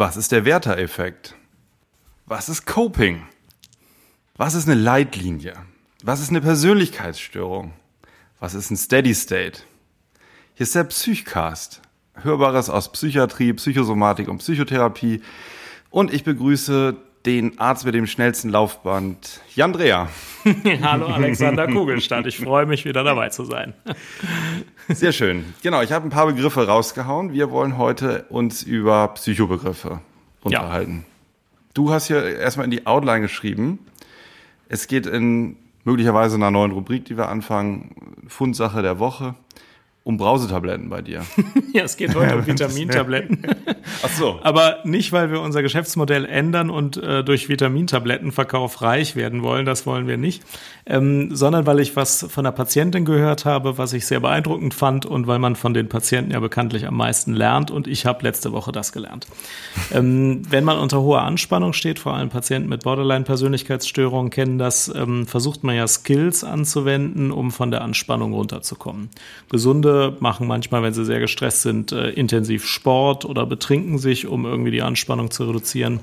Was 0.00 0.16
ist 0.16 0.30
der 0.30 0.44
Werther-Effekt? 0.44 1.34
Was 2.24 2.48
ist 2.48 2.66
Coping? 2.66 3.26
Was 4.36 4.54
ist 4.54 4.68
eine 4.68 4.80
Leitlinie? 4.80 5.54
Was 6.04 6.20
ist 6.20 6.30
eine 6.30 6.40
Persönlichkeitsstörung? 6.40 7.72
Was 8.38 8.54
ist 8.54 8.70
ein 8.70 8.76
Steady 8.76 9.12
State? 9.12 9.62
Hier 10.54 10.62
ist 10.62 10.76
der 10.76 10.84
Psychcast. 10.84 11.82
Hörbares 12.14 12.70
aus 12.70 12.92
Psychiatrie, 12.92 13.52
Psychosomatik 13.54 14.28
und 14.28 14.38
Psychotherapie. 14.38 15.20
Und 15.90 16.14
ich 16.14 16.22
begrüße 16.22 16.96
den 17.26 17.58
Arzt 17.58 17.84
mit 17.84 17.94
dem 17.94 18.06
schnellsten 18.06 18.48
Laufband, 18.50 19.40
Jan 19.54 19.72
Dreher. 19.72 20.08
Hallo 20.82 21.06
Alexander 21.06 21.66
Kugelstadt, 21.66 22.26
ich 22.26 22.38
freue 22.38 22.66
mich 22.66 22.84
wieder 22.84 23.04
dabei 23.04 23.28
zu 23.28 23.44
sein. 23.44 23.74
Sehr 24.88 25.12
schön. 25.12 25.44
Genau, 25.62 25.82
ich 25.82 25.92
habe 25.92 26.06
ein 26.06 26.10
paar 26.10 26.26
Begriffe 26.26 26.66
rausgehauen. 26.66 27.32
Wir 27.32 27.50
wollen 27.50 27.76
heute 27.76 28.24
uns 28.28 28.62
über 28.62 29.08
Psychobegriffe 29.08 30.00
unterhalten. 30.42 31.04
Ja. 31.06 31.14
Du 31.74 31.90
hast 31.92 32.06
hier 32.06 32.24
erstmal 32.38 32.64
in 32.64 32.70
die 32.70 32.86
Outline 32.86 33.20
geschrieben. 33.20 33.78
Es 34.68 34.86
geht 34.86 35.06
in 35.06 35.56
möglicherweise 35.84 36.36
einer 36.36 36.50
neuen 36.50 36.72
Rubrik, 36.72 37.04
die 37.04 37.16
wir 37.16 37.28
anfangen, 37.28 37.94
Fundsache 38.28 38.82
der 38.82 38.98
Woche 38.98 39.34
um 40.08 40.16
Brausetabletten 40.16 40.88
bei 40.88 41.02
dir. 41.02 41.26
ja, 41.74 41.82
es 41.82 41.98
geht 41.98 42.14
heute 42.14 42.36
um 42.36 42.46
Vitamintabletten. 42.46 43.42
Ach 44.02 44.08
so. 44.08 44.40
Aber 44.42 44.78
nicht, 44.84 45.12
weil 45.12 45.30
wir 45.30 45.42
unser 45.42 45.60
Geschäftsmodell 45.60 46.24
ändern 46.24 46.70
und 46.70 46.96
äh, 46.96 47.22
durch 47.22 47.50
Vitamintablettenverkauf 47.50 48.80
reich 48.80 49.16
werden 49.16 49.42
wollen, 49.42 49.66
das 49.66 49.84
wollen 49.84 50.06
wir 50.06 50.16
nicht, 50.16 50.42
ähm, 50.86 51.36
sondern 51.36 51.66
weil 51.66 51.78
ich 51.80 51.94
was 51.94 52.24
von 52.30 52.44
der 52.44 52.52
Patientin 52.52 53.04
gehört 53.04 53.44
habe, 53.44 53.76
was 53.76 53.92
ich 53.92 54.06
sehr 54.06 54.20
beeindruckend 54.20 54.72
fand 54.72 55.04
und 55.04 55.26
weil 55.26 55.38
man 55.38 55.56
von 55.56 55.74
den 55.74 55.90
Patienten 55.90 56.30
ja 56.30 56.40
bekanntlich 56.40 56.86
am 56.86 56.96
meisten 56.96 57.34
lernt 57.34 57.70
und 57.70 57.86
ich 57.86 58.06
habe 58.06 58.22
letzte 58.22 58.52
Woche 58.52 58.72
das 58.72 58.92
gelernt. 58.92 59.26
ähm, 59.92 60.40
wenn 60.48 60.64
man 60.64 60.78
unter 60.78 61.02
hoher 61.02 61.20
Anspannung 61.20 61.74
steht, 61.74 61.98
vor 61.98 62.14
allem 62.14 62.30
Patienten 62.30 62.70
mit 62.70 62.82
Borderline-Persönlichkeitsstörungen 62.82 64.30
kennen 64.30 64.56
das, 64.56 64.88
ähm, 64.88 65.26
versucht 65.26 65.64
man 65.64 65.76
ja 65.76 65.86
Skills 65.86 66.44
anzuwenden, 66.44 67.30
um 67.30 67.50
von 67.50 67.70
der 67.70 67.82
Anspannung 67.82 68.32
runterzukommen. 68.32 69.10
Gesunde 69.50 69.97
machen 70.20 70.46
manchmal, 70.46 70.82
wenn 70.82 70.94
sie 70.94 71.04
sehr 71.04 71.20
gestresst 71.20 71.62
sind, 71.62 71.92
äh, 71.92 72.10
intensiv 72.10 72.66
Sport 72.66 73.24
oder 73.24 73.46
betrinken 73.46 73.98
sich, 73.98 74.26
um 74.26 74.44
irgendwie 74.44 74.70
die 74.70 74.82
Anspannung 74.82 75.30
zu 75.30 75.44
reduzieren. 75.44 76.00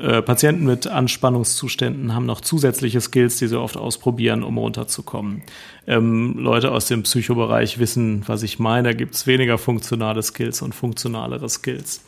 Äh, 0.00 0.22
Patienten 0.22 0.64
mit 0.64 0.86
Anspannungszuständen 0.86 2.14
haben 2.14 2.24
noch 2.24 2.40
zusätzliche 2.40 3.00
Skills, 3.00 3.38
die 3.38 3.48
sie 3.48 3.60
oft 3.60 3.76
ausprobieren, 3.76 4.42
um 4.42 4.56
runterzukommen. 4.56 5.42
Ähm, 5.86 6.38
Leute 6.38 6.70
aus 6.70 6.86
dem 6.86 7.02
Psychobereich 7.02 7.78
wissen, 7.78 8.22
was 8.26 8.42
ich 8.42 8.58
meine. 8.58 8.88
Da 8.88 8.94
gibt 8.94 9.14
es 9.14 9.26
weniger 9.26 9.58
funktionale 9.58 10.22
Skills 10.22 10.62
und 10.62 10.74
funktionalere 10.74 11.48
Skills. 11.48 12.02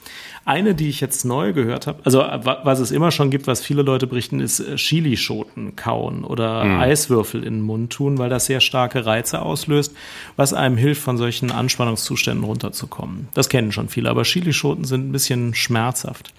Eine, 0.44 0.74
die 0.74 0.88
ich 0.88 1.00
jetzt 1.00 1.24
neu 1.24 1.52
gehört 1.52 1.86
habe, 1.86 2.00
also 2.04 2.20
was 2.20 2.80
es 2.80 2.90
immer 2.90 3.10
schon 3.10 3.30
gibt, 3.30 3.46
was 3.46 3.62
viele 3.62 3.82
Leute 3.82 4.06
berichten, 4.06 4.40
ist 4.40 4.60
äh, 4.60 4.76
Chilischoten 4.76 5.76
kauen 5.76 6.24
oder 6.24 6.64
mhm. 6.64 6.80
Eiswürfel 6.80 7.44
in 7.44 7.54
den 7.54 7.62
Mund 7.62 7.92
tun, 7.92 8.16
weil 8.16 8.30
das 8.30 8.46
sehr 8.46 8.60
starke 8.60 9.04
Reize 9.04 9.42
auslöst, 9.42 9.94
was 10.36 10.54
einem 10.54 10.78
hilft, 10.78 11.02
von 11.02 11.18
solchen 11.18 11.50
Anspannungszuständen 11.50 12.44
runterzukommen. 12.44 13.28
Das 13.34 13.50
kennen 13.50 13.70
schon 13.70 13.88
viele, 13.88 14.08
aber 14.08 14.22
Chilischoten 14.22 14.84
sind 14.84 15.08
ein 15.08 15.12
bisschen 15.12 15.54
schmerzhaft. 15.54 16.32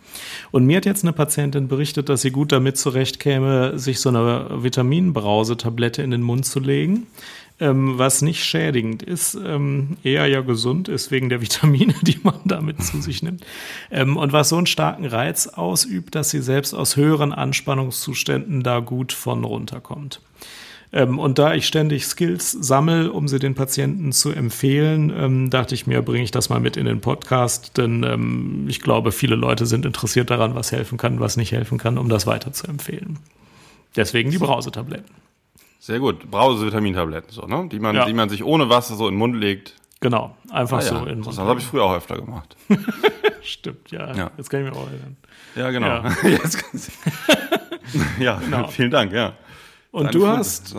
Und 0.51 0.65
mir 0.65 0.77
hat 0.77 0.85
jetzt 0.85 1.03
eine 1.03 1.13
Patientin 1.13 1.67
berichtet, 1.67 2.09
dass 2.09 2.21
sie 2.21 2.31
gut 2.31 2.51
damit 2.51 2.77
zurechtkäme, 2.77 3.77
sich 3.79 3.99
so 3.99 4.09
eine 4.09 4.47
Vitaminbrausetablette 4.63 6.01
in 6.01 6.11
den 6.11 6.21
Mund 6.21 6.45
zu 6.45 6.59
legen 6.59 7.07
ähm, 7.59 7.97
was 7.97 8.21
nicht 8.21 8.43
schädigend 8.43 9.03
ist, 9.03 9.35
ähm, 9.35 9.97
eher 10.03 10.27
ja 10.27 10.41
gesund 10.41 10.87
ist 10.87 11.11
wegen 11.11 11.29
der 11.29 11.41
Vitamine, 11.41 11.93
die 12.01 12.19
man 12.23 12.39
damit 12.45 12.83
zu 12.83 13.01
sich 13.01 13.23
nimmt. 13.23 13.45
Ähm, 13.91 14.17
und 14.17 14.33
was 14.33 14.49
so 14.49 14.57
einen 14.57 14.65
starken 14.65 15.05
Reiz 15.05 15.47
ausübt, 15.47 16.15
dass 16.15 16.29
sie 16.29 16.41
selbst 16.41 16.73
aus 16.73 16.95
höheren 16.95 17.31
Anspannungszuständen 17.31 18.63
da 18.63 18.79
gut 18.79 19.13
von 19.13 19.43
runterkommt. 19.43 20.21
Ähm, 20.93 21.17
und 21.17 21.39
da 21.39 21.55
ich 21.55 21.65
ständig 21.65 22.05
Skills 22.05 22.51
sammle, 22.51 23.11
um 23.11 23.27
sie 23.27 23.39
den 23.39 23.55
Patienten 23.55 24.11
zu 24.11 24.29
empfehlen, 24.29 25.11
ähm, 25.15 25.49
dachte 25.49 25.73
ich 25.73 25.87
mir, 25.87 26.03
bringe 26.03 26.23
ich 26.23 26.31
das 26.31 26.49
mal 26.49 26.59
mit 26.59 26.77
in 26.77 26.85
den 26.85 27.01
Podcast, 27.01 27.77
denn 27.77 28.03
ähm, 28.03 28.65
ich 28.69 28.79
glaube, 28.79 29.11
viele 29.11 29.35
Leute 29.35 29.65
sind 29.65 29.87
interessiert 29.87 30.29
daran, 30.29 30.53
was 30.53 30.71
helfen 30.71 30.99
kann, 30.99 31.19
was 31.19 31.35
nicht 31.35 31.51
helfen 31.51 31.79
kann, 31.79 31.97
um 31.97 32.09
das 32.09 32.27
weiter 32.27 32.53
zu 32.53 32.67
empfehlen. 32.67 33.17
Deswegen 33.95 34.29
die 34.29 34.37
Brausetabletten. 34.37 35.15
Sehr 35.79 35.99
gut. 35.99 36.29
Brause-Vitamintabletten, 36.29 37.31
so, 37.31 37.41
ne? 37.47 37.67
Die 37.71 37.79
man, 37.79 37.95
ja. 37.95 38.05
die 38.05 38.13
man 38.13 38.29
sich 38.29 38.43
ohne 38.43 38.69
Wasser 38.69 38.95
so 38.95 39.07
in 39.07 39.15
den 39.15 39.19
Mund 39.19 39.35
legt. 39.35 39.73
Genau, 39.99 40.35
einfach 40.51 40.77
ah, 40.77 40.81
so 40.81 40.95
ja. 40.95 41.07
in. 41.07 41.23
Das 41.23 41.37
habe 41.37 41.59
ich 41.59 41.65
früher 41.65 41.83
auch 41.83 41.95
öfter 41.95 42.17
gemacht. 42.17 42.55
Stimmt, 43.41 43.89
ja. 43.91 44.13
ja. 44.13 44.31
Jetzt 44.37 44.49
kann 44.49 44.65
ich 44.65 44.71
mir 44.71 44.77
auch 44.77 44.87
erinnern. 44.87 45.17
Ja, 45.55 45.71
genau. 45.71 45.87
Ja, 45.87 46.03
ja 48.19 48.39
genau. 48.39 48.67
vielen 48.67 48.91
Dank, 48.91 49.11
ja. 49.11 49.33
Und 49.93 50.15
du 50.15 50.25
hast? 50.25 50.75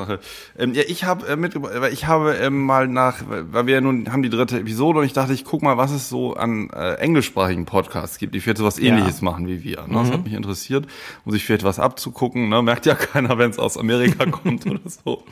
Ähm, 0.58 0.74
ja, 0.74 0.82
ich 0.88 1.04
habe 1.04 1.28
äh, 1.28 1.36
mitgebracht, 1.36 1.72
ich 1.92 2.08
habe 2.08 2.34
ähm, 2.34 2.64
mal 2.64 2.88
nach, 2.88 3.22
weil 3.28 3.68
wir 3.68 3.74
ja 3.74 3.80
nun 3.80 4.12
haben 4.12 4.24
die 4.24 4.28
dritte 4.28 4.58
Episode 4.58 4.98
und 4.98 5.04
ich 5.04 5.12
dachte, 5.12 5.32
ich 5.32 5.44
guck 5.44 5.62
mal, 5.62 5.76
was 5.76 5.92
es 5.92 6.08
so 6.08 6.34
an 6.34 6.68
äh, 6.70 6.94
englischsprachigen 6.94 7.64
Podcasts 7.64 8.18
gibt, 8.18 8.34
die 8.34 8.40
vielleicht 8.40 8.58
so 8.58 8.64
was 8.64 8.76
ähnliches 8.80 9.20
ja. 9.20 9.24
machen 9.26 9.46
wie 9.46 9.62
wir. 9.62 9.82
Ne? 9.82 9.86
Mhm. 9.86 9.94
Das 9.94 10.10
hat 10.10 10.24
mich 10.24 10.32
interessiert, 10.32 10.88
um 11.24 11.30
sich 11.30 11.44
vielleicht 11.44 11.62
was 11.62 11.78
abzugucken. 11.78 12.48
Ne? 12.48 12.60
Merkt 12.60 12.86
ja 12.86 12.94
keiner, 13.12 13.38
wenn 13.38 13.50
es 13.50 13.60
aus 13.60 13.78
Amerika 13.78 14.26
kommt 14.30 14.66
oder 14.66 14.80
so. 14.84 15.22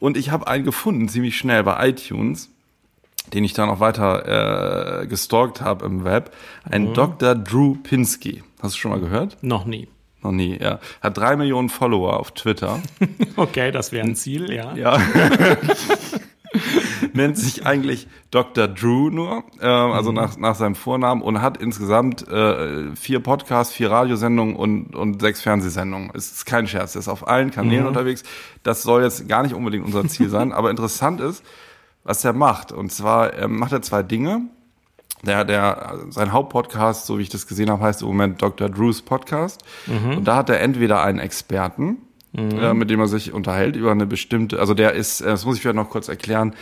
Und 0.00 0.18
ich 0.18 0.30
habe 0.30 0.46
einen 0.46 0.64
gefunden, 0.64 1.08
ziemlich 1.08 1.38
schnell 1.38 1.64
bei 1.64 1.88
iTunes 1.88 2.50
den 3.32 3.42
ich 3.42 3.54
dann 3.54 3.70
auch 3.70 3.80
weiter 3.80 5.00
äh, 5.00 5.06
gestalkt 5.06 5.62
habe 5.62 5.86
im 5.86 6.04
Web, 6.04 6.30
ein 6.70 6.90
mhm. 6.90 6.94
Dr. 6.94 7.34
Drew 7.34 7.74
Pinsky. 7.76 8.42
Hast 8.60 8.74
du 8.74 8.78
schon 8.78 8.90
mal 8.90 9.00
gehört? 9.00 9.38
Noch 9.40 9.64
nie. 9.64 9.88
Noch 10.24 10.32
nie, 10.32 10.58
ja. 10.58 10.80
Hat 11.02 11.18
drei 11.18 11.36
Millionen 11.36 11.68
Follower 11.68 12.18
auf 12.18 12.32
Twitter. 12.32 12.80
okay, 13.36 13.70
das 13.70 13.92
wäre 13.92 14.06
ein 14.06 14.16
Ziel, 14.16 14.50
ja. 14.50 14.74
Ja. 14.74 14.98
Nennt 17.12 17.36
sich 17.36 17.66
eigentlich 17.66 18.08
Dr. 18.30 18.66
Drew 18.66 19.10
nur, 19.10 19.44
äh, 19.60 19.66
also 19.66 20.10
mhm. 20.10 20.16
nach, 20.16 20.36
nach 20.38 20.54
seinem 20.54 20.76
Vornamen 20.76 21.20
und 21.20 21.42
hat 21.42 21.58
insgesamt 21.58 22.26
äh, 22.26 22.96
vier 22.96 23.20
Podcasts, 23.20 23.74
vier 23.74 23.90
Radiosendungen 23.90 24.56
und, 24.56 24.96
und 24.96 25.20
sechs 25.20 25.42
Fernsehsendungen. 25.42 26.10
Es 26.14 26.32
ist 26.32 26.46
kein 26.46 26.66
Scherz, 26.66 26.94
er 26.94 27.00
ist 27.00 27.08
auf 27.08 27.28
allen 27.28 27.50
Kanälen 27.50 27.82
mhm. 27.82 27.88
unterwegs. 27.88 28.22
Das 28.62 28.82
soll 28.82 29.02
jetzt 29.02 29.28
gar 29.28 29.42
nicht 29.42 29.54
unbedingt 29.54 29.84
unser 29.84 30.08
Ziel 30.08 30.30
sein, 30.30 30.52
aber 30.52 30.70
interessant 30.70 31.20
ist, 31.20 31.44
was 32.02 32.24
er 32.24 32.32
macht. 32.32 32.72
Und 32.72 32.90
zwar 32.90 33.38
ähm, 33.38 33.58
macht 33.58 33.72
er 33.72 33.82
zwei 33.82 34.02
Dinge 34.02 34.48
der, 35.24 35.44
der, 35.44 35.98
sein 36.10 36.32
Hauptpodcast, 36.32 37.06
so 37.06 37.18
wie 37.18 37.22
ich 37.22 37.28
das 37.28 37.46
gesehen 37.46 37.70
habe, 37.70 37.82
heißt 37.82 38.02
im 38.02 38.08
Moment 38.08 38.42
Dr. 38.42 38.68
Drews 38.68 39.02
Podcast. 39.02 39.62
Mhm. 39.86 40.18
Und 40.18 40.24
da 40.24 40.36
hat 40.36 40.50
er 40.50 40.60
entweder 40.60 41.02
einen 41.02 41.18
Experten, 41.18 41.98
mhm. 42.34 42.58
äh, 42.58 42.74
mit 42.74 42.90
dem 42.90 43.00
er 43.00 43.08
sich 43.08 43.32
unterhält 43.32 43.76
über 43.76 43.90
eine 43.90 44.06
bestimmte, 44.06 44.58
also 44.60 44.74
der 44.74 44.92
ist, 44.92 45.20
äh, 45.20 45.26
das 45.26 45.44
muss 45.44 45.56
ich 45.56 45.62
vielleicht 45.62 45.76
noch 45.76 45.90
kurz 45.90 46.08
erklären, 46.08 46.54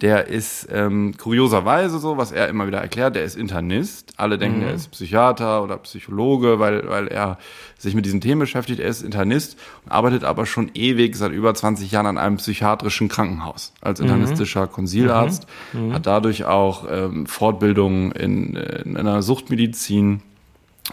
der 0.00 0.28
ist 0.28 0.66
ähm, 0.72 1.14
kurioserweise 1.18 1.98
so, 1.98 2.16
was 2.16 2.32
er 2.32 2.48
immer 2.48 2.66
wieder 2.66 2.78
erklärt, 2.78 3.16
der 3.16 3.24
ist 3.24 3.36
Internist. 3.36 4.14
Alle 4.16 4.38
denken, 4.38 4.60
mhm. 4.60 4.64
er 4.64 4.74
ist 4.74 4.90
Psychiater 4.92 5.62
oder 5.62 5.76
Psychologe, 5.78 6.58
weil, 6.58 6.88
weil 6.88 7.08
er 7.08 7.38
sich 7.76 7.94
mit 7.94 8.06
diesen 8.06 8.22
Themen 8.22 8.40
beschäftigt. 8.40 8.80
Er 8.80 8.88
ist 8.88 9.02
Internist 9.02 9.58
arbeitet 9.88 10.24
aber 10.24 10.46
schon 10.46 10.70
ewig, 10.72 11.16
seit 11.16 11.32
über 11.32 11.52
20 11.54 11.90
Jahren 11.90 12.06
an 12.06 12.18
einem 12.18 12.36
psychiatrischen 12.38 13.08
Krankenhaus 13.08 13.74
als 13.82 14.00
mhm. 14.00 14.06
internistischer 14.06 14.66
Konsilarzt. 14.66 15.46
Mhm. 15.74 15.88
mhm. 15.88 15.92
Hat 15.92 16.06
dadurch 16.06 16.44
auch 16.44 16.86
ähm, 16.90 17.26
Fortbildungen 17.26 18.12
in, 18.12 18.56
in 18.56 18.96
einer 18.96 19.20
Suchtmedizin 19.20 20.22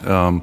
ähm, 0.05 0.41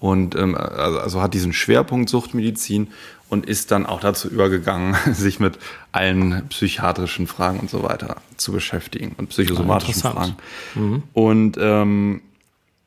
und 0.00 0.36
ähm, 0.36 0.54
also, 0.54 1.00
also 1.00 1.20
hat 1.20 1.34
diesen 1.34 1.52
Schwerpunkt 1.52 2.08
Suchtmedizin 2.08 2.88
und 3.28 3.46
ist 3.46 3.70
dann 3.70 3.86
auch 3.86 4.00
dazu 4.00 4.28
übergegangen, 4.28 4.96
sich 5.12 5.40
mit 5.40 5.58
allen 5.92 6.48
psychiatrischen 6.48 7.26
Fragen 7.26 7.60
und 7.60 7.70
so 7.70 7.82
weiter 7.82 8.16
zu 8.36 8.52
beschäftigen 8.52 9.14
und 9.18 9.28
psychosomatischen 9.28 10.06
ah, 10.06 10.10
Fragen. 10.10 10.36
Mhm. 10.74 11.02
Und 11.12 11.56
ähm, 11.60 12.22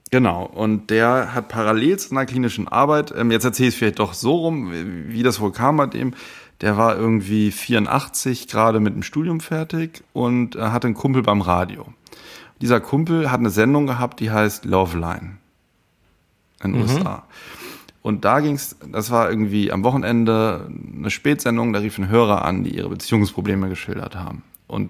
genau, 0.09 0.45
und 0.45 0.89
der 0.89 1.33
hat 1.33 1.49
parallel 1.49 1.97
zu 1.99 2.11
einer 2.11 2.25
klinischen 2.25 2.67
Arbeit, 2.67 3.13
ähm, 3.15 3.31
jetzt 3.31 3.43
erzähle 3.43 3.69
ich 3.69 3.75
es 3.75 3.79
vielleicht 3.79 3.99
doch 3.99 4.13
so 4.13 4.35
rum, 4.35 4.71
wie 5.07 5.23
das 5.23 5.39
wohl 5.39 5.51
kam 5.51 5.77
bei 5.77 5.87
dem, 5.87 6.13
der 6.61 6.77
war 6.77 6.95
irgendwie 6.95 7.51
84 7.51 8.47
gerade 8.47 8.79
mit 8.79 8.93
dem 8.93 9.03
Studium 9.03 9.39
fertig 9.39 10.03
und 10.13 10.55
äh, 10.55 10.61
hatte 10.61 10.87
einen 10.87 10.95
Kumpel 10.95 11.23
beim 11.23 11.41
Radio. 11.41 11.87
Dieser 12.61 12.79
Kumpel 12.79 13.31
hat 13.31 13.39
eine 13.39 13.49
Sendung 13.49 13.87
gehabt, 13.87 14.19
die 14.19 14.29
heißt 14.29 14.65
Love 14.65 14.97
Line 14.99 15.37
in 16.63 16.73
den 16.73 16.81
mhm. 16.81 16.81
USA. 16.81 17.23
Und 18.01 18.25
da 18.25 18.39
ging's, 18.39 18.75
das 18.91 19.11
war 19.11 19.29
irgendwie 19.29 19.71
am 19.71 19.83
Wochenende 19.83 20.67
eine 20.97 21.11
Spätsendung, 21.11 21.71
da 21.71 21.79
rief 21.79 21.97
ein 21.97 22.09
Hörer 22.09 22.43
an, 22.43 22.63
die 22.63 22.75
ihre 22.75 22.89
Beziehungsprobleme 22.89 23.69
geschildert 23.69 24.15
haben. 24.15 24.43
Und 24.67 24.89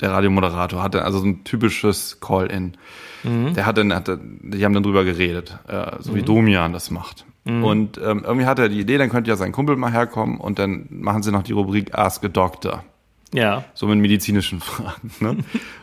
der 0.00 0.12
Radiomoderator 0.12 0.82
hatte 0.82 1.04
also 1.04 1.18
so 1.18 1.26
ein 1.26 1.44
typisches 1.44 2.20
Call-In. 2.20 2.76
Mhm. 3.22 3.54
Der 3.54 3.66
hatte, 3.66 3.86
hatte, 3.94 4.20
die 4.22 4.64
haben 4.64 4.74
dann 4.74 4.82
drüber 4.82 5.04
geredet, 5.04 5.58
äh, 5.68 5.92
so 6.00 6.12
mhm. 6.12 6.16
wie 6.16 6.22
Domian 6.22 6.72
das 6.72 6.90
macht. 6.90 7.24
Mhm. 7.44 7.64
Und 7.64 7.98
ähm, 7.98 8.22
irgendwie 8.24 8.46
hatte 8.46 8.62
er 8.62 8.68
die 8.68 8.80
Idee, 8.80 8.98
dann 8.98 9.10
könnte 9.10 9.30
ja 9.30 9.36
sein 9.36 9.52
Kumpel 9.52 9.76
mal 9.76 9.92
herkommen 9.92 10.38
und 10.38 10.58
dann 10.58 10.86
machen 10.90 11.22
sie 11.22 11.32
noch 11.32 11.42
die 11.42 11.52
Rubrik 11.52 11.94
Ask 11.94 12.24
a 12.24 12.28
Doctor. 12.28 12.84
Ja. 13.32 13.64
So 13.74 13.86
mit 13.86 13.98
medizinischen 13.98 14.60
Fragen. 14.60 15.10
Ne? 15.20 15.36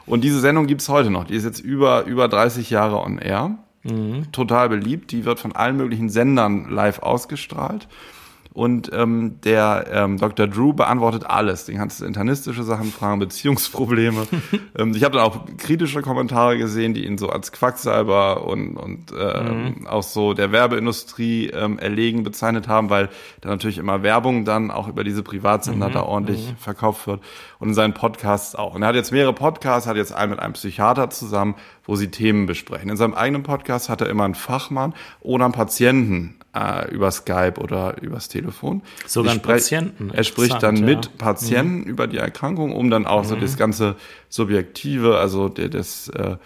und 0.06 0.24
diese 0.24 0.40
Sendung 0.40 0.68
gibt's 0.68 0.90
heute 0.90 1.10
noch. 1.10 1.26
Die 1.26 1.36
ist 1.36 1.46
jetzt 1.46 1.60
über, 1.60 2.06
über 2.06 2.28
30 2.28 2.70
Jahre 2.70 2.98
on 2.98 3.18
air. 3.20 3.58
Mhm. 3.84 4.32
Total 4.32 4.70
beliebt. 4.70 5.12
Die 5.12 5.26
wird 5.26 5.40
von 5.40 5.56
allen 5.56 5.78
möglichen 5.78 6.10
Sendern 6.10 6.70
live 6.70 7.00
ausgestrahlt. 7.00 7.88
Und 8.54 8.92
ähm, 8.94 9.40
der 9.44 9.86
ähm, 9.92 10.18
Dr. 10.18 10.48
Drew 10.48 10.74
beantwortet 10.74 11.26
alles. 11.28 11.66
Den 11.66 11.78
ganzen 11.78 12.08
internistische 12.08 12.64
Sachen 12.64 12.92
fragen, 12.92 13.20
Beziehungsprobleme. 13.20 14.28
ähm, 14.78 14.94
ich 14.96 15.04
habe 15.04 15.18
dann 15.18 15.26
auch 15.26 15.46
kritische 15.58 16.02
Kommentare 16.02 16.58
gesehen, 16.58 16.94
die 16.94 17.06
ihn 17.06 17.18
so 17.18 17.30
als 17.30 17.52
Quacksalber 17.52 18.46
und, 18.46 18.76
und 18.78 19.12
äh, 19.12 19.44
mhm. 19.44 19.88
auch 19.88 20.04
so 20.04 20.34
der 20.34 20.52
Werbeindustrie 20.52 21.48
ähm, 21.48 21.78
erlegen 21.78 22.24
bezeichnet 22.24 22.68
haben, 22.68 22.90
weil 22.90 23.10
da 23.42 23.50
natürlich 23.50 23.78
immer 23.78 24.02
Werbung 24.04 24.46
dann 24.46 24.72
auch 24.72 24.88
über 24.88 25.04
diese 25.04 25.24
Privatsender 25.24 25.90
mhm. 25.90 25.94
da 25.94 26.02
ordentlich 26.04 26.52
mhm. 26.52 26.58
verkauft 26.58 27.08
wird. 27.08 27.22
Und 27.60 27.70
in 27.70 27.74
seinen 27.74 27.94
Podcasts 27.94 28.56
auch. 28.56 28.76
Und 28.76 28.82
er 28.82 28.90
hat 28.90 28.96
jetzt 28.96 29.12
mehrere 29.12 29.34
Podcasts, 29.34 29.88
hat 29.88 29.98
jetzt 29.98 30.14
einen 30.14 30.32
mit 30.32 30.40
einem 30.40 30.54
Psychiater 30.54 31.10
zusammen, 31.10 31.56
wo 31.86 31.96
sie 31.96 32.10
Themen 32.10 32.46
besprechen. 32.46 32.90
In 32.90 32.98
seinem 32.98 33.14
eigenen 33.14 33.44
Podcast 33.44 33.90
hat 33.90 34.02
er 34.02 34.10
immer 34.10 34.26
einen 34.26 34.36
Fachmann 34.36 34.94
oder 35.22 35.46
einen 35.46 35.54
Patienten 35.54 36.38
äh, 36.54 36.90
über 36.92 37.12
Skype 37.12 37.56
oder 37.60 38.02
übers 38.02 38.28
Telefon. 38.28 38.82
Sogar 39.06 39.32
einen 39.32 39.42
Patienten. 39.42 40.12
Er 40.12 40.24
spricht 40.24 40.62
dann 40.62 40.82
mit 40.82 41.06
ja. 41.06 41.12
Patienten 41.18 41.82
mhm. 41.82 41.84
über 41.84 42.08
die 42.08 42.18
Erkrankung, 42.18 42.74
um 42.74 42.90
dann 42.90 43.06
auch 43.06 43.24
mhm. 43.24 43.28
so 43.28 43.36
das 43.36 43.58
ganze 43.58 43.96
Subjektive, 44.30 45.18
also 45.18 45.50
der, 45.50 45.70
das 45.70 46.10
äh, 46.10 46.38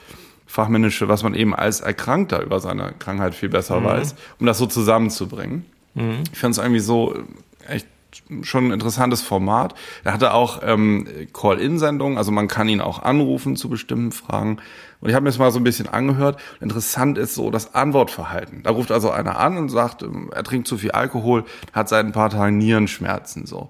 Fachmännische, 0.45 1.07
was 1.07 1.23
man 1.23 1.33
eben 1.33 1.55
als 1.55 1.79
Erkrankter 1.79 2.41
über 2.41 2.59
seine 2.59 2.93
Krankheit 2.99 3.35
viel 3.35 3.49
besser 3.49 3.79
mhm. 3.79 3.85
weiß, 3.85 4.15
um 4.39 4.45
das 4.45 4.57
so 4.57 4.65
zusammenzubringen. 4.65 5.65
Mhm. 5.93 6.23
Ich 6.31 6.39
finde 6.39 6.51
es 6.51 6.57
irgendwie 6.57 6.79
so 6.79 7.15
äh, 7.67 7.75
echt 7.75 7.87
schon 8.41 8.67
ein 8.67 8.71
interessantes 8.71 9.21
Format. 9.21 9.75
Er 10.03 10.13
hatte 10.13 10.33
auch 10.33 10.61
ähm, 10.63 11.07
Call-In-Sendungen, 11.33 12.17
also 12.17 12.31
man 12.31 12.47
kann 12.47 12.69
ihn 12.69 12.81
auch 12.81 13.01
anrufen 13.01 13.55
zu 13.55 13.69
bestimmten 13.69 14.11
Fragen. 14.11 14.57
Und 14.99 15.09
ich 15.09 15.15
habe 15.15 15.23
mir 15.23 15.29
das 15.29 15.39
mal 15.39 15.51
so 15.51 15.59
ein 15.59 15.63
bisschen 15.63 15.87
angehört. 15.87 16.39
Interessant 16.59 17.17
ist 17.17 17.35
so 17.35 17.49
das 17.49 17.73
Antwortverhalten. 17.73 18.63
Da 18.63 18.71
ruft 18.71 18.91
also 18.91 19.11
einer 19.11 19.39
an 19.39 19.57
und 19.57 19.69
sagt, 19.69 20.03
ähm, 20.03 20.29
er 20.33 20.43
trinkt 20.43 20.67
zu 20.67 20.77
viel 20.77 20.91
Alkohol, 20.91 21.45
hat 21.73 21.89
seit 21.89 22.05
ein 22.05 22.11
paar 22.11 22.29
Tagen 22.29 22.57
Nierenschmerzen 22.57 23.45
so. 23.45 23.69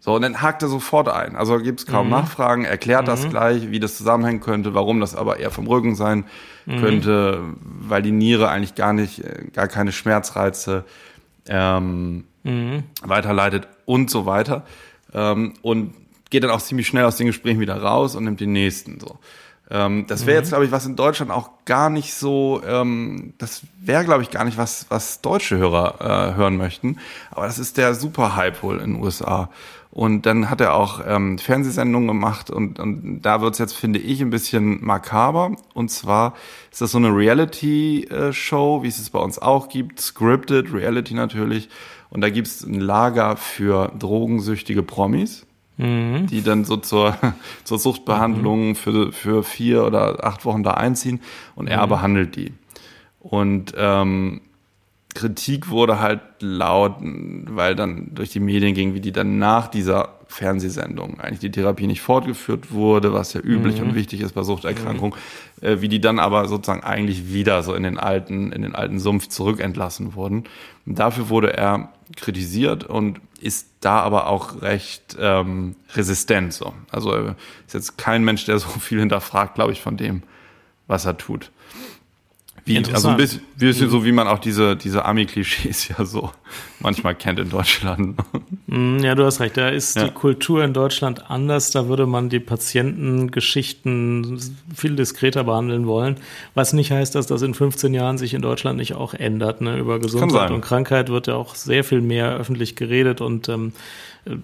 So, 0.00 0.14
und 0.14 0.22
dann 0.22 0.40
hakt 0.42 0.62
er 0.62 0.68
sofort 0.68 1.08
ein. 1.08 1.34
Also 1.34 1.58
gibt 1.58 1.80
es 1.80 1.86
kaum 1.86 2.06
mhm. 2.06 2.12
Nachfragen, 2.12 2.64
erklärt 2.64 3.02
mhm. 3.02 3.06
das 3.06 3.28
gleich, 3.28 3.70
wie 3.70 3.80
das 3.80 3.96
zusammenhängen 3.96 4.40
könnte, 4.40 4.72
warum 4.72 5.00
das 5.00 5.16
aber 5.16 5.40
eher 5.40 5.50
vom 5.50 5.66
Rücken 5.66 5.96
sein 5.96 6.24
mhm. 6.66 6.80
könnte, 6.80 7.42
weil 7.60 8.02
die 8.02 8.12
Niere 8.12 8.48
eigentlich 8.48 8.76
gar 8.76 8.92
nicht, 8.92 9.24
äh, 9.24 9.46
gar 9.52 9.66
keine 9.66 9.90
Schmerzreize 9.90 10.84
ähm, 11.48 12.24
mhm. 12.42 12.84
weiterleitet 13.02 13.68
und 13.84 14.10
so 14.10 14.26
weiter. 14.26 14.64
Ähm, 15.12 15.54
und 15.62 15.94
geht 16.30 16.44
dann 16.44 16.50
auch 16.50 16.60
ziemlich 16.60 16.86
schnell 16.86 17.04
aus 17.04 17.16
den 17.16 17.26
Gesprächen 17.26 17.60
wieder 17.60 17.80
raus 17.80 18.14
und 18.14 18.24
nimmt 18.24 18.40
den 18.40 18.52
nächsten 18.52 19.00
so. 19.00 19.18
Ähm, 19.70 20.06
das 20.06 20.24
wäre 20.24 20.36
mhm. 20.36 20.42
jetzt, 20.42 20.48
glaube 20.48 20.64
ich, 20.64 20.72
was 20.72 20.86
in 20.86 20.96
Deutschland 20.96 21.30
auch 21.30 21.50
gar 21.66 21.90
nicht 21.90 22.14
so, 22.14 22.62
ähm, 22.66 23.34
das 23.38 23.62
wäre, 23.80 24.04
glaube 24.04 24.22
ich, 24.22 24.30
gar 24.30 24.44
nicht 24.44 24.56
was, 24.56 24.86
was 24.88 25.20
deutsche 25.20 25.58
Hörer 25.58 26.30
äh, 26.32 26.36
hören 26.36 26.56
möchten. 26.56 26.98
Aber 27.30 27.46
das 27.46 27.58
ist 27.58 27.76
der 27.76 27.94
Super-Hype 27.94 28.62
wohl 28.62 28.80
in 28.80 28.94
den 28.94 29.02
USA. 29.02 29.50
Und 29.90 30.26
dann 30.26 30.48
hat 30.48 30.60
er 30.60 30.74
auch 30.74 31.00
ähm, 31.06 31.38
Fernsehsendungen 31.38 32.08
gemacht 32.08 32.50
und, 32.50 32.78
und 32.78 33.22
da 33.22 33.40
wird's 33.40 33.58
jetzt, 33.58 33.74
finde 33.74 33.98
ich, 33.98 34.20
ein 34.20 34.30
bisschen 34.30 34.84
makaber. 34.84 35.56
Und 35.74 35.90
zwar 35.90 36.34
ist 36.70 36.80
das 36.80 36.92
so 36.92 36.98
eine 36.98 37.08
Reality-Show, 37.08 38.82
wie 38.82 38.88
es 38.88 38.98
es 38.98 39.10
bei 39.10 39.18
uns 39.18 39.38
auch 39.38 39.68
gibt, 39.68 40.00
scripted 40.00 40.72
Reality 40.72 41.14
natürlich. 41.14 41.68
Und 42.10 42.20
da 42.22 42.30
gibt's 42.30 42.64
ein 42.64 42.80
Lager 42.80 43.36
für 43.36 43.92
drogensüchtige 43.98 44.82
Promis 44.82 45.46
mhm. 45.78 46.26
die 46.26 46.42
dann 46.42 46.64
so 46.64 46.76
zur, 46.76 47.16
zur 47.64 47.78
Suchtbehandlung 47.78 48.70
mhm. 48.70 48.74
für, 48.74 49.12
für 49.12 49.42
vier 49.42 49.84
oder 49.84 50.24
acht 50.24 50.44
Wochen 50.44 50.62
da 50.62 50.72
einziehen 50.72 51.20
und 51.54 51.68
er 51.68 51.86
mhm. 51.86 51.90
behandelt 51.90 52.36
die. 52.36 52.52
Und 53.20 53.72
ähm, 53.76 54.42
Kritik 55.14 55.70
wurde 55.70 56.00
halt 56.00 56.20
laut, 56.40 56.96
weil 57.00 57.74
dann 57.74 58.14
durch 58.14 58.30
die 58.30 58.40
Medien 58.40 58.74
ging, 58.74 58.94
wie 58.94 59.00
die 59.00 59.12
dann 59.12 59.38
nach 59.38 59.68
dieser 59.68 60.17
Fernsehsendung 60.28 61.18
eigentlich 61.20 61.40
die 61.40 61.50
Therapie 61.50 61.86
nicht 61.86 62.02
fortgeführt 62.02 62.70
wurde, 62.70 63.12
was 63.12 63.32
ja 63.32 63.40
üblich 63.40 63.80
mhm. 63.80 63.88
und 63.88 63.94
wichtig 63.94 64.20
ist 64.20 64.34
bei 64.34 64.42
Suchterkrankungen, 64.42 65.18
mhm. 65.60 65.66
äh, 65.66 65.80
wie 65.80 65.88
die 65.88 66.00
dann 66.00 66.18
aber 66.18 66.46
sozusagen 66.46 66.84
eigentlich 66.84 67.32
wieder 67.32 67.62
so 67.62 67.74
in 67.74 67.82
den 67.82 67.98
alten, 67.98 68.52
in 68.52 68.62
den 68.62 68.74
alten 68.74 69.00
Sumpf 69.00 69.28
zurückentlassen 69.28 70.14
wurden. 70.14 70.44
Und 70.86 70.98
dafür 70.98 71.30
wurde 71.30 71.56
er 71.56 71.88
kritisiert 72.16 72.84
und 72.84 73.20
ist 73.40 73.68
da 73.80 74.00
aber 74.00 74.28
auch 74.28 74.62
recht 74.62 75.16
ähm, 75.18 75.76
resistent. 75.94 76.52
So. 76.52 76.74
Also 76.90 77.34
ist 77.66 77.74
jetzt 77.74 77.98
kein 77.98 78.22
Mensch, 78.22 78.44
der 78.44 78.58
so 78.58 78.68
viel 78.68 79.00
hinterfragt, 79.00 79.54
glaube 79.54 79.72
ich, 79.72 79.80
von 79.80 79.96
dem, 79.96 80.22
was 80.86 81.06
er 81.06 81.16
tut. 81.16 81.50
Wie, 82.68 82.76
also 82.92 83.08
ein 83.08 83.16
bisschen, 83.16 83.40
bisschen 83.56 83.86
mhm. 83.86 83.90
so, 83.90 84.04
wie 84.04 84.12
man 84.12 84.28
auch 84.28 84.38
diese, 84.38 84.76
diese 84.76 85.04
Ami-Klischees 85.04 85.88
ja 85.98 86.04
so 86.04 86.30
manchmal 86.80 87.14
kennt 87.14 87.38
in 87.38 87.48
Deutschland. 87.50 88.18
Mhm, 88.66 88.98
ja, 89.00 89.14
du 89.14 89.24
hast 89.24 89.40
recht. 89.40 89.56
Da 89.56 89.68
ist 89.68 89.96
ja. 89.96 90.04
die 90.04 90.10
Kultur 90.10 90.62
in 90.62 90.74
Deutschland 90.74 91.30
anders. 91.30 91.70
Da 91.70 91.88
würde 91.88 92.06
man 92.06 92.28
die 92.28 92.40
Patientengeschichten 92.40 94.38
viel 94.74 94.96
diskreter 94.96 95.44
behandeln 95.44 95.86
wollen. 95.86 96.16
Was 96.54 96.72
nicht 96.74 96.92
heißt, 96.92 97.14
dass 97.14 97.26
das 97.26 97.42
in 97.42 97.54
15 97.54 97.94
Jahren 97.94 98.18
sich 98.18 98.34
in 98.34 98.42
Deutschland 98.42 98.78
nicht 98.78 98.94
auch 98.94 99.14
ändert. 99.14 99.60
Ne? 99.60 99.78
Über 99.78 99.98
Gesundheit 99.98 100.50
und 100.50 100.60
Krankheit 100.60 101.08
wird 101.08 101.26
ja 101.26 101.34
auch 101.34 101.54
sehr 101.54 101.84
viel 101.84 102.00
mehr 102.02 102.36
öffentlich 102.36 102.76
geredet 102.76 103.20
und 103.20 103.48
ähm, 103.48 103.72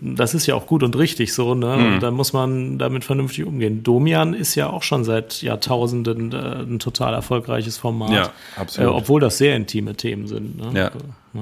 das 0.00 0.34
ist 0.34 0.46
ja 0.46 0.54
auch 0.54 0.66
gut 0.66 0.82
und 0.82 0.96
richtig 0.96 1.32
so, 1.32 1.54
ne? 1.54 1.76
Mhm. 1.76 1.86
Und 1.86 2.00
da 2.02 2.10
muss 2.10 2.32
man 2.32 2.78
damit 2.78 3.04
vernünftig 3.04 3.44
umgehen. 3.44 3.82
Domian 3.82 4.34
ist 4.34 4.54
ja 4.54 4.70
auch 4.70 4.82
schon 4.82 5.04
seit 5.04 5.42
Jahrtausenden 5.42 6.32
äh, 6.32 6.62
ein 6.62 6.78
total 6.78 7.14
erfolgreiches 7.14 7.76
Format. 7.76 8.10
Ja, 8.10 8.30
absolut. 8.56 8.90
Äh, 8.90 8.94
obwohl 8.94 9.20
das 9.20 9.38
sehr 9.38 9.56
intime 9.56 9.94
Themen 9.94 10.26
sind. 10.26 10.56
Ne? 10.56 10.80
Ja. 10.80 10.90
ja. 11.34 11.40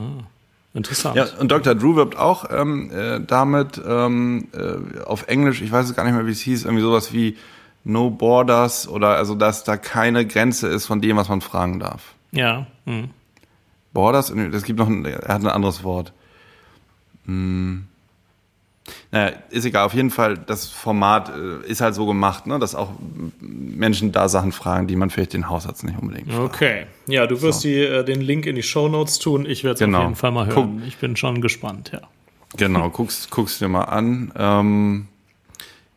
Interessant. 0.75 1.17
Ja, 1.17 1.27
und 1.39 1.53
Dr. 1.53 1.75
Drew 1.75 1.97
wirbt 1.97 2.17
auch 2.17 2.47
ähm, 2.51 2.91
äh, 2.91 3.21
damit 3.21 3.81
ähm, 3.87 4.49
äh, 4.55 5.01
auf 5.05 5.29
Englisch, 5.29 5.61
ich 5.61 5.71
weiß 5.71 5.87
es 5.87 5.95
gar 5.95 6.05
nicht 6.05 6.15
mehr, 6.15 6.27
wie 6.27 6.33
es 6.33 6.41
hieß, 6.41 6.65
irgendwie 6.65 6.83
sowas 6.83 7.13
wie 7.13 7.37
No 7.85 8.11
Borders 8.11 8.89
oder 8.89 9.17
also, 9.17 9.35
dass 9.35 9.65
da 9.65 9.77
keine 9.77 10.27
Grenze 10.27 10.69
ist 10.69 10.87
von 10.87 11.03
dem, 11.03 11.17
was 11.17 11.29
man 11.29 11.43
fragen 11.43 11.79
darf. 11.79 12.15
Ja. 12.31 12.67
Mhm. 12.87 13.11
Borders, 13.93 14.33
das 14.51 14.63
gibt 14.63 14.79
noch 14.79 14.89
ein, 14.89 15.05
er 15.05 15.35
hat 15.35 15.43
ein 15.43 15.49
anderes 15.49 15.85
Wort. 15.85 16.15
Hm. 17.27 17.87
Naja, 19.11 19.35
ist 19.51 19.65
egal. 19.65 19.87
Auf 19.87 19.95
jeden 19.95 20.11
Fall, 20.11 20.39
das 20.39 20.69
Format 20.69 21.31
äh, 21.31 21.67
ist 21.67 21.81
halt 21.81 21.95
so 21.95 22.07
gemacht, 22.07 22.47
ne, 22.47 22.59
dass 22.59 22.75
auch 22.75 22.91
Menschen 23.41 24.13
da 24.13 24.29
Sachen 24.29 24.53
fragen, 24.53 24.87
die 24.87 24.97
man 24.97 25.11
vielleicht 25.11 25.35
den 25.35 25.49
Hausarzt 25.49 25.85
nicht 25.85 25.99
unbedingt 25.99 26.33
fragt. 26.33 26.55
Okay. 26.55 26.87
Ja, 27.07 27.27
du 27.27 27.43
wirst 27.43 27.61
so. 27.61 27.69
die, 27.69 27.79
äh, 27.79 28.05
den 28.05 28.21
Link 28.21 28.47
in 28.47 28.57
die 28.57 28.63
Show 28.63 28.89
Notes 28.89 29.19
tun. 29.19 29.47
Ich 29.47 29.65
werde 29.65 29.75
es 29.75 29.81
genau. 29.81 29.99
auf 29.99 30.05
jeden 30.05 30.17
Fall 30.17 30.33
mal 30.33 30.47
hören. 30.47 30.79
Guck, 30.79 30.89
ich 30.89 30.97
bin 30.97 31.17
schon 31.17 31.41
gespannt, 31.41 31.91
ja. 31.93 32.01
Genau, 32.57 32.91
guckst, 32.91 33.31
guckst 33.31 33.61
dir 33.61 33.69
mal 33.69 33.85
an. 33.85 34.33
Ähm, 34.37 35.09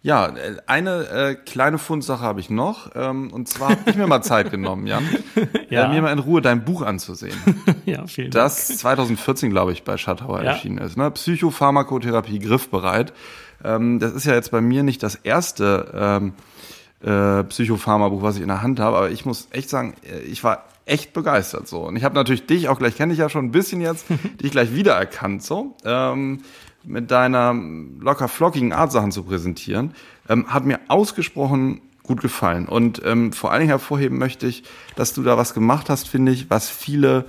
ja, 0.06 0.28
äh, 0.28 0.58
eine 0.68 1.10
äh, 1.10 1.34
kleine 1.34 1.80
Fundsache 1.80 2.22
habe 2.22 2.40
ich 2.40 2.52
noch. 2.52 2.92
Ähm, 2.94 3.34
und 3.34 3.50
zwar 3.50 3.72
habe 3.72 3.90
ich 3.90 3.96
mir 3.96 4.06
mal 4.06 4.22
Zeit 4.22 4.52
genommen, 4.52 4.86
Jan, 4.86 5.04
ja. 5.72 5.86
äh, 5.86 5.94
mir 5.96 6.04
mal 6.04 6.12
in 6.12 6.20
Ruhe 6.20 6.44
dein 6.44 6.64
Buch 6.64 6.84
anzusehen. 6.84 7.36
ja, 7.88 8.06
vielen 8.06 8.30
Dank. 8.30 8.46
Das 8.46 8.68
2014, 8.78 9.50
glaube 9.50 9.72
ich, 9.72 9.82
bei 9.82 9.98
Schattauer 9.98 10.44
ja. 10.44 10.52
erschienen 10.52 10.78
ist. 10.78 10.96
Ne? 10.96 11.10
Psychopharmakotherapie 11.10 12.38
griffbereit. 12.38 13.14
Ähm, 13.64 13.98
das 13.98 14.14
ist 14.14 14.26
ja 14.26 14.36
jetzt 14.36 14.52
bei 14.52 14.62
mir 14.62 14.84
nicht 14.84 15.02
das 15.02 15.16
erste 15.16 15.92
ähm, 15.96 16.34
äh, 17.02 17.44
Psychopharma-Buch, 17.44 18.22
was 18.22 18.36
ich 18.36 18.44
in 18.44 18.50
der 18.50 18.62
Hand 18.62 18.80
habe, 18.80 18.98
aber 18.98 19.10
ich 19.10 19.26
muss 19.26 19.48
echt 19.54 19.72
sagen, 19.72 19.96
äh, 20.04 20.20
ich 20.20 20.44
war 20.44 20.66
echt 20.86 21.14
begeistert 21.14 21.68
so. 21.68 21.82
Und 21.82 21.96
ich 21.96 22.04
habe 22.04 22.14
natürlich 22.14 22.46
dich, 22.46 22.70
auch 22.70 22.78
gleich 22.78 22.96
kenne 22.96 23.14
ich 23.14 23.18
ja 23.18 23.28
schon 23.28 23.46
ein 23.46 23.52
bisschen 23.52 23.82
jetzt, 23.82 24.06
dich 24.44 24.52
gleich 24.52 24.76
wiedererkannt 24.76 25.42
so. 25.42 25.76
Ähm, 25.84 26.42
mit 26.88 27.12
deiner 27.12 27.54
locker 28.00 28.28
flockigen 28.28 28.74
Art 28.74 28.92
Sachen 28.92 29.12
zu 29.12 29.24
präsentieren, 29.24 29.94
ähm, 30.30 30.48
hat 30.48 30.66
mir 30.66 30.80
ausgesprochen 30.88 31.82
gut 32.04 32.22
gefallen. 32.22 32.68
Und 32.68 33.02
ähm, 33.04 33.34
vor 33.34 33.52
allen 33.52 33.62
Dingen 33.62 33.70
hervorheben 33.70 34.18
möchte 34.18 34.48
ich, 34.48 34.64
dass 34.96 35.14
du 35.14 35.24
da 35.24 35.38
was 35.38 35.54
gemacht 35.54 35.90
hast, 35.90 36.08
finde 36.08 36.32
ich, 36.32 36.50
was 36.50 36.70
viele, 36.70 37.26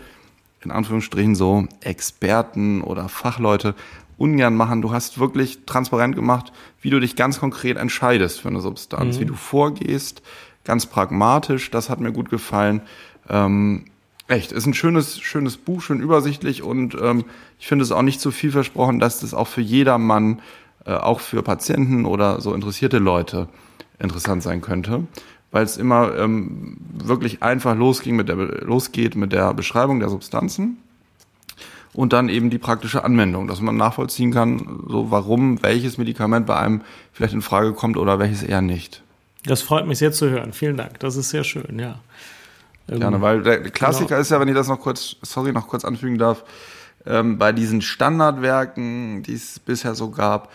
in 0.63 0.71
Anführungsstrichen 0.71 1.35
so, 1.35 1.67
Experten 1.81 2.83
oder 2.83 3.09
Fachleute 3.09 3.75
ungern 4.19 4.55
machen. 4.55 4.83
Du 4.83 4.93
hast 4.93 5.19
wirklich 5.19 5.65
transparent 5.67 6.15
gemacht, 6.15 6.53
wie 6.81 6.91
du 6.91 7.01
dich 7.01 7.17
ganz 7.17 7.39
konkret 7.41 7.77
entscheidest 7.77 8.41
für 8.41 8.49
eine 8.49 8.61
Substanz, 8.61 9.17
mhm. 9.17 9.21
wie 9.21 9.27
du 9.27 9.35
vorgehst, 9.35 10.23
ganz 10.65 10.87
pragmatisch. 10.87 11.71
Das 11.71 11.91
hat 11.91 12.01
mir 12.01 12.13
gut 12.13 12.31
gefallen. 12.31 12.83
Ähm, 13.29 13.87
Echt, 14.29 14.51
ist 14.51 14.67
ein 14.67 14.75
schönes, 14.75 15.21
schönes 15.21 15.57
Buch, 15.57 15.83
schön 15.83 16.01
übersichtlich 16.01 16.63
und 16.63 16.97
ähm, 17.01 17.25
ich 17.61 17.69
finde 17.69 17.85
es 17.85 17.93
auch 17.93 18.03
nicht 18.03 18.21
zu 18.21 18.33
viel 18.33 18.51
versprochen, 18.51 18.99
dass 18.99 19.21
das 19.21 19.35
auch 19.35 19.47
für 19.47 19.61
jedermann, 19.61 20.41
äh, 20.85 20.95
auch 20.95 21.21
für 21.21 21.43
Patienten 21.43 22.05
oder 22.05 22.41
so 22.41 22.53
interessierte 22.53 22.99
Leute 22.99 23.49
interessant 24.01 24.43
sein 24.43 24.63
könnte, 24.63 25.07
weil 25.53 25.65
es 25.65 25.77
immer 25.77 26.17
ähm, 26.19 26.77
wirklich 26.93 27.45
einfach 27.45 27.77
losging 27.77 28.17
mit 28.17 28.29
der, 28.29 28.37
losgeht 28.37 29.15
mit 29.15 29.33
der 29.33 29.55
Beschreibung 29.55 30.01
der 30.01 30.09
Substanzen 30.09 30.79
und 31.93 32.13
dann 32.13 32.29
eben 32.29 32.51
die 32.51 32.59
praktische 32.59 33.05
Anwendung, 33.05 33.47
dass 33.47 33.61
man 33.61 33.77
nachvollziehen 33.77 34.33
kann, 34.33 34.85
so 34.89 35.13
warum 35.13 35.63
welches 35.63 35.99
Medikament 35.99 36.47
bei 36.47 36.57
einem 36.57 36.83
vielleicht 37.13 37.35
in 37.35 37.43
Frage 37.43 37.75
kommt 37.75 37.97
oder 37.97 38.19
welches 38.19 38.43
eher 38.43 38.61
nicht. 38.61 39.03
Das 39.45 39.63
freut 39.63 39.87
mich 39.87 39.99
sehr 39.99 40.11
zu 40.11 40.29
hören. 40.29 40.53
Vielen 40.53 40.77
Dank. 40.77 40.99
Das 40.99 41.15
ist 41.15 41.31
sehr 41.31 41.45
schön, 41.45 41.79
ja. 41.79 42.01
Gerne, 42.89 43.21
weil 43.21 43.43
der 43.43 43.63
Klassiker 43.71 44.09
genau. 44.09 44.21
ist 44.21 44.31
ja, 44.31 44.41
wenn 44.41 44.49
ich 44.49 44.55
das 44.55 44.69
noch 44.69 44.81
kurz, 44.81 45.17
sorry, 45.23 45.53
noch 45.53 45.67
kurz 45.67 45.85
anfügen 45.85 46.19
darf, 46.19 46.45
ähm, 47.05 47.39
bei 47.39 47.53
diesen 47.53 47.83
Standardwerken, 47.83 49.23
die 49.23 49.35
es 49.35 49.59
bisher 49.59 49.95
so 49.95 50.11
gab, 50.11 50.51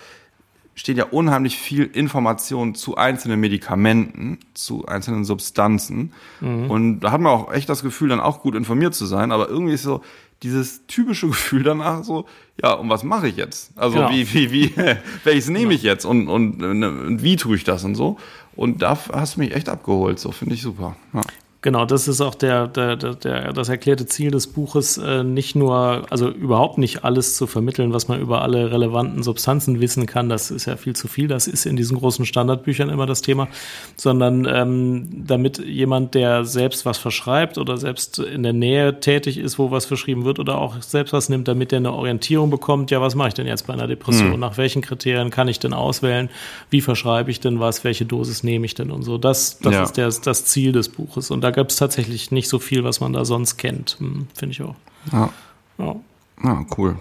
steht 0.75 0.97
ja 0.97 1.05
unheimlich 1.05 1.57
viel 1.57 1.83
Information 1.83 2.75
zu 2.75 2.95
einzelnen 2.95 3.39
Medikamenten, 3.39 4.39
zu 4.53 4.85
einzelnen 4.85 5.25
Substanzen. 5.25 6.13
Mhm. 6.39 6.71
Und 6.71 6.99
da 7.01 7.11
hat 7.11 7.21
man 7.21 7.31
auch 7.33 7.53
echt 7.53 7.69
das 7.69 7.83
Gefühl, 7.83 8.09
dann 8.09 8.19
auch 8.19 8.41
gut 8.41 8.55
informiert 8.55 8.95
zu 8.95 9.05
sein. 9.05 9.31
Aber 9.31 9.49
irgendwie 9.49 9.73
ist 9.73 9.83
so 9.83 10.01
dieses 10.43 10.87
typische 10.87 11.27
Gefühl 11.29 11.63
danach 11.63 12.03
so, 12.03 12.25
ja, 12.61 12.73
und 12.73 12.89
was 12.89 13.03
mache 13.03 13.27
ich 13.27 13.35
jetzt? 13.35 13.77
Also 13.77 13.97
genau. 13.97 14.11
wie, 14.11 14.33
wie, 14.33 14.51
wie, 14.51 14.75
welches 15.23 15.49
nehme 15.49 15.73
ich 15.73 15.83
jetzt 15.83 16.05
und, 16.05 16.27
und, 16.27 16.63
und, 16.63 17.23
wie 17.23 17.35
tue 17.35 17.55
ich 17.55 17.63
das 17.63 17.83
und 17.83 17.95
so? 17.95 18.17
Und 18.55 18.81
da 18.81 18.97
hast 19.13 19.35
du 19.35 19.39
mich 19.41 19.53
echt 19.53 19.69
abgeholt, 19.69 20.19
so 20.19 20.31
finde 20.31 20.55
ich 20.55 20.61
super. 20.61 20.95
Ja. 21.13 21.21
Genau, 21.63 21.85
das 21.85 22.07
ist 22.07 22.21
auch 22.21 22.33
der, 22.33 22.67
der, 22.67 22.95
der, 22.95 23.53
das 23.53 23.69
erklärte 23.69 24.07
Ziel 24.07 24.31
des 24.31 24.47
Buches, 24.47 24.97
äh, 24.97 25.23
nicht 25.23 25.55
nur, 25.55 26.07
also 26.09 26.27
überhaupt 26.27 26.79
nicht 26.79 27.03
alles 27.03 27.35
zu 27.35 27.45
vermitteln, 27.45 27.93
was 27.93 28.07
man 28.07 28.19
über 28.19 28.41
alle 28.41 28.71
relevanten 28.71 29.21
Substanzen 29.21 29.79
wissen 29.79 30.07
kann. 30.07 30.27
Das 30.27 30.49
ist 30.49 30.65
ja 30.65 30.75
viel 30.75 30.95
zu 30.95 31.07
viel. 31.07 31.27
Das 31.27 31.45
ist 31.45 31.67
in 31.67 31.75
diesen 31.75 31.99
großen 31.99 32.25
Standardbüchern 32.25 32.89
immer 32.89 33.05
das 33.05 33.21
Thema, 33.21 33.47
sondern 33.95 34.47
ähm, 34.51 35.07
damit 35.27 35.59
jemand, 35.59 36.15
der 36.15 36.45
selbst 36.45 36.83
was 36.87 36.97
verschreibt 36.97 37.59
oder 37.59 37.77
selbst 37.77 38.17
in 38.17 38.41
der 38.41 38.53
Nähe 38.53 38.99
tätig 38.99 39.37
ist, 39.37 39.59
wo 39.59 39.69
was 39.69 39.85
verschrieben 39.85 40.25
wird 40.25 40.39
oder 40.39 40.57
auch 40.57 40.81
selbst 40.81 41.13
was 41.13 41.29
nimmt, 41.29 41.47
damit 41.47 41.71
er 41.73 41.77
eine 41.77 41.93
Orientierung 41.93 42.49
bekommt. 42.49 42.89
Ja, 42.89 43.01
was 43.01 43.13
mache 43.13 43.27
ich 43.27 43.33
denn 43.35 43.45
jetzt 43.45 43.67
bei 43.67 43.73
einer 43.73 43.85
Depression? 43.85 44.33
Hm. 44.33 44.39
Nach 44.39 44.57
welchen 44.57 44.81
Kriterien 44.81 45.29
kann 45.29 45.47
ich 45.47 45.59
denn 45.59 45.73
auswählen? 45.73 46.31
Wie 46.71 46.81
verschreibe 46.81 47.29
ich 47.29 47.39
denn 47.39 47.59
was? 47.59 47.83
Welche 47.83 48.05
Dosis 48.05 48.43
nehme 48.43 48.65
ich 48.65 48.73
denn 48.73 48.89
und 48.89 49.03
so? 49.03 49.19
Das, 49.19 49.59
das 49.59 49.73
ja. 49.73 49.83
ist 49.83 49.97
der, 49.97 50.11
das 50.23 50.45
Ziel 50.45 50.71
des 50.71 50.89
Buches. 50.89 51.29
Und 51.29 51.41
da 51.41 51.50
da 51.51 51.55
gab 51.55 51.69
es 51.69 51.75
tatsächlich 51.75 52.31
nicht 52.31 52.47
so 52.47 52.59
viel, 52.59 52.83
was 52.85 53.01
man 53.01 53.11
da 53.11 53.25
sonst 53.25 53.57
kennt. 53.57 53.97
Hm, 53.99 54.27
Finde 54.33 54.53
ich 54.53 54.61
auch. 54.61 54.75
Ja. 55.11 55.29
ja. 55.77 55.95
Ja, 56.43 56.65
cool. 56.77 56.97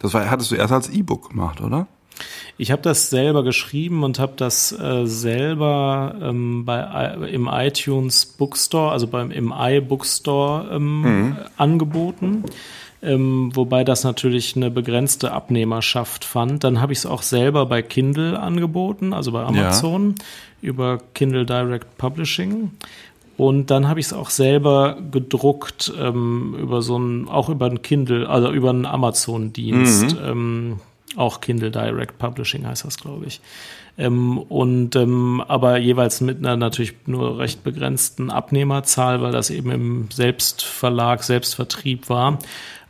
Das 0.00 0.12
war, 0.12 0.28
hattest 0.28 0.50
du 0.50 0.56
erst 0.56 0.72
als 0.72 0.88
E-Book 0.88 1.30
gemacht, 1.30 1.60
oder? 1.60 1.86
Ich 2.58 2.70
habe 2.70 2.82
das 2.82 3.08
selber 3.08 3.44
geschrieben 3.44 4.02
und 4.02 4.18
habe 4.18 4.32
das 4.36 4.72
äh, 4.72 5.06
selber 5.06 6.16
ähm, 6.20 6.64
bei, 6.64 7.28
im 7.30 7.48
iTunes 7.50 8.26
Bookstore, 8.26 8.92
also 8.92 9.06
beim 9.06 9.30
im 9.30 9.54
iBookstore 9.56 10.74
ähm, 10.74 11.00
mhm. 11.02 11.36
angeboten. 11.56 12.44
Ähm, 13.02 13.50
wobei 13.54 13.84
das 13.84 14.04
natürlich 14.04 14.56
eine 14.56 14.70
begrenzte 14.70 15.32
Abnehmerschaft 15.32 16.24
fand. 16.24 16.64
Dann 16.64 16.82
habe 16.82 16.92
ich 16.92 16.98
es 16.98 17.06
auch 17.06 17.22
selber 17.22 17.64
bei 17.64 17.80
Kindle 17.80 18.38
angeboten, 18.38 19.14
also 19.14 19.32
bei 19.32 19.42
Amazon 19.42 20.16
ja. 20.18 20.68
über 20.68 20.98
Kindle 21.14 21.46
Direct 21.46 21.96
Publishing. 21.96 22.72
Und 23.40 23.70
dann 23.70 23.88
habe 23.88 24.00
ich 24.00 24.04
es 24.04 24.12
auch 24.12 24.28
selber 24.28 24.98
gedruckt 25.12 25.90
ähm, 25.98 26.54
über 26.60 26.82
so 26.82 26.98
ein, 26.98 27.26
auch 27.26 27.48
über 27.48 27.64
ein 27.64 27.80
Kindle, 27.80 28.28
also 28.28 28.52
über 28.52 28.68
einen 28.68 28.84
Amazon-Dienst. 28.84 30.16
Mhm. 30.16 30.18
Ähm, 30.22 30.80
auch 31.16 31.40
Kindle 31.40 31.70
Direct 31.70 32.18
Publishing 32.18 32.66
heißt 32.66 32.84
das, 32.84 32.98
glaube 32.98 33.24
ich. 33.24 33.40
Ähm, 33.96 34.36
und 34.36 34.94
ähm, 34.94 35.42
aber 35.48 35.78
jeweils 35.78 36.20
mit 36.20 36.36
einer 36.36 36.58
natürlich 36.58 36.92
nur 37.06 37.38
recht 37.38 37.64
begrenzten 37.64 38.30
Abnehmerzahl, 38.30 39.22
weil 39.22 39.32
das 39.32 39.48
eben 39.48 39.70
im 39.70 40.10
Selbstverlag, 40.10 41.22
Selbstvertrieb 41.22 42.10
war. 42.10 42.38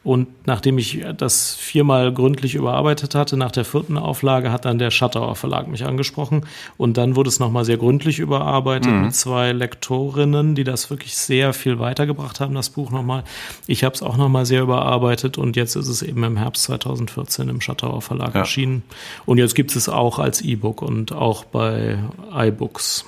Und 0.03 0.29
nachdem 0.47 0.79
ich 0.79 1.05
das 1.15 1.55
viermal 1.55 2.13
gründlich 2.13 2.55
überarbeitet 2.55 3.15
hatte, 3.15 3.37
nach 3.37 3.51
der 3.51 3.67
vierten 3.67 3.99
Auflage 3.99 4.51
hat 4.51 4.65
dann 4.65 4.79
der 4.79 4.91
Shuttauer 4.91 5.37
Verlag 5.37 5.69
mich 5.69 5.85
angesprochen. 5.85 6.47
Und 6.79 6.97
dann 6.97 7.17
wurde 7.17 7.29
es 7.29 7.39
nochmal 7.39 7.67
sehr 7.67 7.77
gründlich 7.77 8.19
überarbeitet 8.19 8.91
mhm. 8.91 9.03
mit 9.03 9.15
zwei 9.15 9.53
Lektorinnen, 9.53 10.55
die 10.55 10.65
das 10.65 10.89
wirklich 10.89 11.17
sehr 11.17 11.53
viel 11.53 11.79
weitergebracht 11.79 12.41
haben, 12.41 12.55
das 12.55 12.71
Buch 12.71 12.91
nochmal. 12.91 13.25
Ich 13.67 13.85
habe 13.85 13.95
es 13.95 14.03
auch 14.03 14.17
nochmal 14.17 14.47
sehr 14.47 14.63
überarbeitet 14.63 15.37
und 15.37 15.57
jetzt 15.57 15.77
ist 15.77 15.89
es 15.89 16.01
eben 16.01 16.25
im 16.25 16.39
Herbst 16.39 16.63
2014 16.63 17.51
im 17.51 17.61
Shuttauer 17.61 18.01
Verlag 18.01 18.35
ja. 18.35 18.41
erschienen. 18.41 18.83
Und 19.27 19.37
jetzt 19.37 19.55
gibt 19.55 19.77
es 19.77 19.91
auch 19.91 20.19
als 20.19 20.41
E-Book 20.41 20.81
und 20.81 21.13
auch 21.13 21.45
bei 21.45 21.99
iBooks. 22.33 23.05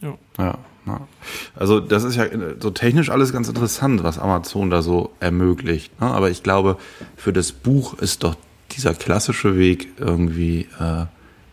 Ja. 0.00 0.14
ja. 0.38 0.58
Ja. 0.86 1.06
Also 1.54 1.80
das 1.80 2.04
ist 2.04 2.16
ja 2.16 2.26
so 2.58 2.70
technisch 2.70 3.10
alles 3.10 3.32
ganz 3.32 3.48
interessant, 3.48 4.02
was 4.02 4.18
Amazon 4.18 4.70
da 4.70 4.82
so 4.82 5.10
ermöglicht. 5.20 6.00
Ne? 6.00 6.06
Aber 6.08 6.30
ich 6.30 6.42
glaube, 6.42 6.76
für 7.16 7.32
das 7.32 7.52
Buch 7.52 7.94
ist 7.98 8.24
doch 8.24 8.36
dieser 8.72 8.94
klassische 8.94 9.56
Weg 9.56 9.88
irgendwie 9.98 10.68
äh, 10.78 11.06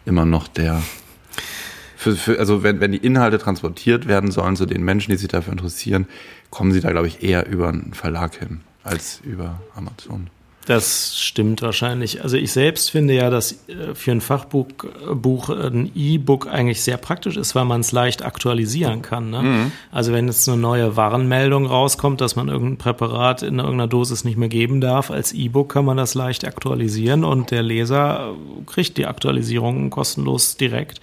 immer 0.06 0.26
noch 0.26 0.48
der. 0.48 0.82
Für, 1.96 2.16
für, 2.16 2.40
also 2.40 2.64
wenn, 2.64 2.80
wenn 2.80 2.92
die 2.92 3.00
Inhalte 3.00 3.40
transportiert 3.40 4.08
werden 4.08 4.32
sollen 4.32 4.56
zu 4.56 4.66
den 4.66 4.84
Menschen, 4.84 5.12
die 5.12 5.18
sich 5.18 5.28
dafür 5.28 5.52
interessieren, 5.52 6.08
kommen 6.52 6.72
sie 6.72 6.80
da, 6.80 6.92
glaube 6.92 7.08
ich, 7.08 7.24
eher 7.24 7.48
über 7.48 7.70
einen 7.70 7.94
Verlag 7.94 8.36
hin 8.36 8.62
als 8.84 9.20
über 9.24 9.62
Amazon. 9.76 10.30
Das 10.68 11.18
stimmt 11.18 11.62
wahrscheinlich. 11.62 12.24
Also 12.24 12.36
ich 12.36 12.52
selbst 12.52 12.92
finde 12.92 13.14
ja, 13.14 13.30
dass 13.30 13.54
äh, 13.70 13.96
für 13.96 14.12
ein 14.12 14.20
Fachbuch 14.20 14.68
äh, 14.84 15.16
Buch 15.16 15.48
ein 15.48 15.90
E-Book 15.96 16.48
eigentlich 16.48 16.82
sehr 16.84 16.98
praktisch 16.98 17.38
ist, 17.38 17.56
weil 17.56 17.64
man 17.64 17.80
es 17.80 17.94
leicht 17.94 18.26
aktualisieren 18.26 19.02
kann. 19.02 19.30
Ne? 19.30 19.42
Mhm. 19.42 19.72
Also 19.94 20.12
wenn 20.12 20.28
jetzt 20.28 20.46
eine 20.50 20.58
neue 20.58 20.98
Warnmeldung 20.98 21.68
rauskommt, 21.68 22.20
dass 22.20 22.36
man 22.36 22.50
irgendein 22.50 22.78
Präparat 22.80 23.44
in 23.44 23.60
irgendeiner 23.60 23.88
Dosis 23.88 24.26
nicht 24.26 24.38
mehr 24.38 24.50
geben 24.50 24.82
darf, 24.82 25.10
als 25.10 25.32
E-Book 25.32 25.72
kann 25.72 25.86
man 25.86 25.96
das 25.96 26.16
leicht 26.16 26.46
aktualisieren 26.46 27.24
und 27.24 27.50
der 27.52 27.64
Leser 27.64 28.36
kriegt 28.66 28.98
die 28.98 29.06
Aktualisierung 29.06 29.90
kostenlos 29.90 30.58
direkt. 30.58 31.00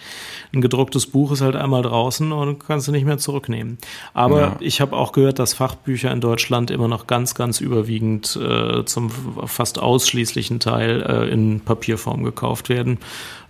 Ein 0.53 0.61
gedrucktes 0.61 1.07
Buch 1.07 1.33
ist 1.33 1.41
halt 1.41 1.57
einmal 1.57 1.81
draußen 1.81 2.33
und 2.33 2.59
kannst 2.59 2.87
du 2.89 2.93
nicht 2.93 3.07
mehr 3.07 3.17
zurücknehmen. 3.17 3.79
Aber 4.13 4.41
ja. 4.41 4.57
ich 4.61 4.83
habe 4.83 4.95
auch 4.95 5.13
gehört, 5.13 5.39
dass 5.39 5.55
Fachbücher 5.55 6.13
in 6.13 6.21
Deutschland 6.21 6.71
immer 6.71 6.87
noch 6.87 7.07
ganz, 7.07 7.35
ganz 7.35 7.63
überwiegend 7.63 8.37
äh, 8.37 8.85
zum 8.85 9.11
fast 9.55 9.79
ausschließlichen 9.79 10.61
Teil 10.61 11.03
äh, 11.03 11.31
in 11.31 11.61
Papierform 11.61 12.25
gekauft 12.25 12.69
werden. 12.69 12.99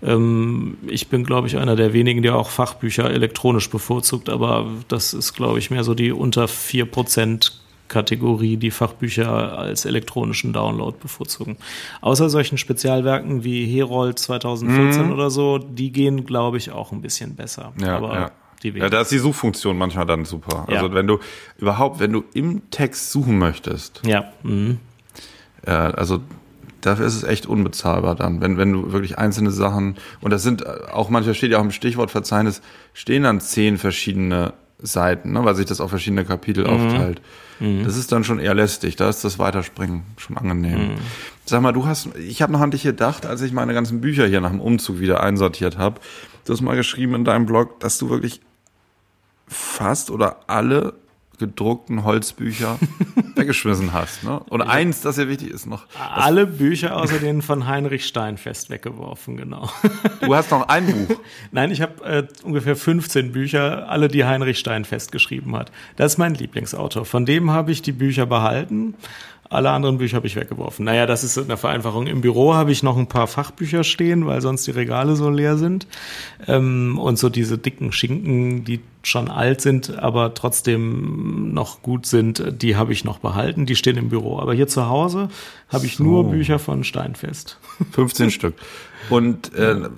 Ähm, 0.02 0.76
ich 0.86 1.08
bin, 1.08 1.24
glaube 1.24 1.46
ich, 1.46 1.56
einer 1.56 1.76
der 1.76 1.92
wenigen, 1.92 2.22
der 2.22 2.36
auch 2.36 2.50
Fachbücher 2.50 3.10
elektronisch 3.10 3.70
bevorzugt, 3.70 4.28
aber 4.28 4.66
das 4.88 5.14
ist, 5.14 5.32
glaube 5.34 5.58
ich, 5.58 5.70
mehr 5.70 5.84
so 5.84 5.94
die 5.94 6.12
unter 6.12 6.46
vier 6.46 6.84
Prozent 6.86 7.60
Kategorie, 7.88 8.56
die 8.56 8.70
Fachbücher 8.70 9.58
als 9.58 9.84
elektronischen 9.84 10.52
Download 10.52 10.96
bevorzugen. 11.00 11.56
Außer 12.00 12.30
solchen 12.30 12.58
Spezialwerken 12.58 13.44
wie 13.44 13.66
Herold 13.66 14.18
2014 14.18 15.06
mhm. 15.06 15.12
oder 15.12 15.30
so, 15.30 15.58
die 15.58 15.92
gehen, 15.92 16.24
glaube 16.24 16.56
ich, 16.56 16.70
auch 16.70 16.92
ein 16.92 17.02
bisschen 17.02 17.36
besser. 17.36 17.72
Ja, 17.80 17.96
aber 17.96 18.14
ja. 18.14 18.30
Ja, 18.62 18.88
da 18.88 19.02
ist 19.02 19.12
die 19.12 19.18
Suchfunktion 19.18 19.76
manchmal 19.76 20.06
dann 20.06 20.24
super. 20.24 20.64
Ja. 20.70 20.76
Also 20.76 20.94
wenn 20.94 21.06
du 21.06 21.18
überhaupt, 21.58 22.00
wenn 22.00 22.12
du 22.12 22.24
im 22.32 22.70
Text 22.70 23.12
suchen 23.12 23.38
möchtest, 23.38 24.00
ja. 24.06 24.32
Mhm. 24.42 24.78
Ja, 25.66 25.90
also 25.90 26.20
dafür 26.80 27.06
ist 27.06 27.14
es 27.14 27.22
echt 27.22 27.46
unbezahlbar 27.46 28.14
dann, 28.14 28.40
wenn, 28.40 28.58
wenn 28.58 28.72
du 28.72 28.92
wirklich 28.92 29.18
einzelne 29.18 29.50
Sachen, 29.50 29.96
und 30.20 30.30
das 30.30 30.42
sind 30.42 30.66
auch 30.66 31.08
manchmal 31.10 31.34
steht 31.34 31.52
ja 31.52 31.58
auch 31.58 31.64
im 31.64 31.70
Stichwortverzeichnis, 31.70 32.60
stehen 32.92 33.22
dann 33.22 33.40
zehn 33.40 33.78
verschiedene 33.78 34.52
Seiten, 34.80 35.32
ne, 35.32 35.44
weil 35.44 35.54
sich 35.54 35.66
das 35.66 35.80
auf 35.80 35.90
verschiedene 35.90 36.24
Kapitel 36.24 36.64
mhm. 36.64 36.70
aufteilt. 36.70 37.22
Mhm. 37.60 37.84
Das 37.84 37.96
ist 37.96 38.12
dann 38.12 38.24
schon 38.24 38.38
eher 38.38 38.54
lästig, 38.54 38.96
da 38.96 39.08
ist 39.08 39.24
das 39.24 39.38
Weiterspringen 39.38 40.02
schon 40.18 40.36
angenehm. 40.36 40.88
Mhm. 40.88 40.94
Sag 41.46 41.62
mal, 41.62 41.72
du 41.72 41.86
hast, 41.86 42.08
ich 42.16 42.42
habe 42.42 42.52
noch 42.52 42.60
an 42.60 42.70
dich 42.70 42.82
gedacht, 42.82 43.24
als 43.26 43.40
ich 43.42 43.52
meine 43.52 43.72
ganzen 43.74 44.00
Bücher 44.00 44.26
hier 44.26 44.40
nach 44.40 44.50
dem 44.50 44.60
Umzug 44.60 44.98
wieder 44.98 45.22
einsortiert 45.22 45.78
habe. 45.78 46.00
Du 46.44 46.52
hast 46.52 46.60
mal 46.60 46.76
geschrieben 46.76 47.14
in 47.14 47.24
deinem 47.24 47.46
Blog, 47.46 47.80
dass 47.80 47.98
du 47.98 48.10
wirklich 48.10 48.40
fast 49.46 50.10
oder 50.10 50.40
alle 50.46 50.94
gedruckten 51.38 52.04
Holzbücher 52.04 52.78
weggeschmissen 53.34 53.92
hast. 53.92 54.24
Ne? 54.24 54.40
Und 54.48 54.62
eins, 54.62 55.00
das 55.00 55.16
ja 55.16 55.28
wichtig 55.28 55.50
ist 55.50 55.66
noch. 55.66 55.86
Alle 55.98 56.46
Bücher 56.46 56.96
außer 56.96 57.18
denen 57.18 57.42
von 57.42 57.66
Heinrich 57.66 58.06
Steinfest 58.06 58.70
weggeworfen, 58.70 59.36
genau. 59.36 59.68
Du 60.20 60.34
hast 60.34 60.50
noch 60.50 60.68
ein 60.68 60.86
Buch. 60.86 61.20
Nein, 61.52 61.70
ich 61.70 61.80
habe 61.80 62.04
äh, 62.04 62.26
ungefähr 62.42 62.76
15 62.76 63.32
Bücher, 63.32 63.88
alle 63.88 64.08
die 64.08 64.24
Heinrich 64.24 64.58
Steinfest 64.58 65.12
geschrieben 65.12 65.56
hat. 65.56 65.72
Das 65.96 66.12
ist 66.12 66.18
mein 66.18 66.34
Lieblingsautor. 66.34 67.04
Von 67.04 67.26
dem 67.26 67.50
habe 67.50 67.72
ich 67.72 67.82
die 67.82 67.92
Bücher 67.92 68.26
behalten 68.26 68.94
alle 69.50 69.70
anderen 69.70 69.98
Bücher 69.98 70.16
habe 70.16 70.26
ich 70.26 70.36
weggeworfen. 70.36 70.84
Naja, 70.84 71.06
das 71.06 71.22
ist 71.22 71.38
eine 71.38 71.56
Vereinfachung. 71.56 72.06
Im 72.06 72.20
Büro 72.22 72.54
habe 72.54 72.72
ich 72.72 72.82
noch 72.82 72.96
ein 72.96 73.06
paar 73.06 73.26
Fachbücher 73.26 73.84
stehen, 73.84 74.26
weil 74.26 74.40
sonst 74.40 74.66
die 74.66 74.72
Regale 74.72 75.16
so 75.16 75.30
leer 75.30 75.56
sind. 75.56 75.86
Ähm, 76.46 76.98
und 76.98 77.18
so 77.18 77.28
diese 77.28 77.56
dicken 77.56 77.92
Schinken, 77.92 78.64
die 78.64 78.80
schon 79.06 79.30
alt 79.30 79.60
sind, 79.60 79.98
aber 79.98 80.34
trotzdem 80.34 81.52
noch 81.52 81.82
gut 81.82 82.06
sind, 82.06 82.62
die 82.62 82.76
habe 82.76 82.92
ich 82.92 83.04
noch 83.04 83.18
behalten. 83.18 83.66
Die 83.66 83.76
stehen 83.76 83.96
im 83.96 84.08
Büro. 84.08 84.38
Aber 84.38 84.54
hier 84.54 84.68
zu 84.68 84.88
Hause 84.88 85.28
habe 85.68 85.86
ich 85.86 85.96
so. 85.96 86.04
nur 86.04 86.30
Bücher 86.30 86.58
von 86.58 86.84
Steinfest. 86.84 87.58
15 87.92 88.30
Stück. 88.30 88.54
Und 89.10 89.54
äh, 89.54 89.88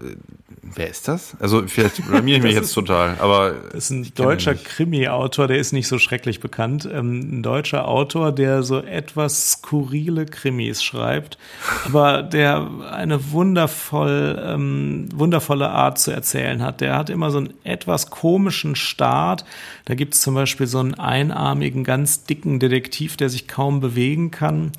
Wer 0.75 0.91
ist 0.91 1.07
das? 1.07 1.37
Also 1.39 1.63
vielleicht 1.67 2.05
blamier 2.09 2.39
ich 2.39 2.43
mich 2.43 2.55
jetzt 2.55 2.73
total, 2.73 3.17
aber. 3.21 3.55
Das 3.73 3.85
ist 3.85 3.91
ein 3.91 4.13
deutscher 4.15 4.55
Krimi-Autor, 4.55 5.47
der 5.47 5.59
ist 5.59 5.73
nicht 5.73 5.87
so 5.87 5.99
schrecklich 5.99 6.41
bekannt. 6.41 6.89
Ähm, 6.93 7.39
ein 7.39 7.43
deutscher 7.43 7.87
Autor, 7.87 8.33
der 8.33 8.65
so 8.65 8.81
etwas 8.81 9.53
skurrile 9.53 10.27
Krimis 10.27 10.83
schreibt, 10.83 11.39
aber 11.85 12.23
der 12.23 12.69
eine 12.91 13.31
wundervoll, 13.31 14.43
ähm, 14.45 15.09
wundervolle 15.15 15.69
Art 15.69 15.99
zu 15.99 16.11
erzählen 16.11 16.63
hat. 16.63 16.81
Der 16.81 16.97
hat 16.97 17.09
immer 17.09 17.31
so 17.31 17.39
einen 17.39 17.55
etwas 17.63 18.11
komischen 18.11 18.75
Stil 18.75 18.97
starrt. 18.97 19.45
Da 19.85 19.95
gibt 19.95 20.15
es 20.15 20.23
zum 20.23 20.35
Beispiel 20.35 20.67
so 20.67 20.79
einen 20.79 20.95
einarmigen, 20.95 21.85
ganz 21.85 22.25
dicken 22.25 22.59
Detektiv, 22.59 23.17
der 23.17 23.29
sich 23.29 23.47
kaum 23.47 23.81
bewegen 23.81 24.31
kann. 24.31 24.73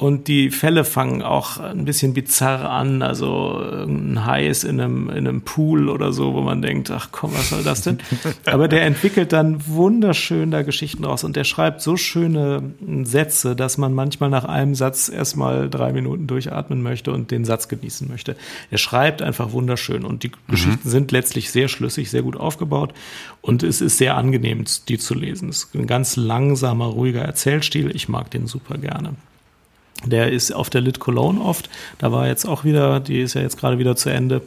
Und 0.00 0.28
die 0.28 0.48
Fälle 0.48 0.84
fangen 0.84 1.20
auch 1.20 1.58
ein 1.58 1.84
bisschen 1.84 2.14
bizarr 2.14 2.70
an. 2.70 3.02
Also 3.02 3.62
ein 3.86 4.24
Hai 4.24 4.46
ist 4.46 4.64
in 4.64 4.80
einem, 4.80 5.10
in 5.10 5.28
einem 5.28 5.42
Pool 5.42 5.90
oder 5.90 6.14
so, 6.14 6.32
wo 6.32 6.40
man 6.40 6.62
denkt, 6.62 6.90
ach 6.90 7.10
komm, 7.12 7.34
was 7.34 7.50
soll 7.50 7.62
das 7.62 7.82
denn? 7.82 7.98
Aber 8.46 8.66
der 8.66 8.86
entwickelt 8.86 9.34
dann 9.34 9.66
wunderschön 9.66 10.50
da 10.50 10.62
Geschichten 10.62 11.04
raus 11.04 11.22
und 11.22 11.36
der 11.36 11.44
schreibt 11.44 11.82
so 11.82 11.98
schöne 11.98 12.62
Sätze, 13.02 13.54
dass 13.54 13.76
man 13.76 13.92
manchmal 13.92 14.30
nach 14.30 14.46
einem 14.46 14.74
Satz 14.74 15.10
erstmal 15.10 15.68
drei 15.68 15.92
Minuten 15.92 16.26
durchatmen 16.26 16.82
möchte 16.82 17.12
und 17.12 17.30
den 17.30 17.44
Satz 17.44 17.68
genießen 17.68 18.08
möchte. 18.08 18.36
Er 18.70 18.78
schreibt 18.78 19.20
einfach 19.20 19.52
wunderschön 19.52 20.06
und 20.06 20.22
die 20.22 20.28
mhm. 20.28 20.50
Geschichten 20.50 20.88
sind 20.88 21.12
letztlich 21.12 21.50
sehr 21.50 21.68
schlüssig, 21.68 22.08
sehr 22.08 22.22
gut 22.22 22.38
aufgebaut 22.38 22.94
und 23.42 23.62
es 23.62 23.82
ist 23.82 23.98
sehr 23.98 24.16
angenehm, 24.16 24.64
die 24.88 24.96
zu 24.96 25.12
lesen. 25.12 25.50
Es 25.50 25.64
ist 25.64 25.74
ein 25.74 25.86
ganz 25.86 26.16
langsamer, 26.16 26.86
ruhiger 26.86 27.20
Erzählstil. 27.20 27.94
Ich 27.94 28.08
mag 28.08 28.30
den 28.30 28.46
super 28.46 28.78
gerne. 28.78 29.16
Der 30.06 30.32
ist 30.32 30.52
auf 30.52 30.70
der 30.70 30.80
Lit 30.80 30.98
Cologne 30.98 31.40
oft. 31.40 31.68
Da 31.98 32.10
war 32.10 32.26
jetzt 32.26 32.46
auch 32.46 32.64
wieder, 32.64 33.00
die 33.00 33.20
ist 33.20 33.34
ja 33.34 33.42
jetzt 33.42 33.58
gerade 33.58 33.78
wieder 33.78 33.96
zu 33.96 34.08
Ende. 34.08 34.42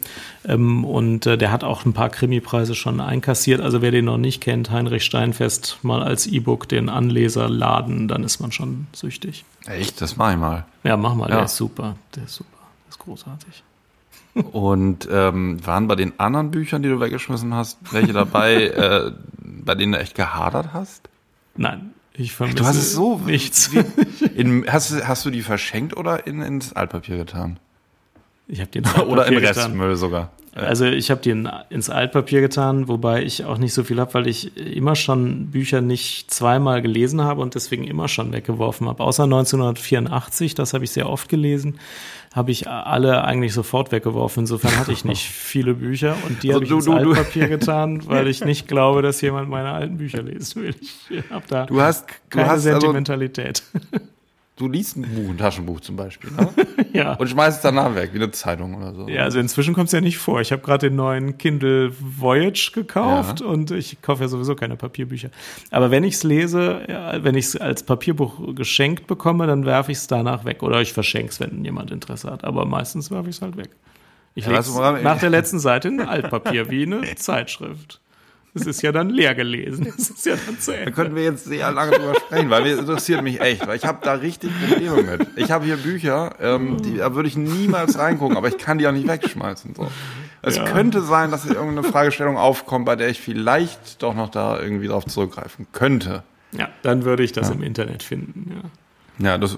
Ähm, 0.47 0.83
und 0.83 1.27
äh, 1.27 1.37
der 1.37 1.51
hat 1.51 1.63
auch 1.63 1.85
ein 1.85 1.93
paar 1.93 2.09
Krimi-Preise 2.09 2.73
schon 2.73 2.99
einkassiert. 2.99 3.61
Also 3.61 3.81
wer 3.81 3.91
den 3.91 4.05
noch 4.05 4.17
nicht 4.17 4.41
kennt, 4.41 4.71
Heinrich 4.71 5.03
Steinfest 5.03 5.77
mal 5.83 6.01
als 6.01 6.25
E-Book 6.25 6.67
den 6.67 6.89
Anleser 6.89 7.49
laden, 7.49 8.07
dann 8.07 8.23
ist 8.23 8.39
man 8.39 8.51
schon 8.51 8.87
süchtig. 8.93 9.45
Echt? 9.67 10.01
Das 10.01 10.17
mach 10.17 10.31
ich 10.31 10.39
mal. 10.39 10.65
Ja, 10.83 10.97
mach 10.97 11.13
mal. 11.13 11.29
Ja. 11.29 11.35
Der 11.35 11.45
ist 11.45 11.55
super. 11.55 11.97
Der 12.15 12.23
ist 12.23 12.35
super. 12.35 12.49
Der 12.85 12.89
ist 12.89 12.99
großartig. 12.99 13.63
Und 14.51 15.07
ähm, 15.11 15.63
waren 15.65 15.87
bei 15.87 15.95
den 15.95 16.19
anderen 16.19 16.49
Büchern, 16.49 16.81
die 16.81 16.89
du 16.89 16.99
weggeschmissen 16.99 17.53
hast, 17.53 17.77
welche 17.91 18.13
dabei, 18.13 18.63
äh, 18.67 19.11
bei 19.37 19.75
denen 19.75 19.91
du 19.91 19.99
echt 19.99 20.15
gehadert 20.15 20.73
hast? 20.73 21.09
Nein, 21.55 21.91
ich 22.15 22.33
vermisse 22.33 22.57
du 22.57 22.65
hast 22.65 22.77
es 22.77 22.93
so 22.93 23.17
nichts. 23.17 23.71
In, 24.35 24.65
hast, 24.67 24.91
hast 25.07 25.25
du 25.25 25.29
die 25.29 25.41
verschenkt 25.41 25.97
oder 25.97 26.27
in, 26.27 26.41
ins 26.41 26.73
Altpapier 26.73 27.17
getan? 27.17 27.59
Ich 28.47 28.59
habe 28.59 28.69
den 28.69 28.85
oder 28.85 29.25
im 29.25 29.37
Restmüll 29.37 29.95
sogar. 29.95 30.31
Also 30.55 30.85
ich 30.85 31.09
habe 31.09 31.21
die 31.21 31.31
ins 31.69 31.89
Altpapier 31.89 32.41
getan, 32.41 32.87
wobei 32.87 33.23
ich 33.23 33.43
auch 33.43 33.57
nicht 33.57 33.73
so 33.73 33.83
viel 33.83 33.99
habe, 33.99 34.13
weil 34.13 34.27
ich 34.27 34.55
immer 34.55 34.95
schon 34.95 35.49
Bücher 35.49 35.81
nicht 35.81 36.29
zweimal 36.29 36.83
gelesen 36.83 37.21
habe 37.21 37.41
und 37.41 37.55
deswegen 37.55 37.85
immer 37.85 38.07
schon 38.07 38.31
weggeworfen 38.31 38.87
habe. 38.87 39.03
Außer 39.03 39.23
1984, 39.23 40.53
das 40.53 40.75
habe 40.75 40.83
ich 40.83 40.91
sehr 40.91 41.09
oft 41.09 41.27
gelesen 41.27 41.79
habe 42.33 42.51
ich 42.51 42.67
alle 42.67 43.23
eigentlich 43.23 43.53
sofort 43.53 43.91
weggeworfen. 43.91 44.41
Insofern 44.41 44.75
hatte 44.77 44.91
ich 44.91 45.05
nicht 45.05 45.23
viele 45.29 45.75
Bücher 45.75 46.17
und 46.27 46.41
die 46.41 46.49
also 46.49 46.55
habe 46.55 46.63
ich 46.65 46.69
du, 46.69 46.75
ins 46.77 46.85
du, 46.85 46.93
Altpapier 46.93 47.43
du. 47.43 47.49
getan, 47.59 48.07
weil 48.07 48.27
ich 48.27 48.43
nicht 48.43 48.67
glaube, 48.67 49.03
dass 49.03 49.21
jemand 49.21 49.49
meine 49.49 49.71
alten 49.71 49.97
Bücher 49.97 50.21
lesen 50.23 50.63
will. 50.63 50.75
Ich 51.09 51.23
habe 51.29 51.45
da 51.47 51.65
du 51.67 51.79
hast, 51.79 52.07
keine 52.31 52.47
hast 52.47 52.65
also 52.65 52.71
Sentimentalität. 52.71 53.63
Also 53.73 54.05
Du 54.55 54.67
liest 54.67 54.97
ein 54.97 55.01
Buch, 55.01 55.29
ein 55.29 55.37
Taschenbuch 55.39 55.79
zum 55.79 55.95
Beispiel, 55.95 56.29
ne? 56.29 56.47
ja. 56.93 57.13
Und 57.13 57.27
schmeißt 57.27 57.57
es 57.57 57.61
danach 57.63 57.95
weg, 57.95 58.11
wie 58.13 58.17
eine 58.17 58.29
Zeitung 58.29 58.75
oder 58.75 58.93
so. 58.93 59.07
Ja, 59.07 59.23
also 59.23 59.39
inzwischen 59.39 59.73
kommt 59.73 59.87
es 59.87 59.93
ja 59.93 60.01
nicht 60.01 60.19
vor. 60.19 60.41
Ich 60.41 60.51
habe 60.51 60.61
gerade 60.61 60.89
den 60.89 60.95
neuen 60.95 61.39
Kindle 61.39 61.91
Voyage 61.99 62.71
gekauft 62.71 63.41
ja. 63.41 63.47
und 63.47 63.71
ich 63.71 64.03
kaufe 64.03 64.21
ja 64.21 64.27
sowieso 64.27 64.55
keine 64.55 64.75
Papierbücher. 64.75 65.29
Aber 65.71 65.89
wenn 65.89 66.03
ich 66.03 66.15
es 66.15 66.23
lese, 66.23 66.85
ja, 66.87 67.23
wenn 67.23 67.33
ich 67.33 67.45
es 67.45 67.57
als 67.57 67.81
Papierbuch 67.81 68.55
geschenkt 68.55 69.07
bekomme, 69.07 69.47
dann 69.47 69.65
werfe 69.65 69.91
ich 69.91 69.97
es 69.97 70.05
danach 70.07 70.45
weg. 70.45 70.61
Oder 70.61 70.81
ich 70.81 70.93
verschenke 70.93 71.31
es, 71.31 71.39
wenn 71.39 71.65
jemand 71.65 71.89
Interesse 71.89 72.29
hat. 72.29 72.43
Aber 72.43 72.65
meistens 72.65 73.09
werfe 73.09 73.29
ich 73.29 73.37
es 73.37 73.41
halt 73.41 73.57
weg. 73.57 73.71
Ich 74.35 74.45
ja, 74.45 74.51
lege 74.51 75.03
nach 75.03 75.19
der 75.19 75.29
letzten 75.31 75.57
Seite 75.57 75.87
in 75.87 75.99
Altpapier, 75.99 76.69
wie 76.69 76.83
eine 76.83 77.15
Zeitschrift. 77.15 78.01
Es 78.55 78.67
ist 78.67 78.81
ja 78.83 78.91
dann 78.91 79.09
leer 79.09 79.33
gelesen. 79.33 79.91
Es 79.97 80.11
ist 80.11 80.25
ja 80.25 80.35
dann 80.45 80.59
zu 80.59 80.71
Ende. 80.71 80.85
Da 80.85 80.91
könnten 80.91 81.15
wir 81.15 81.23
jetzt 81.23 81.45
sehr 81.45 81.71
lange 81.71 81.91
drüber 81.91 82.15
sprechen, 82.15 82.49
weil 82.49 82.63
mir 82.63 82.77
interessiert 82.77 83.23
mich 83.23 83.41
echt, 83.41 83.65
weil 83.65 83.77
ich 83.77 83.85
habe 83.85 83.99
da 84.03 84.13
richtig 84.13 84.51
Probleme 84.67 85.01
mit. 85.01 85.27
Ich 85.37 85.51
habe 85.51 85.65
hier 85.65 85.77
Bücher, 85.77 86.35
ähm, 86.39 86.81
die, 86.81 86.97
da 86.97 87.15
würde 87.15 87.29
ich 87.29 87.35
niemals 87.35 87.97
reingucken, 87.97 88.37
aber 88.37 88.47
ich 88.49 88.57
kann 88.57 88.77
die 88.77 88.87
auch 88.87 88.91
nicht 88.91 89.07
wegschmeißen. 89.07 89.73
So. 89.75 89.87
Es 90.43 90.57
ja. 90.57 90.65
könnte 90.65 91.01
sein, 91.01 91.31
dass 91.31 91.45
irgendeine 91.45 91.83
Fragestellung 91.83 92.37
aufkommt, 92.37 92.85
bei 92.85 92.95
der 92.95 93.09
ich 93.09 93.21
vielleicht 93.21 94.03
doch 94.03 94.13
noch 94.13 94.29
da 94.29 94.59
irgendwie 94.59 94.87
drauf 94.87 95.05
zurückgreifen 95.05 95.67
könnte. 95.71 96.23
Ja, 96.51 96.69
dann 96.83 97.05
würde 97.05 97.23
ich 97.23 97.31
das 97.31 97.49
ja. 97.49 97.55
im 97.55 97.63
Internet 97.63 98.03
finden, 98.03 98.51
ja. 98.53 98.69
Ja, 99.19 99.37
das, 99.37 99.57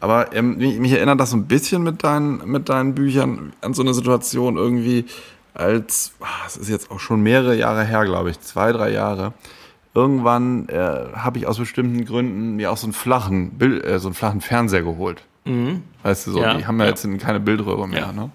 aber 0.00 0.34
ähm, 0.34 0.56
mich 0.56 0.92
erinnert 0.92 1.20
das 1.20 1.30
so 1.30 1.36
ein 1.36 1.46
bisschen 1.46 1.84
mit 1.84 2.02
deinen, 2.02 2.50
mit 2.50 2.68
deinen 2.68 2.96
Büchern 2.96 3.52
an 3.60 3.72
so 3.72 3.82
eine 3.82 3.94
Situation 3.94 4.56
irgendwie, 4.56 5.04
als, 5.54 6.12
ah, 6.20 6.46
es 6.46 6.56
ist 6.56 6.68
jetzt 6.68 6.90
auch 6.90 7.00
schon 7.00 7.22
mehrere 7.22 7.56
Jahre 7.56 7.84
her, 7.84 8.04
glaube 8.04 8.30
ich, 8.30 8.40
zwei, 8.40 8.72
drei 8.72 8.90
Jahre, 8.90 9.32
irgendwann 9.94 10.68
äh, 10.68 11.06
habe 11.14 11.38
ich 11.38 11.46
aus 11.46 11.58
bestimmten 11.58 12.04
Gründen 12.04 12.56
mir 12.56 12.70
auch 12.70 12.76
so 12.76 12.86
einen 12.86 12.92
flachen, 12.92 13.52
Bild, 13.58 13.84
äh, 13.84 13.98
so 13.98 14.08
einen 14.08 14.14
flachen 14.14 14.40
Fernseher 14.40 14.82
geholt. 14.82 15.24
Mhm. 15.44 15.82
Weißt 16.02 16.26
du, 16.26 16.32
so, 16.32 16.42
ja, 16.42 16.56
die 16.56 16.66
haben 16.66 16.78
ja, 16.78 16.84
ja, 16.84 16.90
jetzt 16.90 17.06
keine 17.20 17.40
Bildröhre 17.40 17.88
mehr. 17.88 18.00
Ja. 18.00 18.12
Ne? 18.12 18.30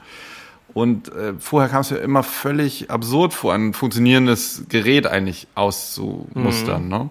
Und 0.74 1.14
äh, 1.14 1.34
vorher 1.40 1.70
kam 1.70 1.82
es 1.82 1.90
ja 1.90 1.98
immer 1.98 2.22
völlig 2.24 2.92
absurd 2.92 3.34
vor, 3.34 3.54
ein 3.54 3.74
funktionierendes 3.74 4.66
Gerät 4.68 5.08
eigentlich 5.08 5.48
auszumustern. 5.56 6.84
Mhm. 6.84 6.90
Ne? 6.90 7.10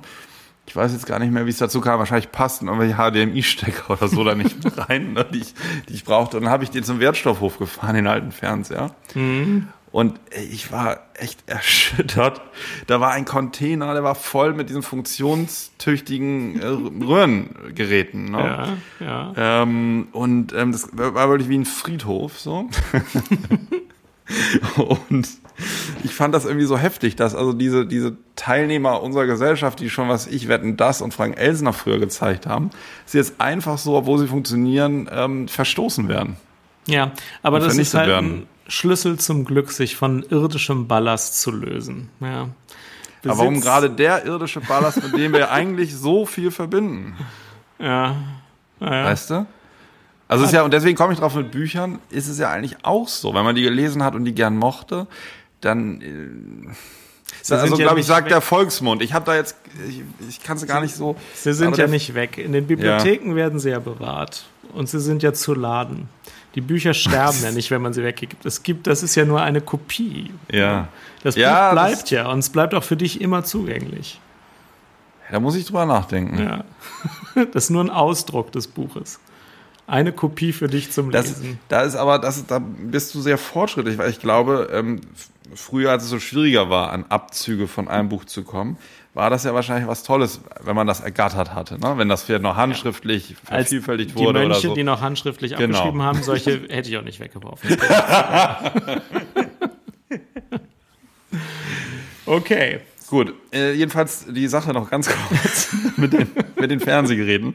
Ich 0.66 0.76
weiß 0.76 0.92
jetzt 0.92 1.06
gar 1.06 1.18
nicht 1.18 1.32
mehr, 1.32 1.46
wie 1.46 1.50
es 1.50 1.58
dazu 1.58 1.80
kam. 1.80 1.98
Wahrscheinlich 1.98 2.30
passten 2.30 2.68
irgendwelche 2.68 2.96
HDMI-Stecker 2.96 3.88
oder 3.90 4.08
so 4.08 4.22
da 4.24 4.34
nicht 4.34 4.56
rein, 4.76 5.14
ne, 5.14 5.24
die, 5.32 5.38
ich, 5.38 5.54
die 5.88 5.94
ich 5.94 6.04
brauchte. 6.04 6.36
Und 6.36 6.44
dann 6.44 6.52
habe 6.52 6.64
ich 6.64 6.70
den 6.70 6.84
zum 6.84 7.00
Wertstoffhof 7.00 7.58
gefahren, 7.58 7.94
den 7.94 8.06
alten 8.06 8.32
Fernseher. 8.32 8.94
Mhm. 9.14 9.68
Und 9.94 10.18
ich 10.50 10.72
war 10.72 11.02
echt 11.14 11.44
erschüttert. 11.48 12.40
Da 12.88 13.00
war 13.00 13.12
ein 13.12 13.24
Container, 13.24 13.92
der 13.92 14.02
war 14.02 14.16
voll 14.16 14.52
mit 14.52 14.68
diesen 14.68 14.82
funktionstüchtigen 14.82 16.60
äh, 16.60 16.66
Röhrengeräten. 17.04 18.32
Ne? 18.32 18.76
Ja, 18.98 19.06
ja. 19.06 19.62
Ähm, 19.62 20.08
und 20.10 20.52
ähm, 20.52 20.72
das 20.72 20.88
war 20.94 21.28
wirklich 21.28 21.48
wie 21.48 21.58
ein 21.58 21.64
Friedhof 21.64 22.40
so. 22.40 22.68
und 25.08 25.28
ich 26.02 26.12
fand 26.12 26.34
das 26.34 26.44
irgendwie 26.44 26.66
so 26.66 26.76
heftig, 26.76 27.14
dass 27.14 27.36
also 27.36 27.52
diese, 27.52 27.86
diese 27.86 28.16
Teilnehmer 28.34 29.00
unserer 29.00 29.26
Gesellschaft, 29.26 29.78
die 29.78 29.90
schon 29.90 30.08
was 30.08 30.26
ich 30.26 30.48
Wetten 30.48 30.76
das 30.76 31.02
und 31.02 31.14
Frank 31.14 31.38
Elsner 31.38 31.72
früher 31.72 32.00
gezeigt 32.00 32.48
haben, 32.48 32.70
sie 33.06 33.18
jetzt 33.18 33.40
einfach 33.40 33.78
so, 33.78 33.94
obwohl 33.94 34.18
sie 34.18 34.26
funktionieren, 34.26 35.08
ähm, 35.12 35.46
verstoßen 35.46 36.08
werden. 36.08 36.34
Ja, 36.88 37.12
aber 37.44 37.60
das 37.60 37.78
ist 37.78 37.94
halt 37.94 38.10
ein, 38.10 38.46
Schlüssel 38.66 39.18
zum 39.18 39.44
Glück, 39.44 39.70
sich 39.70 39.96
von 39.96 40.22
irdischem 40.22 40.88
Ballast 40.88 41.40
zu 41.40 41.50
lösen. 41.50 42.08
Ja. 42.20 42.48
Aber 43.24 43.38
warum 43.38 43.60
gerade 43.60 43.90
der 43.90 44.24
irdische 44.24 44.60
Ballast, 44.60 45.02
mit 45.02 45.16
dem 45.16 45.32
wir 45.32 45.50
eigentlich 45.50 45.94
so 45.94 46.26
viel 46.26 46.50
verbinden? 46.50 47.16
Ja. 47.78 48.16
ja. 48.80 49.04
Weißt 49.04 49.30
du? 49.30 49.46
Also 50.28 50.44
ist 50.44 50.52
ja, 50.52 50.62
und 50.62 50.72
deswegen 50.72 50.96
komme 50.96 51.12
ich 51.12 51.18
drauf 51.18 51.34
mit 51.34 51.50
Büchern, 51.50 51.98
ist 52.10 52.28
es 52.28 52.38
ja 52.38 52.50
eigentlich 52.50 52.76
auch 52.82 53.08
so. 53.08 53.34
Wenn 53.34 53.44
man 53.44 53.54
die 53.54 53.62
gelesen 53.62 54.02
hat 54.02 54.14
und 54.14 54.24
die 54.24 54.34
gern 54.34 54.56
mochte, 54.56 55.06
dann. 55.60 56.00
Äh, 56.00 56.70
also, 57.50 57.76
ja 57.76 57.76
glaube 57.76 58.00
ich, 58.00 58.06
sagt 58.06 58.26
weg. 58.26 58.32
der 58.32 58.40
Volksmund. 58.40 59.02
Ich 59.02 59.12
habe 59.12 59.26
da 59.26 59.34
jetzt, 59.34 59.56
ich, 59.86 60.02
ich 60.28 60.42
kann 60.42 60.56
es 60.56 60.66
gar 60.66 60.80
nicht 60.80 60.94
so. 60.94 61.16
Sie 61.34 61.52
sind 61.52 61.76
ja 61.76 61.86
nicht 61.86 62.14
weg. 62.14 62.38
In 62.38 62.52
den 62.52 62.66
Bibliotheken 62.66 63.30
ja. 63.30 63.36
werden 63.36 63.58
sie 63.58 63.70
ja 63.70 63.80
bewahrt. 63.80 64.46
Und 64.72 64.88
sie 64.88 65.00
sind 65.00 65.22
ja 65.22 65.32
zu 65.34 65.52
laden. 65.54 66.08
Die 66.54 66.60
Bücher 66.60 66.94
sterben 66.94 67.38
ja 67.42 67.50
nicht, 67.50 67.70
wenn 67.70 67.82
man 67.82 67.92
sie 67.92 68.04
weggibt. 68.04 68.44
Es 68.46 68.62
gibt, 68.62 68.86
das 68.86 69.02
ist 69.02 69.14
ja 69.16 69.24
nur 69.24 69.42
eine 69.42 69.60
Kopie. 69.60 70.32
Ja. 70.52 70.88
Das 71.22 71.34
ja, 71.34 71.68
Buch 71.68 71.72
bleibt 71.72 72.02
das 72.02 72.10
ja 72.10 72.30
und 72.30 72.38
es 72.38 72.50
bleibt 72.50 72.74
auch 72.74 72.84
für 72.84 72.96
dich 72.96 73.20
immer 73.20 73.44
zugänglich. 73.44 74.20
Da 75.30 75.40
muss 75.40 75.56
ich 75.56 75.66
drüber 75.66 75.86
nachdenken. 75.86 76.38
Ja. 76.38 76.64
Das 77.52 77.64
ist 77.64 77.70
nur 77.70 77.82
ein 77.82 77.90
Ausdruck 77.90 78.52
des 78.52 78.68
Buches. 78.68 79.18
Eine 79.88 80.12
Kopie 80.12 80.52
für 80.52 80.68
dich 80.68 80.92
zum 80.92 81.10
Lesen. 81.10 81.58
Das, 81.68 81.80
da 81.80 81.82
ist 81.82 81.96
aber, 81.96 82.20
das, 82.20 82.46
da 82.46 82.60
bist 82.60 83.12
du 83.12 83.20
sehr 83.20 83.38
fortschrittlich, 83.38 83.98
weil 83.98 84.08
ich 84.08 84.20
glaube, 84.20 84.68
ähm, 84.72 85.00
früher, 85.52 85.90
als 85.90 86.04
es 86.04 86.10
so 86.10 86.20
schwieriger 86.20 86.70
war, 86.70 86.92
an 86.92 87.04
Abzüge 87.08 87.66
von 87.66 87.88
einem 87.88 88.08
Buch 88.08 88.24
zu 88.24 88.44
kommen, 88.44 88.78
war 89.14 89.30
das 89.30 89.44
ja 89.44 89.54
wahrscheinlich 89.54 89.88
was 89.88 90.02
Tolles, 90.02 90.40
wenn 90.62 90.74
man 90.74 90.88
das 90.88 91.00
ergattert 91.00 91.54
hatte, 91.54 91.78
ne? 91.78 91.94
wenn 91.96 92.08
das 92.08 92.24
vielleicht 92.24 92.42
noch 92.42 92.56
handschriftlich 92.56 93.30
ja. 93.30 93.36
vervielfältigt 93.44 94.16
wurde 94.16 94.40
die 94.40 94.46
Mönche, 94.46 94.60
oder 94.60 94.68
so. 94.70 94.74
die 94.74 94.82
noch 94.82 95.00
handschriftlich 95.00 95.56
genau. 95.56 95.78
abgeschrieben 95.78 96.02
haben, 96.02 96.22
solche 96.22 96.62
hätte 96.68 96.90
ich 96.90 96.98
auch 96.98 97.02
nicht 97.02 97.20
weggeworfen. 97.20 97.76
okay. 102.26 102.80
Gut, 103.08 103.34
äh, 103.52 103.74
jedenfalls 103.74 104.26
die 104.28 104.48
Sache 104.48 104.72
noch 104.72 104.90
ganz 104.90 105.08
kurz 105.28 105.76
mit, 105.96 106.12
den, 106.12 106.28
mit 106.56 106.70
den 106.70 106.80
Fernsehgeräten. 106.80 107.54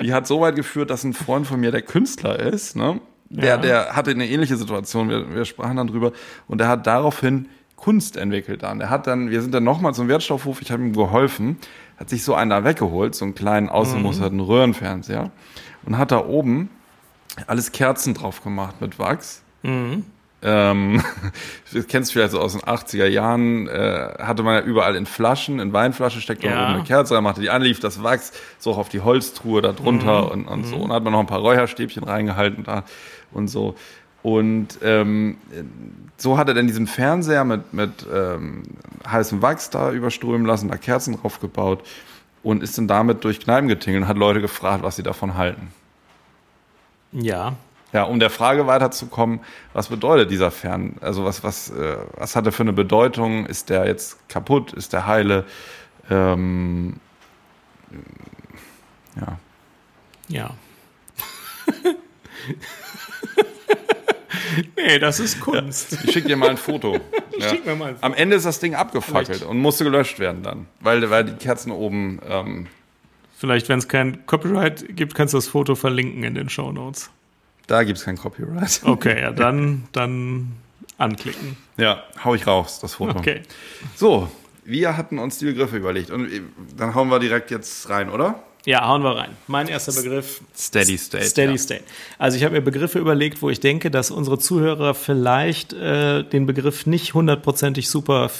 Die 0.00 0.12
hat 0.12 0.26
so 0.28 0.40
weit 0.40 0.54
geführt, 0.54 0.90
dass 0.90 1.02
ein 1.02 1.14
Freund 1.14 1.46
von 1.46 1.58
mir, 1.58 1.72
der 1.72 1.82
Künstler 1.82 2.38
ist, 2.38 2.76
ne? 2.76 3.00
der, 3.30 3.48
ja. 3.48 3.56
der 3.56 3.96
hatte 3.96 4.10
eine 4.10 4.28
ähnliche 4.28 4.56
Situation, 4.56 5.08
wir, 5.08 5.34
wir 5.34 5.44
sprachen 5.44 5.76
dann 5.76 5.86
drüber, 5.86 6.12
und 6.46 6.58
der 6.58 6.68
hat 6.68 6.86
daraufhin 6.86 7.48
Kunst 7.80 8.16
entwickelt 8.16 8.62
dann. 8.62 8.80
Er 8.80 8.90
hat 8.90 9.06
dann, 9.06 9.30
wir 9.30 9.42
sind 9.42 9.52
dann 9.54 9.64
nochmal 9.64 9.94
zum 9.94 10.06
Wertstoffhof, 10.06 10.60
ich 10.60 10.70
habe 10.70 10.82
ihm 10.82 10.92
geholfen, 10.92 11.56
hat 11.98 12.10
sich 12.10 12.22
so 12.22 12.34
einen 12.34 12.50
da 12.50 12.64
weggeholt, 12.64 13.14
so 13.14 13.24
einen 13.24 13.34
kleinen 13.34 13.68
außenmusterten 13.68 14.38
mhm. 14.38 14.44
Röhrenfernseher 14.44 15.30
und 15.84 15.98
hat 15.98 16.12
da 16.12 16.24
oben 16.24 16.70
alles 17.46 17.72
Kerzen 17.72 18.14
drauf 18.14 18.42
gemacht 18.42 18.80
mit 18.80 18.98
Wachs. 18.98 19.42
Mhm. 19.62 20.04
Ähm, 20.42 21.02
das 21.72 21.86
kennst 21.86 22.10
du 22.10 22.12
vielleicht 22.14 22.32
so 22.32 22.40
aus 22.40 22.52
den 22.52 22.62
80er 22.62 23.06
Jahren, 23.06 23.66
äh, 23.68 24.14
hatte 24.18 24.42
man 24.42 24.54
ja 24.54 24.60
überall 24.62 24.96
in 24.96 25.06
Flaschen, 25.06 25.58
in 25.58 25.72
Weinflaschen, 25.72 26.20
steckt 26.20 26.42
ja. 26.42 26.50
oben 26.50 26.74
eine 26.74 26.84
Kerze 26.84 27.14
rein, 27.14 27.24
machte 27.24 27.40
die 27.40 27.50
an, 27.50 27.62
lief 27.62 27.80
das 27.80 28.02
Wachs 28.02 28.32
so 28.58 28.72
auf 28.72 28.88
die 28.88 29.00
Holztruhe 29.00 29.62
da 29.62 29.72
drunter 29.72 30.22
mhm. 30.22 30.30
und, 30.30 30.48
und 30.48 30.64
so. 30.64 30.76
Mhm. 30.76 30.82
Und 30.82 30.92
hat 30.92 31.02
man 31.02 31.12
noch 31.12 31.20
ein 31.20 31.26
paar 31.26 31.40
Räucherstäbchen 31.40 32.04
reingehalten 32.04 32.64
da 32.64 32.84
und 33.32 33.48
so. 33.48 33.74
Und 34.22 34.78
ähm, 34.82 35.38
so 36.18 36.36
hat 36.36 36.48
er 36.48 36.54
dann 36.54 36.66
diesen 36.66 36.86
Fernseher 36.86 37.44
mit, 37.44 37.72
mit 37.72 38.06
ähm, 38.12 38.62
heißem 39.06 39.40
Wachs 39.40 39.70
da 39.70 39.92
überströmen 39.92 40.46
lassen, 40.46 40.68
da 40.68 40.76
Kerzen 40.76 41.16
drauf 41.20 41.40
gebaut 41.40 41.82
und 42.42 42.62
ist 42.62 42.76
dann 42.76 42.88
damit 42.88 43.24
durch 43.24 43.40
Kneipen 43.40 43.68
getingelt 43.68 44.02
und 44.02 44.08
hat 44.08 44.18
Leute 44.18 44.40
gefragt, 44.40 44.82
was 44.82 44.96
sie 44.96 45.02
davon 45.02 45.36
halten. 45.36 45.72
Ja. 47.12 47.56
Ja, 47.92 48.04
um 48.04 48.20
der 48.20 48.30
Frage 48.30 48.66
weiterzukommen, 48.68 49.40
was 49.72 49.88
bedeutet 49.88 50.30
dieser 50.30 50.52
Fern, 50.52 50.96
also 51.00 51.24
was, 51.24 51.42
was, 51.42 51.70
äh, 51.70 51.96
was 52.16 52.36
hat 52.36 52.46
er 52.46 52.52
für 52.52 52.62
eine 52.62 52.72
Bedeutung? 52.72 53.46
Ist 53.46 53.68
der 53.68 53.86
jetzt 53.86 54.28
kaputt? 54.28 54.72
Ist 54.72 54.92
der 54.92 55.06
heile? 55.08 55.44
Ähm, 56.08 57.00
ja. 59.16 59.38
Ja. 60.28 60.50
nee, 64.76 64.98
das 64.98 65.20
ist 65.20 65.40
Kunst. 65.40 65.98
Ich 66.04 66.12
schicke 66.12 66.28
dir 66.28 66.36
mal 66.36 66.50
ein 66.50 66.56
Foto. 66.56 66.98
Ja. 67.38 67.48
Schick 67.48 67.64
mir 67.64 67.74
mal 67.74 67.90
ein 67.90 67.94
Foto. 67.94 68.06
Am 68.06 68.12
Ende 68.12 68.36
ist 68.36 68.44
das 68.44 68.60
Ding 68.60 68.74
abgefackelt 68.74 69.44
und 69.44 69.56
musste 69.58 69.84
gelöscht 69.84 70.18
werden 70.18 70.42
dann, 70.42 70.66
weil, 70.80 71.08
weil 71.08 71.24
die 71.24 71.32
Kerzen 71.32 71.70
oben. 71.72 72.20
Ähm 72.28 72.66
Vielleicht, 73.38 73.70
wenn 73.70 73.78
es 73.78 73.88
kein 73.88 74.26
Copyright 74.26 74.94
gibt, 74.94 75.14
kannst 75.14 75.32
du 75.32 75.38
das 75.38 75.48
Foto 75.48 75.74
verlinken 75.74 76.22
in 76.22 76.34
den 76.34 76.50
Show 76.50 76.70
Notes. 76.70 77.08
Da 77.66 77.82
gibt 77.84 77.98
es 77.98 78.04
kein 78.04 78.18
Copyright. 78.18 78.82
Okay, 78.84 79.22
ja, 79.22 79.30
dann, 79.30 79.84
dann 79.92 80.52
anklicken. 80.98 81.56
Ja, 81.78 82.02
hau 82.22 82.34
ich 82.34 82.46
raus, 82.46 82.78
das 82.80 82.94
Foto. 82.94 83.18
Okay. 83.18 83.40
So, 83.94 84.30
wir 84.64 84.96
hatten 84.96 85.18
uns 85.18 85.38
die 85.38 85.46
Begriffe 85.46 85.78
überlegt 85.78 86.10
und 86.10 86.28
dann 86.76 86.94
hauen 86.94 87.08
wir 87.08 87.18
direkt 87.20 87.50
jetzt 87.50 87.88
rein, 87.88 88.10
oder? 88.10 88.42
Ja, 88.66 88.86
hauen 88.86 89.02
wir 89.02 89.16
rein. 89.16 89.30
Mein 89.46 89.68
erster 89.68 89.92
Begriff. 89.92 90.42
Steady 90.54 90.98
State. 90.98 91.24
Steady 91.24 91.52
ja. 91.52 91.58
State. 91.58 91.84
Also 92.18 92.36
ich 92.36 92.44
habe 92.44 92.54
mir 92.54 92.60
Begriffe 92.60 92.98
überlegt, 92.98 93.40
wo 93.40 93.50
ich 93.50 93.60
denke, 93.60 93.90
dass 93.90 94.10
unsere 94.10 94.38
Zuhörer 94.38 94.94
vielleicht 94.94 95.72
äh, 95.72 96.22
den 96.24 96.46
Begriff 96.46 96.86
nicht 96.86 97.14
hundertprozentig 97.14 97.88
super 97.88 98.30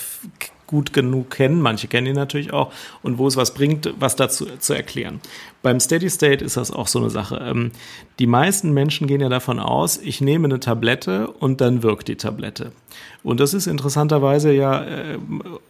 gut 0.71 0.93
genug 0.93 1.31
kennen. 1.31 1.61
Manche 1.61 1.89
kennen 1.89 2.07
ihn 2.07 2.15
natürlich 2.15 2.53
auch. 2.53 2.73
Und 3.03 3.19
wo 3.19 3.27
es 3.27 3.37
was 3.37 3.55
bringt, 3.55 3.93
was 3.99 4.15
dazu 4.15 4.47
zu 4.59 4.73
erklären. 4.73 5.21
Beim 5.63 5.81
Steady 5.81 6.09
State 6.09 6.45
ist 6.45 6.57
das 6.57 6.71
auch 6.71 6.87
so 6.87 7.01
eine 7.01 7.11
Sache. 7.11 7.43
Ähm, 7.45 7.73
die 8.19 8.29
meisten 8.29 8.73
Menschen 8.73 9.09
gehen 9.09 9.21
ja 9.21 9.29
davon 9.29 9.59
aus, 9.59 9.99
ich 9.99 10.21
nehme 10.21 10.47
eine 10.47 10.61
Tablette 10.61 11.29
und 11.29 11.61
dann 11.61 11.83
wirkt 11.83 12.09
die 12.09 12.17
Tablette. 12.17 12.73
Und 13.23 13.41
das 13.41 13.53
ist 13.53 13.67
interessanterweise 13.67 14.53
ja 14.53 14.85
äh, 14.85 15.19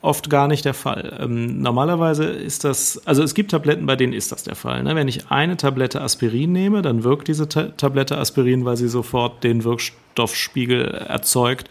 oft 0.02 0.30
gar 0.30 0.48
nicht 0.48 0.64
der 0.64 0.74
Fall. 0.74 1.18
Ähm, 1.20 1.60
normalerweise 1.60 2.24
ist 2.24 2.64
das, 2.64 3.06
also 3.06 3.22
es 3.22 3.34
gibt 3.34 3.50
Tabletten, 3.50 3.86
bei 3.86 3.96
denen 3.96 4.12
ist 4.12 4.32
das 4.32 4.42
der 4.42 4.56
Fall. 4.56 4.82
Ne? 4.82 4.94
Wenn 4.94 5.08
ich 5.08 5.30
eine 5.30 5.56
Tablette 5.56 6.00
Aspirin 6.00 6.52
nehme, 6.52 6.82
dann 6.82 7.04
wirkt 7.04 7.28
diese 7.28 7.48
Ta 7.48 7.64
Tablette 7.76 8.16
Aspirin, 8.16 8.64
weil 8.64 8.76
sie 8.76 8.88
sofort 8.88 9.44
den 9.44 9.64
Wirkstoffspiegel 9.64 10.84
erzeugt, 10.86 11.68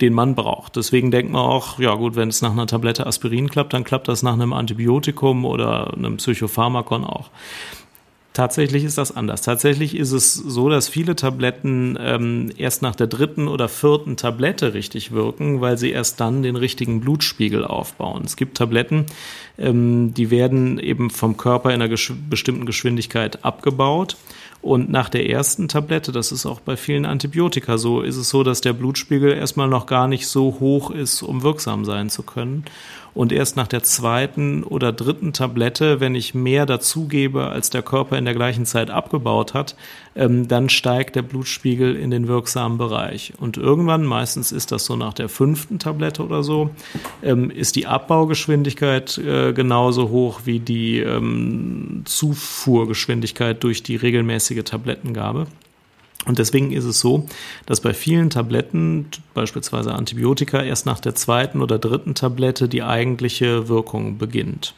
den 0.00 0.12
man 0.12 0.34
braucht. 0.34 0.76
Deswegen 0.76 1.10
denkt 1.10 1.32
man 1.32 1.42
auch, 1.42 1.80
ja 1.80 1.94
gut, 1.94 2.14
wenn 2.14 2.28
es 2.28 2.40
nach 2.40 2.52
einer 2.52 2.66
Tablette 2.66 3.06
Aspirin 3.06 3.50
klappt, 3.50 3.72
dann 3.72 3.84
klappt 3.84 4.06
das 4.06 4.22
nach 4.22 4.34
einem 4.34 4.52
Antibiotikum 4.52 5.44
oder 5.44 5.92
einem 5.94 6.18
Psychopharmakon 6.18 7.04
auch. 7.04 7.30
Tatsächlich 8.32 8.84
ist 8.84 8.96
das 8.96 9.14
anders. 9.14 9.42
Tatsächlich 9.42 9.94
ist 9.94 10.12
es 10.12 10.32
so, 10.32 10.70
dass 10.70 10.88
viele 10.88 11.14
Tabletten 11.14 11.98
ähm, 12.00 12.50
erst 12.56 12.80
nach 12.80 12.94
der 12.94 13.06
dritten 13.06 13.46
oder 13.46 13.68
vierten 13.68 14.16
Tablette 14.16 14.72
richtig 14.72 15.12
wirken, 15.12 15.60
weil 15.60 15.76
sie 15.76 15.90
erst 15.90 16.18
dann 16.18 16.42
den 16.42 16.56
richtigen 16.56 17.02
Blutspiegel 17.02 17.62
aufbauen. 17.62 18.22
Es 18.24 18.36
gibt 18.36 18.56
Tabletten, 18.56 19.04
ähm, 19.58 20.14
die 20.14 20.30
werden 20.30 20.78
eben 20.78 21.10
vom 21.10 21.36
Körper 21.36 21.70
in 21.70 21.74
einer 21.74 21.90
gesch 21.90 22.14
bestimmten 22.30 22.64
Geschwindigkeit 22.64 23.44
abgebaut. 23.44 24.16
Und 24.62 24.90
nach 24.90 25.08
der 25.08 25.28
ersten 25.28 25.66
Tablette, 25.66 26.12
das 26.12 26.30
ist 26.30 26.46
auch 26.46 26.60
bei 26.60 26.76
vielen 26.76 27.04
Antibiotika 27.04 27.78
so, 27.78 28.00
ist 28.00 28.16
es 28.16 28.30
so, 28.30 28.44
dass 28.44 28.60
der 28.60 28.72
Blutspiegel 28.72 29.32
erstmal 29.32 29.68
noch 29.68 29.86
gar 29.86 30.06
nicht 30.06 30.28
so 30.28 30.56
hoch 30.60 30.90
ist, 30.90 31.22
um 31.22 31.42
wirksam 31.42 31.84
sein 31.84 32.08
zu 32.08 32.22
können 32.22 32.64
und 33.14 33.32
erst 33.32 33.56
nach 33.56 33.66
der 33.66 33.82
zweiten 33.82 34.62
oder 34.64 34.92
dritten 34.92 35.32
Tablette, 35.32 36.00
wenn 36.00 36.14
ich 36.14 36.34
mehr 36.34 36.66
dazugebe, 36.66 37.48
als 37.48 37.70
der 37.70 37.82
Körper 37.82 38.16
in 38.16 38.24
der 38.24 38.34
gleichen 38.34 38.64
Zeit 38.64 38.90
abgebaut 38.90 39.54
hat, 39.54 39.76
ähm, 40.16 40.48
dann 40.48 40.68
steigt 40.68 41.16
der 41.16 41.22
Blutspiegel 41.22 41.94
in 41.96 42.10
den 42.10 42.28
wirksamen 42.28 42.78
Bereich. 42.78 43.34
Und 43.38 43.56
irgendwann, 43.56 44.04
meistens 44.04 44.52
ist 44.52 44.72
das 44.72 44.86
so 44.86 44.96
nach 44.96 45.14
der 45.14 45.28
fünften 45.28 45.78
Tablette 45.78 46.24
oder 46.24 46.42
so, 46.42 46.70
ähm, 47.22 47.50
ist 47.50 47.76
die 47.76 47.86
Abbaugeschwindigkeit 47.86 49.18
äh, 49.18 49.52
genauso 49.52 50.08
hoch 50.08 50.42
wie 50.44 50.60
die 50.60 51.00
ähm, 51.00 52.02
Zufuhrgeschwindigkeit 52.04 53.62
durch 53.62 53.82
die 53.82 53.96
regelmäßige 53.96 54.64
Tablettengabe. 54.64 55.46
Und 56.24 56.38
deswegen 56.38 56.70
ist 56.70 56.84
es 56.84 57.00
so, 57.00 57.26
dass 57.66 57.80
bei 57.80 57.94
vielen 57.94 58.30
Tabletten, 58.30 59.06
beispielsweise 59.34 59.92
Antibiotika, 59.92 60.62
erst 60.62 60.86
nach 60.86 61.00
der 61.00 61.16
zweiten 61.16 61.60
oder 61.60 61.78
dritten 61.78 62.14
Tablette 62.14 62.68
die 62.68 62.84
eigentliche 62.84 63.68
Wirkung 63.68 64.18
beginnt. 64.18 64.74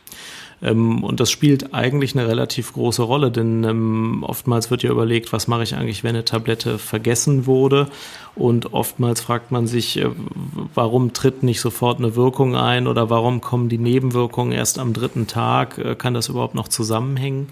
Ähm, 0.62 1.05
und 1.05 1.20
das 1.20 1.31
spielt 1.31 1.75
eigentlich 1.75 2.16
eine 2.16 2.27
relativ 2.27 2.73
große 2.73 3.03
Rolle, 3.03 3.31
denn 3.31 3.62
ähm, 3.64 4.25
oftmals 4.27 4.70
wird 4.70 4.83
ja 4.83 4.90
überlegt, 4.90 5.33
was 5.33 5.47
mache 5.47 5.62
ich 5.62 5.75
eigentlich, 5.75 6.03
wenn 6.03 6.14
eine 6.14 6.25
Tablette 6.25 6.79
vergessen 6.79 7.47
wurde. 7.47 7.88
Und 8.35 8.73
oftmals 8.73 9.20
fragt 9.20 9.53
man 9.53 9.66
sich, 9.66 9.99
äh, 9.99 10.09
warum 10.75 11.12
tritt 11.12 11.42
nicht 11.42 11.61
sofort 11.61 11.99
eine 11.99 12.16
Wirkung 12.16 12.57
ein 12.57 12.87
oder 12.87 13.11
warum 13.11 13.42
kommen 13.42 13.68
die 13.68 13.79
Nebenwirkungen 13.79 14.53
erst 14.53 14.79
am 14.79 14.94
dritten 14.94 15.27
Tag? 15.27 15.77
Äh, 15.79 15.94
kann 15.94 16.14
das 16.14 16.29
überhaupt 16.29 16.55
noch 16.55 16.68
zusammenhängen? 16.68 17.49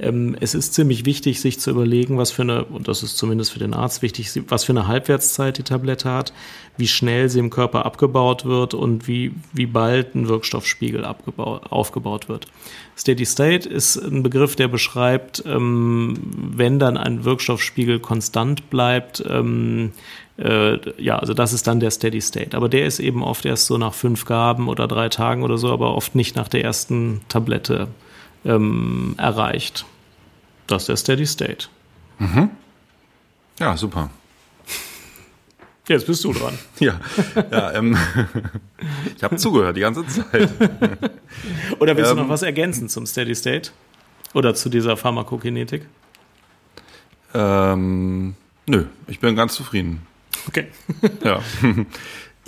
Ähm, 0.00 0.34
es 0.40 0.54
ist 0.54 0.72
ziemlich 0.72 1.04
wichtig, 1.04 1.40
sich 1.40 1.60
zu 1.60 1.70
überlegen, 1.70 2.16
was 2.16 2.30
für 2.30 2.42
eine, 2.42 2.64
und 2.64 2.88
das 2.88 3.02
ist 3.02 3.18
zumindest 3.18 3.52
für 3.52 3.58
den 3.58 3.74
Arzt 3.74 4.00
wichtig, 4.00 4.30
was 4.48 4.64
für 4.64 4.72
eine 4.72 4.86
Halbwertszeit 4.86 5.58
die 5.58 5.62
Tablette 5.62 6.10
hat, 6.10 6.32
wie 6.78 6.88
schnell 6.88 7.28
sie 7.28 7.38
im 7.38 7.50
Körper 7.50 7.84
abgebaut 7.84 8.46
wird 8.46 8.72
und 8.72 9.06
wie, 9.06 9.32
wie 9.52 9.66
bald 9.66 10.14
ein 10.14 10.28
Wirkstoffspiegel 10.28 11.04
abgebaut, 11.04 11.70
aufgebaut 11.70 12.28
wird. 12.28 12.46
Steady 12.96 13.26
State 13.26 13.68
ist 13.68 13.96
ein 13.96 14.22
Begriff, 14.22 14.56
der 14.56 14.68
beschreibt, 14.68 15.42
ähm, 15.46 16.18
wenn 16.32 16.78
dann 16.78 16.96
ein 16.96 17.24
Wirkstoffspiegel 17.24 18.00
konstant 18.00 18.70
bleibt, 18.70 19.22
ähm, 19.28 19.92
äh, 20.38 20.78
ja, 21.02 21.18
also 21.18 21.34
das 21.34 21.52
ist 21.52 21.66
dann 21.66 21.80
der 21.80 21.90
Steady 21.90 22.22
State. 22.22 22.56
Aber 22.56 22.70
der 22.70 22.86
ist 22.86 23.00
eben 23.00 23.22
oft 23.22 23.44
erst 23.44 23.66
so 23.66 23.76
nach 23.76 23.92
fünf 23.92 24.24
Gaben 24.24 24.68
oder 24.68 24.88
drei 24.88 25.10
Tagen 25.10 25.42
oder 25.42 25.58
so, 25.58 25.70
aber 25.70 25.94
oft 25.94 26.14
nicht 26.14 26.36
nach 26.36 26.48
der 26.48 26.64
ersten 26.64 27.20
Tablette 27.28 27.88
ähm, 28.44 29.14
erreicht. 29.18 29.84
Das 30.66 30.82
ist 30.82 30.88
der 30.88 30.96
Steady 30.96 31.26
State. 31.26 31.66
Mhm. 32.18 32.50
Ja, 33.58 33.76
super. 33.76 34.10
Jetzt 35.90 36.06
bist 36.06 36.22
du 36.22 36.32
dran. 36.32 36.56
Ja, 36.78 37.00
ja 37.50 37.72
ähm, 37.72 37.96
ich 39.16 39.22
habe 39.24 39.36
zugehört 39.36 39.76
die 39.76 39.80
ganze 39.80 40.06
Zeit. 40.06 40.50
Oder 41.80 41.96
willst 41.96 42.12
ähm, 42.12 42.16
du 42.18 42.22
noch 42.22 42.28
was 42.28 42.42
ergänzen 42.42 42.88
zum 42.88 43.06
Steady 43.06 43.34
State? 43.34 43.72
Oder 44.32 44.54
zu 44.54 44.68
dieser 44.68 44.96
Pharmakokinetik? 44.96 45.86
Ähm, 47.34 48.34
nö, 48.66 48.84
ich 49.08 49.18
bin 49.18 49.34
ganz 49.34 49.54
zufrieden. 49.54 50.06
Okay. 50.46 50.68
ja. 51.24 51.40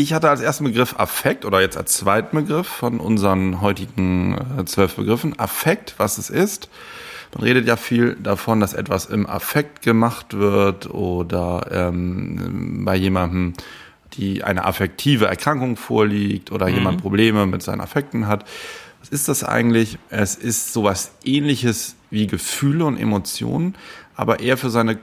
Ich 0.03 0.13
hatte 0.13 0.29
als 0.29 0.41
ersten 0.41 0.65
Begriff 0.65 0.97
Affekt 0.99 1.45
oder 1.45 1.61
jetzt 1.61 1.77
als 1.77 1.93
zweiten 1.93 2.37
Begriff 2.37 2.67
von 2.67 2.99
unseren 2.99 3.61
heutigen 3.61 4.37
äh, 4.59 4.65
zwölf 4.65 4.97
Begriffen 4.97 5.39
Affekt, 5.39 5.95
was 5.99 6.19
es 6.19 6.29
ist. 6.29 6.69
Man 7.33 7.45
redet 7.45 7.69
ja 7.69 7.77
viel 7.77 8.17
davon, 8.17 8.59
dass 8.59 8.75
etwas 8.75 9.07
im 9.07 9.29
Affekt 9.29 9.81
gemacht 9.83 10.37
wird 10.37 10.91
oder 10.91 11.69
ähm, 11.71 12.85
bei 12.85 12.97
jemandem, 12.97 13.53
die 14.15 14.43
eine 14.43 14.65
affektive 14.65 15.27
Erkrankung 15.27 15.77
vorliegt 15.77 16.51
oder 16.51 16.69
mhm. 16.69 16.75
jemand 16.75 17.01
Probleme 17.01 17.47
mit 17.47 17.63
seinen 17.63 17.81
Affekten 17.81 18.27
hat. 18.27 18.45
Was 18.99 19.09
ist 19.11 19.29
das 19.29 19.45
eigentlich? 19.45 19.99
Es 20.11 20.35
ist 20.35 20.73
sowas 20.73 21.13
ähnliches 21.25 21.95
wie 22.11 22.27
Gefühle 22.27 22.87
und 22.87 22.99
Emotionen, 22.99 23.77
aber 24.17 24.41
eher 24.41 24.57
für 24.57 24.71
seine 24.71 24.99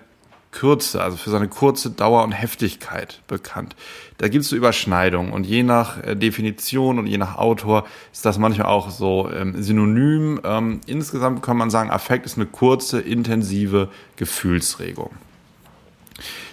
Kürze, 0.51 1.01
also 1.01 1.15
für 1.15 1.29
seine 1.29 1.47
kurze 1.47 1.91
Dauer 1.91 2.23
und 2.23 2.31
Heftigkeit 2.31 3.21
bekannt. 3.27 3.75
Da 4.17 4.27
gibt 4.27 4.43
es 4.43 4.49
so 4.49 4.55
Überschneidungen 4.55 5.31
und 5.31 5.45
je 5.45 5.63
nach 5.63 6.03
äh, 6.03 6.15
Definition 6.15 6.97
und 6.97 7.07
je 7.07 7.17
nach 7.17 7.37
Autor 7.37 7.85
ist 8.11 8.25
das 8.25 8.39
manchmal 8.39 8.67
auch 8.67 8.89
so 8.89 9.29
ähm, 9.31 9.61
synonym. 9.61 10.41
Ähm, 10.43 10.81
insgesamt 10.87 11.43
kann 11.43 11.55
man 11.55 11.69
sagen, 11.69 11.91
Affekt 11.91 12.25
ist 12.25 12.37
eine 12.37 12.47
kurze, 12.47 12.99
intensive 12.99 13.89
Gefühlsregung. 14.15 15.11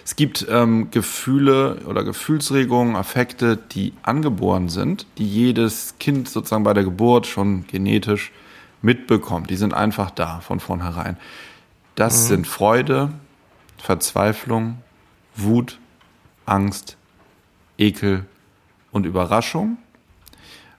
Es 0.05 0.15
gibt 0.15 0.47
ähm, 0.49 0.89
Gefühle 0.91 1.81
oder 1.85 2.03
Gefühlsregungen, 2.03 2.95
Affekte, 2.95 3.57
die 3.57 3.93
angeboren 4.03 4.69
sind, 4.69 5.05
die 5.17 5.27
jedes 5.27 5.95
Kind 5.99 6.29
sozusagen 6.29 6.63
bei 6.63 6.73
der 6.73 6.85
Geburt 6.85 7.27
schon 7.27 7.67
genetisch 7.67 8.31
mitbekommt. 8.81 9.49
Die 9.49 9.57
sind 9.57 9.73
einfach 9.73 10.11
da 10.11 10.39
von 10.39 10.59
vornherein. 10.59 11.17
Das 11.95 12.23
mhm. 12.23 12.27
sind 12.27 12.47
Freude, 12.47 13.11
Verzweiflung, 13.77 14.81
Wut, 15.35 15.79
Angst, 16.45 16.97
Ekel 17.77 18.25
und 18.91 19.05
Überraschung. 19.05 19.77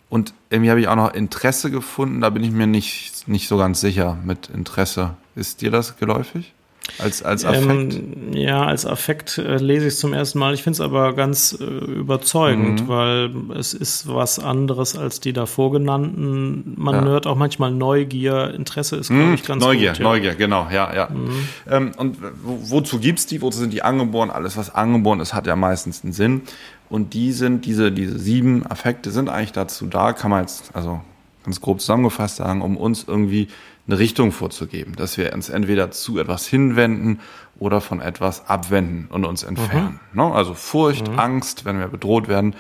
Und 0.09 0.33
irgendwie 0.51 0.71
habe 0.71 0.81
ich 0.81 0.89
auch 0.89 0.97
noch 0.97 1.13
Interesse 1.13 1.71
gefunden, 1.71 2.21
da 2.23 2.31
bin 2.31 2.43
ich 2.43 2.51
mir 2.51 2.67
nicht, 2.67 3.29
nicht 3.29 3.49
so 3.49 3.59
ganz 3.59 3.81
sicher 3.81 4.17
mit 4.25 4.49
Interesse. 4.49 5.17
Ist 5.35 5.61
dir 5.61 5.71
das 5.71 5.99
geläufig? 5.99 6.55
Als, 6.99 7.23
als 7.23 7.45
Affekt? 7.45 7.95
Ähm, 7.95 8.33
ja, 8.33 8.65
als 8.65 8.87
Affekt 8.87 9.39
äh, 9.39 9.57
lese 9.57 9.87
ich 9.87 9.95
es 9.95 10.01
zum 10.01 10.13
ersten 10.13 10.39
Mal. 10.39 10.55
Ich 10.55 10.63
finde 10.63 10.77
es 10.77 10.81
aber 10.81 11.15
ganz 11.15 11.57
äh, 11.61 11.65
überzeugend, 11.65 12.83
mhm. 12.83 12.89
weil 12.89 13.31
es 13.57 13.75
ist 13.75 14.09
was 14.09 14.39
anderes 14.39 14.97
als 14.97 15.21
die 15.21 15.33
davor 15.33 15.73
genannten. 15.73 16.75
Man 16.77 16.95
ja. 16.95 17.05
hört 17.05 17.27
auch 17.27 17.37
manchmal 17.37 17.71
Neugier, 17.71 18.55
Interesse 18.55 18.97
ist, 18.97 19.09
glaube 19.09 19.25
mhm. 19.25 19.35
ich, 19.35 19.45
ganz 19.45 19.63
Neugier, 19.63 19.91
gut. 19.91 19.99
Ja. 19.99 20.05
Neugier, 20.05 20.35
genau, 20.35 20.67
ja, 20.71 20.95
ja. 20.95 21.09
Mhm. 21.11 21.49
Ähm, 21.71 21.93
und 21.97 22.17
wo, 22.43 22.59
wozu 22.71 22.99
gibt's 22.99 23.27
die? 23.27 23.43
Wozu 23.43 23.59
sind 23.59 23.73
die 23.73 23.83
angeboren? 23.83 24.31
Alles, 24.31 24.57
was 24.57 24.75
angeboren 24.75 25.21
ist, 25.21 25.35
hat 25.35 25.47
ja 25.47 25.57
meistens 25.57 26.03
einen 26.03 26.13
Sinn. 26.13 26.43
Und 26.89 27.13
die 27.15 27.33
sind, 27.33 27.67
diese, 27.67 27.93
diese 27.93 28.19
sieben 28.19 28.67
Affekte 28.67 29.11
sind 29.11 29.29
eigentlich 29.29 29.53
dazu 29.53 29.87
da, 29.87 30.13
kann 30.15 30.31
man 30.31 30.41
jetzt, 30.41 30.71
also 30.75 31.01
ganz 31.45 31.61
grob 31.61 31.81
zusammengefasst 31.81 32.37
sagen, 32.37 32.63
um 32.63 32.77
uns 32.77 33.05
irgendwie 33.07 33.49
eine 33.89 33.99
Richtung 33.99 34.33
vorzugeben, 34.33 34.95
dass 34.97 35.17
wir 35.17 35.33
uns 35.33 35.49
entweder 35.49 35.91
zu 35.91 36.19
etwas 36.19 36.47
hinwenden 36.47 37.21
oder 37.59 37.81
von 37.81 38.01
etwas 38.01 38.49
abwenden 38.49 39.09
und 39.11 39.25
uns 39.25 39.43
entfernen. 39.43 39.99
Mhm. 40.13 40.23
Ne? 40.23 40.33
Also 40.33 40.55
Furcht, 40.55 41.11
mhm. 41.11 41.19
Angst, 41.19 41.65
wenn 41.65 41.79
wir 41.79 41.89
bedroht 41.89 42.29
werden, 42.29 42.55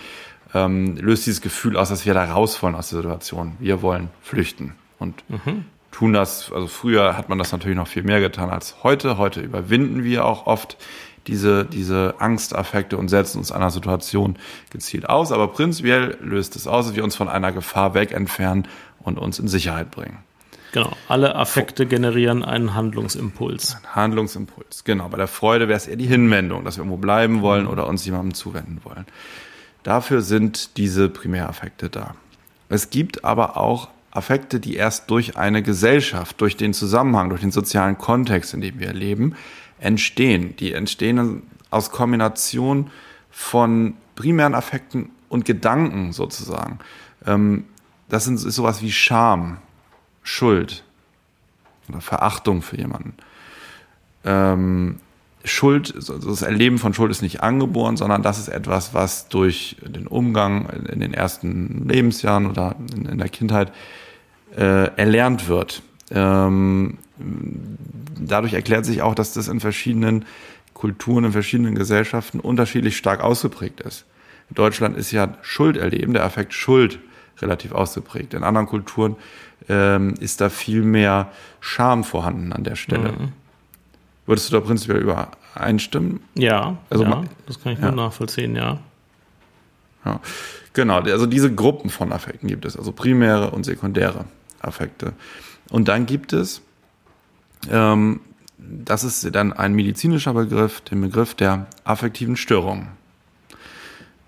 ähm, 0.54 0.96
löst 0.96 1.26
dieses 1.26 1.42
Gefühl 1.42 1.76
aus, 1.76 1.90
dass 1.90 2.06
wir 2.06 2.14
da 2.14 2.24
raus 2.24 2.62
wollen 2.62 2.74
aus 2.74 2.88
der 2.88 3.02
Situation. 3.02 3.56
Wir 3.58 3.82
wollen 3.82 4.08
flüchten 4.22 4.74
und 4.98 5.22
mhm. 5.28 5.66
tun 5.92 6.14
das. 6.14 6.50
Also 6.50 6.66
früher 6.66 7.18
hat 7.18 7.28
man 7.28 7.38
das 7.38 7.52
natürlich 7.52 7.76
noch 7.76 7.88
viel 7.88 8.02
mehr 8.02 8.20
getan 8.20 8.48
als 8.48 8.82
heute. 8.82 9.18
Heute 9.18 9.40
überwinden 9.40 10.04
wir 10.04 10.24
auch 10.24 10.46
oft 10.46 10.78
diese, 11.26 11.66
diese 11.66 12.14
Angstaffekte 12.20 12.96
und 12.96 13.08
setzen 13.08 13.36
uns 13.36 13.52
einer 13.52 13.70
Situation 13.70 14.36
gezielt 14.70 15.06
aus. 15.10 15.30
Aber 15.30 15.48
prinzipiell 15.48 16.16
löst 16.22 16.56
es 16.56 16.66
aus, 16.66 16.86
dass 16.86 16.96
wir 16.96 17.04
uns 17.04 17.16
von 17.16 17.28
einer 17.28 17.52
Gefahr 17.52 17.92
weg 17.92 18.12
entfernen 18.12 18.66
und 19.00 19.18
uns 19.18 19.38
in 19.38 19.46
Sicherheit 19.46 19.90
bringen. 19.90 20.18
Genau, 20.72 20.92
alle 21.08 21.34
Affekte 21.34 21.86
generieren 21.86 22.44
einen 22.44 22.74
Handlungsimpuls. 22.74 23.76
Ein 23.76 23.94
Handlungsimpuls, 23.94 24.84
genau. 24.84 25.08
Bei 25.08 25.16
der 25.16 25.28
Freude 25.28 25.68
wäre 25.68 25.76
es 25.76 25.86
eher 25.86 25.96
die 25.96 26.06
Hinwendung, 26.06 26.64
dass 26.64 26.76
wir 26.76 26.82
irgendwo 26.82 26.98
bleiben 26.98 27.40
wollen 27.40 27.66
oder 27.66 27.86
uns 27.86 28.04
jemandem 28.04 28.34
zuwenden 28.34 28.80
wollen. 28.84 29.06
Dafür 29.82 30.20
sind 30.20 30.76
diese 30.76 31.08
Primäraffekte 31.08 31.88
da. 31.88 32.14
Es 32.68 32.90
gibt 32.90 33.24
aber 33.24 33.56
auch 33.56 33.88
Affekte, 34.10 34.60
die 34.60 34.76
erst 34.76 35.10
durch 35.10 35.36
eine 35.36 35.62
Gesellschaft, 35.62 36.40
durch 36.40 36.56
den 36.56 36.74
Zusammenhang, 36.74 37.30
durch 37.30 37.40
den 37.40 37.50
sozialen 37.50 37.96
Kontext, 37.96 38.52
in 38.52 38.60
dem 38.60 38.78
wir 38.78 38.92
leben, 38.92 39.36
entstehen. 39.80 40.56
Die 40.56 40.72
entstehen 40.72 41.42
aus 41.70 41.90
Kombination 41.90 42.90
von 43.30 43.94
primären 44.16 44.54
Affekten 44.54 45.10
und 45.28 45.44
Gedanken 45.44 46.12
sozusagen. 46.12 46.78
Ähm, 47.26 47.64
das 48.08 48.26
ist 48.26 48.42
sowas 48.42 48.82
wie 48.82 48.90
Scham, 48.90 49.58
Schuld 50.22 50.84
oder 51.88 52.00
Verachtung 52.00 52.62
für 52.62 52.76
jemanden. 52.76 53.14
Ähm, 54.24 55.00
Schuld, 55.44 55.94
das 55.96 56.42
Erleben 56.42 56.78
von 56.78 56.94
Schuld 56.94 57.10
ist 57.10 57.22
nicht 57.22 57.42
angeboren, 57.42 57.96
sondern 57.96 58.22
das 58.22 58.38
ist 58.38 58.48
etwas, 58.48 58.92
was 58.92 59.28
durch 59.28 59.76
den 59.82 60.06
Umgang 60.06 60.68
in 60.90 61.00
den 61.00 61.14
ersten 61.14 61.88
Lebensjahren 61.88 62.46
oder 62.46 62.76
in, 62.94 63.06
in 63.06 63.18
der 63.18 63.28
Kindheit 63.28 63.72
äh, 64.56 64.90
erlernt 64.96 65.48
wird. 65.48 65.82
Ähm, 66.10 66.98
dadurch 68.20 68.54
erklärt 68.54 68.84
sich 68.84 69.02
auch, 69.02 69.14
dass 69.14 69.32
das 69.32 69.48
in 69.48 69.60
verschiedenen 69.60 70.24
Kulturen, 70.74 71.24
in 71.24 71.32
verschiedenen 71.32 71.74
Gesellschaften 71.74 72.40
unterschiedlich 72.40 72.96
stark 72.96 73.20
ausgeprägt 73.20 73.80
ist. 73.80 74.04
In 74.50 74.54
Deutschland 74.54 74.96
ist 74.96 75.12
ja 75.12 75.36
Schuld 75.42 75.76
erleben, 75.76 76.12
der 76.12 76.24
Affekt 76.24 76.54
Schuld 76.54 76.98
relativ 77.40 77.72
ausgeprägt. 77.72 78.34
In 78.34 78.44
anderen 78.44 78.66
Kulturen 78.66 79.16
ähm, 79.68 80.14
ist 80.20 80.40
da 80.40 80.48
viel 80.48 80.82
mehr 80.82 81.30
Scham 81.60 82.04
vorhanden 82.04 82.52
an 82.52 82.64
der 82.64 82.76
Stelle. 82.76 83.12
Mhm. 83.12 83.32
Würdest 84.26 84.50
du 84.50 84.56
da 84.56 84.60
prinzipiell 84.60 84.98
übereinstimmen? 84.98 86.20
Ja, 86.34 86.76
also 86.90 87.04
ja, 87.04 87.24
das 87.46 87.60
kann 87.62 87.72
ich 87.72 87.78
ja. 87.78 87.86
nur 87.90 88.04
nachvollziehen, 88.04 88.56
ja. 88.56 88.78
ja. 90.04 90.20
Genau, 90.74 91.00
also 91.00 91.26
diese 91.26 91.54
Gruppen 91.54 91.90
von 91.90 92.12
Affekten 92.12 92.48
gibt 92.48 92.64
es, 92.64 92.76
also 92.76 92.92
primäre 92.92 93.50
und 93.50 93.64
sekundäre 93.64 94.26
Affekte. 94.60 95.14
Und 95.70 95.88
dann 95.88 96.06
gibt 96.06 96.32
es, 96.32 96.62
ähm, 97.70 98.20
das 98.58 99.04
ist 99.04 99.34
dann 99.34 99.52
ein 99.52 99.72
medizinischer 99.72 100.34
Begriff, 100.34 100.80
den 100.82 101.00
Begriff 101.00 101.34
der 101.34 101.66
affektiven 101.84 102.36
Störung. 102.36 102.88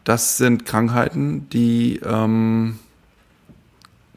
Das 0.04 0.38
sind 0.38 0.64
Krankheiten, 0.64 1.48
die 1.50 2.00
ähm, 2.04 2.78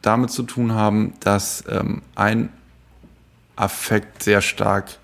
damit 0.04 0.30
zu 0.30 0.44
tun 0.44 0.74
haben, 0.74 1.14
dass 1.22 1.64
ähm, 1.68 2.04
ein 2.14 2.50
Affekt 3.56 4.22
sehr 4.22 4.42
stark 4.42 4.98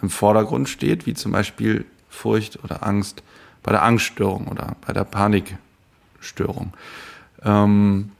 im 0.00 0.10
Vordergrund 0.10 0.68
steht, 0.68 1.06
wie 1.06 1.14
zum 1.14 1.30
Beispiel 1.30 1.84
Furcht 2.08 2.62
oder 2.64 2.84
Angst 2.84 3.22
bei 3.62 3.70
der 3.70 3.84
Angststörung 3.84 4.48
oder 4.48 4.74
bei 4.84 4.92
der 4.92 5.04
Panikstörung. 5.04 6.72
Ähm, 7.44 8.10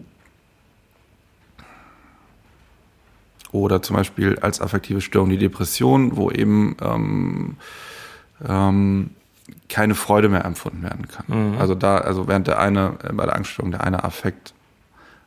oder 3.50 3.82
zum 3.82 3.96
Beispiel 3.96 4.38
als 4.38 4.60
affektive 4.60 5.00
Störung 5.00 5.30
die 5.30 5.38
Depression, 5.38 6.16
wo 6.16 6.30
eben 6.30 6.76
ähm, 6.80 7.56
ähm, 8.46 9.10
keine 9.68 9.94
Freude 9.94 10.28
mehr 10.28 10.44
empfunden 10.44 10.82
werden 10.82 11.08
kann. 11.08 11.52
Mhm. 11.52 11.58
Also 11.58 11.74
da, 11.74 11.98
also 11.98 12.28
während 12.28 12.46
der 12.46 12.58
eine, 12.58 12.98
äh, 13.02 13.12
bei 13.12 13.26
der 13.26 13.36
Angststörung 13.36 13.70
der 13.70 13.84
eine 13.84 14.04
Affekt 14.04 14.54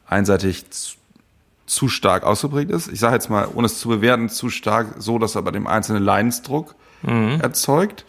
einseitig 0.08 0.70
zu, 0.72 0.96
zu 1.66 1.88
stark 1.88 2.24
ausgeprägt 2.24 2.72
ist. 2.72 2.88
Ich 2.88 3.00
sage 3.00 3.16
jetzt 3.16 3.30
mal, 3.30 3.48
ohne 3.54 3.66
es 3.66 3.80
zu 3.80 3.90
bewerten, 3.90 4.30
zu 4.30 4.50
stark, 4.50 4.96
so 5.00 5.18
dass 5.18 5.36
er 5.36 5.42
bei 5.42 5.52
dem 5.52 5.68
einzelnen 5.68 6.04
Leidensdruck 6.04 6.76
mhm. 7.02 7.40
erzeugt. 7.42 8.06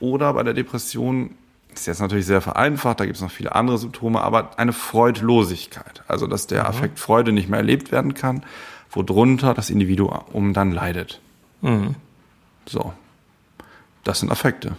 Oder 0.00 0.32
bei 0.34 0.42
der 0.42 0.54
Depression 0.54 1.30
ist 1.74 1.86
jetzt 1.86 2.00
natürlich 2.00 2.26
sehr 2.26 2.40
vereinfacht, 2.40 3.00
da 3.00 3.04
gibt 3.04 3.16
es 3.16 3.22
noch 3.22 3.30
viele 3.30 3.54
andere 3.54 3.78
Symptome, 3.78 4.20
aber 4.20 4.58
eine 4.58 4.72
Freudlosigkeit. 4.72 6.02
Also, 6.08 6.26
dass 6.26 6.46
der 6.46 6.62
mhm. 6.62 6.68
Affekt 6.68 6.98
Freude 6.98 7.32
nicht 7.32 7.48
mehr 7.48 7.60
erlebt 7.60 7.92
werden 7.92 8.14
kann, 8.14 8.42
worunter 8.90 9.54
das 9.54 9.70
Individuum 9.70 10.52
dann 10.52 10.72
leidet. 10.72 11.20
Mhm. 11.60 11.94
So. 12.66 12.92
Das 14.04 14.20
sind 14.20 14.30
Affekte. 14.30 14.76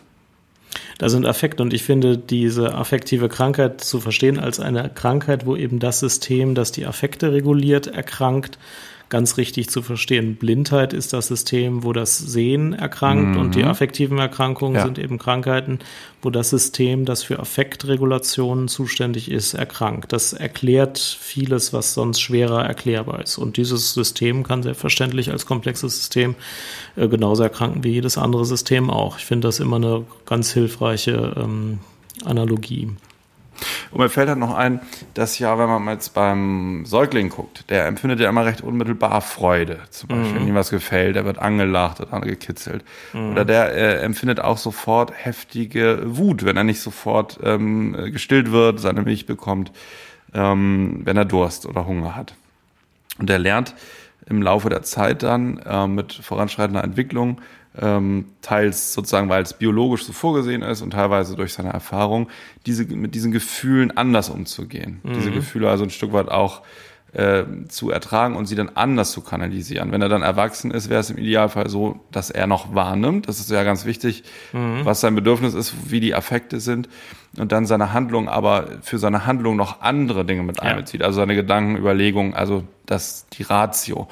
Da 0.97 1.09
sind 1.09 1.25
Affekte 1.25 1.63
und 1.63 1.73
ich 1.73 1.83
finde 1.83 2.17
diese 2.17 2.75
affektive 2.75 3.29
Krankheit 3.29 3.81
zu 3.81 3.99
verstehen 3.99 4.39
als 4.39 4.59
eine 4.59 4.89
Krankheit, 4.89 5.45
wo 5.45 5.55
eben 5.55 5.79
das 5.79 5.99
System, 5.99 6.55
das 6.55 6.71
die 6.71 6.85
Affekte 6.85 7.31
reguliert, 7.31 7.87
erkrankt 7.87 8.57
ganz 9.09 9.37
richtig 9.37 9.69
zu 9.69 9.81
verstehen. 9.81 10.35
Blindheit 10.35 10.91
ist 10.93 11.13
das 11.13 11.27
System, 11.27 11.83
wo 11.83 11.93
das 11.93 12.17
Sehen 12.17 12.73
erkrankt 12.73 13.35
mhm. 13.35 13.37
und 13.39 13.55
die 13.55 13.63
mhm. 13.63 13.67
affektiven 13.67 14.17
Erkrankungen 14.17 14.75
ja. 14.75 14.83
sind 14.83 14.97
eben 14.97 15.19
Krankheiten, 15.19 15.79
wo 16.21 16.29
das 16.29 16.49
System, 16.49 17.05
das 17.05 17.21
für 17.21 17.39
Affektregulationen 17.39 18.67
zuständig 18.67 19.29
ist, 19.29 19.53
erkrankt. 19.53 20.13
Das 20.13 20.33
erklärt 20.33 20.97
vieles, 20.97 21.73
was 21.73 21.93
sonst 21.93 22.21
schwerer 22.21 22.65
erklärbar 22.65 23.21
ist. 23.21 23.37
Und 23.37 23.57
dieses 23.57 23.93
System 23.93 24.43
kann 24.43 24.63
selbstverständlich 24.63 25.31
als 25.31 25.45
komplexes 25.45 25.97
System 25.97 26.35
äh, 26.95 27.07
genauso 27.07 27.43
erkranken 27.43 27.83
wie 27.83 27.91
jedes 27.91 28.17
andere 28.17 28.45
System 28.45 28.89
auch. 28.89 29.17
Ich 29.19 29.25
finde 29.25 29.47
das 29.47 29.59
immer 29.59 29.75
eine 29.75 30.05
ganz 30.25 30.51
hilfreiche 30.53 31.33
ähm, 31.37 31.79
Analogie. 32.25 32.89
Und 33.91 33.99
mir 33.99 34.09
fällt 34.09 34.29
halt 34.29 34.39
noch 34.39 34.55
ein, 34.55 34.79
dass 35.13 35.39
ja, 35.39 35.57
wenn 35.57 35.67
man 35.67 35.87
jetzt 35.87 36.13
beim 36.13 36.85
Säugling 36.85 37.29
guckt, 37.29 37.69
der 37.69 37.85
empfindet 37.87 38.19
ja 38.19 38.29
immer 38.29 38.45
recht 38.45 38.61
unmittelbar 38.61 39.21
Freude. 39.21 39.79
Zum 39.89 40.09
Beispiel, 40.09 40.31
mhm. 40.31 40.35
wenn 40.35 40.47
ihm 40.47 40.55
was 40.55 40.69
gefällt, 40.69 41.15
der 41.15 41.25
wird 41.25 41.39
angelacht 41.39 41.99
oder 42.01 42.21
gekitzelt. 42.21 42.83
Mhm. 43.13 43.31
Oder 43.31 43.45
der 43.45 43.73
äh, 43.73 44.03
empfindet 44.03 44.39
auch 44.39 44.57
sofort 44.57 45.11
heftige 45.15 46.01
Wut, 46.03 46.45
wenn 46.45 46.57
er 46.57 46.63
nicht 46.63 46.81
sofort 46.81 47.39
ähm, 47.43 47.95
gestillt 48.11 48.51
wird, 48.51 48.79
seine 48.79 49.01
Milch 49.01 49.25
bekommt, 49.25 49.71
ähm, 50.33 51.01
wenn 51.03 51.17
er 51.17 51.25
Durst 51.25 51.65
oder 51.65 51.85
Hunger 51.85 52.15
hat. 52.15 52.35
Und 53.19 53.29
er 53.29 53.39
lernt 53.39 53.75
im 54.27 54.41
Laufe 54.41 54.69
der 54.69 54.83
Zeit 54.83 55.23
dann 55.23 55.57
äh, 55.59 55.87
mit 55.87 56.13
voranschreitender 56.13 56.83
Entwicklung 56.83 57.41
ähm, 57.79 58.25
teils 58.41 58.93
sozusagen, 58.93 59.29
weil 59.29 59.43
es 59.43 59.53
biologisch 59.53 60.05
so 60.05 60.13
vorgesehen 60.13 60.61
ist 60.61 60.81
und 60.81 60.91
teilweise 60.91 61.35
durch 61.35 61.53
seine 61.53 61.73
Erfahrung, 61.73 62.29
diese, 62.65 62.85
mit 62.85 63.15
diesen 63.15 63.31
Gefühlen 63.31 63.95
anders 63.95 64.29
umzugehen. 64.29 64.99
Mhm. 65.03 65.13
Diese 65.13 65.31
Gefühle 65.31 65.69
also 65.69 65.83
ein 65.83 65.89
Stück 65.89 66.13
weit 66.13 66.29
auch 66.29 66.61
äh, 67.13 67.43
zu 67.67 67.91
ertragen 67.91 68.35
und 68.35 68.47
sie 68.47 68.55
dann 68.55 68.69
anders 68.73 69.11
zu 69.11 69.21
kanalisieren. 69.21 69.91
Wenn 69.91 70.01
er 70.01 70.09
dann 70.09 70.23
erwachsen 70.23 70.71
ist, 70.71 70.89
wäre 70.89 70.99
es 70.99 71.09
im 71.09 71.17
Idealfall 71.17 71.69
so, 71.69 71.99
dass 72.11 72.31
er 72.31 72.47
noch 72.47 72.73
wahrnimmt. 72.73 73.27
Das 73.27 73.39
ist 73.39 73.51
ja 73.51 73.63
ganz 73.63 73.85
wichtig, 73.85 74.23
mhm. 74.51 74.81
was 74.83 75.01
sein 75.01 75.13
Bedürfnis 75.13 75.53
ist, 75.53 75.91
wie 75.91 75.99
die 75.99 76.15
Affekte 76.15 76.59
sind 76.59 76.89
und 77.37 77.51
dann 77.51 77.65
seine 77.65 77.93
Handlung, 77.93 78.29
aber 78.29 78.67
für 78.81 78.97
seine 78.97 79.25
Handlung 79.25 79.55
noch 79.55 79.81
andere 79.81 80.25
Dinge 80.25 80.43
mit 80.43 80.59
einbezieht. 80.59 81.01
Ja. 81.01 81.07
Also 81.07 81.19
seine 81.19 81.35
Gedanken, 81.35 81.77
Überlegungen, 81.77 82.33
also 82.33 82.63
das 82.85 83.27
die 83.33 83.43
Ratio. 83.43 84.07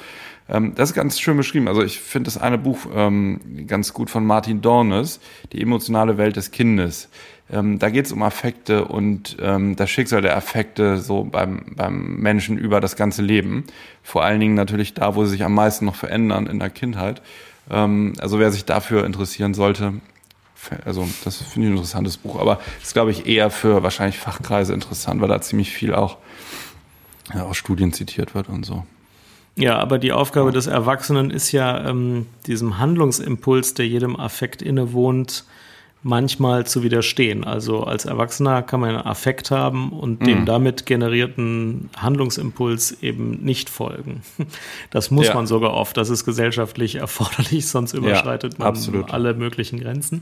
Ähm, 0.51 0.75
das 0.75 0.89
ist 0.89 0.95
ganz 0.95 1.19
schön 1.19 1.37
beschrieben. 1.37 1.67
Also 1.67 1.81
ich 1.81 1.99
finde 1.99 2.27
das 2.27 2.37
eine 2.37 2.57
Buch 2.57 2.79
ähm, 2.93 3.39
ganz 3.67 3.93
gut 3.93 4.09
von 4.09 4.25
Martin 4.25 4.61
Dornes, 4.61 5.19
Die 5.53 5.61
emotionale 5.61 6.17
Welt 6.17 6.35
des 6.35 6.51
Kindes. 6.51 7.09
Ähm, 7.49 7.79
da 7.79 7.89
geht 7.89 8.05
es 8.05 8.11
um 8.11 8.21
Affekte 8.21 8.85
und 8.85 9.37
ähm, 9.41 9.75
das 9.75 9.89
Schicksal 9.89 10.21
der 10.21 10.37
Affekte 10.37 10.99
so 10.99 11.23
beim, 11.23 11.65
beim 11.75 12.17
Menschen 12.17 12.57
über 12.57 12.79
das 12.79 12.95
ganze 12.95 13.21
Leben. 13.21 13.65
Vor 14.03 14.23
allen 14.23 14.39
Dingen 14.39 14.55
natürlich 14.55 14.93
da, 14.93 15.15
wo 15.15 15.23
sie 15.23 15.31
sich 15.31 15.43
am 15.43 15.53
meisten 15.53 15.85
noch 15.85 15.95
verändern 15.95 16.47
in 16.47 16.59
der 16.59 16.69
Kindheit. 16.69 17.21
Ähm, 17.69 18.13
also 18.19 18.39
wer 18.39 18.51
sich 18.51 18.65
dafür 18.65 19.05
interessieren 19.05 19.53
sollte, 19.53 19.93
also 20.85 21.07
das 21.23 21.37
finde 21.37 21.67
ich 21.67 21.73
ein 21.73 21.77
interessantes 21.77 22.17
Buch, 22.17 22.39
aber 22.39 22.59
ist, 22.81 22.93
glaube 22.93 23.09
ich, 23.09 23.25
eher 23.25 23.49
für 23.49 23.81
wahrscheinlich 23.81 24.19
Fachkreise 24.19 24.73
interessant, 24.73 25.19
weil 25.19 25.27
da 25.27 25.41
ziemlich 25.41 25.71
viel 25.71 25.95
auch 25.95 26.17
ja, 27.33 27.43
aus 27.43 27.57
Studien 27.57 27.93
zitiert 27.93 28.35
wird 28.35 28.47
und 28.47 28.63
so. 28.63 28.85
Ja, 29.61 29.77
aber 29.77 29.99
die 29.99 30.11
Aufgabe 30.11 30.51
des 30.51 30.67
Erwachsenen 30.67 31.29
ist 31.31 31.51
ja, 31.51 31.87
ähm, 31.87 32.25
diesem 32.47 32.79
Handlungsimpuls, 32.79 33.73
der 33.75 33.87
jedem 33.87 34.19
Affekt 34.19 34.61
innewohnt, 34.61 35.45
manchmal 36.03 36.65
zu 36.65 36.81
widerstehen. 36.83 37.43
Also 37.43 37.83
als 37.83 38.05
Erwachsener 38.05 38.63
kann 38.63 38.79
man 38.79 38.89
einen 38.89 39.05
Affekt 39.05 39.51
haben 39.51 39.91
und 39.91 40.25
dem 40.25 40.41
mhm. 40.41 40.45
damit 40.45 40.85
generierten 40.85 41.89
Handlungsimpuls 41.95 43.03
eben 43.03 43.43
nicht 43.43 43.69
folgen. 43.69 44.21
Das 44.89 45.09
muss 45.11 45.27
ja. 45.27 45.35
man 45.35 45.47
sogar 45.47 45.73
oft. 45.73 45.95
Das 45.95 46.09
ist 46.09 46.25
gesellschaftlich 46.25 46.95
erforderlich, 46.95 47.67
sonst 47.67 47.93
überschreitet 47.93 48.53
ja, 48.53 48.59
man 48.59 48.67
absolut. 48.69 49.11
alle 49.13 49.33
möglichen 49.33 49.79
Grenzen. 49.79 50.21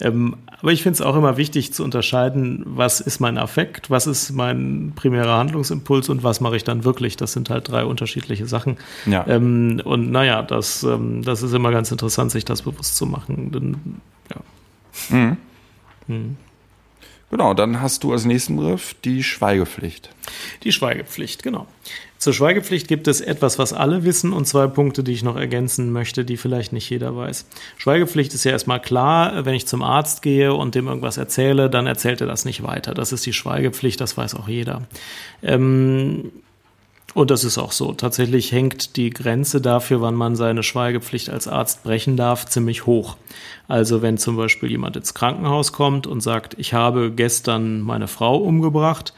Ähm, 0.00 0.36
aber 0.60 0.72
ich 0.72 0.82
finde 0.82 0.94
es 0.94 1.00
auch 1.00 1.16
immer 1.16 1.36
wichtig 1.36 1.72
zu 1.72 1.84
unterscheiden, 1.84 2.62
was 2.66 3.00
ist 3.00 3.20
mein 3.20 3.38
Affekt, 3.38 3.90
was 3.90 4.06
ist 4.06 4.32
mein 4.32 4.92
primärer 4.94 5.38
Handlungsimpuls 5.38 6.08
und 6.08 6.22
was 6.22 6.40
mache 6.40 6.56
ich 6.56 6.64
dann 6.64 6.84
wirklich. 6.84 7.16
Das 7.16 7.32
sind 7.32 7.50
halt 7.50 7.68
drei 7.68 7.84
unterschiedliche 7.84 8.46
Sachen. 8.46 8.76
Ja. 9.06 9.26
Ähm, 9.26 9.80
und 9.84 10.10
naja, 10.10 10.42
das, 10.42 10.82
ähm, 10.82 11.22
das 11.22 11.42
ist 11.42 11.52
immer 11.52 11.70
ganz 11.70 11.90
interessant, 11.90 12.30
sich 12.30 12.44
das 12.44 12.62
bewusst 12.62 12.96
zu 12.96 13.06
machen. 13.06 13.52
Denn, 13.52 14.00
ja. 14.30 15.16
Mhm. 15.16 15.36
Mhm. 16.06 16.36
Genau, 17.30 17.54
dann 17.54 17.80
hast 17.80 18.02
du 18.02 18.12
als 18.12 18.24
nächsten 18.24 18.56
Begriff 18.56 18.94
die 19.04 19.22
Schweigepflicht. 19.22 20.10
Die 20.64 20.72
Schweigepflicht, 20.72 21.42
genau. 21.42 21.66
Zur 22.18 22.34
Schweigepflicht 22.34 22.86
gibt 22.86 23.08
es 23.08 23.22
etwas, 23.22 23.58
was 23.58 23.72
alle 23.72 24.04
wissen 24.04 24.34
und 24.34 24.46
zwei 24.46 24.66
Punkte, 24.66 25.02
die 25.02 25.12
ich 25.12 25.22
noch 25.22 25.36
ergänzen 25.36 25.90
möchte, 25.90 26.24
die 26.24 26.36
vielleicht 26.36 26.72
nicht 26.72 26.90
jeder 26.90 27.16
weiß. 27.16 27.46
Schweigepflicht 27.78 28.34
ist 28.34 28.44
ja 28.44 28.50
erstmal 28.50 28.82
klar, 28.82 29.46
wenn 29.46 29.54
ich 29.54 29.66
zum 29.66 29.82
Arzt 29.82 30.20
gehe 30.20 30.52
und 30.52 30.74
dem 30.74 30.86
irgendwas 30.86 31.16
erzähle, 31.16 31.70
dann 31.70 31.86
erzählt 31.86 32.20
er 32.20 32.26
das 32.26 32.44
nicht 32.44 32.62
weiter. 32.62 32.92
Das 32.92 33.12
ist 33.12 33.24
die 33.24 33.32
Schweigepflicht, 33.32 34.00
das 34.00 34.18
weiß 34.18 34.34
auch 34.34 34.48
jeder. 34.48 34.82
Ähm, 35.42 36.30
und 37.14 37.30
das 37.30 37.44
ist 37.44 37.58
auch 37.58 37.72
so. 37.72 37.92
Tatsächlich 37.92 38.52
hängt 38.52 38.96
die 38.96 39.10
Grenze 39.10 39.60
dafür, 39.60 40.00
wann 40.00 40.14
man 40.14 40.36
seine 40.36 40.62
Schweigepflicht 40.62 41.30
als 41.30 41.48
Arzt 41.48 41.82
brechen 41.82 42.16
darf, 42.16 42.46
ziemlich 42.46 42.86
hoch. 42.86 43.16
Also 43.68 44.02
wenn 44.02 44.18
zum 44.18 44.36
Beispiel 44.36 44.70
jemand 44.70 44.96
ins 44.96 45.14
Krankenhaus 45.14 45.72
kommt 45.72 46.06
und 46.06 46.20
sagt, 46.20 46.54
ich 46.58 46.74
habe 46.74 47.10
gestern 47.10 47.80
meine 47.80 48.08
Frau 48.08 48.36
umgebracht, 48.36 49.12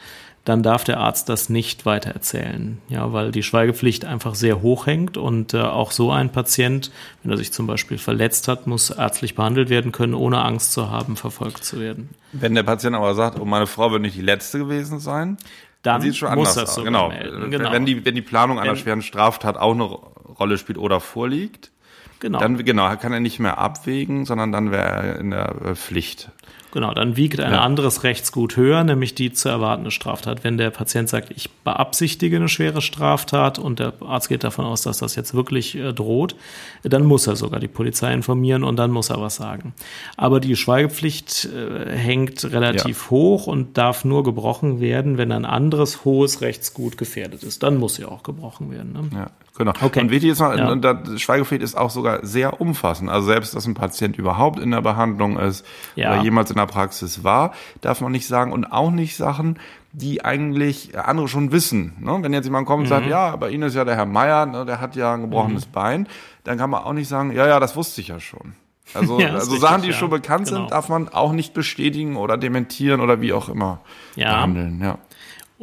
dann 0.45 0.61
darf 0.61 0.83
der 0.83 0.99
Arzt 0.99 1.29
das 1.29 1.47
nicht 1.49 1.85
weitererzählen. 1.85 2.79
Ja, 2.89 3.13
weil 3.13 3.31
die 3.31 3.43
Schweigepflicht 3.43 4.03
einfach 4.05 4.35
sehr 4.35 4.61
hoch 4.61 4.87
hängt 4.87 5.15
und 5.15 5.53
äh, 5.53 5.61
auch 5.61 5.91
so 5.91 6.11
ein 6.11 6.31
Patient, 6.31 6.91
wenn 7.21 7.31
er 7.31 7.37
sich 7.37 7.53
zum 7.53 7.65
Beispiel 7.65 7.97
verletzt 7.97 8.49
hat, 8.49 8.67
muss 8.67 8.89
ärztlich 8.89 9.35
behandelt 9.35 9.69
werden 9.69 9.93
können, 9.93 10.13
ohne 10.13 10.43
Angst 10.43 10.73
zu 10.73 10.89
haben, 10.89 11.15
verfolgt 11.15 11.63
zu 11.63 11.79
werden. 11.79 12.09
Wenn 12.33 12.55
der 12.55 12.63
Patient 12.63 12.95
aber 12.95 13.15
sagt, 13.15 13.39
oh, 13.39 13.45
meine 13.45 13.67
Frau 13.67 13.91
wird 13.91 14.01
nicht 14.01 14.17
die 14.17 14.21
letzte 14.21 14.59
gewesen 14.59 14.99
sein, 14.99 15.37
dann 15.83 16.01
sieht 16.01 16.15
schon 16.15 16.33
muss 16.35 16.55
das 16.55 16.75
so 16.75 16.83
genau. 16.83 17.11
genau. 17.49 17.71
Wenn 17.71 17.85
die, 17.85 18.03
wenn 18.03 18.15
die 18.15 18.21
Planung 18.21 18.57
einer 18.57 18.71
wenn, 18.71 18.77
schweren 18.77 19.01
Straftat 19.01 19.57
auch 19.57 19.73
eine 19.73 19.83
Rolle 19.83 20.57
spielt 20.57 20.77
oder 20.77 20.99
vorliegt, 20.99 21.71
genau. 22.19 22.39
dann 22.39 22.57
genau, 22.63 22.95
kann 22.95 23.13
er 23.13 23.19
nicht 23.19 23.39
mehr 23.39 23.57
abwägen, 23.57 24.25
sondern 24.25 24.51
dann 24.51 24.71
wäre 24.71 24.89
er 24.89 25.19
in 25.19 25.31
der 25.31 25.55
äh, 25.63 25.75
Pflicht. 25.75 26.31
Genau, 26.73 26.91
dann 26.91 27.15
wiegt 27.15 27.39
ein 27.39 27.51
ja. 27.51 27.61
anderes 27.61 28.03
Rechtsgut 28.03 28.57
höher, 28.57 28.83
nämlich 28.83 29.13
die 29.13 29.31
zu 29.31 29.47
erwartende 29.47 29.91
Straftat. 29.91 30.43
Wenn 30.43 30.57
der 30.57 30.71
Patient 30.71 31.07
sagt, 31.07 31.29
ich 31.29 31.51
beabsichtige 31.51 32.37
eine 32.37 32.49
schwere 32.49 32.81
Straftat 32.81 33.59
und 33.59 33.77
der 33.77 33.93
Arzt 34.01 34.27
geht 34.27 34.43
davon 34.43 34.65
aus, 34.65 34.81
dass 34.81 34.97
das 34.97 35.15
jetzt 35.15 35.35
wirklich 35.35 35.75
äh, 35.75 35.93
droht, 35.93 36.35
dann 36.81 37.03
muss 37.03 37.27
er 37.27 37.35
sogar 37.35 37.59
die 37.59 37.67
Polizei 37.67 38.11
informieren 38.11 38.63
und 38.63 38.77
dann 38.77 38.89
muss 38.89 39.11
er 39.11 39.21
was 39.21 39.35
sagen. 39.35 39.75
Aber 40.17 40.39
die 40.39 40.55
Schweigepflicht 40.55 41.45
äh, 41.45 41.95
hängt 41.95 42.43
relativ 42.51 43.03
ja. 43.03 43.09
hoch 43.11 43.45
und 43.45 43.77
darf 43.77 44.03
nur 44.03 44.23
gebrochen 44.23 44.79
werden, 44.81 45.19
wenn 45.19 45.31
ein 45.31 45.45
anderes 45.45 46.05
hohes 46.05 46.41
Rechtsgut 46.41 46.97
gefährdet 46.97 47.43
ist. 47.43 47.61
Dann 47.61 47.77
muss 47.77 47.95
sie 47.95 48.05
auch 48.05 48.23
gebrochen 48.23 48.71
werden. 48.71 48.93
Ne? 48.93 49.09
Ja. 49.13 49.27
Genau. 49.55 49.73
Okay. 49.81 49.99
Und 49.99 50.09
wichtig 50.09 50.31
ist 50.31 50.39
noch, 50.39 50.55
ja. 50.55 50.75
das 50.75 51.21
Schweigepflicht 51.21 51.61
ist 51.61 51.77
auch 51.77 51.91
sogar 51.91 52.25
sehr 52.25 52.59
umfassend. 52.59 53.09
Also 53.09 53.27
selbst, 53.27 53.55
dass 53.55 53.67
ein 53.67 53.75
Patient 53.75 54.17
überhaupt 54.17 54.57
in 54.57 54.71
der 54.71 54.81
Behandlung 54.81 55.37
ist 55.37 55.63
ja. 55.95 56.11
oder 56.11 56.23
jemals 56.23 56.49
in 56.49 56.57
der 56.57 56.65
Praxis 56.65 57.23
war, 57.23 57.53
darf 57.81 58.01
man 58.01 58.11
nicht 58.11 58.25
sagen 58.27 58.51
und 58.51 58.65
auch 58.65 58.89
nicht 58.89 59.15
Sachen, 59.15 59.59
die 59.91 60.25
eigentlich 60.25 60.97
andere 60.97 61.27
schon 61.27 61.51
wissen. 61.51 61.93
Ne? 61.99 62.17
Wenn 62.21 62.33
jetzt 62.33 62.45
jemand 62.45 62.65
kommt 62.65 62.79
und 62.79 62.85
mhm. 62.85 62.89
sagt, 62.89 63.07
ja, 63.07 63.35
bei 63.35 63.51
Ihnen 63.51 63.63
ist 63.63 63.75
ja 63.75 63.85
der 63.85 63.95
Herr 63.95 64.07
Meier, 64.07 64.47
ne, 64.47 64.65
der 64.65 64.81
hat 64.81 64.95
ja 64.95 65.13
ein 65.13 65.21
gebrochenes 65.21 65.67
mhm. 65.67 65.71
Bein, 65.71 66.07
dann 66.43 66.57
kann 66.57 66.71
man 66.71 66.83
auch 66.83 66.93
nicht 66.93 67.07
sagen, 67.07 67.31
ja, 67.31 67.47
ja, 67.47 67.59
das 67.59 67.75
wusste 67.75 68.01
ich 68.01 68.07
ja 68.07 68.19
schon. 68.19 68.53
Also, 68.95 69.19
ja, 69.19 69.29
also 69.33 69.55
Sachen, 69.57 69.83
die 69.83 69.89
ja. 69.89 69.93
schon 69.93 70.09
bekannt 70.09 70.47
genau. 70.47 70.61
sind, 70.61 70.71
darf 70.71 70.89
man 70.89 71.09
auch 71.09 71.31
nicht 71.31 71.53
bestätigen 71.53 72.15
oder 72.17 72.37
dementieren 72.37 73.01
oder 73.01 73.21
wie 73.21 73.33
auch 73.33 73.49
immer 73.49 73.81
ja. 74.15 74.33
behandeln. 74.33 74.81
Ja. 74.81 74.97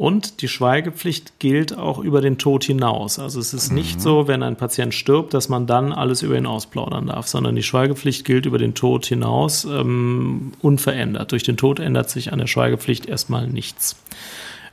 Und 0.01 0.41
die 0.41 0.47
Schweigepflicht 0.47 1.37
gilt 1.37 1.77
auch 1.77 1.99
über 1.99 2.21
den 2.21 2.39
Tod 2.39 2.63
hinaus. 2.63 3.19
Also 3.19 3.39
es 3.39 3.53
ist 3.53 3.69
mhm. 3.69 3.75
nicht 3.75 4.01
so, 4.01 4.27
wenn 4.27 4.41
ein 4.41 4.55
Patient 4.55 4.95
stirbt, 4.95 5.31
dass 5.35 5.47
man 5.47 5.67
dann 5.67 5.93
alles 5.93 6.23
über 6.23 6.35
ihn 6.35 6.47
ausplaudern 6.47 7.05
darf, 7.05 7.27
sondern 7.27 7.55
die 7.55 7.61
Schweigepflicht 7.61 8.25
gilt 8.25 8.47
über 8.47 8.57
den 8.57 8.73
Tod 8.73 9.05
hinaus 9.05 9.63
ähm, 9.63 10.53
unverändert. 10.59 11.31
Durch 11.31 11.43
den 11.43 11.55
Tod 11.55 11.79
ändert 11.79 12.09
sich 12.09 12.33
an 12.33 12.39
der 12.39 12.47
Schweigepflicht 12.47 13.05
erstmal 13.05 13.45
nichts. 13.45 13.95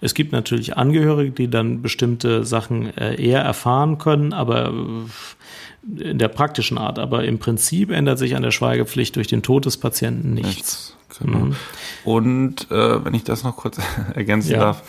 Es 0.00 0.14
gibt 0.14 0.32
natürlich 0.32 0.78
Angehörige, 0.78 1.32
die 1.32 1.50
dann 1.50 1.82
bestimmte 1.82 2.46
Sachen 2.46 2.96
äh, 2.96 3.22
eher 3.22 3.42
erfahren 3.42 3.98
können, 3.98 4.32
aber 4.32 4.72
äh, 4.72 6.08
in 6.10 6.18
der 6.18 6.28
praktischen 6.28 6.78
Art. 6.78 6.98
Aber 6.98 7.24
im 7.24 7.38
Prinzip 7.38 7.90
ändert 7.90 8.18
sich 8.18 8.34
an 8.34 8.42
der 8.42 8.50
Schweigepflicht 8.50 9.16
durch 9.16 9.26
den 9.26 9.42
Tod 9.42 9.66
des 9.66 9.76
Patienten 9.76 10.32
nichts. 10.32 10.48
nichts. 10.56 10.96
Genau. 11.18 11.38
Mhm. 11.38 11.56
Und 12.04 12.70
äh, 12.70 13.04
wenn 13.04 13.12
ich 13.12 13.24
das 13.24 13.44
noch 13.44 13.56
kurz 13.56 13.78
ergänzen 14.14 14.52
ja. 14.52 14.58
darf, 14.60 14.82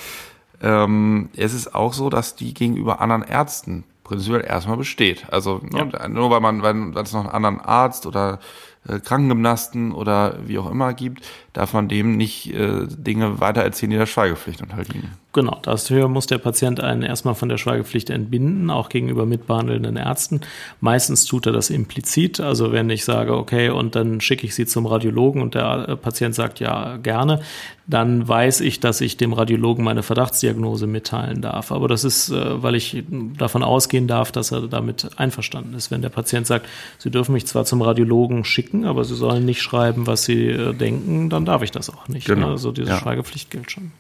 ähm, 0.61 1.29
es 1.35 1.53
ist 1.53 1.73
auch 1.73 1.93
so, 1.93 2.09
dass 2.09 2.35
die 2.35 2.53
gegenüber 2.53 3.01
anderen 3.01 3.23
Ärzten 3.23 3.83
prinzipiell 4.03 4.43
erstmal 4.43 4.77
besteht. 4.77 5.31
Also 5.31 5.61
ne, 5.63 5.89
ja. 5.91 6.07
nur 6.07 6.31
weil 6.31 6.41
man, 6.41 6.61
weil 6.63 6.97
es 7.03 7.13
noch 7.13 7.21
einen 7.21 7.29
anderen 7.29 7.61
Arzt 7.61 8.05
oder 8.05 8.39
äh, 8.87 8.99
Krankengymnasten 8.99 9.91
oder 9.91 10.37
wie 10.45 10.57
auch 10.57 10.71
immer 10.71 10.93
gibt, 10.93 11.25
darf 11.53 11.73
man 11.73 11.89
dem 11.89 12.15
nicht 12.15 12.53
äh, 12.53 12.87
Dinge 12.87 13.39
weitererzählen, 13.41 13.91
die 13.91 13.97
der 13.97 14.05
Schweigepflicht 14.05 14.61
unterliegen. 14.61 15.11
Genau, 15.33 15.59
dafür 15.61 16.07
muss 16.07 16.25
der 16.25 16.37
Patient 16.39 16.79
einen 16.79 17.03
erstmal 17.03 17.35
von 17.35 17.49
der 17.49 17.57
Schweigepflicht 17.57 18.09
entbinden, 18.09 18.71
auch 18.71 18.89
gegenüber 18.89 19.25
mitbehandelnden 19.25 19.95
Ärzten. 19.95 20.41
Meistens 20.79 21.25
tut 21.25 21.45
er 21.45 21.51
das 21.51 21.69
implizit, 21.69 22.39
also 22.39 22.71
wenn 22.71 22.89
ich 22.89 23.05
sage, 23.05 23.35
okay, 23.35 23.69
und 23.69 23.95
dann 23.95 24.21
schicke 24.21 24.47
ich 24.47 24.55
Sie 24.55 24.65
zum 24.65 24.85
Radiologen 24.85 25.41
und 25.41 25.55
der 25.55 25.89
äh, 25.89 25.95
Patient 25.95 26.33
sagt 26.33 26.59
ja 26.59 26.97
gerne, 26.97 27.41
dann 27.89 28.27
weiß 28.27 28.61
ich, 28.61 28.79
dass 28.79 29.01
ich 29.01 29.17
dem 29.17 29.33
Radiologen 29.33 29.83
meine 29.83 30.03
Verdachtsdiagnose 30.03 30.85
mitteilen 30.85 31.41
darf. 31.41 31.71
Aber 31.71 31.87
das 31.87 32.03
ist, 32.03 32.29
äh, 32.29 32.61
weil 32.61 32.75
ich 32.75 33.03
davon 33.37 33.63
ausgehen 33.63 34.07
darf, 34.07 34.31
dass 34.31 34.51
er 34.51 34.67
damit 34.67 35.09
einverstanden 35.17 35.73
ist. 35.73 35.89
Wenn 35.89 36.03
der 36.03 36.09
Patient 36.09 36.45
sagt, 36.45 36.67
Sie 36.99 37.09
dürfen 37.09 37.33
mich 37.33 37.47
zwar 37.47 37.65
zum 37.65 37.81
Radiologen 37.81 38.45
schicken, 38.45 38.85
aber 38.85 39.05
Sie 39.05 39.15
sollen 39.15 39.43
nicht 39.43 39.63
schreiben, 39.63 40.05
was 40.05 40.23
Sie 40.23 40.49
äh, 40.49 40.73
denken, 40.73 41.31
dann 41.31 41.45
darf 41.45 41.63
ich 41.63 41.71
das 41.71 41.89
auch 41.89 42.07
nicht. 42.07 42.27
Genau. 42.27 42.51
Also 42.51 42.71
diese 42.71 42.91
ja. 42.91 42.99
Schweigepflicht 42.99 43.49
gilt 43.49 43.71
schon. 43.71 43.91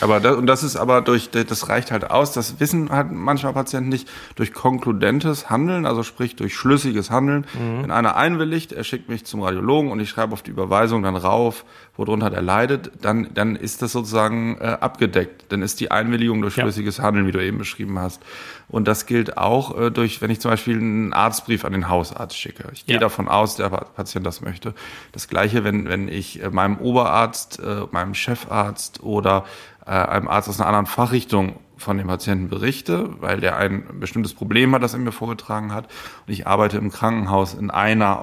Aber 0.00 0.20
das, 0.20 0.36
und 0.36 0.46
das 0.46 0.62
ist 0.62 0.76
aber 0.76 1.00
durch, 1.00 1.30
das 1.30 1.68
reicht 1.68 1.90
halt 1.90 2.10
aus, 2.10 2.32
das 2.32 2.60
wissen 2.60 2.90
halt 2.90 3.12
manchmal 3.12 3.52
Patienten 3.52 3.88
nicht, 3.88 4.08
durch 4.34 4.52
konkludentes 4.52 5.48
Handeln, 5.48 5.86
also 5.86 6.02
sprich 6.02 6.36
durch 6.36 6.54
schlüssiges 6.54 7.10
Handeln. 7.10 7.46
Mhm. 7.54 7.84
Wenn 7.84 7.90
einer 7.90 8.16
einwilligt, 8.16 8.72
er 8.72 8.84
schickt 8.84 9.08
mich 9.08 9.24
zum 9.24 9.42
Radiologen 9.42 9.90
und 9.90 10.00
ich 10.00 10.10
schreibe 10.10 10.32
auf 10.32 10.42
die 10.42 10.50
Überweisung 10.50 11.02
dann 11.02 11.16
rauf, 11.16 11.64
worunter 11.96 12.32
er 12.32 12.42
leidet, 12.42 12.92
dann, 13.02 13.28
dann 13.34 13.56
ist 13.56 13.82
das 13.82 13.92
sozusagen 13.92 14.58
äh, 14.60 14.76
abgedeckt. 14.80 15.46
Dann 15.50 15.62
ist 15.62 15.80
die 15.80 15.90
Einwilligung 15.90 16.42
durch 16.42 16.54
schlüssiges 16.54 16.98
ja. 16.98 17.04
Handeln, 17.04 17.26
wie 17.26 17.32
du 17.32 17.42
eben 17.42 17.58
beschrieben 17.58 17.98
hast. 17.98 18.22
Und 18.68 18.88
das 18.88 19.06
gilt 19.06 19.38
auch 19.38 19.78
äh, 19.78 19.90
durch, 19.90 20.20
wenn 20.20 20.30
ich 20.30 20.40
zum 20.40 20.50
Beispiel 20.50 20.76
einen 20.76 21.12
Arztbrief 21.12 21.64
an 21.64 21.72
den 21.72 21.88
Hausarzt 21.88 22.36
schicke. 22.36 22.68
Ich 22.72 22.86
gehe 22.86 22.96
ja. 22.96 23.00
davon 23.00 23.28
aus, 23.28 23.56
der 23.56 23.68
Patient 23.68 24.26
das 24.26 24.40
möchte. 24.40 24.74
Das 25.12 25.28
gleiche, 25.28 25.64
wenn, 25.64 25.88
wenn 25.88 26.08
ich 26.08 26.42
äh, 26.42 26.50
meinem 26.50 26.78
Oberarzt, 26.78 27.60
äh, 27.60 27.82
meinem 27.90 28.14
Chefarzt 28.14 29.02
oder 29.02 29.44
äh, 29.86 29.90
einem 29.90 30.28
Arzt 30.28 30.48
aus 30.48 30.60
einer 30.60 30.68
anderen 30.68 30.86
Fachrichtung 30.86 31.56
von 31.76 31.98
dem 31.98 32.06
Patienten 32.06 32.48
berichte, 32.48 33.20
weil 33.20 33.40
der 33.40 33.56
ein 33.56 34.00
bestimmtes 34.00 34.34
Problem 34.34 34.74
hat, 34.74 34.82
das 34.82 34.94
er 34.94 34.98
mir 34.98 35.12
vorgetragen 35.12 35.72
hat. 35.72 35.86
Und 36.26 36.32
ich 36.32 36.46
arbeite 36.46 36.78
im 36.78 36.90
Krankenhaus 36.90 37.54
in 37.54 37.70
einer 37.70 38.22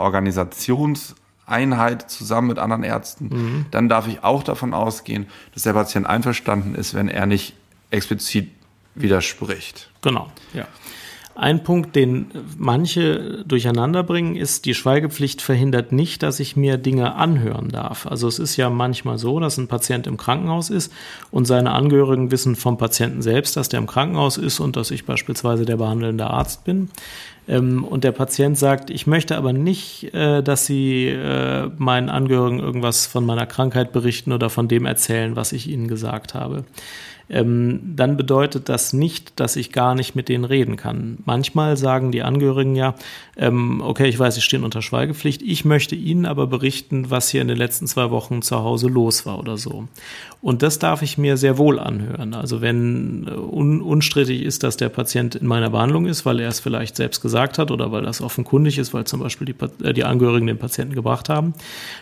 Organisationseinheit 1.48 2.10
zusammen 2.10 2.48
mit 2.48 2.60
anderen 2.60 2.84
Ärzten, 2.84 3.26
mhm. 3.26 3.66
dann 3.72 3.90
darf 3.90 4.08
ich 4.08 4.24
auch 4.24 4.44
davon 4.44 4.74
ausgehen, 4.74 5.28
dass 5.54 5.64
der 5.64 5.74
Patient 5.74 6.06
einverstanden 6.06 6.76
ist, 6.76 6.94
wenn 6.94 7.08
er 7.08 7.26
nicht 7.26 7.54
explizit 7.90 8.50
widerspricht. 8.96 9.90
Genau, 10.02 10.32
ja. 10.54 10.68
Ein 11.36 11.64
Punkt, 11.64 11.96
den 11.96 12.28
manche 12.60 13.44
durcheinander 13.48 14.04
bringen, 14.04 14.36
ist, 14.36 14.66
die 14.66 14.76
Schweigepflicht 14.76 15.42
verhindert 15.42 15.92
nicht, 15.92 16.22
dass 16.22 16.40
ich 16.40 16.56
mir 16.56 16.78
Dinge 16.78 17.16
anhören 17.16 17.70
darf. 17.70 18.06
Also 18.06 18.28
es 18.28 18.38
ist 18.38 18.56
ja 18.56 18.70
manchmal 18.70 19.18
so, 19.18 19.40
dass 19.40 19.58
ein 19.58 19.68
Patient 19.68 20.06
im 20.06 20.18
Krankenhaus 20.18 20.70
ist 20.70 20.94
und 21.32 21.46
seine 21.46 21.72
Angehörigen 21.72 22.30
wissen 22.30 22.56
vom 22.56 22.78
Patienten 22.78 23.24
selbst, 23.24 23.58
dass 23.58 23.68
der 23.68 23.80
im 23.80 23.88
Krankenhaus 23.88 24.38
ist 24.38 24.60
und 24.60 24.76
dass 24.76 24.92
ich 24.92 25.08
beispielsweise 25.08 25.66
der 25.66 25.78
behandelnde 25.78 26.28
Arzt 26.28 26.66
bin. 26.66 26.90
Ähm, 27.48 27.84
und 27.84 28.04
der 28.04 28.12
Patient 28.12 28.58
sagt, 28.58 28.90
ich 28.90 29.08
möchte 29.08 29.38
aber 29.38 29.54
nicht, 29.54 30.14
äh, 30.14 30.42
dass 30.42 30.66
Sie 30.66 31.08
äh, 31.08 31.70
meinen 31.78 32.10
Angehörigen 32.10 32.60
irgendwas 32.60 33.06
von 33.06 33.26
meiner 33.26 33.46
Krankheit 33.46 33.92
berichten 33.92 34.32
oder 34.32 34.50
von 34.50 34.68
dem 34.68 34.86
erzählen, 34.86 35.36
was 35.36 35.52
ich 35.52 35.68
Ihnen 35.68 35.88
gesagt 35.88 36.34
habe 36.34 36.64
ähm, 37.30 37.94
dann 37.96 38.18
bedeutet 38.18 38.70
das 38.70 38.94
nicht, 38.94 39.40
dass 39.40 39.56
ich 39.56 39.72
gar 39.72 39.96
nicht 39.96 40.16
mit 40.16 40.30
denen 40.30 40.44
reden 40.44 40.76
kann. 40.76 41.18
Manchmal 41.26 41.78
sagen 41.78 42.12
die 42.12 42.22
Angehörigen 42.22 42.76
ja, 42.76 42.96
ähm, 43.38 43.82
okay, 43.82 44.08
ich 44.08 44.20
weiß, 44.20 44.36
sie 44.36 44.42
stehen 44.42 44.64
unter 44.64 44.82
Schweigepflicht, 44.82 45.42
ich 45.42 45.66
möchte 45.66 45.96
Ihnen 45.96 46.26
aber 46.26 46.48
berichten, 46.48 47.10
was 47.10 47.30
hier 47.30 47.42
in 47.42 47.48
den 47.48 47.58
letzten 47.58 47.88
zwei 47.88 48.12
Wochen 48.12 48.42
zu 48.42 48.58
Hause 48.58 48.88
los 48.88 49.26
war 49.26 49.40
oder 49.40 49.58
so. 49.58 49.88
Und 50.44 50.62
das 50.62 50.78
darf 50.78 51.02
ich 51.02 51.18
mir 51.18 51.38
sehr 51.38 51.58
wohl 51.58 51.80
anhören. 51.80 52.34
Also 52.34 52.60
wenn 52.60 53.30
äh, 53.30 53.32
un 53.32 53.82
unstrittig 53.82 54.44
ist, 54.44 54.64
dass 54.64 54.76
der 54.76 54.90
Patient 54.90 55.36
in 55.36 55.48
meiner 55.48 55.70
Behandlung 55.70 56.06
ist, 56.06 56.26
weil 56.26 56.42
er 56.42 56.50
es 56.50 56.60
vielleicht 56.60 56.98
selbst 56.98 57.22
gesagt 57.22 57.58
hat 57.58 57.72
oder 57.72 57.94
weil 57.94 58.02
das 58.02 58.22
offenkundig 58.22 58.78
ist, 58.78 58.94
weil 58.94 59.06
zum 59.06 59.22
Beispiel 59.22 59.46
die, 59.46 59.56
äh, 59.86 59.94
die 59.94 60.04
Angehörigen 60.04 60.46
den 60.46 60.58
Patienten 60.58 60.96
gebracht 60.96 61.30
haben, 61.30 61.54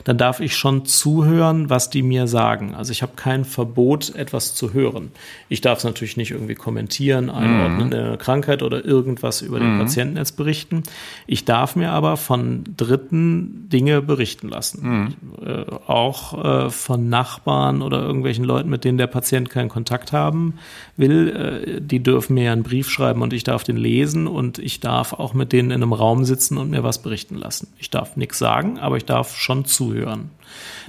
dann 0.05 0.17
darf 0.17 0.39
ich 0.39 0.55
schon 0.55 0.85
zuhören, 0.85 1.69
was 1.69 1.91
die 1.91 2.01
mir 2.01 2.25
sagen. 2.25 2.73
Also 2.73 2.91
ich 2.91 3.03
habe 3.03 3.11
kein 3.15 3.45
Verbot, 3.45 4.15
etwas 4.15 4.55
zu 4.55 4.73
hören. 4.73 5.11
Ich 5.47 5.61
darf 5.61 5.77
es 5.77 5.83
natürlich 5.83 6.17
nicht 6.17 6.31
irgendwie 6.31 6.55
kommentieren, 6.55 7.29
einordnen, 7.29 7.89
mhm. 7.89 7.93
eine 7.93 8.17
Krankheit 8.17 8.63
oder 8.63 8.83
irgendwas 8.83 9.43
über 9.43 9.59
den 9.59 9.75
mhm. 9.75 9.81
Patienten 9.81 10.17
jetzt 10.17 10.35
berichten. 10.35 10.81
Ich 11.27 11.45
darf 11.45 11.75
mir 11.75 11.91
aber 11.91 12.17
von 12.17 12.63
Dritten 12.75 13.69
Dinge 13.69 14.01
berichten 14.01 14.49
lassen. 14.49 14.81
Mhm. 14.81 15.45
Äh, 15.45 15.65
auch 15.85 16.43
äh, 16.65 16.69
von 16.71 17.07
Nachbarn 17.07 17.83
oder 17.83 18.01
irgendwelchen 18.01 18.30
Leuten, 18.39 18.69
mit 18.69 18.83
denen 18.83 18.97
der 18.97 19.07
Patient 19.07 19.49
keinen 19.49 19.69
Kontakt 19.69 20.11
haben 20.11 20.55
will. 20.97 21.29
Äh, 21.29 21.81
die 21.81 22.01
dürfen 22.01 22.35
mir 22.35 22.51
einen 22.51 22.63
Brief 22.63 22.89
schreiben 22.89 23.21
und 23.21 23.33
ich 23.33 23.43
darf 23.43 23.63
den 23.63 23.77
lesen 23.77 24.27
und 24.27 24.59
ich 24.59 24.79
darf 24.79 25.13
auch 25.13 25.33
mit 25.33 25.51
denen 25.51 25.71
in 25.71 25.83
einem 25.83 25.93
Raum 25.93 26.25
sitzen 26.25 26.57
und 26.57 26.69
mir 26.69 26.83
was 26.83 27.01
berichten 27.01 27.35
lassen. 27.35 27.67
Ich 27.77 27.89
darf 27.89 28.15
nichts 28.15 28.39
sagen, 28.39 28.79
aber 28.79 28.97
ich 28.97 29.05
darf 29.05 29.35
schon 29.37 29.65
zuhören. 29.65 30.29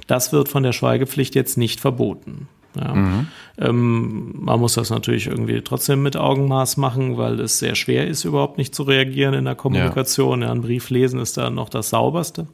Das 0.07 0.33
wird 0.33 0.49
von 0.49 0.63
der 0.63 0.73
Schweigepflicht 0.73 1.35
jetzt 1.35 1.57
nicht 1.57 1.79
verboten. 1.79 2.47
Ja. 2.79 2.93
Mhm. 2.93 3.27
Ähm, 3.55 4.33
man 4.35 4.59
muss 4.59 4.73
das 4.73 4.89
natürlich 4.89 5.27
irgendwie 5.27 5.61
trotzdem 5.61 6.01
mit 6.01 6.17
Augenmaß 6.17 6.77
machen, 6.77 7.17
weil 7.17 7.39
es 7.39 7.59
sehr 7.59 7.75
schwer 7.75 8.07
ist, 8.07 8.23
überhaupt 8.23 8.57
nicht 8.57 8.73
zu 8.73 8.83
reagieren 8.83 9.35
in 9.35 9.45
der 9.45 9.53
Kommunikation. 9.53 10.41
Ja. 10.41 10.47
ja 10.47 10.53
ein 10.53 10.61
Brief 10.61 10.89
lesen 10.89 11.19
ist 11.19 11.37
da 11.37 11.51
noch 11.51 11.69
das 11.69 11.89
Sauberste. 11.89 12.47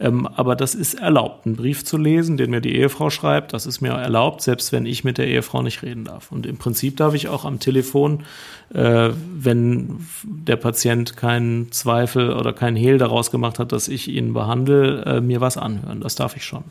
Ähm, 0.00 0.26
aber 0.26 0.56
das 0.56 0.74
ist 0.74 0.94
erlaubt, 0.94 1.46
einen 1.46 1.56
Brief 1.56 1.84
zu 1.84 1.98
lesen, 1.98 2.38
den 2.38 2.50
mir 2.50 2.62
die 2.62 2.74
Ehefrau 2.74 3.10
schreibt. 3.10 3.52
Das 3.52 3.66
ist 3.66 3.82
mir 3.82 3.90
erlaubt, 3.90 4.40
selbst 4.40 4.72
wenn 4.72 4.86
ich 4.86 5.04
mit 5.04 5.18
der 5.18 5.26
Ehefrau 5.26 5.60
nicht 5.60 5.82
reden 5.82 6.04
darf. 6.04 6.32
Und 6.32 6.46
im 6.46 6.56
Prinzip 6.56 6.96
darf 6.96 7.12
ich 7.12 7.28
auch 7.28 7.44
am 7.44 7.60
Telefon, 7.60 8.24
äh, 8.72 9.10
wenn 9.34 10.06
der 10.24 10.56
Patient 10.56 11.16
keinen 11.18 11.70
Zweifel 11.70 12.32
oder 12.32 12.54
keinen 12.54 12.76
Hehl 12.76 12.96
daraus 12.96 13.30
gemacht 13.30 13.58
hat, 13.58 13.72
dass 13.72 13.88
ich 13.88 14.08
ihn 14.08 14.32
behandle, 14.32 15.04
äh, 15.04 15.20
mir 15.20 15.42
was 15.42 15.58
anhören. 15.58 16.00
Das 16.00 16.14
darf 16.14 16.34
ich 16.34 16.44
schon. 16.44 16.64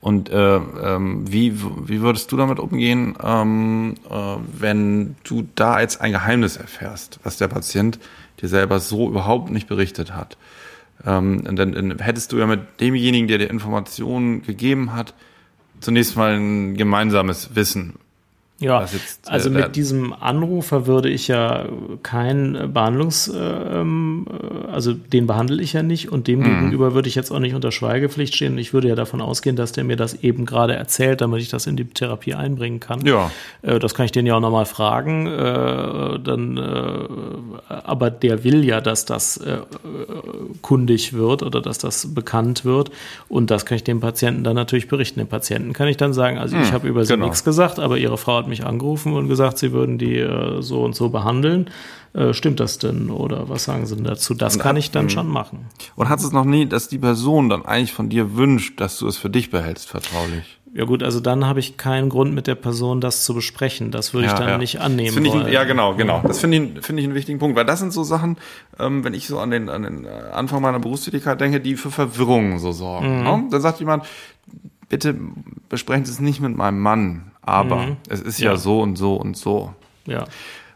Und 0.00 0.30
äh, 0.30 0.56
ähm, 0.56 1.30
wie, 1.30 1.60
wie 1.60 2.00
würdest 2.00 2.32
du 2.32 2.36
damit 2.36 2.58
umgehen, 2.58 3.16
ähm, 3.22 3.96
äh, 4.08 4.36
wenn 4.58 5.16
du 5.24 5.46
da 5.54 5.80
jetzt 5.80 6.00
ein 6.00 6.12
Geheimnis 6.12 6.56
erfährst, 6.56 7.20
was 7.22 7.36
der 7.36 7.48
Patient 7.48 7.98
dir 8.40 8.48
selber 8.48 8.80
so 8.80 9.08
überhaupt 9.08 9.50
nicht 9.50 9.68
berichtet 9.68 10.14
hat? 10.14 10.38
Ähm, 11.04 11.44
dann, 11.44 11.72
dann 11.72 11.98
hättest 11.98 12.32
du 12.32 12.38
ja 12.38 12.46
mit 12.46 12.60
demjenigen, 12.80 13.28
der 13.28 13.38
dir 13.38 13.50
Informationen 13.50 14.42
gegeben 14.42 14.94
hat, 14.94 15.14
zunächst 15.80 16.16
mal 16.16 16.34
ein 16.34 16.76
gemeinsames 16.76 17.54
Wissen, 17.54 17.94
ja, 18.60 18.82
jetzt, 18.82 19.26
äh, 19.26 19.30
also 19.30 19.48
mit 19.48 19.74
diesem 19.74 20.12
Anrufer 20.12 20.86
würde 20.86 21.08
ich 21.08 21.28
ja 21.28 21.66
kein 22.02 22.70
Behandlungs, 22.74 23.28
äh, 23.28 23.38
ähm, 23.38 24.26
äh, 24.28 24.70
also 24.70 24.92
den 24.92 25.26
behandle 25.26 25.62
ich 25.62 25.72
ja 25.72 25.82
nicht 25.82 26.12
und 26.12 26.28
dem 26.28 26.40
mhm. 26.40 26.44
gegenüber 26.44 26.94
würde 26.94 27.08
ich 27.08 27.14
jetzt 27.14 27.30
auch 27.30 27.38
nicht 27.38 27.54
unter 27.54 27.72
Schweigepflicht 27.72 28.36
stehen. 28.36 28.58
Ich 28.58 28.74
würde 28.74 28.88
ja 28.88 28.94
davon 28.94 29.22
ausgehen, 29.22 29.56
dass 29.56 29.72
der 29.72 29.84
mir 29.84 29.96
das 29.96 30.22
eben 30.22 30.44
gerade 30.44 30.74
erzählt, 30.74 31.22
damit 31.22 31.40
ich 31.40 31.48
das 31.48 31.66
in 31.66 31.76
die 31.76 31.86
Therapie 31.86 32.34
einbringen 32.34 32.80
kann. 32.80 33.04
Ja. 33.06 33.30
Äh, 33.62 33.78
das 33.78 33.94
kann 33.94 34.04
ich 34.04 34.12
den 34.12 34.26
ja 34.26 34.36
auch 34.36 34.40
nochmal 34.40 34.66
fragen. 34.66 35.26
Äh, 35.26 36.18
dann, 36.22 36.58
äh, 36.58 37.72
aber 37.82 38.10
der 38.10 38.44
will 38.44 38.62
ja, 38.62 38.82
dass 38.82 39.06
das 39.06 39.38
äh, 39.38 39.56
kundig 40.60 41.14
wird 41.14 41.42
oder 41.42 41.62
dass 41.62 41.78
das 41.78 42.14
bekannt 42.14 42.66
wird 42.66 42.90
und 43.30 43.50
das 43.50 43.64
kann 43.64 43.76
ich 43.76 43.84
dem 43.84 44.00
Patienten 44.00 44.44
dann 44.44 44.54
natürlich 44.54 44.86
berichten. 44.88 45.18
Dem 45.18 45.28
Patienten 45.28 45.72
kann 45.72 45.88
ich 45.88 45.96
dann 45.96 46.12
sagen, 46.12 46.36
also 46.36 46.56
mhm, 46.56 46.62
ich 46.62 46.72
habe 46.72 46.86
über 46.86 47.06
sie 47.06 47.14
genau. 47.14 47.24
nichts 47.24 47.42
gesagt, 47.42 47.78
aber 47.78 47.96
ihre 47.96 48.18
Frau 48.18 48.36
hat 48.36 48.49
mich 48.50 48.66
angerufen 48.66 49.14
und 49.14 49.28
gesagt, 49.28 49.58
sie 49.58 49.72
würden 49.72 49.96
die 49.96 50.18
äh, 50.18 50.60
so 50.60 50.82
und 50.82 50.94
so 50.94 51.08
behandeln. 51.08 51.70
Äh, 52.12 52.34
stimmt 52.34 52.60
das 52.60 52.78
denn 52.78 53.08
oder 53.08 53.48
was 53.48 53.64
sagen 53.64 53.86
sie 53.86 53.94
denn 53.94 54.04
dazu? 54.04 54.34
Das 54.34 54.56
und 54.56 54.62
kann 54.62 54.76
ich 54.76 54.90
dann 54.90 55.08
schon 55.08 55.28
machen. 55.28 55.66
Und 55.96 56.08
hat 56.08 56.18
es 56.18 56.32
noch 56.32 56.44
nie, 56.44 56.66
dass 56.66 56.88
die 56.88 56.98
Person 56.98 57.48
dann 57.48 57.64
eigentlich 57.64 57.92
von 57.92 58.08
dir 58.08 58.36
wünscht, 58.36 58.80
dass 58.80 58.98
du 58.98 59.06
es 59.06 59.16
für 59.16 59.30
dich 59.30 59.50
behältst, 59.50 59.88
vertraulich? 59.88 60.58
Ja 60.72 60.84
gut, 60.84 61.02
also 61.02 61.18
dann 61.18 61.46
habe 61.46 61.58
ich 61.58 61.76
keinen 61.76 62.08
Grund 62.08 62.32
mit 62.32 62.46
der 62.46 62.54
Person 62.54 63.00
das 63.00 63.24
zu 63.24 63.34
besprechen. 63.34 63.90
Das 63.90 64.14
würde 64.14 64.26
ja, 64.26 64.32
ich 64.32 64.38
dann 64.38 64.48
ja. 64.48 64.58
nicht 64.58 64.80
annehmen 64.80 65.24
ich, 65.24 65.32
wollen. 65.32 65.52
Ja, 65.52 65.64
genau, 65.64 65.94
genau. 65.94 66.22
Das 66.24 66.38
finde 66.38 66.58
ich, 66.58 66.84
finde 66.84 67.02
ich 67.02 67.06
einen 67.06 67.16
wichtigen 67.16 67.40
Punkt, 67.40 67.56
weil 67.56 67.64
das 67.64 67.80
sind 67.80 67.92
so 67.92 68.04
Sachen, 68.04 68.36
ähm, 68.78 69.02
wenn 69.02 69.12
ich 69.12 69.26
so 69.26 69.40
an 69.40 69.50
den, 69.50 69.68
an 69.68 69.82
den 69.82 70.04
äh, 70.04 70.08
Anfang 70.32 70.62
meiner 70.62 70.78
Berufstätigkeit 70.78 71.40
denke, 71.40 71.60
die 71.60 71.74
für 71.74 71.90
Verwirrung 71.90 72.60
so 72.60 72.70
sorgen. 72.70 73.18
Mhm. 73.18 73.24
Ne? 73.24 73.48
Dann 73.50 73.60
sagt 73.60 73.80
jemand, 73.80 74.04
bitte 74.90 75.16
besprechen 75.70 76.04
Sie 76.04 76.12
es 76.12 76.20
nicht 76.20 76.40
mit 76.42 76.54
meinem 76.54 76.80
Mann, 76.80 77.30
aber 77.40 77.76
mhm. 77.86 77.96
es 78.10 78.20
ist 78.20 78.38
ja. 78.38 78.50
ja 78.50 78.56
so 78.58 78.82
und 78.82 78.96
so 78.96 79.14
und 79.14 79.38
so. 79.38 79.74
Ja. 80.04 80.26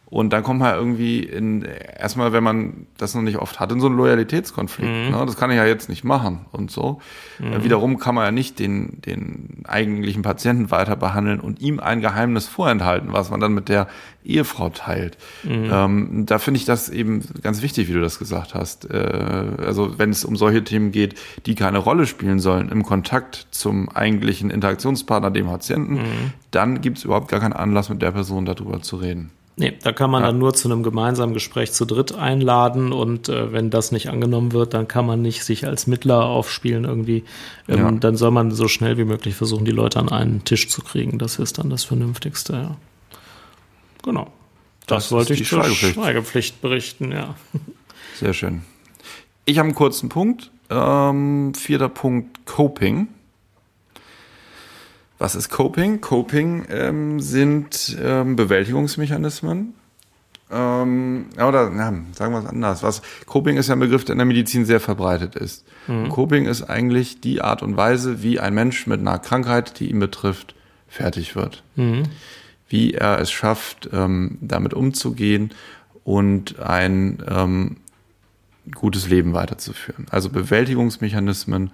Und 0.06 0.32
dann 0.32 0.42
kommt 0.42 0.60
man 0.60 0.74
irgendwie 0.74 1.20
in, 1.20 1.62
erstmal, 1.62 2.32
wenn 2.32 2.44
man 2.44 2.86
das 2.98 3.14
noch 3.14 3.22
nicht 3.22 3.38
oft 3.38 3.58
hat, 3.58 3.72
in 3.72 3.80
so 3.80 3.86
einen 3.86 3.96
Loyalitätskonflikt. 3.96 4.88
Mhm. 4.88 5.10
Ne? 5.10 5.24
Das 5.26 5.36
kann 5.36 5.50
ich 5.50 5.56
ja 5.56 5.64
jetzt 5.64 5.88
nicht 5.88 6.04
machen 6.04 6.46
und 6.52 6.70
so. 6.70 7.00
Mhm. 7.38 7.64
Wiederum 7.64 7.98
kann 7.98 8.14
man 8.14 8.24
ja 8.24 8.30
nicht 8.30 8.58
den, 8.58 9.00
den 9.04 9.62
eigentlichen 9.64 10.22
Patienten 10.22 10.70
weiter 10.70 10.94
behandeln 10.94 11.40
und 11.40 11.60
ihm 11.60 11.80
ein 11.80 12.00
Geheimnis 12.00 12.46
vorenthalten, 12.46 13.12
was 13.12 13.30
man 13.30 13.40
dann 13.40 13.54
mit 13.54 13.68
der 13.68 13.88
Ehefrau 14.24 14.68
teilt. 14.68 15.18
Mhm. 15.42 15.70
Ähm, 15.72 16.26
da 16.26 16.38
finde 16.38 16.58
ich 16.58 16.64
das 16.64 16.90
eben 16.90 17.22
ganz 17.42 17.62
wichtig, 17.62 17.88
wie 17.88 17.94
du 17.94 18.00
das 18.00 18.18
gesagt 18.18 18.54
hast. 18.54 18.90
Äh, 18.90 19.48
also 19.66 19.98
wenn 19.98 20.10
es 20.10 20.24
um 20.24 20.36
solche 20.36 20.62
Themen 20.64 20.92
geht, 20.92 21.14
die 21.46 21.54
keine 21.54 21.78
Rolle 21.78 22.06
spielen 22.06 22.40
sollen 22.40 22.68
im 22.68 22.84
Kontakt 22.84 23.48
zum 23.50 23.88
eigentlichen 23.88 24.50
Interaktionspartner, 24.50 25.30
dem 25.30 25.46
Patienten, 25.46 25.94
mhm. 25.94 26.32
dann 26.50 26.82
gibt 26.82 26.98
es 26.98 27.04
überhaupt 27.04 27.28
gar 27.28 27.40
keinen 27.40 27.52
Anlass, 27.54 27.88
mit 27.88 28.02
der 28.02 28.12
Person 28.12 28.44
darüber 28.44 28.80
zu 28.82 28.96
reden. 28.96 29.30
Nee, 29.56 29.72
da 29.82 29.92
kann 29.92 30.10
man 30.10 30.22
ja. 30.22 30.28
dann 30.28 30.38
nur 30.38 30.52
zu 30.52 30.68
einem 30.68 30.82
gemeinsamen 30.82 31.32
Gespräch 31.32 31.72
zu 31.72 31.84
dritt 31.84 32.12
einladen 32.12 32.92
und 32.92 33.28
äh, 33.28 33.52
wenn 33.52 33.70
das 33.70 33.92
nicht 33.92 34.08
angenommen 34.08 34.52
wird, 34.52 34.74
dann 34.74 34.88
kann 34.88 35.06
man 35.06 35.22
nicht 35.22 35.44
sich 35.44 35.66
als 35.66 35.86
Mittler 35.86 36.24
aufspielen 36.24 36.84
irgendwie. 36.84 37.22
Ähm, 37.68 37.78
ja. 37.78 37.90
Dann 37.92 38.16
soll 38.16 38.32
man 38.32 38.50
so 38.50 38.66
schnell 38.66 38.98
wie 38.98 39.04
möglich 39.04 39.36
versuchen, 39.36 39.64
die 39.64 39.70
Leute 39.70 40.00
an 40.00 40.08
einen 40.08 40.44
Tisch 40.44 40.68
zu 40.68 40.82
kriegen. 40.82 41.18
Das 41.18 41.38
ist 41.38 41.58
dann 41.58 41.70
das 41.70 41.84
Vernünftigste, 41.84 42.52
ja. 42.54 42.76
Genau. 44.02 44.32
Das, 44.86 45.04
das 45.04 45.12
wollte 45.12 45.34
ich 45.34 45.46
zur 45.46 45.62
Schweigepflicht. 45.62 45.94
Schweigepflicht 45.94 46.60
berichten, 46.60 47.12
ja. 47.12 47.36
Sehr 48.16 48.34
schön. 48.34 48.62
Ich 49.44 49.58
habe 49.58 49.66
einen 49.66 49.76
kurzen 49.76 50.08
Punkt. 50.08 50.50
Ähm, 50.68 51.54
vierter 51.54 51.88
Punkt, 51.88 52.44
Coping. 52.44 53.08
Was 55.18 55.34
ist 55.34 55.48
Coping? 55.48 56.00
Coping 56.00 56.66
ähm, 56.70 57.20
sind 57.20 57.96
ähm, 58.02 58.36
Bewältigungsmechanismen. 58.36 59.74
Ähm, 60.50 61.26
oder 61.36 61.72
ja, 61.72 61.92
sagen 62.12 62.32
wir 62.32 62.40
es 62.40 62.46
anders. 62.46 62.82
Was, 62.82 63.02
Coping 63.26 63.56
ist 63.56 63.68
ja 63.68 63.74
ein 63.74 63.80
Begriff, 63.80 64.04
der 64.04 64.14
in 64.14 64.18
der 64.18 64.26
Medizin 64.26 64.64
sehr 64.64 64.80
verbreitet 64.80 65.34
ist. 65.36 65.64
Mhm. 65.86 66.08
Coping 66.08 66.46
ist 66.46 66.62
eigentlich 66.62 67.20
die 67.20 67.40
Art 67.40 67.62
und 67.62 67.76
Weise, 67.76 68.22
wie 68.22 68.40
ein 68.40 68.54
Mensch 68.54 68.86
mit 68.86 69.00
einer 69.00 69.18
Krankheit, 69.18 69.80
die 69.80 69.90
ihn 69.90 70.00
betrifft, 70.00 70.54
fertig 70.88 71.36
wird. 71.36 71.62
Mhm. 71.76 72.04
Wie 72.68 72.94
er 72.94 73.20
es 73.20 73.30
schafft, 73.30 73.88
ähm, 73.92 74.38
damit 74.40 74.74
umzugehen 74.74 75.50
und 76.02 76.58
ein 76.60 77.22
ähm, 77.28 77.76
gutes 78.74 79.08
Leben 79.08 79.32
weiterzuführen. 79.32 80.06
Also 80.10 80.30
Bewältigungsmechanismen 80.30 81.70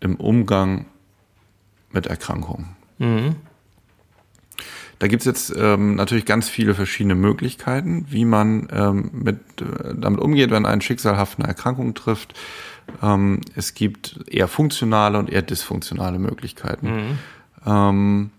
im 0.00 0.16
Umgang 0.16 0.86
mit 1.94 2.06
Erkrankungen. 2.06 2.76
Mhm. 2.98 3.36
Da 4.98 5.08
gibt's 5.08 5.24
jetzt 5.24 5.54
ähm, 5.56 5.94
natürlich 5.94 6.26
ganz 6.26 6.48
viele 6.48 6.74
verschiedene 6.74 7.14
Möglichkeiten, 7.14 8.06
wie 8.10 8.24
man 8.24 8.68
ähm, 8.70 9.10
mit, 9.12 9.38
äh, 9.60 9.94
damit 9.94 10.20
umgeht, 10.20 10.50
wenn 10.50 10.66
ein 10.66 10.80
Schicksalhaft 10.80 11.38
eine 11.38 11.48
Erkrankung 11.48 11.94
trifft. 11.94 12.34
Ähm, 13.02 13.40
es 13.56 13.74
gibt 13.74 14.20
eher 14.26 14.48
funktionale 14.48 15.18
und 15.18 15.30
eher 15.30 15.42
dysfunktionale 15.42 16.18
Möglichkeiten. 16.18 16.86
Mhm. 16.86 17.18
Ähm, 17.66 18.30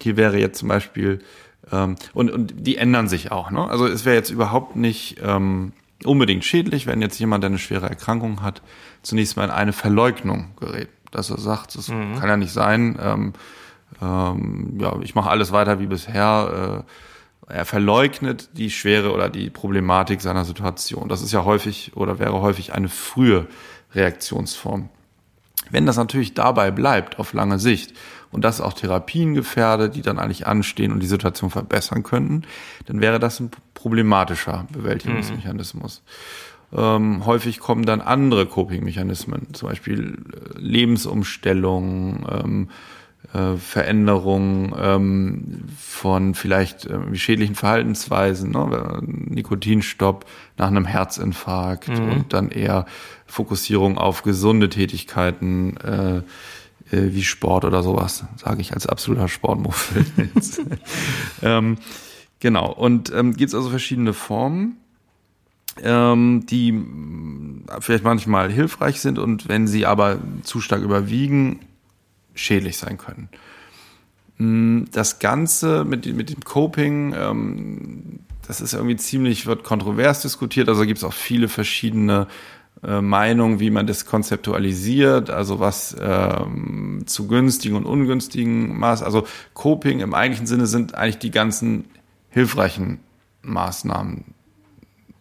hier 0.00 0.16
wäre 0.16 0.38
jetzt 0.38 0.58
zum 0.58 0.68
Beispiel 0.68 1.20
Ähm, 1.72 1.94
und, 2.14 2.30
und 2.32 2.54
die 2.66 2.78
ändern 2.78 3.06
sich 3.06 3.30
auch. 3.30 3.52
Ne? 3.52 3.60
Also 3.68 3.86
es 3.86 4.04
wäre 4.04 4.16
jetzt 4.16 4.30
überhaupt 4.30 4.74
nicht 4.74 5.18
ähm, 5.22 5.72
unbedingt 6.04 6.44
schädlich, 6.44 6.86
wenn 6.86 7.00
jetzt 7.00 7.20
jemand, 7.20 7.44
der 7.44 7.50
eine 7.50 7.58
schwere 7.58 7.88
Erkrankung 7.88 8.42
hat, 8.42 8.60
zunächst 9.02 9.36
mal 9.36 9.44
in 9.44 9.50
eine 9.50 9.72
Verleugnung 9.72 10.48
gerät. 10.58 10.88
Dass 11.10 11.30
er 11.30 11.38
sagt, 11.38 11.76
das 11.76 11.88
mhm. 11.88 12.16
kann 12.18 12.28
ja 12.28 12.36
nicht 12.36 12.52
sein, 12.52 12.98
ähm, 13.00 13.32
ähm, 14.00 14.78
ja, 14.78 14.96
ich 15.02 15.14
mache 15.14 15.30
alles 15.30 15.52
weiter 15.52 15.80
wie 15.80 15.86
bisher. 15.86 16.84
Äh, 17.48 17.52
er 17.52 17.64
verleugnet 17.64 18.50
die 18.52 18.70
Schwere 18.70 19.12
oder 19.12 19.28
die 19.28 19.50
Problematik 19.50 20.20
seiner 20.20 20.44
Situation. 20.44 21.08
Das 21.08 21.20
ist 21.20 21.32
ja 21.32 21.44
häufig 21.44 21.96
oder 21.96 22.20
wäre 22.20 22.40
häufig 22.40 22.72
eine 22.74 22.88
frühe 22.88 23.48
Reaktionsform. 23.92 24.88
Wenn 25.68 25.84
das 25.84 25.96
natürlich 25.96 26.34
dabei 26.34 26.70
bleibt, 26.70 27.18
auf 27.18 27.32
lange 27.32 27.58
Sicht, 27.58 27.94
und 28.32 28.44
das 28.44 28.60
auch 28.60 28.74
Therapien 28.74 29.34
gefährdet, 29.34 29.94
die 29.96 30.02
dann 30.02 30.18
eigentlich 30.18 30.46
anstehen 30.46 30.92
und 30.92 31.00
die 31.00 31.06
Situation 31.06 31.50
verbessern 31.50 32.02
könnten, 32.02 32.42
dann 32.86 33.00
wäre 33.00 33.18
das 33.18 33.40
ein 33.40 33.50
problematischer 33.74 34.66
Bewältigungsmechanismus. 34.70 36.02
Mhm. 36.04 36.10
Ähm, 36.72 37.26
häufig 37.26 37.58
kommen 37.58 37.84
dann 37.84 38.00
andere 38.00 38.46
Coping-Mechanismen, 38.46 39.54
zum 39.54 39.68
Beispiel 39.68 40.18
äh, 40.32 40.58
Lebensumstellung, 40.58 42.26
ähm, 42.30 42.68
äh, 43.32 43.56
Veränderung 43.56 44.74
ähm, 44.78 45.64
von 45.78 46.34
vielleicht 46.34 46.86
äh, 46.86 47.14
schädlichen 47.14 47.54
Verhaltensweisen, 47.54 48.50
ne? 48.50 49.02
Nikotinstopp 49.04 50.26
nach 50.56 50.68
einem 50.68 50.84
Herzinfarkt 50.84 51.88
mhm. 51.88 52.08
und 52.08 52.32
dann 52.32 52.50
eher 52.50 52.86
Fokussierung 53.26 53.98
auf 53.98 54.22
gesunde 54.22 54.68
Tätigkeiten, 54.68 55.76
äh, 55.76 56.16
äh, 56.96 57.14
wie 57.14 57.22
Sport 57.22 57.64
oder 57.64 57.82
sowas, 57.82 58.24
sage 58.36 58.60
ich 58.60 58.72
als 58.72 58.86
absoluter 58.86 59.28
Sportmuffel. 59.28 60.04
ähm, 61.42 61.78
genau, 62.40 62.72
und 62.72 63.12
ähm, 63.14 63.36
gibt 63.36 63.50
es 63.50 63.54
also 63.54 63.70
verschiedene 63.70 64.12
Formen, 64.12 64.76
ähm, 65.82 66.46
die 66.46 66.74
vielleicht 67.80 68.04
manchmal 68.04 68.50
hilfreich 68.50 69.00
sind 69.00 69.18
und 69.18 69.48
wenn 69.48 69.66
sie 69.66 69.86
aber 69.86 70.18
zu 70.42 70.60
stark 70.60 70.82
überwiegen, 70.82 71.60
schädlich 72.34 72.78
sein 72.78 72.98
können. 72.98 73.28
Mm, 74.38 74.84
das 74.92 75.18
Ganze 75.18 75.84
mit, 75.84 76.06
mit 76.14 76.30
dem 76.30 76.40
Coping, 76.40 77.14
ähm, 77.16 78.20
das 78.46 78.60
ist 78.60 78.72
irgendwie 78.72 78.96
ziemlich, 78.96 79.46
wird 79.46 79.64
kontrovers 79.64 80.22
diskutiert, 80.22 80.68
also 80.68 80.82
gibt 80.82 80.98
es 80.98 81.04
auch 81.04 81.12
viele 81.12 81.48
verschiedene 81.48 82.26
äh, 82.82 83.02
Meinungen, 83.02 83.60
wie 83.60 83.70
man 83.70 83.86
das 83.86 84.06
konzeptualisiert, 84.06 85.28
also 85.28 85.60
was 85.60 85.94
ähm, 86.00 87.02
zu 87.06 87.28
günstigen 87.28 87.76
und 87.76 87.84
ungünstigen 87.84 88.78
Maß, 88.78 89.02
also 89.02 89.26
Coping 89.52 90.00
im 90.00 90.14
eigentlichen 90.14 90.46
Sinne 90.46 90.66
sind 90.66 90.94
eigentlich 90.94 91.18
die 91.18 91.30
ganzen 91.30 91.84
hilfreichen 92.30 93.00
Maßnahmen. 93.42 94.34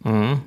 Mhm. 0.04 0.42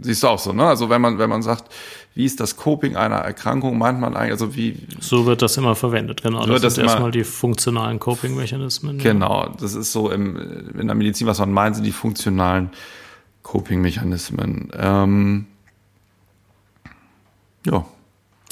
Siehst 0.00 0.22
du 0.22 0.28
auch 0.28 0.38
so, 0.38 0.52
ne? 0.52 0.64
Also 0.64 0.88
wenn 0.88 1.00
man, 1.00 1.18
wenn 1.18 1.28
man 1.28 1.42
sagt, 1.42 1.72
wie 2.14 2.24
ist 2.24 2.38
das 2.38 2.56
Coping 2.56 2.96
einer 2.96 3.16
Erkrankung, 3.16 3.78
meint 3.78 4.00
man 4.00 4.16
eigentlich, 4.16 4.32
also 4.32 4.54
wie. 4.54 4.76
So 5.00 5.26
wird 5.26 5.42
das 5.42 5.56
immer 5.56 5.74
verwendet, 5.74 6.22
genau. 6.22 6.46
Das, 6.46 6.62
das 6.62 6.74
sind 6.76 6.84
immer, 6.84 6.92
erstmal 6.92 7.10
die 7.10 7.24
funktionalen 7.24 7.98
Coping-Mechanismen. 7.98 8.98
Genau, 8.98 9.48
das 9.60 9.74
ist 9.74 9.92
so 9.92 10.10
im, 10.10 10.70
in 10.78 10.86
der 10.86 10.94
Medizin, 10.94 11.26
was 11.26 11.40
man 11.40 11.52
meint, 11.52 11.74
sind 11.76 11.84
die 11.84 11.92
funktionalen 11.92 12.70
Coping-Mechanismen. 13.42 14.70
Ähm, 14.78 15.46
ja. 17.66 17.84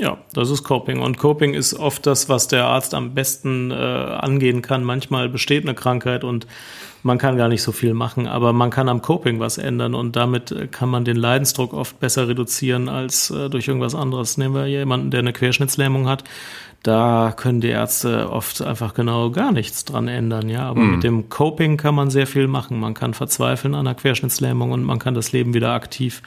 Ja, 0.00 0.18
das 0.32 0.50
ist 0.50 0.64
Coping. 0.64 1.00
Und 1.00 1.18
Coping 1.18 1.54
ist 1.54 1.74
oft 1.74 2.04
das, 2.06 2.28
was 2.28 2.48
der 2.48 2.64
Arzt 2.64 2.94
am 2.94 3.14
besten 3.14 3.70
äh, 3.70 3.74
angehen 3.74 4.60
kann. 4.60 4.82
Manchmal 4.82 5.28
besteht 5.28 5.64
eine 5.64 5.74
Krankheit 5.74 6.24
und 6.24 6.48
man 7.04 7.18
kann 7.18 7.36
gar 7.36 7.48
nicht 7.48 7.62
so 7.62 7.70
viel 7.70 7.92
machen, 7.92 8.26
aber 8.26 8.52
man 8.54 8.70
kann 8.70 8.88
am 8.88 9.02
Coping 9.02 9.38
was 9.38 9.58
ändern 9.58 9.94
und 9.94 10.16
damit 10.16 10.50
äh, 10.50 10.66
kann 10.66 10.88
man 10.88 11.04
den 11.04 11.16
Leidensdruck 11.16 11.74
oft 11.74 12.00
besser 12.00 12.28
reduzieren 12.28 12.88
als 12.88 13.30
äh, 13.30 13.50
durch 13.50 13.68
irgendwas 13.68 13.94
anderes. 13.94 14.38
Nehmen 14.38 14.54
wir 14.54 14.66
jemanden, 14.66 15.10
der 15.10 15.20
eine 15.20 15.34
Querschnittslähmung 15.34 16.08
hat, 16.08 16.24
da 16.84 17.32
können 17.34 17.62
die 17.62 17.68
Ärzte 17.68 18.30
oft 18.30 18.60
einfach 18.60 18.92
genau 18.92 19.30
gar 19.30 19.52
nichts 19.52 19.86
dran 19.86 20.06
ändern, 20.06 20.50
ja. 20.50 20.68
Aber 20.68 20.82
mhm. 20.82 20.90
mit 20.90 21.02
dem 21.02 21.30
Coping 21.30 21.78
kann 21.78 21.94
man 21.94 22.10
sehr 22.10 22.26
viel 22.26 22.46
machen. 22.46 22.78
Man 22.78 22.92
kann 22.92 23.14
verzweifeln 23.14 23.74
an 23.74 23.86
einer 23.86 23.94
Querschnittslähmung 23.94 24.70
und 24.70 24.84
man 24.84 24.98
kann 24.98 25.14
das 25.14 25.32
Leben 25.32 25.54
wieder 25.54 25.72
aktiv 25.72 26.20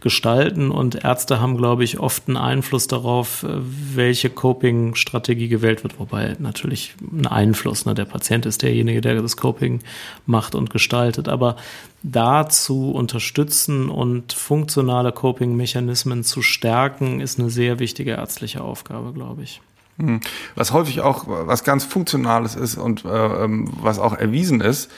gestalten. 0.00 0.72
Und 0.72 1.04
Ärzte 1.04 1.40
haben, 1.40 1.56
glaube 1.56 1.84
ich, 1.84 2.00
oft 2.00 2.26
einen 2.26 2.36
Einfluss 2.36 2.88
darauf, 2.88 3.46
welche 3.46 4.30
Coping-Strategie 4.30 5.46
gewählt 5.46 5.84
wird. 5.84 6.00
Wobei 6.00 6.34
natürlich 6.40 6.96
ein 7.00 7.28
Einfluss, 7.28 7.86
ne? 7.86 7.94
Der 7.94 8.04
Patient 8.04 8.46
ist 8.46 8.62
derjenige, 8.62 9.00
der 9.00 9.22
das 9.22 9.36
Coping 9.36 9.78
macht 10.26 10.56
und 10.56 10.70
gestaltet. 10.70 11.28
Aber 11.28 11.54
dazu 12.02 12.90
unterstützen 12.90 13.88
und 13.88 14.32
funktionale 14.32 15.12
Coping-Mechanismen 15.12 16.24
zu 16.24 16.42
stärken, 16.42 17.20
ist 17.20 17.38
eine 17.38 17.48
sehr 17.48 17.78
wichtige 17.78 18.12
ärztliche 18.12 18.60
Aufgabe, 18.60 19.12
glaube 19.12 19.44
ich. 19.44 19.60
Hm. 20.00 20.20
Was 20.54 20.72
häufig 20.72 21.00
auch 21.00 21.24
was 21.26 21.64
ganz 21.64 21.84
Funktionales 21.84 22.54
ist 22.54 22.76
und 22.76 23.04
äh, 23.04 23.08
ähm, 23.44 23.70
was 23.80 23.98
auch 23.98 24.14
erwiesen 24.14 24.60
ist, 24.60 24.90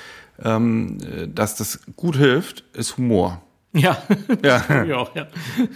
ähm, 0.43 0.99
dass 1.35 1.57
das 1.57 1.81
gut 1.97 2.17
hilft, 2.17 2.65
ist 2.75 2.97
Humor. 2.97 3.43
Ja, 3.75 3.97
ja. 4.45 4.63
Auch, 4.97 5.15
ja. 5.15 5.27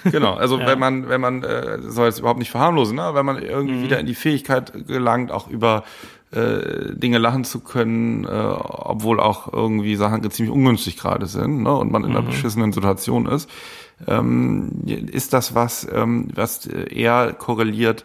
Genau, 0.04 0.34
also 0.34 0.58
ja. 0.58 0.66
wenn 0.66 0.78
man, 0.78 1.08
wenn 1.08 1.20
man, 1.20 1.42
äh, 1.42 1.78
soll 1.80 2.06
jetzt 2.06 2.18
überhaupt 2.18 2.38
nicht 2.38 2.50
verharmlosen, 2.50 2.96
ne? 2.96 3.10
wenn 3.14 3.24
man 3.24 3.42
irgendwie 3.42 3.76
mhm. 3.76 3.82
wieder 3.82 3.98
in 3.98 4.06
die 4.06 4.14
Fähigkeit 4.14 4.86
gelangt, 4.86 5.30
auch 5.30 5.48
über 5.48 5.84
äh, 6.30 6.94
Dinge 6.94 7.18
lachen 7.18 7.44
zu 7.44 7.60
können, 7.60 8.24
äh, 8.24 8.28
obwohl 8.28 9.18
auch 9.18 9.52
irgendwie 9.52 9.96
Sachen 9.96 10.28
ziemlich 10.30 10.54
ungünstig 10.54 10.98
gerade 10.98 11.26
sind 11.26 11.62
ne? 11.62 11.74
und 11.74 11.90
man 11.90 12.04
in 12.04 12.10
einer 12.10 12.22
mhm. 12.22 12.26
beschissenen 12.26 12.72
Situation 12.72 13.26
ist, 13.26 13.48
ähm, 14.06 14.82
ist 14.86 15.32
das 15.32 15.54
was, 15.54 15.86
ähm, 15.90 16.28
was 16.34 16.66
eher 16.66 17.32
korreliert 17.32 18.04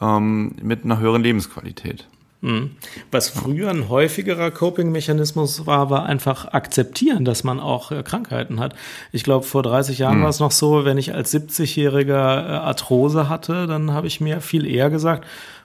ähm, 0.00 0.56
mit 0.62 0.84
einer 0.84 0.98
höheren 0.98 1.22
Lebensqualität. 1.22 2.06
Mhm. 2.44 2.72
Was 3.10 3.30
früher 3.30 3.70
ein 3.70 3.88
häufigerer 3.88 4.50
Coping-Mechanismus 4.50 5.66
war, 5.66 5.88
war 5.88 6.04
einfach 6.04 6.52
akzeptieren, 6.52 7.24
dass 7.24 7.42
man 7.42 7.58
auch 7.58 7.90
äh, 7.90 8.02
Krankheiten 8.02 8.60
hat. 8.60 8.74
Ich 9.12 9.24
glaube, 9.24 9.46
vor 9.46 9.62
30 9.62 9.98
Jahren 9.98 10.18
mhm. 10.18 10.24
war 10.24 10.28
es 10.28 10.40
noch 10.40 10.50
so, 10.50 10.84
wenn 10.84 10.98
ich 10.98 11.14
als 11.14 11.32
70-Jähriger 11.32 12.10
äh, 12.10 12.56
Arthrose 12.58 13.30
hatte, 13.30 13.66
dann 13.66 13.92
habe 13.92 14.08
ich 14.08 14.20
mir 14.20 14.42
viel 14.42 14.66
eher 14.66 14.90
gesagt, 14.90 15.24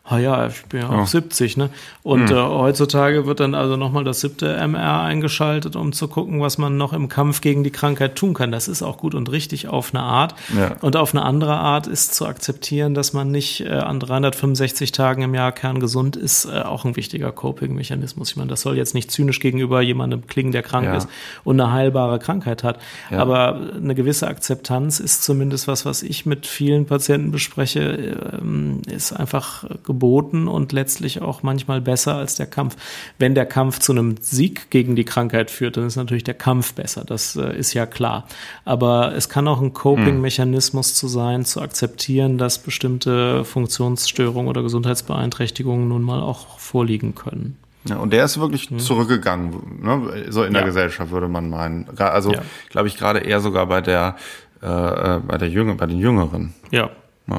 ah 0.10 0.18
ja, 0.18 0.47
ich 0.47 0.66
bin 0.66 0.82
ja 0.82 0.89
auch 0.89 0.93
ja. 0.93 1.05
70, 1.05 1.57
ne? 1.57 1.70
Und 2.01 2.32
mhm. 2.32 2.36
äh, 2.36 2.41
heutzutage 2.41 3.28
wird 3.28 3.39
dann 3.39 3.53
also 3.53 3.78
nochmal 3.78 4.03
das 4.03 4.22
siebte 4.22 4.55
MR 4.55 5.01
eingeschaltet, 5.01 5.76
um 5.76 5.93
zu 5.93 6.07
gucken, 6.07 6.41
was 6.41 6.57
man 6.57 6.78
noch 6.78 6.93
im 6.93 7.10
Kampf 7.10 7.41
gegen 7.41 7.64
die 7.64 7.70
Krankheit 7.70 8.16
tun 8.16 8.34
kann. 8.34 8.51
Das 8.51 8.68
ist 8.68 8.82
auch 8.82 8.97
gut 8.97 9.14
und 9.14 9.32
richtig 9.32 9.68
auf 9.68 9.93
eine 9.93 10.03
Art. 10.03 10.34
Ja. 10.57 10.78
Und 10.82 10.95
auf 10.95 11.14
eine 11.14 11.24
andere 11.24 11.57
Art 11.57 11.86
ist 11.86 12.16
zu 12.16 12.26
akzeptieren, 12.26 12.95
dass 12.95 13.14
man 13.14 13.30
nicht 13.30 13.62
äh, 13.62 13.70
an 13.70 13.99
365 13.99 14.91
Tagen 14.91 15.22
im 15.22 15.36
Jahr 15.36 15.51
kerngesund 15.51 16.16
ist, 16.16 16.45
äh, 16.45 16.62
auch 16.62 16.86
ein 16.86 16.95
wichtiger 16.95 17.32
Coping-Mechanismus. 17.32 18.32
Ich 18.32 18.36
meine, 18.36 18.49
das 18.49 18.62
soll 18.62 18.78
jetzt 18.78 18.95
nicht 18.95 19.12
zynisch 19.12 19.39
gegenüber 19.39 19.82
jemandem 19.82 20.26
klingen, 20.26 20.51
der 20.51 20.64
krank 20.64 20.86
ja. 20.86 20.97
ist 20.97 21.07
und 21.43 21.62
eine 21.62 21.72
heilbare 21.72 22.18
Krankheit 22.18 22.64
hat. 22.64 22.80
Aber 23.12 23.60
eine 23.76 23.93
gewisse 23.93 24.28
Akzeptanz 24.28 24.99
ist 24.99 25.24
zumindest 25.24 25.68
was, 25.68 25.86
was 25.86 26.01
ich 26.01 26.26
mit 26.26 26.47
vielen 26.47 26.88
Patienten 26.88 27.32
bespreche, 27.32 28.39
ähm, 28.41 28.82
ist 28.88 29.14
einfach 29.14 29.66
geboren 29.84 29.99
geboten 30.00 30.47
und 30.47 30.72
letztlich 30.72 31.22
auch 31.22 31.43
manchmal 31.43 31.82
besser 31.82 32.16
als 32.16 32.36
der 32.36 32.45
Kampf. 32.45 32.78
Wenn 33.18 33.36
der 33.36 33.45
Kampf 33.45 33.80
zu 33.80 33.91
einem 33.91 34.16
Sieg 34.22 34.70
gegen 34.70 34.95
die 34.95 35.04
Krankheit 35.04 35.52
führt, 35.52 35.76
dann 35.76 35.86
ist 35.86 35.97
natürlich 35.97 36.24
der 36.24 36.36
Kampf 36.36 36.74
besser. 36.74 37.04
Das 37.06 37.36
äh, 37.36 37.58
ist 37.58 37.74
ja 37.74 37.86
klar. 37.86 38.26
Aber 38.64 39.14
es 39.14 39.28
kann 39.28 39.47
auch 39.47 39.62
ein 39.62 39.74
Coping-Mechanismus 39.74 40.95
zu 40.95 41.10
sein, 41.10 41.43
zu 41.43 41.62
akzeptieren, 41.62 42.38
dass 42.38 42.60
bestimmte 42.60 43.43
Funktionsstörungen 43.43 44.47
oder 44.47 44.64
Gesundheitsbeeinträchtigungen 44.64 45.89
nun 45.89 46.04
mal 46.04 46.22
auch 46.22 46.58
vorliegen 46.58 47.14
können. 47.14 47.58
Ja, 47.86 47.97
und 47.97 48.14
der 48.14 48.24
ist 48.26 48.39
wirklich 48.39 48.70
hm. 48.70 48.80
zurückgegangen, 48.80 49.82
ne? 49.82 50.26
so 50.30 50.43
in 50.43 50.54
der 50.54 50.62
ja. 50.62 50.68
Gesellschaft 50.68 51.12
würde 51.12 51.28
man 51.28 51.50
meinen. 51.50 51.88
Also 51.97 52.32
ja. 52.32 52.41
glaube 52.70 52.88
ich 52.88 52.97
gerade 52.97 53.20
eher 53.20 53.39
sogar 53.41 53.68
bei 53.68 53.82
der 53.82 54.16
äh, 54.62 54.68
äh, 54.68 55.20
bei 55.26 55.38
der 55.38 55.47
Jünger, 55.50 55.76
bei 55.76 55.86
den 55.86 56.00
Jüngeren. 56.00 56.54
Ja. 56.72 56.89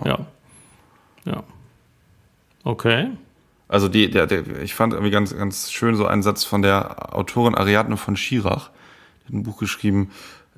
Ja. 0.05 0.27
ja. 1.25 1.43
Ja. 2.65 2.71
Okay. 2.71 3.11
Also 3.69 3.89
die, 3.89 4.11
der, 4.11 4.27
der, 4.27 4.63
ich 4.63 4.75
fand 4.75 4.93
irgendwie 4.93 5.13
ganz, 5.13 5.37
ganz 5.37 5.71
schön 5.71 5.95
so 5.95 6.07
einen 6.07 6.23
Satz 6.23 6.45
von 6.45 6.63
der 6.63 7.15
Autorin 7.15 7.55
Ariadne 7.55 7.97
von 7.97 8.17
Schirach, 8.17 8.71
die 9.23 9.27
hat 9.29 9.35
ein 9.35 9.43
Buch 9.45 9.59
geschrieben, 9.59 10.11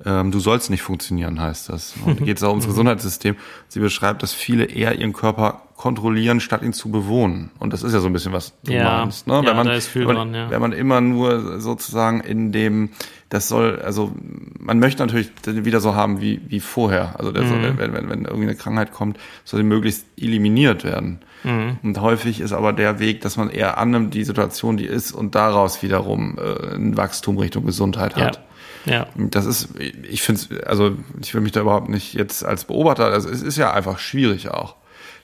ähm, 0.05 0.31
du 0.31 0.39
sollst 0.39 0.69
nicht 0.69 0.81
funktionieren, 0.81 1.39
heißt 1.39 1.69
das. 1.69 1.93
Und 2.05 2.17
geht 2.25 2.37
es 2.37 2.43
auch 2.43 2.49
ums 2.49 2.65
Gesundheitssystem. 2.65 3.35
Sie 3.67 3.79
beschreibt, 3.79 4.23
dass 4.23 4.33
viele 4.33 4.65
eher 4.65 4.97
ihren 4.97 5.13
Körper 5.13 5.61
kontrollieren, 5.75 6.39
statt 6.39 6.61
ihn 6.63 6.73
zu 6.73 6.89
bewohnen. 6.89 7.51
Und 7.59 7.73
das 7.73 7.83
ist 7.83 7.93
ja 7.93 7.99
so 7.99 8.07
ein 8.07 8.13
bisschen, 8.13 8.33
was 8.33 8.53
du 8.63 8.73
ja, 8.73 8.99
meinst. 8.99 9.27
Ne? 9.27 9.33
Ja, 9.33 9.45
wenn, 9.45 9.55
man, 9.55 9.67
da 9.67 9.73
ist 9.73 9.87
viel 9.87 10.07
wenn, 10.07 10.15
dran, 10.15 10.33
ja. 10.33 10.49
wenn 10.49 10.61
man 10.61 10.71
immer 10.71 11.01
nur 11.01 11.61
sozusagen 11.61 12.21
in 12.21 12.51
dem, 12.51 12.89
das 13.33 13.47
soll, 13.47 13.81
also 13.81 14.11
man 14.59 14.77
möchte 14.77 15.01
natürlich 15.01 15.31
wieder 15.43 15.79
so 15.79 15.95
haben 15.95 16.21
wie, 16.21 16.39
wie 16.49 16.59
vorher. 16.59 17.19
Also 17.19 17.31
mhm. 17.31 17.47
soll, 17.47 17.77
wenn, 17.79 17.93
wenn, 17.93 18.07
wenn 18.07 18.25
irgendwie 18.25 18.43
eine 18.43 18.55
Krankheit 18.55 18.91
kommt, 18.91 19.17
soll 19.43 19.59
sie 19.59 19.63
möglichst 19.63 20.05
eliminiert 20.19 20.83
werden. 20.83 21.21
Mhm. 21.43 21.77
Und 21.81 21.99
häufig 21.99 22.41
ist 22.41 22.53
aber 22.53 22.73
der 22.73 22.99
Weg, 22.99 23.21
dass 23.21 23.35
man 23.35 23.49
eher 23.49 23.79
annimmt, 23.79 24.13
die 24.13 24.23
Situation, 24.23 24.77
die 24.77 24.85
ist, 24.85 25.13
und 25.13 25.33
daraus 25.33 25.81
wiederum 25.81 26.37
äh, 26.37 26.75
ein 26.75 26.95
Wachstum 26.95 27.39
Richtung 27.39 27.65
Gesundheit 27.65 28.15
hat. 28.17 28.35
Ja. 28.85 28.93
Ja. 28.93 29.07
Das 29.15 29.47
ist, 29.47 29.69
ich 29.79 30.21
finde 30.21 30.41
es, 30.41 30.67
also 30.67 30.91
ich 31.19 31.33
will 31.33 31.41
mich 31.41 31.53
da 31.53 31.61
überhaupt 31.61 31.89
nicht 31.89 32.13
jetzt 32.13 32.45
als 32.45 32.65
Beobachter, 32.65 33.05
also 33.05 33.29
es 33.29 33.41
ist 33.41 33.57
ja 33.57 33.73
einfach 33.73 33.97
schwierig 33.97 34.51
auch. 34.51 34.75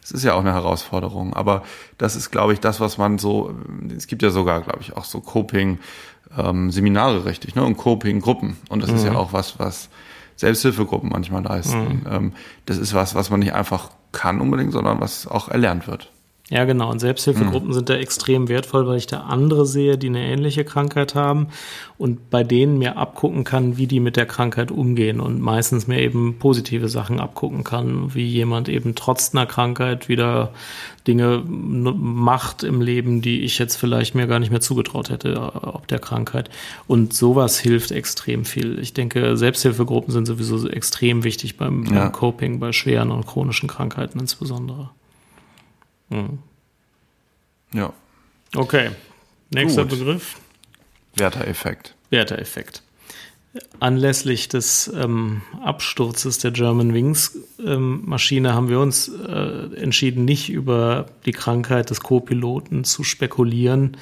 Es 0.02 0.12
ist 0.12 0.24
ja 0.24 0.34
auch 0.34 0.40
eine 0.40 0.54
Herausforderung, 0.54 1.34
aber 1.34 1.64
das 1.98 2.16
ist, 2.16 2.32
glaube 2.32 2.54
ich, 2.54 2.60
das, 2.60 2.80
was 2.80 2.98
man 2.98 3.20
so, 3.20 3.54
es 3.96 4.08
gibt 4.08 4.24
ja 4.24 4.30
sogar, 4.30 4.62
glaube 4.62 4.80
ich, 4.82 4.96
auch 4.96 5.04
so 5.04 5.20
Coping, 5.20 5.80
ähm, 6.38 6.72
Seminare 6.72 7.26
richtig, 7.26 7.56
ne, 7.56 7.64
und 7.64 7.78
Coping-Gruppen. 7.78 8.58
Und 8.70 8.84
das 8.84 8.92
mhm. 8.92 8.98
ist 8.98 9.04
ja 9.06 9.12
mhm. 9.12 9.18
auch 9.18 9.34
was, 9.34 9.60
was 9.60 9.90
Selbsthilfegruppen 10.36 11.10
manchmal 11.10 11.44
leisten. 11.44 11.80
Mhm. 11.80 12.02
Ähm, 12.10 12.34
das 12.66 12.78
ist 12.78 12.94
was, 12.94 13.16
was 13.16 13.30
man 13.30 13.40
nicht 13.40 13.54
einfach 13.54 13.92
kann 14.12 14.42
unbedingt, 14.42 14.72
sondern 14.72 15.00
was 15.00 15.28
auch 15.28 15.50
erlernt 15.50 15.88
wird. 15.88 16.12
Ja, 16.50 16.66
genau. 16.66 16.90
Und 16.90 17.00
Selbsthilfegruppen 17.00 17.70
mhm. 17.70 17.74
sind 17.74 17.90
da 17.90 17.96
extrem 17.96 18.48
wertvoll, 18.48 18.88
weil 18.88 18.98
ich 18.98 19.06
da 19.06 19.22
andere 19.22 19.68
sehe, 19.68 20.00
die 20.00 20.08
eine 20.08 20.26
ähnliche 20.26 20.66
Krankheit 20.66 21.14
haben 21.14 21.48
und 22.00 22.32
bei 22.32 22.44
denen 22.44 22.80
mir 22.80 22.98
abgucken 22.98 23.44
kann, 23.44 23.78
wie 23.78 23.86
die 23.86 24.00
mit 24.00 24.18
der 24.18 24.26
Krankheit 24.26 24.72
umgehen 24.72 25.20
und 25.20 25.42
meistens 25.42 25.86
mir 25.86 26.00
eben 26.00 26.40
positive 26.40 26.90
Sachen 26.90 27.20
abgucken 27.20 27.64
kann, 27.64 28.16
wie 28.16 28.26
jemand 28.26 28.68
eben 28.68 28.96
trotz 28.96 29.34
einer 29.34 29.46
Krankheit 29.46 30.10
wieder 30.10 30.52
Dinge 31.06 31.44
macht 31.46 32.64
im 32.64 32.82
Leben, 32.82 33.22
die 33.22 33.42
ich 33.42 33.60
jetzt 33.60 33.76
vielleicht 33.76 34.16
mir 34.16 34.26
gar 34.26 34.40
nicht 34.40 34.50
mehr 34.50 34.62
zugetraut 34.62 35.10
hätte, 35.10 35.34
äh, 35.34 35.38
ob 35.38 35.88
der 35.88 36.00
Krankheit. 36.00 36.50
Und 36.88 37.14
sowas 37.14 37.60
hilft 37.60 37.92
extrem 37.92 38.44
viel. 38.44 38.80
Ich 38.80 38.94
denke, 38.94 39.38
Selbsthilfegruppen 39.38 40.12
sind 40.12 40.26
sowieso 40.26 40.68
extrem 40.68 41.24
wichtig 41.24 41.58
beim, 41.58 41.86
ja. 41.86 42.06
beim 42.06 42.12
Coping, 42.12 42.60
bei 42.60 42.72
schweren 42.72 43.12
und 43.12 43.28
chronischen 43.28 43.70
Krankheiten 43.70 44.20
insbesondere. 44.20 44.90
Mhm. 46.10 46.40
Ja. 47.74 47.94
Okay. 48.56 48.92
Nächster 49.52 49.84
Gut. 49.86 50.00
Begriff. 50.00 50.36
Werter-Effekt. 51.16 51.96
Werter-Effekt. 52.10 52.84
Anlässlich 53.80 54.48
des 54.48 54.92
ähm, 54.94 55.42
Absturzes 55.64 56.38
der 56.38 56.52
German 56.52 56.94
Wings 56.94 57.38
ähm, 57.66 58.04
Maschine 58.06 58.54
haben 58.54 58.70
wir 58.70 58.80
uns 58.80 59.10
äh, 59.10 59.76
entschieden, 59.76 60.24
nicht 60.24 60.50
über 60.50 61.08
die 61.26 61.32
Krankheit 61.32 61.90
des 61.90 62.02
Co-Piloten 62.02 62.84
zu 62.84 63.04
spekulieren, 63.04 63.98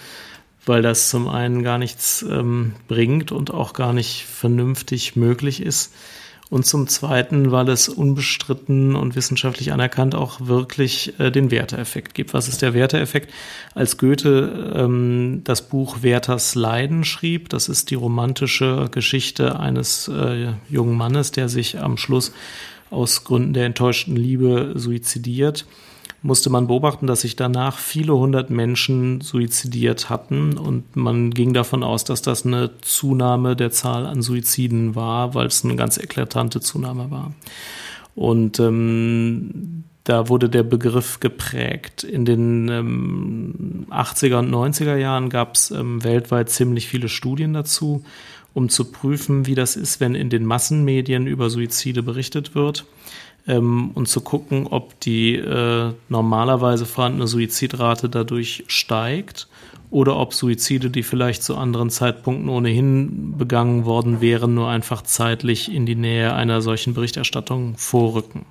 weil 0.66 0.82
das 0.82 1.10
zum 1.10 1.30
einen 1.30 1.64
gar 1.64 1.78
nichts 1.78 2.24
ähm, 2.24 2.74
bringt 2.90 3.32
und 3.32 3.52
auch 3.52 3.72
gar 3.72 3.94
nicht 3.94 4.26
vernünftig 4.26 5.16
möglich 5.16 5.62
ist 5.62 5.94
und 6.50 6.66
zum 6.66 6.88
Zweiten, 6.88 7.52
weil 7.52 7.68
es 7.70 7.90
unbestritten 7.90 8.96
und 8.96 9.16
wissenschaftlich 9.16 9.74
anerkannt 9.74 10.16
auch 10.16 10.40
wirklich 10.42 11.20
äh, 11.20 11.32
den 11.32 11.52
Werteeffekt 11.52 12.14
gibt. 12.14 12.34
Was 12.34 12.48
ist 12.48 12.62
der 12.62 12.74
Werteeffekt? 12.74 13.34
Als 13.76 13.98
Goethe 13.98 14.74
ähm, 14.76 15.42
das 15.44 15.68
Buch 15.68 16.04
Werthers 16.04 16.56
Leiden 16.56 17.04
schrieb, 17.04 17.50
das 17.50 17.68
ist 17.68 17.92
die 17.92 17.96
romantische 17.96 18.88
Geschichte 18.92 19.60
eines 19.60 20.08
äh, 20.08 20.54
jungen 20.70 20.96
Mannes, 20.96 21.32
der 21.32 21.50
sich 21.50 21.80
am 21.80 21.98
Schluss 21.98 22.32
aus 22.90 23.26
Gründen 23.26 23.54
der 23.54 23.66
enttäuschten 23.66 24.16
Liebe 24.16 24.72
suizidiert 24.76 25.66
musste 26.22 26.50
man 26.50 26.68
beobachten, 26.68 27.08
dass 27.08 27.22
sich 27.22 27.36
danach 27.36 27.78
viele 27.78 28.16
hundert 28.16 28.50
Menschen 28.50 29.22
suizidiert 29.22 30.10
hatten 30.10 30.58
und 30.58 30.96
man 30.96 31.32
ging 31.32 31.54
davon 31.54 31.84
aus, 31.84 32.04
dass 32.04 32.22
das 32.22 32.46
eine 32.46 32.72
Zunahme 32.82 33.56
der 33.56 33.72
Zahl 33.72 34.06
an 34.06 34.22
Suiziden 34.22 34.96
war, 34.96 35.36
weil 35.36 35.48
es 35.48 35.64
eine 35.64 35.76
ganz 35.76 35.98
eklatante 35.98 36.60
Zunahme 36.60 37.12
war. 37.12 37.34
Und 38.16 38.60
ähm, 38.60 39.84
da 40.04 40.28
wurde 40.30 40.50
der 40.50 40.64
Begriff 40.64 41.20
geprägt. 41.20 42.04
In 42.04 42.26
den 42.26 42.68
ähm, 42.70 43.86
80er 43.92 44.40
und 44.40 44.50
90er 44.50 44.96
Jahren 44.96 45.30
gab 45.30 45.54
es 45.56 45.70
ähm, 45.70 46.04
weltweit 46.04 46.50
ziemlich 46.50 46.88
viele 46.88 47.10
Studien 47.10 47.54
dazu, 47.54 48.04
um 48.54 48.70
zu 48.70 48.86
prüfen, 48.86 49.46
wie 49.46 49.54
das 49.54 49.76
ist, 49.76 50.00
wenn 50.00 50.16
in 50.16 50.32
den 50.32 50.46
Massenmedien 50.46 51.28
über 51.28 51.50
Suizide 51.52 52.02
berichtet 52.02 52.56
wird 52.56 52.86
ähm, 53.48 53.92
und 53.94 54.08
zu 54.08 54.22
gucken, 54.22 54.68
ob 54.68 55.00
die 55.00 55.36
äh, 55.36 55.94
normalerweise 56.10 56.86
vorhandene 56.86 57.28
Suizidrate 57.28 58.10
dadurch 58.10 58.64
steigt 58.68 59.48
oder 59.90 60.18
ob 60.18 60.34
Suizide, 60.34 60.90
die 60.90 61.04
vielleicht 61.04 61.44
zu 61.44 61.56
anderen 61.56 61.90
Zeitpunkten 61.90 62.50
ohnehin 62.50 63.38
begangen 63.38 63.86
worden 63.86 64.20
wären, 64.20 64.54
nur 64.54 64.70
einfach 64.70 65.02
zeitlich 65.02 65.74
in 65.74 65.86
die 65.86 65.96
Nähe 65.96 66.34
einer 66.34 66.62
solchen 66.62 66.94
Berichterstattung 66.94 67.78
vorrücken. 67.78 68.46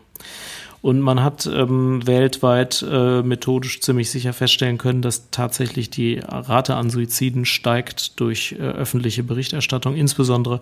Und 0.86 1.00
man 1.00 1.24
hat 1.24 1.50
ähm, 1.52 2.06
weltweit 2.06 2.86
äh, 2.88 3.20
methodisch 3.20 3.80
ziemlich 3.80 4.08
sicher 4.08 4.32
feststellen 4.32 4.78
können, 4.78 5.02
dass 5.02 5.32
tatsächlich 5.32 5.90
die 5.90 6.20
Rate 6.24 6.76
an 6.76 6.90
Suiziden 6.90 7.44
steigt 7.44 8.20
durch 8.20 8.52
äh, 8.52 8.62
öffentliche 8.62 9.24
Berichterstattung, 9.24 9.96
insbesondere 9.96 10.60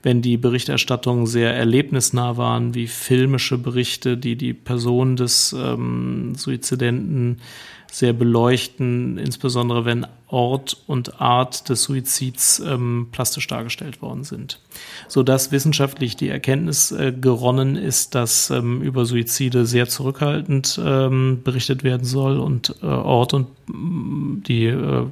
wenn 0.00 0.22
die 0.22 0.36
Berichterstattungen 0.36 1.26
sehr 1.26 1.56
erlebnisnah 1.56 2.36
waren, 2.36 2.76
wie 2.76 2.86
filmische 2.86 3.58
Berichte, 3.58 4.16
die 4.16 4.36
die 4.36 4.54
Person 4.54 5.16
des 5.16 5.52
ähm, 5.58 6.36
Suizidenten 6.36 7.40
sehr 7.94 8.12
beleuchten, 8.12 9.18
insbesondere 9.18 9.84
wenn 9.84 10.04
Ort 10.26 10.78
und 10.88 11.20
Art 11.20 11.68
des 11.68 11.84
Suizids 11.84 12.58
ähm, 12.58 13.06
plastisch 13.12 13.46
dargestellt 13.46 14.02
worden 14.02 14.24
sind. 14.24 14.58
So 15.06 15.22
dass 15.22 15.52
wissenschaftlich 15.52 16.16
die 16.16 16.28
Erkenntnis 16.28 16.90
äh, 16.90 17.12
geronnen 17.12 17.76
ist, 17.76 18.16
dass 18.16 18.50
ähm, 18.50 18.82
über 18.82 19.04
Suizide 19.06 19.64
sehr 19.64 19.88
zurückhaltend 19.88 20.80
ähm, 20.84 21.42
berichtet 21.44 21.84
werden 21.84 22.04
soll 22.04 22.38
und 22.40 22.74
äh, 22.82 22.86
Ort 22.86 23.32
und 23.32 23.46
mm, 23.68 24.42
die 24.42 24.64
äh, 24.64 25.06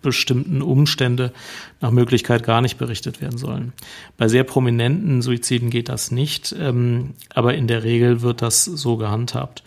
bestimmten 0.00 0.62
Umstände 0.62 1.32
nach 1.80 1.90
Möglichkeit 1.90 2.44
gar 2.44 2.60
nicht 2.60 2.78
berichtet 2.78 3.20
werden 3.20 3.38
sollen. 3.38 3.72
Bei 4.16 4.28
sehr 4.28 4.44
prominenten 4.44 5.20
Suiziden 5.20 5.68
geht 5.68 5.88
das 5.88 6.12
nicht, 6.12 6.54
ähm, 6.56 7.14
aber 7.34 7.54
in 7.54 7.66
der 7.66 7.82
Regel 7.82 8.22
wird 8.22 8.40
das 8.40 8.64
so 8.64 8.98
gehandhabt. 8.98 9.64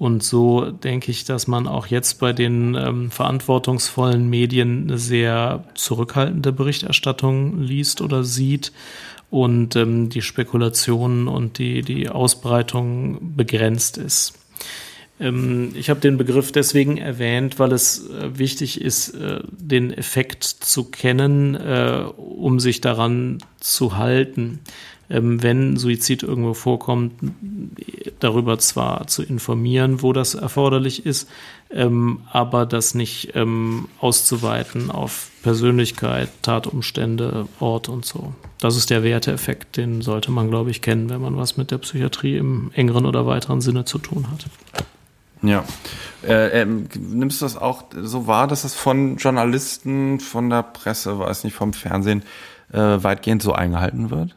Und 0.00 0.22
so 0.22 0.70
denke 0.70 1.10
ich, 1.10 1.24
dass 1.26 1.46
man 1.46 1.68
auch 1.68 1.86
jetzt 1.86 2.20
bei 2.20 2.32
den 2.32 2.74
ähm, 2.74 3.10
verantwortungsvollen 3.10 4.30
Medien 4.30 4.84
eine 4.84 4.96
sehr 4.96 5.64
zurückhaltende 5.74 6.52
Berichterstattung 6.52 7.60
liest 7.60 8.00
oder 8.00 8.24
sieht 8.24 8.72
und 9.28 9.76
ähm, 9.76 10.08
die 10.08 10.22
Spekulationen 10.22 11.28
und 11.28 11.58
die, 11.58 11.82
die 11.82 12.08
Ausbreitung 12.08 13.36
begrenzt 13.36 13.98
ist. 13.98 14.38
Ähm, 15.20 15.72
ich 15.74 15.90
habe 15.90 16.00
den 16.00 16.16
Begriff 16.16 16.50
deswegen 16.50 16.96
erwähnt, 16.96 17.58
weil 17.58 17.72
es 17.72 18.08
äh, 18.08 18.38
wichtig 18.38 18.80
ist, 18.80 19.10
äh, 19.10 19.40
den 19.50 19.92
Effekt 19.92 20.44
zu 20.44 20.84
kennen, 20.84 21.56
äh, 21.56 22.04
um 22.16 22.58
sich 22.58 22.80
daran 22.80 23.36
zu 23.60 23.98
halten 23.98 24.60
wenn 25.12 25.76
Suizid 25.76 26.22
irgendwo 26.22 26.54
vorkommt, 26.54 27.12
darüber 28.20 28.58
zwar 28.58 29.08
zu 29.08 29.22
informieren, 29.22 30.02
wo 30.02 30.12
das 30.12 30.34
erforderlich 30.34 31.04
ist, 31.04 31.28
ähm, 31.70 32.20
aber 32.30 32.64
das 32.64 32.94
nicht 32.94 33.32
ähm, 33.34 33.88
auszuweiten 33.98 34.90
auf 34.90 35.30
Persönlichkeit, 35.42 36.28
Tatumstände, 36.42 37.48
Ort 37.58 37.88
und 37.88 38.04
so. 38.04 38.32
Das 38.60 38.76
ist 38.76 38.90
der 38.90 39.02
Werteeffekt, 39.02 39.76
den 39.76 40.00
sollte 40.02 40.30
man, 40.30 40.48
glaube 40.48 40.70
ich, 40.70 40.82
kennen, 40.82 41.10
wenn 41.10 41.20
man 41.20 41.36
was 41.36 41.56
mit 41.56 41.70
der 41.70 41.78
Psychiatrie 41.78 42.36
im 42.36 42.70
engeren 42.74 43.06
oder 43.06 43.26
weiteren 43.26 43.60
Sinne 43.60 43.84
zu 43.84 43.98
tun 43.98 44.26
hat. 44.30 44.46
Ja. 45.42 45.64
Äh, 46.22 46.62
äh, 46.62 46.66
nimmst 46.66 47.40
du 47.40 47.46
das 47.46 47.56
auch 47.56 47.84
so 48.00 48.26
wahr, 48.26 48.46
dass 48.46 48.62
das 48.62 48.74
von 48.74 49.16
Journalisten, 49.16 50.20
von 50.20 50.50
der 50.50 50.62
Presse, 50.62 51.18
weiß 51.18 51.44
nicht, 51.44 51.54
vom 51.54 51.72
Fernsehen 51.72 52.22
äh, 52.72 52.78
weitgehend 52.78 53.42
so 53.42 53.52
eingehalten 53.52 54.10
wird? 54.10 54.36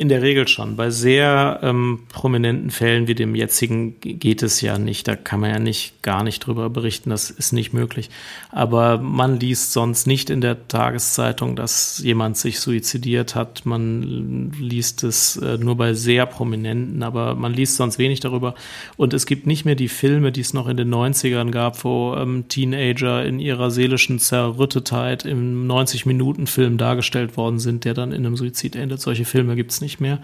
In 0.00 0.08
der 0.08 0.22
Regel 0.22 0.48
schon. 0.48 0.76
Bei 0.76 0.88
sehr 0.88 1.60
ähm, 1.62 2.04
prominenten 2.08 2.70
Fällen 2.70 3.06
wie 3.06 3.14
dem 3.14 3.34
jetzigen 3.34 4.00
geht 4.00 4.42
es 4.42 4.62
ja 4.62 4.78
nicht. 4.78 5.06
Da 5.06 5.14
kann 5.14 5.40
man 5.40 5.50
ja 5.50 5.58
nicht 5.58 6.02
gar 6.02 6.24
nicht 6.24 6.46
drüber 6.46 6.70
berichten. 6.70 7.10
Das 7.10 7.28
ist 7.28 7.52
nicht 7.52 7.74
möglich. 7.74 8.08
Aber 8.50 8.96
man 8.96 9.38
liest 9.38 9.74
sonst 9.74 10.06
nicht 10.06 10.30
in 10.30 10.40
der 10.40 10.68
Tageszeitung, 10.68 11.54
dass 11.54 11.98
jemand 12.02 12.38
sich 12.38 12.60
suizidiert 12.60 13.34
hat. 13.34 13.66
Man 13.66 14.52
liest 14.58 15.04
es 15.04 15.36
äh, 15.36 15.58
nur 15.58 15.76
bei 15.76 15.92
sehr 15.92 16.24
prominenten, 16.24 17.02
aber 17.02 17.34
man 17.34 17.52
liest 17.52 17.76
sonst 17.76 17.98
wenig 17.98 18.20
darüber. 18.20 18.54
Und 18.96 19.12
es 19.12 19.26
gibt 19.26 19.46
nicht 19.46 19.66
mehr 19.66 19.74
die 19.74 19.88
Filme, 19.88 20.32
die 20.32 20.40
es 20.40 20.54
noch 20.54 20.66
in 20.66 20.78
den 20.78 20.88
90ern 20.88 21.50
gab, 21.50 21.84
wo 21.84 22.14
ähm, 22.16 22.48
Teenager 22.48 23.22
in 23.22 23.38
ihrer 23.38 23.70
seelischen 23.70 24.18
Zerrüttetheit 24.18 25.26
im 25.26 25.68
90-Minuten-Film 25.68 26.78
dargestellt 26.78 27.36
worden 27.36 27.58
sind, 27.58 27.84
der 27.84 27.92
dann 27.92 28.12
in 28.12 28.24
einem 28.24 28.38
Suizid 28.38 28.76
endet. 28.76 29.02
Solche 29.02 29.26
Filme 29.26 29.56
gibt 29.56 29.72
es 29.72 29.82
nicht 29.82 29.89
nicht 29.90 30.00
mehr, 30.00 30.20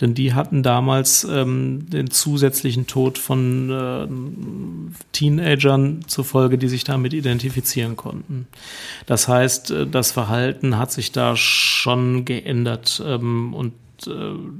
denn 0.00 0.14
die 0.14 0.32
hatten 0.32 0.62
damals 0.62 1.24
ähm, 1.24 1.90
den 1.90 2.10
zusätzlichen 2.10 2.86
Tod 2.86 3.18
von 3.18 3.70
äh, 3.70 5.12
Teenagern 5.12 6.04
zur 6.06 6.24
Folge, 6.24 6.56
die 6.56 6.68
sich 6.68 6.84
damit 6.84 7.12
identifizieren 7.12 7.96
konnten. 7.96 8.48
Das 9.06 9.28
heißt, 9.28 9.70
äh, 9.70 9.86
das 9.86 10.12
Verhalten 10.12 10.78
hat 10.78 10.90
sich 10.90 11.12
da 11.12 11.36
schon 11.36 12.24
geändert 12.24 13.02
ähm, 13.04 13.52
und 13.52 13.74
äh, 14.06 14.10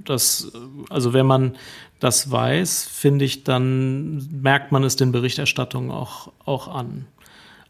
das, 0.05 0.53
also 0.91 1.13
wenn 1.15 1.27
man 1.27 1.57
das 1.99 2.31
weiß, 2.31 2.87
finde 2.91 3.25
ich, 3.25 3.45
dann 3.45 4.29
merkt 4.43 4.73
man 4.73 4.85
es 4.85 4.97
den 4.97 5.13
Berichterstattungen 5.13 5.91
auch, 5.91 6.33
auch 6.45 6.69
an. 6.69 7.07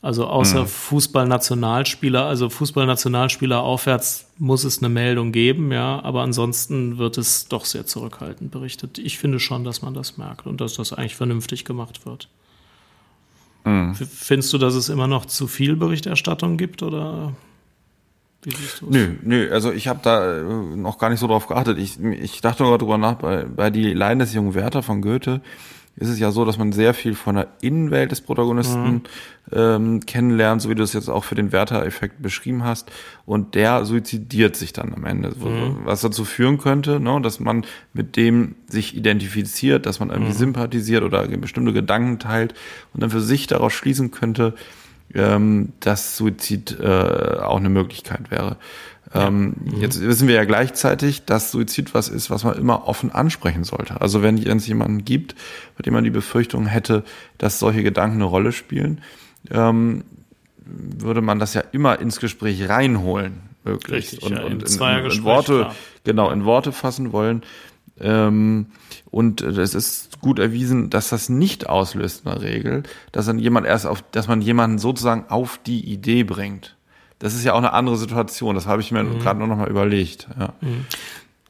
Also 0.03 0.27
außer 0.27 0.63
mhm. 0.63 0.67
Fußballnationalspieler, 0.67 2.25
also 2.25 2.49
Fußballnationalspieler 2.49 3.61
aufwärts 3.61 4.31
muss 4.39 4.65
es 4.65 4.79
eine 4.79 4.89
Meldung 4.89 5.31
geben, 5.31 5.73
ja, 5.73 6.03
aber 6.03 6.23
ansonsten 6.23 6.97
wird 6.97 7.19
es 7.19 7.49
doch 7.49 7.67
sehr 7.67 7.85
zurückhaltend 7.85 8.51
berichtet. 8.51 8.99
Ich 8.99 9.19
finde 9.19 9.41
schon, 9.41 9.63
dass 9.63 9.83
man 9.83 9.93
das 9.93 10.17
merkt 10.17 10.47
und 10.47 10.63
dass 10.63 10.75
das 10.75 10.95
eigentlich 10.95 11.17
vernünftig 11.17 11.67
gemacht 11.67 12.07
wird. 12.07 12.29
Mhm. 13.65 13.95
Findest 13.95 14.53
du, 14.55 14.59
dass 14.59 14.75
es 14.75 14.89
immer 14.89 15.07
noch 15.07 15.27
zu 15.27 15.47
viel 15.47 15.77
Berichterstattung 15.77 16.57
gibt 16.57 16.83
oder 16.83 17.35
wie 18.43 18.51
siehst 18.57 18.81
du 18.81 18.87
es? 18.87 18.93
Nö, 18.93 19.17
nö, 19.23 19.53
also 19.53 19.71
ich 19.71 19.87
habe 19.87 20.01
da 20.03 20.39
äh, 20.39 20.43
noch 20.43 20.97
gar 20.97 21.11
nicht 21.11 21.21
so 21.21 21.27
drauf 21.27 21.47
geachtet. 21.47 21.77
Ich, 21.77 22.01
ich 22.01 22.41
dachte 22.41 22.63
nur 22.63 22.79
darüber 22.79 22.97
nach, 22.97 23.17
bei, 23.17 23.45
bei 23.45 23.69
die 23.69 23.93
Leiden 23.93 24.21
des 24.21 24.33
jungen 24.33 24.55
Werther 24.55 24.83
von 24.83 25.03
Goethe, 25.03 25.43
ist 25.97 26.09
es 26.09 26.19
ja 26.19 26.31
so, 26.31 26.45
dass 26.45 26.57
man 26.57 26.73
sehr 26.73 26.95
viel 26.95 27.15
von 27.15 27.35
der 27.35 27.49
Innenwelt 27.61 28.11
des 28.11 28.21
Protagonisten 28.23 28.93
mhm. 28.93 29.03
ähm, 29.53 30.01
kennenlernt, 30.07 30.63
so 30.63 30.71
wie 30.71 30.75
du 30.75 30.83
es 30.83 30.93
jetzt 30.93 31.11
auch 31.11 31.25
für 31.25 31.35
den 31.35 31.53
Werther-Effekt 31.53 32.23
beschrieben 32.23 32.65
hast. 32.65 32.91
Und 33.27 33.55
der 33.55 33.85
suizidiert 33.85 34.57
sich 34.57 34.73
dann 34.73 34.95
am 34.95 35.05
Ende, 35.05 35.31
mhm. 35.31 35.81
was 35.85 36.01
dazu 36.01 36.25
führen 36.25 36.59
könnte, 36.59 37.01
ne, 37.01 37.21
dass 37.21 37.39
man 37.41 37.67
mit 37.93 38.17
dem 38.17 38.55
sich 38.69 38.97
identifiziert, 38.97 39.85
dass 39.85 40.01
man 40.01 40.11
irgendwie 40.11 40.33
mhm. 40.33 40.39
sympathisiert 40.39 41.03
oder 41.03 41.27
bestimmte 41.29 41.73
Gedanken 41.73 42.19
teilt 42.19 42.55
und 42.95 43.03
dann 43.03 43.11
für 43.11 43.21
sich 43.21 43.47
daraus 43.47 43.73
schließen 43.73 44.11
könnte, 44.11 44.55
ähm, 45.15 45.73
dass 45.81 46.17
Suizid 46.17 46.79
äh, 46.81 46.87
auch 46.87 47.59
eine 47.59 47.69
Möglichkeit 47.69 48.31
wäre. 48.31 48.57
Ähm, 49.13 49.55
mhm. 49.59 49.81
Jetzt 49.81 50.01
wissen 50.01 50.29
wir 50.29 50.37
ja 50.37 50.45
gleichzeitig, 50.45 51.25
dass 51.25 51.51
Suizid 51.51 51.95
was 51.95 52.09
ist, 52.09 52.31
was 52.31 52.45
man 52.45 52.57
immer 52.57 52.87
offen 52.87 53.11
ansprechen 53.11 53.65
sollte. 53.65 54.01
Also 54.01 54.23
wenn 54.23 54.39
es 54.39 54.67
jemanden 54.67 55.05
gibt, 55.05 55.35
bei 55.77 55.83
dem 55.83 55.95
man 55.95 56.05
die 56.05 56.11
Befürchtung 56.11 56.67
hätte, 56.67 57.03
dass 57.39 57.59
solche 57.59 57.83
Gedanken 57.83 58.17
eine 58.17 58.25
Rolle 58.25 58.53
spielen, 58.53 59.01
ähm, 59.51 60.05
würde 60.65 61.23
man 61.23 61.41
das 61.41 61.55
ja 61.55 61.63
immer 61.73 61.99
ins 61.99 62.21
Gespräch 62.21 62.69
reinholen, 62.69 63.41
möglichst. 63.65 64.13
Richtig, 64.13 64.31
und, 64.31 64.37
ja, 64.37 64.45
und 64.45 64.63
in, 64.63 65.05
in, 65.07 65.11
in, 65.11 65.25
Worte, 65.25 65.59
klar. 65.59 65.75
genau, 66.05 66.31
in 66.31 66.45
Worte 66.45 66.71
fassen 66.71 67.13
wollen. 67.13 67.43
Ähm, 67.99 68.67
und 69.11 69.43
es 69.43 69.75
ist 69.75 70.21
gut 70.21 70.39
erwiesen, 70.39 70.89
dass 70.89 71.09
das 71.09 71.29
nicht 71.29 71.69
auslöst 71.69 72.25
in 72.25 72.31
der 72.31 72.43
Regel, 72.43 72.83
dass 73.11 73.27
dann 73.27 73.41
jemand 73.41 73.67
erst 73.67 73.87
auf, 73.87 74.03
dass 74.13 74.29
man 74.29 74.41
jemanden 74.41 74.79
sozusagen 74.79 75.25
auf 75.29 75.59
die 75.67 75.85
Idee 75.85 76.23
bringt 76.23 76.77
das 77.21 77.35
ist 77.35 77.45
ja 77.45 77.53
auch 77.53 77.59
eine 77.59 77.75
andere 77.75 77.97
Situation. 77.97 78.55
Das 78.57 78.67
habe 78.67 78.81
ich 78.83 78.91
mir 78.91 79.05
mhm. 79.05 79.21
gerade 79.21 79.39
nur 79.39 79.47
noch 79.47 79.57
mal 79.57 79.69
überlegt. 79.69 80.27
Ja. 80.39 80.55
Mhm. 80.61 80.87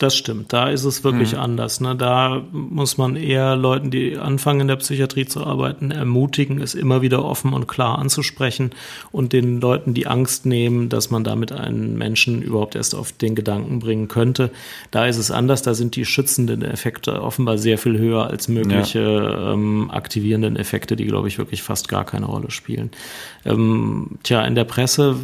Das 0.00 0.16
stimmt, 0.16 0.54
da 0.54 0.70
ist 0.70 0.84
es 0.84 1.04
wirklich 1.04 1.34
mhm. 1.34 1.40
anders. 1.40 1.82
Ne? 1.82 1.94
Da 1.94 2.42
muss 2.52 2.96
man 2.96 3.16
eher 3.16 3.54
Leuten, 3.54 3.90
die 3.90 4.16
anfangen 4.16 4.60
in 4.60 4.68
der 4.68 4.76
Psychiatrie 4.76 5.26
zu 5.26 5.44
arbeiten, 5.44 5.90
ermutigen, 5.90 6.62
es 6.62 6.74
immer 6.74 7.02
wieder 7.02 7.22
offen 7.22 7.52
und 7.52 7.68
klar 7.68 7.98
anzusprechen 7.98 8.70
und 9.12 9.34
den 9.34 9.60
Leuten 9.60 9.92
die 9.92 10.06
Angst 10.06 10.46
nehmen, 10.46 10.88
dass 10.88 11.10
man 11.10 11.22
damit 11.22 11.52
einen 11.52 11.98
Menschen 11.98 12.40
überhaupt 12.40 12.76
erst 12.76 12.94
auf 12.94 13.12
den 13.12 13.34
Gedanken 13.34 13.78
bringen 13.78 14.08
könnte. 14.08 14.50
Da 14.90 15.04
ist 15.04 15.18
es 15.18 15.30
anders, 15.30 15.60
da 15.60 15.74
sind 15.74 15.96
die 15.96 16.06
schützenden 16.06 16.62
Effekte 16.62 17.20
offenbar 17.20 17.58
sehr 17.58 17.76
viel 17.76 17.98
höher 17.98 18.26
als 18.26 18.48
mögliche 18.48 19.00
ja. 19.00 19.52
ähm, 19.52 19.90
aktivierenden 19.90 20.56
Effekte, 20.56 20.96
die, 20.96 21.04
glaube 21.04 21.28
ich, 21.28 21.36
wirklich 21.36 21.62
fast 21.62 21.88
gar 21.88 22.06
keine 22.06 22.24
Rolle 22.24 22.50
spielen. 22.50 22.90
Ähm, 23.44 24.12
tja, 24.22 24.46
in 24.46 24.54
der 24.54 24.64
Presse 24.64 25.16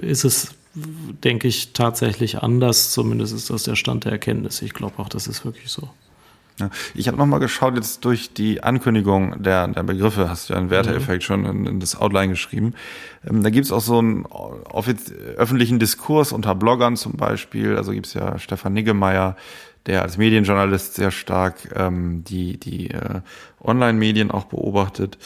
ist 0.00 0.24
es 0.24 0.54
denke 0.76 1.48
ich, 1.48 1.72
tatsächlich 1.72 2.42
anders. 2.42 2.92
Zumindest 2.92 3.34
ist 3.34 3.50
das 3.50 3.64
der 3.64 3.76
Stand 3.76 4.04
der 4.04 4.12
Erkenntnis. 4.12 4.62
Ich 4.62 4.74
glaube 4.74 4.98
auch, 4.98 5.08
das 5.08 5.26
ist 5.26 5.44
wirklich 5.44 5.70
so. 5.70 5.88
Ja, 6.58 6.70
ich 6.94 7.06
habe 7.06 7.18
nochmal 7.18 7.40
geschaut, 7.40 7.76
jetzt 7.76 8.04
durch 8.06 8.32
die 8.32 8.62
Ankündigung 8.62 9.42
der, 9.42 9.68
der 9.68 9.82
Begriffe, 9.82 10.30
hast 10.30 10.48
du 10.48 10.54
ja 10.54 10.58
einen 10.58 10.70
Werteeffekt 10.70 11.22
mhm. 11.22 11.26
schon 11.26 11.44
in, 11.44 11.66
in, 11.66 11.80
das 11.80 12.00
Outline 12.00 12.28
geschrieben. 12.28 12.74
Ähm, 13.28 13.42
da 13.42 13.50
gibt's 13.50 13.72
auch 13.72 13.80
so 13.80 13.98
einen 13.98 14.24
öffentlichen 15.36 15.78
Diskurs 15.78 16.32
unter 16.32 16.54
Bloggern 16.54 16.96
zum 16.96 17.12
Beispiel. 17.12 17.76
Also 17.76 17.92
gibt's 17.92 18.14
ja 18.14 18.38
Stefan 18.38 18.72
Niggemeier, 18.72 19.36
der 19.84 20.02
als 20.02 20.16
Medienjournalist 20.16 20.94
sehr 20.94 21.10
stark 21.10 21.56
ähm, 21.74 22.24
die, 22.24 22.58
die 22.58 22.90
äh, 22.90 23.20
Online-Medien 23.62 24.30
auch 24.30 24.44
beobachtet. 24.44 25.18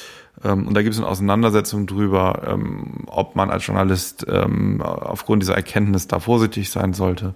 Ähm, 0.45 0.67
und 0.67 0.75
da 0.75 0.83
gibt 0.83 0.95
es 0.95 1.01
eine 1.01 1.09
Auseinandersetzung 1.09 1.87
drüber, 1.87 2.43
ähm, 2.47 3.05
ob 3.07 3.37
man 3.37 3.51
als 3.51 3.67
Journalist 3.67 4.27
ähm, 4.29 4.81
aufgrund 4.83 5.43
dieser 5.43 5.55
Erkenntnis 5.55 6.09
da 6.09 6.21
vorsichtig 6.21 6.71
sein 6.71 6.95
sollte. 6.95 7.35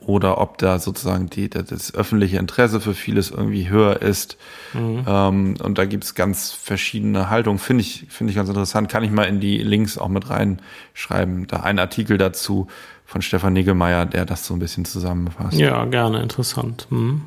Oder 0.00 0.38
ob 0.38 0.58
da 0.58 0.78
sozusagen 0.78 1.28
die, 1.28 1.48
das 1.48 1.94
öffentliche 1.94 2.38
Interesse 2.38 2.80
für 2.80 2.94
vieles 2.94 3.30
irgendwie 3.30 3.68
höher 3.68 4.00
ist. 4.02 4.36
Mhm. 4.74 5.04
Ähm, 5.06 5.54
und 5.62 5.78
da 5.78 5.84
gibt 5.84 6.04
es 6.04 6.14
ganz 6.14 6.52
verschiedene 6.52 7.30
Haltungen. 7.30 7.58
Finde 7.58 7.82
ich, 7.82 8.06
finde 8.08 8.30
ich 8.30 8.36
ganz 8.36 8.48
interessant. 8.48 8.88
Kann 8.88 9.02
ich 9.02 9.10
mal 9.10 9.24
in 9.24 9.40
die 9.40 9.58
Links 9.58 9.98
auch 9.98 10.08
mit 10.08 10.30
reinschreiben. 10.30 11.46
Da 11.48 11.60
ein 11.60 11.78
Artikel 11.78 12.18
dazu 12.18 12.68
von 13.06 13.22
Stefan 13.22 13.52
Niggemeier, 13.52 14.06
der 14.06 14.24
das 14.24 14.46
so 14.46 14.54
ein 14.54 14.60
bisschen 14.60 14.84
zusammenfasst. 14.84 15.58
Ja, 15.58 15.84
gerne, 15.84 16.22
interessant. 16.22 16.86
Mhm. 16.90 17.22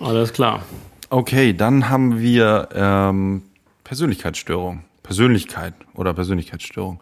Alles 0.00 0.32
klar. 0.32 0.62
Okay, 1.10 1.54
dann 1.54 1.88
haben 1.88 2.20
wir 2.20 2.68
ähm, 2.74 3.42
Persönlichkeitsstörung. 3.84 4.84
Persönlichkeit 5.02 5.72
oder 5.94 6.12
Persönlichkeitsstörung. 6.12 7.00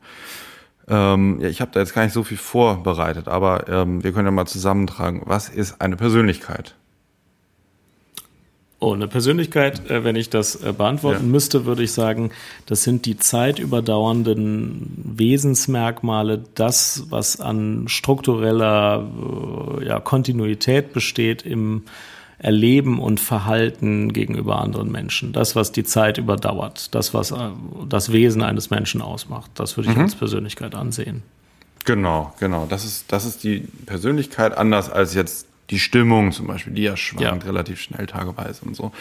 Ähm, 0.88 1.40
ja, 1.40 1.48
ich 1.48 1.60
habe 1.60 1.72
da 1.72 1.80
jetzt 1.80 1.92
gar 1.92 2.04
nicht 2.04 2.12
so 2.12 2.22
viel 2.22 2.36
vorbereitet, 2.36 3.26
aber 3.26 3.68
ähm, 3.68 4.04
wir 4.04 4.12
können 4.12 4.26
ja 4.26 4.30
mal 4.30 4.46
zusammentragen. 4.46 5.22
Was 5.24 5.48
ist 5.48 5.80
eine 5.80 5.96
Persönlichkeit? 5.96 6.76
Oh, 8.78 8.92
eine 8.92 9.08
Persönlichkeit, 9.08 9.90
äh, 9.90 10.04
wenn 10.04 10.14
ich 10.14 10.30
das 10.30 10.62
äh, 10.62 10.72
beantworten 10.72 11.24
ja. 11.24 11.32
müsste, 11.32 11.64
würde 11.64 11.82
ich 11.82 11.92
sagen, 11.92 12.30
das 12.66 12.84
sind 12.84 13.06
die 13.06 13.16
zeitüberdauernden 13.16 15.14
Wesensmerkmale, 15.16 16.44
das, 16.54 17.06
was 17.08 17.40
an 17.40 17.88
struktureller 17.88 19.04
äh, 19.80 19.86
ja, 19.86 19.98
Kontinuität 19.98 20.92
besteht 20.92 21.42
im 21.42 21.82
Erleben 22.38 22.98
und 22.98 23.18
Verhalten 23.18 24.12
gegenüber 24.12 24.60
anderen 24.60 24.90
Menschen. 24.92 25.32
Das, 25.32 25.56
was 25.56 25.72
die 25.72 25.84
Zeit 25.84 26.18
überdauert, 26.18 26.94
das, 26.94 27.14
was 27.14 27.30
äh, 27.30 27.36
das 27.88 28.12
Wesen 28.12 28.42
eines 28.42 28.70
Menschen 28.70 29.00
ausmacht, 29.00 29.50
das 29.54 29.76
würde 29.76 29.90
ich 29.90 29.96
mhm. 29.96 30.02
als 30.02 30.14
Persönlichkeit 30.14 30.74
ansehen. 30.74 31.22
Genau, 31.86 32.34
genau. 32.38 32.66
Das 32.68 32.84
ist, 32.84 33.10
das 33.12 33.24
ist 33.24 33.44
die 33.44 33.60
Persönlichkeit 33.86 34.56
anders 34.58 34.90
als 34.90 35.14
jetzt 35.14 35.46
die 35.70 35.78
Stimmung 35.78 36.32
zum 36.32 36.46
Beispiel, 36.46 36.74
die 36.74 36.82
ja 36.82 36.96
schwankt 36.96 37.44
ja. 37.44 37.50
relativ 37.50 37.80
schnell 37.80 38.06
tageweise 38.06 38.64
und 38.64 38.76
so. 38.76 38.92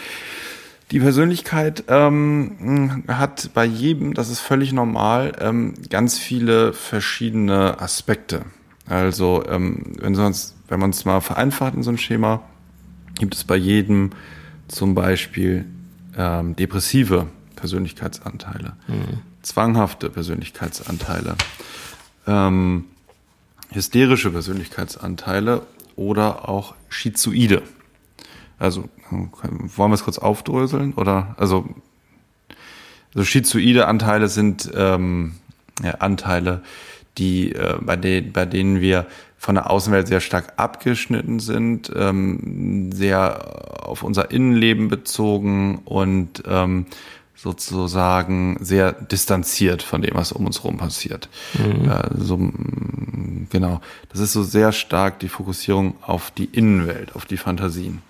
Die 0.91 0.99
Persönlichkeit 0.99 1.83
ähm, 1.87 3.03
hat 3.07 3.49
bei 3.55 3.65
jedem, 3.65 4.13
das 4.13 4.29
ist 4.29 4.39
völlig 4.39 4.71
normal, 4.71 5.33
ähm, 5.39 5.73
ganz 5.89 6.19
viele 6.19 6.73
verschiedene 6.73 7.81
Aspekte. 7.81 8.43
Also 8.87 9.43
ähm, 9.49 9.93
wenn, 9.99 10.13
sonst, 10.13 10.55
wenn 10.67 10.79
man 10.79 10.91
es 10.91 11.03
mal 11.03 11.21
vereinfacht 11.21 11.73
in 11.73 11.81
so 11.81 11.89
ein 11.89 11.97
Schema, 11.97 12.43
gibt 13.15 13.35
es 13.35 13.43
bei 13.43 13.55
jedem 13.55 14.11
zum 14.67 14.95
Beispiel 14.95 15.65
ähm, 16.17 16.55
depressive 16.55 17.27
Persönlichkeitsanteile, 17.55 18.73
mhm. 18.87 19.19
zwanghafte 19.41 20.09
Persönlichkeitsanteile, 20.09 21.35
ähm, 22.27 22.85
hysterische 23.71 24.31
Persönlichkeitsanteile 24.31 25.61
oder 25.95 26.49
auch 26.49 26.75
schizoide. 26.89 27.61
Also 28.57 28.89
wollen 29.09 29.91
wir 29.91 29.95
es 29.95 30.03
kurz 30.03 30.17
aufdröseln 30.17 30.93
oder 30.93 31.35
also 31.37 31.67
so 33.13 33.23
schizoide 33.23 33.87
Anteile 33.87 34.27
sind 34.27 34.69
ähm, 34.75 35.35
ja, 35.83 35.95
Anteile, 35.95 36.61
die, 37.17 37.53
äh, 37.53 37.77
bei, 37.81 37.95
denen, 37.95 38.33
bei 38.33 38.45
denen 38.45 38.81
wir 38.81 39.07
von 39.45 39.53
der 39.53 39.69
Außenwelt 39.69 40.07
sehr 40.07 40.21
stark 40.21 40.53
abgeschnitten 40.57 41.39
sind, 41.39 41.91
ähm, 41.95 42.91
sehr 42.91 43.85
auf 43.87 44.01
unser 44.01 44.31
Innenleben 44.31 44.87
bezogen 44.87 45.83
und 45.85 46.41
ähm, 46.47 46.87
sozusagen 47.35 48.57
sehr 48.59 48.91
distanziert 48.91 49.83
von 49.83 50.01
dem, 50.01 50.15
was 50.15 50.31
um 50.31 50.47
uns 50.47 50.63
herum 50.63 50.77
passiert. 50.77 51.29
Mhm. 51.53 51.87
Äh, 51.87 52.09
so, 52.17 52.37
genau. 53.51 53.81
Das 54.09 54.19
ist 54.19 54.33
so 54.33 54.41
sehr 54.41 54.71
stark 54.71 55.19
die 55.19 55.29
Fokussierung 55.29 55.93
auf 56.01 56.31
die 56.31 56.45
Innenwelt, 56.45 57.15
auf 57.15 57.25
die 57.25 57.37
Fantasien. 57.37 58.01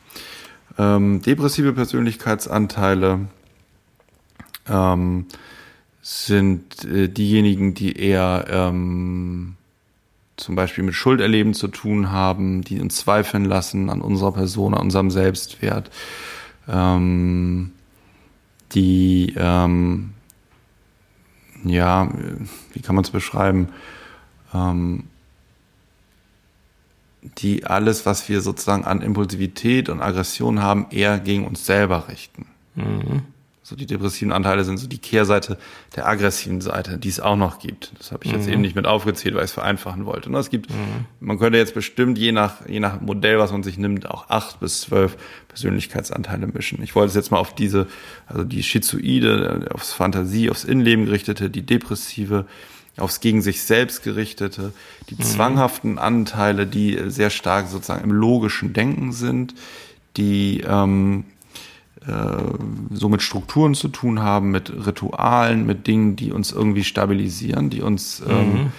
Ähm, 0.77 1.21
depressive 1.21 1.73
Persönlichkeitsanteile 1.73 3.27
ähm, 4.69 5.25
sind 6.01 6.85
äh, 6.85 7.09
diejenigen, 7.09 7.73
die 7.73 7.99
eher 7.99 8.45
ähm, 8.47 9.57
zum 10.37 10.55
Beispiel 10.55 10.83
mit 10.83 10.95
Schulderleben 10.95 11.53
zu 11.53 11.67
tun 11.67 12.11
haben, 12.11 12.61
die 12.61 12.81
uns 12.81 12.97
zweifeln 12.97 13.45
lassen 13.45 13.89
an 13.89 14.01
unserer 14.01 14.33
Person, 14.33 14.73
an 14.73 14.81
unserem 14.81 15.11
Selbstwert, 15.11 15.91
ähm, 16.67 17.71
die, 18.73 19.33
ähm, 19.37 20.11
ja, 21.63 22.09
wie 22.73 22.81
kann 22.81 22.95
man 22.95 23.03
es 23.03 23.11
beschreiben, 23.11 23.69
ähm, 24.53 25.05
die 27.37 27.65
alles, 27.65 28.05
was 28.05 28.27
wir 28.29 28.41
sozusagen 28.41 28.85
an 28.85 29.01
Impulsivität 29.01 29.89
und 29.89 30.01
Aggression 30.01 30.61
haben, 30.61 30.87
eher 30.91 31.19
gegen 31.19 31.47
uns 31.47 31.65
selber 31.65 32.07
richten. 32.07 32.45
Mhm. 32.75 33.23
So 33.67 33.75
die 33.75 33.87
depressiven 33.87 34.31
Anteile 34.31 34.63
sind 34.63 34.77
so 34.77 34.85
die 34.85 34.99
Kehrseite 34.99 35.57
der 35.95 36.07
aggressiven 36.07 36.61
Seite, 36.61 36.99
die 36.99 37.09
es 37.09 37.19
auch 37.19 37.35
noch 37.35 37.57
gibt. 37.57 37.93
Das 37.97 38.11
habe 38.11 38.23
ich 38.23 38.31
jetzt 38.31 38.45
mhm. 38.45 38.53
eben 38.53 38.61
nicht 38.61 38.75
mit 38.75 38.85
aufgezählt, 38.85 39.33
weil 39.33 39.43
ich 39.43 39.49
es 39.49 39.53
vereinfachen 39.53 40.05
wollte. 40.05 40.31
Ne? 40.31 40.37
Es 40.37 40.51
gibt, 40.51 40.69
mhm. 40.69 41.07
man 41.19 41.39
könnte 41.39 41.57
jetzt 41.57 41.73
bestimmt 41.73 42.19
je 42.19 42.31
nach 42.31 42.67
je 42.67 42.79
nach 42.79 43.01
Modell, 43.01 43.39
was 43.39 43.51
man 43.51 43.63
sich 43.63 43.79
nimmt, 43.79 44.07
auch 44.07 44.29
acht 44.29 44.59
bis 44.59 44.81
zwölf 44.81 45.17
Persönlichkeitsanteile 45.47 46.45
mischen. 46.45 46.83
Ich 46.83 46.93
wollte 46.93 47.09
es 47.09 47.15
jetzt 47.15 47.31
mal 47.31 47.39
auf 47.39 47.55
diese, 47.55 47.87
also 48.27 48.43
die 48.43 48.61
Schizoide, 48.61 49.67
aufs 49.73 49.93
Fantasie, 49.93 50.51
aufs 50.51 50.63
Innenleben 50.63 51.05
gerichtete, 51.05 51.49
die 51.49 51.63
depressive, 51.63 52.45
aufs 52.97 53.19
gegen 53.19 53.41
sich 53.41 53.63
selbst 53.63 54.03
gerichtete, 54.03 54.73
die 55.09 55.15
mhm. 55.15 55.23
zwanghaften 55.23 55.97
Anteile, 55.97 56.67
die 56.67 56.99
sehr 57.07 57.31
stark 57.31 57.67
sozusagen 57.67 58.03
im 58.03 58.11
logischen 58.11 58.73
Denken 58.73 59.11
sind, 59.11 59.55
die 60.17 60.63
ähm, 60.67 61.23
äh, 61.23 61.34
so 62.91 63.09
mit 63.09 63.21
Strukturen 63.21 63.73
zu 63.73 63.87
tun 63.87 64.21
haben, 64.21 64.51
mit 64.51 64.71
Ritualen, 64.85 65.65
mit 65.65 65.87
Dingen, 65.87 66.15
die 66.15 66.31
uns 66.31 66.51
irgendwie 66.51 66.83
stabilisieren, 66.83 67.69
die 67.69 67.81
uns, 67.81 68.21
ähm, 68.27 68.35
mhm. 68.35 68.55
ähm, 68.57 68.71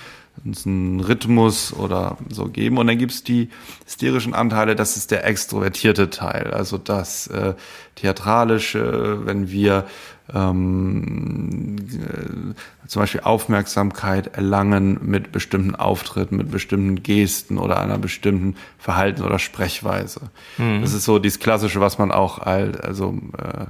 einen 0.67 1.01
Rhythmus 1.01 1.73
oder 1.73 2.17
so 2.29 2.47
geben. 2.47 2.79
Und 2.79 2.87
dann 2.87 2.99
gibt's 2.99 3.23
die 3.23 3.51
hysterischen 3.85 4.35
Anteile, 4.35 4.77
das 4.77 4.97
ist 4.97 5.11
der 5.11 5.25
extrovertierte 5.25 6.11
Teil, 6.11 6.53
also 6.53 6.79
das 6.79 7.27
äh, 7.29 7.55
theatralische, 7.97 9.25
wenn 9.25 9.51
wir 9.51 9.87
ähm, 10.35 11.77
äh, 11.79 12.89
zum 12.89 13.03
Beispiel 13.03 13.21
Aufmerksamkeit 13.21 14.37
erlangen 14.37 14.99
mit 15.03 15.33
bestimmten 15.33 15.75
Auftritten, 15.75 16.37
mit 16.37 16.51
bestimmten 16.51 17.03
Gesten 17.03 17.59
oder 17.59 17.81
einer 17.81 17.99
bestimmten 17.99 18.57
Verhalten- 18.79 19.23
oder 19.23 19.39
Sprechweise. 19.39 20.31
Mhm. 20.59 20.83
Das 20.83 20.93
ist 20.93 21.05
so 21.05 21.19
dieses 21.19 21.39
Klassische, 21.39 21.81
was 21.81 21.99
man 21.99 22.11
auch 22.11 22.39
als, 22.39 22.79
also 22.81 23.19
äh, 23.39 23.67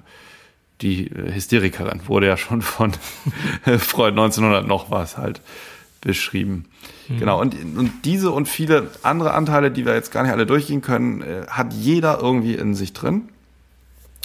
die 0.82 1.10
Hysterikerin 1.14 2.02
wurde 2.06 2.26
ja 2.26 2.36
schon 2.36 2.62
von 2.62 2.92
Freud 3.78 4.12
1900 4.12 4.66
noch 4.66 4.90
was 4.90 5.16
halt 5.16 5.40
beschrieben. 6.00 6.66
Mhm. 7.08 7.18
Genau, 7.18 7.40
und, 7.40 7.54
und 7.76 7.92
diese 8.04 8.30
und 8.30 8.48
viele 8.48 8.90
andere 9.02 9.34
Anteile, 9.34 9.70
die 9.70 9.84
wir 9.84 9.94
jetzt 9.94 10.12
gar 10.12 10.22
nicht 10.22 10.32
alle 10.32 10.46
durchgehen 10.46 10.82
können, 10.82 11.22
äh, 11.22 11.46
hat 11.48 11.72
jeder 11.72 12.20
irgendwie 12.20 12.54
in 12.54 12.74
sich 12.74 12.92
drin. 12.92 13.28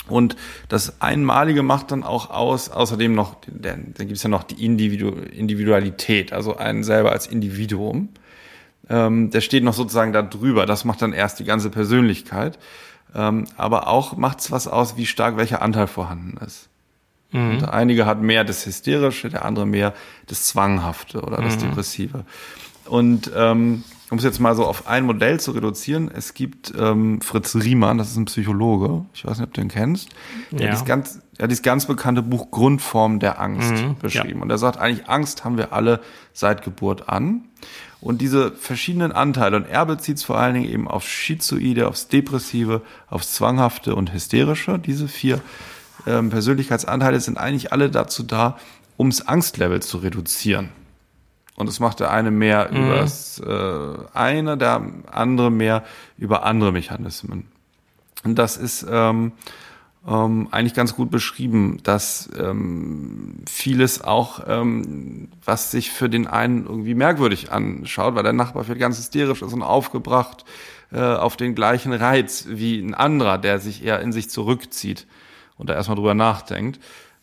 Und 0.08 0.36
das 0.68 1.02
Einmalige 1.02 1.64
macht 1.64 1.92
dann 1.92 2.04
auch 2.04 2.32
aus, 2.32 2.70
außerdem 2.70 3.14
noch, 3.14 3.38
dann 3.48 3.94
gibt 3.98 4.14
es 4.14 4.24
ja 4.24 4.30
noch 4.30 4.44
die 4.44 4.64
Individu 4.66 5.10
Individualität, 5.10 6.34
also 6.34 6.58
einen 6.58 6.84
selber 6.84 7.12
als 7.12 7.28
Individuum. 7.28 8.10
Ähm, 8.90 9.30
der 9.30 9.42
steht 9.42 9.64
noch 9.64 9.74
sozusagen 9.74 10.12
da 10.12 10.22
drüber. 10.22 10.66
Das 10.66 10.86
macht 10.86 11.02
dann 11.02 11.14
erst 11.14 11.40
die 11.40 11.46
ganze 11.46 11.70
Persönlichkeit. 11.70 12.60
Ähm, 13.14 13.46
aber 13.58 13.88
auch 13.88 14.18
macht 14.18 14.40
es 14.40 14.52
was 14.52 14.68
aus, 14.68 14.98
wie 14.98 15.06
stark 15.06 15.38
welcher 15.38 15.62
Anteil 15.62 15.88
vorhanden 15.88 16.38
ist. 16.46 16.70
Mhm. 17.32 17.52
Und 17.52 17.70
einige 17.70 18.06
hat 18.06 18.22
mehr 18.22 18.44
das 18.44 18.66
Hysterische, 18.66 19.30
der 19.30 19.46
andere 19.46 19.66
mehr 19.66 19.94
das 20.28 20.46
Zwanghafte 20.46 21.22
oder 21.22 21.38
das 21.38 21.56
mhm. 21.58 21.62
Depressive. 21.62 22.26
Und 22.86 23.32
ähm, 23.36 23.84
um 24.10 24.18
es 24.18 24.26
jetzt 24.26 24.40
mal 24.40 24.56
so 24.56 24.66
auf 24.66 24.88
ein 24.88 25.06
Modell 25.06 25.40
zu 25.40 25.52
reduzieren, 25.52 26.12
es 26.14 26.34
gibt 26.34 26.74
ähm, 26.78 27.22
Fritz 27.22 27.56
Riemann, 27.56 27.98
das 27.98 28.12
ist 28.12 28.18
ein 28.18 28.26
Psychologe, 28.26 29.06
ich 29.14 29.26
weiß 29.26 29.38
nicht, 29.38 29.48
ob 29.48 29.54
du 29.54 29.62
ihn 29.62 29.70
kennst, 29.70 30.10
der 30.52 30.68
ja. 30.68 30.78
hat 30.78 30.86
ganz, 30.86 31.22
er 31.38 31.44
hat 31.44 31.52
dieses 31.52 31.64
ganz 31.64 31.86
bekannte 31.86 32.22
Buch 32.22 32.52
Grundform 32.52 33.20
der 33.20 33.40
Angst 33.40 33.72
mhm, 33.72 33.96
beschrieben. 34.00 34.40
Ja. 34.40 34.42
Und 34.44 34.50
er 34.50 34.58
sagt 34.58 34.78
eigentlich, 34.78 35.08
Angst 35.08 35.46
haben 35.46 35.58
wir 35.58 35.72
alle 35.72 36.02
seit 36.34 36.62
Geburt 36.62 37.08
an. 37.08 37.46
Und 38.02 38.20
diese 38.20 38.52
verschiedenen 38.52 39.12
Anteile, 39.12 39.56
und 39.56 39.70
er 39.70 39.86
bezieht 39.86 40.18
es 40.18 40.24
vor 40.24 40.38
allen 40.38 40.56
Dingen 40.56 40.70
eben 40.70 40.88
auf 40.90 41.08
Schizoide, 41.08 41.88
aufs 41.88 42.08
Depressive, 42.08 42.82
aufs 43.08 43.34
Zwanghafte 43.34 43.96
und 43.96 44.12
Hysterische. 44.12 44.78
Diese 44.80 45.08
vier 45.08 45.40
ähm, 46.08 46.30
Persönlichkeitsanteile 46.30 47.20
sind 47.20 47.38
eigentlich 47.38 47.72
alle 47.72 47.90
dazu 47.90 48.24
da, 48.24 48.58
ums 48.98 49.22
Angstlevel 49.22 49.82
zu 49.82 49.98
reduzieren. 49.98 50.70
Und 51.56 51.68
es 51.68 51.80
macht 51.80 52.00
der 52.00 52.12
eine 52.12 52.32
mehr 52.32 52.70
mhm. 52.72 52.78
über 52.78 52.96
das 52.96 53.40
äh, 53.40 53.94
eine, 54.14 54.58
der 54.58 54.82
andere 55.12 55.52
mehr 55.52 55.84
über 56.18 56.44
andere 56.44 56.72
Mechanismen. 56.72 57.48
Und 58.24 58.38
das 58.38 58.58
ist 58.58 58.86
ähm, 58.90 59.34
ähm, 60.08 60.48
eigentlich 60.52 60.74
ganz 60.74 60.96
gut 60.96 61.12
beschrieben, 61.12 61.80
dass 61.84 62.30
ähm, 62.38 63.44
vieles 63.48 64.04
auch, 64.04 64.42
ähm, 64.48 65.30
was 65.46 65.72
sich 65.72 65.92
für 65.92 66.10
den 66.10 66.28
einen 66.28 66.66
irgendwie 66.66 66.96
merkwürdig 66.96 67.52
anschaut, 67.52 68.16
weil 68.16 68.24
der 68.24 68.34
Nachbar 68.34 68.64
vielleicht 68.64 68.82
ganz 68.82 68.98
hysterisch 68.98 69.42
ist 69.42 69.54
und 69.54 69.62
aufgebracht 69.62 70.46
äh, 70.92 71.00
auf 71.00 71.38
den 71.38 71.54
gleichen 71.54 71.94
Reiz 71.94 72.46
wie 72.50 72.80
ein 72.80 72.94
anderer, 72.94 73.38
der 73.38 73.60
sich 73.60 73.84
eher 73.84 74.00
in 74.02 74.12
sich 74.12 74.30
zurückzieht 74.30 75.06
und 75.62 75.70
da 75.70 75.76
erstmal 75.76 75.96
drüber 75.96 76.14
nachdenkt. 76.14 76.80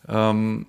Ähm, 0.07 0.65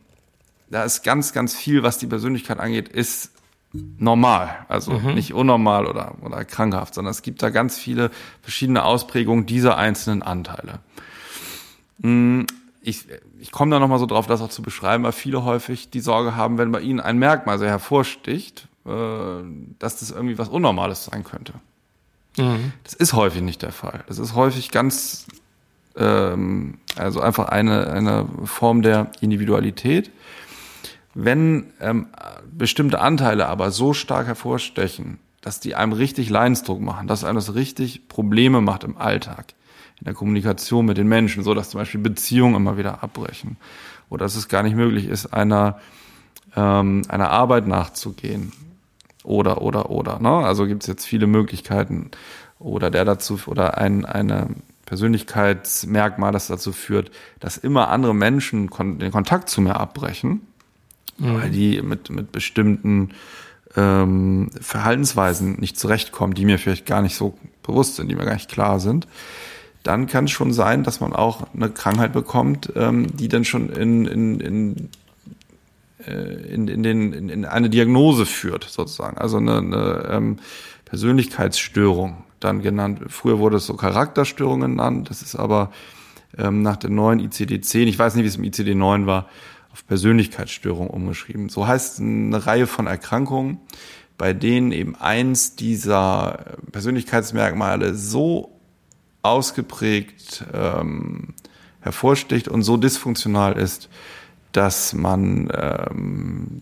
da 0.69 0.85
ist 0.85 1.03
ganz, 1.03 1.33
ganz 1.33 1.55
viel, 1.55 1.83
was 1.83 1.99
die 1.99 2.07
Persönlichkeit 2.07 2.61
angeht, 2.61 2.89
ist 2.89 3.31
normal, 3.73 4.67
also 4.69 4.93
mhm. 4.93 5.15
nicht 5.15 5.33
unnormal 5.33 5.87
oder, 5.87 6.17
oder 6.23 6.45
krankhaft, 6.45 6.95
sondern 6.95 7.13
es 7.13 7.23
gibt 7.23 7.43
da 7.43 7.51
ganz 7.51 7.79
viele 7.79 8.11
verschiedene 8.43 8.85
Ausprägungen 8.85 9.47
dieser 9.47 9.77
einzelnen 9.77 10.23
Anteile. 10.23 10.81
Mm, 11.99 12.43
ich, 12.83 13.07
ich 13.39 13.53
komme 13.53 13.71
da 13.71 13.79
nochmal 13.79 14.01
so 14.01 14.07
drauf, 14.07 14.27
das 14.27 14.41
auch 14.41 14.49
zu 14.49 14.63
beschreiben, 14.63 15.05
weil 15.05 15.13
viele 15.13 15.45
häufig 15.45 15.91
die 15.91 16.01
Sorge 16.01 16.35
haben, 16.35 16.59
wenn 16.59 16.73
bei 16.73 16.81
ihnen 16.81 16.99
ein 16.99 17.19
Merkmal 17.19 17.59
sehr 17.59 17.69
hervorsticht, 17.69 18.67
äh, 18.87 18.91
dass 19.79 20.01
das 20.01 20.11
irgendwie 20.11 20.39
was 20.39 20.49
Unnormales 20.49 21.05
sein 21.05 21.23
könnte. 21.23 21.53
Mhm. 22.37 22.73
Das 22.83 22.95
ist 22.95 23.13
häufig 23.13 23.43
nicht 23.43 23.63
der 23.63 23.73
Fall. 23.73 24.03
Das 24.09 24.19
ist 24.19 24.35
häufig 24.35 24.71
ganz, 24.71 25.27
ähm, 25.97 26.79
also 26.97 27.21
einfach 27.21 27.49
eine, 27.49 27.89
eine 27.91 28.27
Form 28.45 28.83
der 28.83 29.11
Individualität 29.21 30.11
wenn 31.15 31.73
ähm, 31.81 32.07
bestimmte 32.53 33.01
Anteile 33.01 33.49
aber 33.49 33.71
so 33.71 33.93
stark 33.93 34.27
hervorstechen, 34.27 35.19
dass 35.41 35.61
die 35.61 35.75
einem 35.75 35.93
richtig 35.93 36.31
Leidensdruck 36.31 36.81
machen, 36.81 37.09
dass 37.09 37.25
einem 37.25 37.37
das 37.37 37.55
richtig 37.55 38.09
Probleme 38.09 38.61
macht 38.61 38.85
im 38.85 38.97
Alltag, 38.97 39.55
in 39.99 40.05
der 40.05 40.15
Kommunikation 40.15 40.87
mit 40.87 40.99
den 40.99 41.09
Menschen, 41.09 41.43
so 41.43 41.55
dass 41.55 41.71
zum 41.71 41.81
Beispiel 41.81 42.01
Beziehungen 42.01 42.55
immer 42.55 42.77
wieder 42.79 43.03
abbrechen 43.03 43.57
oder 44.09 44.25
dass 44.25 44.37
es 44.37 44.49
gar 44.49 44.63
nicht 44.63 44.77
möglich 44.77 45.07
ist, 45.07 45.27
einer, 45.27 45.81
ähm, 46.55 47.03
einer 47.09 47.31
Arbeit 47.31 47.67
nachzugehen 47.67 48.53
oder, 49.25 49.63
oder, 49.63 49.91
oder. 49.91 50.21
Ne? 50.21 50.31
Also 50.31 50.67
gibt 50.67 50.85
es 50.85 50.87
jetzt 50.87 51.07
viele 51.07 51.27
Möglichkeiten 51.27 52.11
oder 52.59 52.91
der 52.91 53.05
dazu 53.05 53.41
oder 53.47 53.79
ein, 53.79 54.05
eine 54.05 54.49
Persönlichkeitsmerkmal, 54.91 56.33
das 56.33 56.49
dazu 56.49 56.73
führt, 56.73 57.13
dass 57.39 57.57
immer 57.57 57.91
andere 57.91 58.15
Menschen 58.15 58.69
kon 58.71 58.99
den 58.99 59.13
Kontakt 59.13 59.49
zu 59.49 59.61
mir 59.61 59.79
abbrechen 59.79 60.43
mhm. 61.21 61.35
weil 61.35 61.51
die 61.51 61.81
mit, 61.83 62.11
mit 62.11 62.33
bestimmten 62.33 63.11
ähm, 63.77 64.51
Verhaltensweisen 64.61 65.61
nicht 65.61 65.79
zurechtkommen, 65.79 66.35
die 66.35 66.45
mir 66.45 66.59
vielleicht 66.59 66.87
gar 66.87 67.03
nicht 67.03 67.15
so 67.15 67.39
bewusst 67.63 67.97
sind, 67.97 68.09
die 68.09 68.17
mir 68.17 68.25
gar 68.25 68.35
nicht 68.35 68.51
klar 68.51 68.81
sind, 68.81 69.07
dann 69.83 70.07
kann 70.07 70.25
es 70.25 70.33
schon 70.33 70.53
sein, 70.53 70.83
dass 70.83 71.01
man 71.01 71.13
auch 71.13 71.47
eine 71.55 71.71
Krankheit 71.71 72.13
bekommt, 72.13 72.73
ähm, 72.75 73.17
die 73.17 73.29
dann 73.29 73.45
schon 73.45 73.71
in, 73.71 74.07
in, 74.07 74.41
in 74.41 74.89
äh, 76.07 76.53
in, 76.53 76.67
in, 76.67 76.83
den, 76.83 77.13
in, 77.13 77.29
in 77.29 77.45
eine 77.45 77.71
Diagnose 77.71 78.27
führt, 78.27 78.65
sozusagen. 78.65 79.19
Also 79.19 79.37
eine, 79.37 79.59
eine 79.59 80.09
ähm, 80.11 80.39
Persönlichkeitsstörung 80.85 82.25
dann 82.41 82.63
genannt. 82.63 83.01
Früher 83.09 83.39
wurde 83.39 83.59
es 83.59 83.67
so 83.67 83.75
Charakterstörungen 83.75 84.73
genannt, 84.73 85.11
das 85.11 85.23
ist 85.23 85.37
aber 85.37 85.71
ähm, 86.37 86.63
nach 86.63 86.77
der 86.77 86.91
neuen 86.91 87.21
ICD-10, 87.21 87.85
ich 87.85 87.99
weiß 87.99 88.15
nicht, 88.15 88.25
wie 88.25 88.29
es 88.29 88.37
im 88.37 88.45
ICD-9 88.45 89.07
war, 89.07 89.29
auf 89.73 89.87
Persönlichkeitsstörung 89.87 90.89
umgeschrieben. 90.89 91.49
So 91.49 91.67
heißt 91.67 92.01
eine 92.01 92.47
Reihe 92.47 92.67
von 92.67 92.87
Erkrankungen, 92.87 93.61
bei 94.19 94.33
denen 94.33 94.73
eben 94.73 94.97
eins 94.97 95.57
dieser 95.57 96.57
Persönlichkeitsmerkmale 96.73 97.95
so 97.95 98.57
ausgeprägt 99.23 100.45
ähm, 100.53 101.35
hervorsticht 101.81 102.49
und 102.49 102.63
so 102.63 102.77
dysfunktional 102.77 103.57
ist, 103.57 103.89
dass 104.53 104.93
man 104.93 105.51
ähm, 105.55 106.61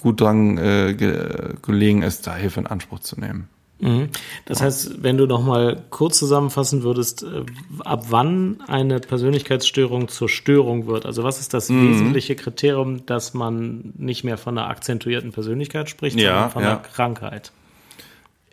gut 0.00 0.20
dran 0.20 0.58
äh, 0.58 0.94
gelegen 0.94 2.02
ist, 2.02 2.26
da 2.26 2.34
Hilfe 2.36 2.60
in 2.60 2.66
Anspruch 2.66 3.00
zu 3.00 3.18
nehmen. 3.18 3.48
Mhm. 3.80 4.08
Das 4.44 4.60
heißt, 4.60 5.02
wenn 5.02 5.16
du 5.16 5.26
noch 5.26 5.42
mal 5.42 5.84
kurz 5.90 6.18
zusammenfassen 6.18 6.82
würdest, 6.82 7.22
äh, 7.22 7.44
ab 7.84 8.06
wann 8.08 8.60
eine 8.66 8.98
Persönlichkeitsstörung 9.00 10.08
zur 10.08 10.28
Störung 10.28 10.86
wird, 10.86 11.06
also 11.06 11.22
was 11.22 11.38
ist 11.40 11.54
das 11.54 11.68
mhm. 11.68 11.88
wesentliche 11.88 12.34
Kriterium, 12.34 13.06
dass 13.06 13.34
man 13.34 13.92
nicht 13.96 14.24
mehr 14.24 14.36
von 14.36 14.58
einer 14.58 14.68
akzentuierten 14.68 15.32
Persönlichkeit 15.32 15.88
spricht, 15.88 16.18
ja, 16.18 16.32
sondern 16.32 16.50
von 16.50 16.62
ja. 16.62 16.68
einer 16.70 16.78
Krankheit? 16.78 17.52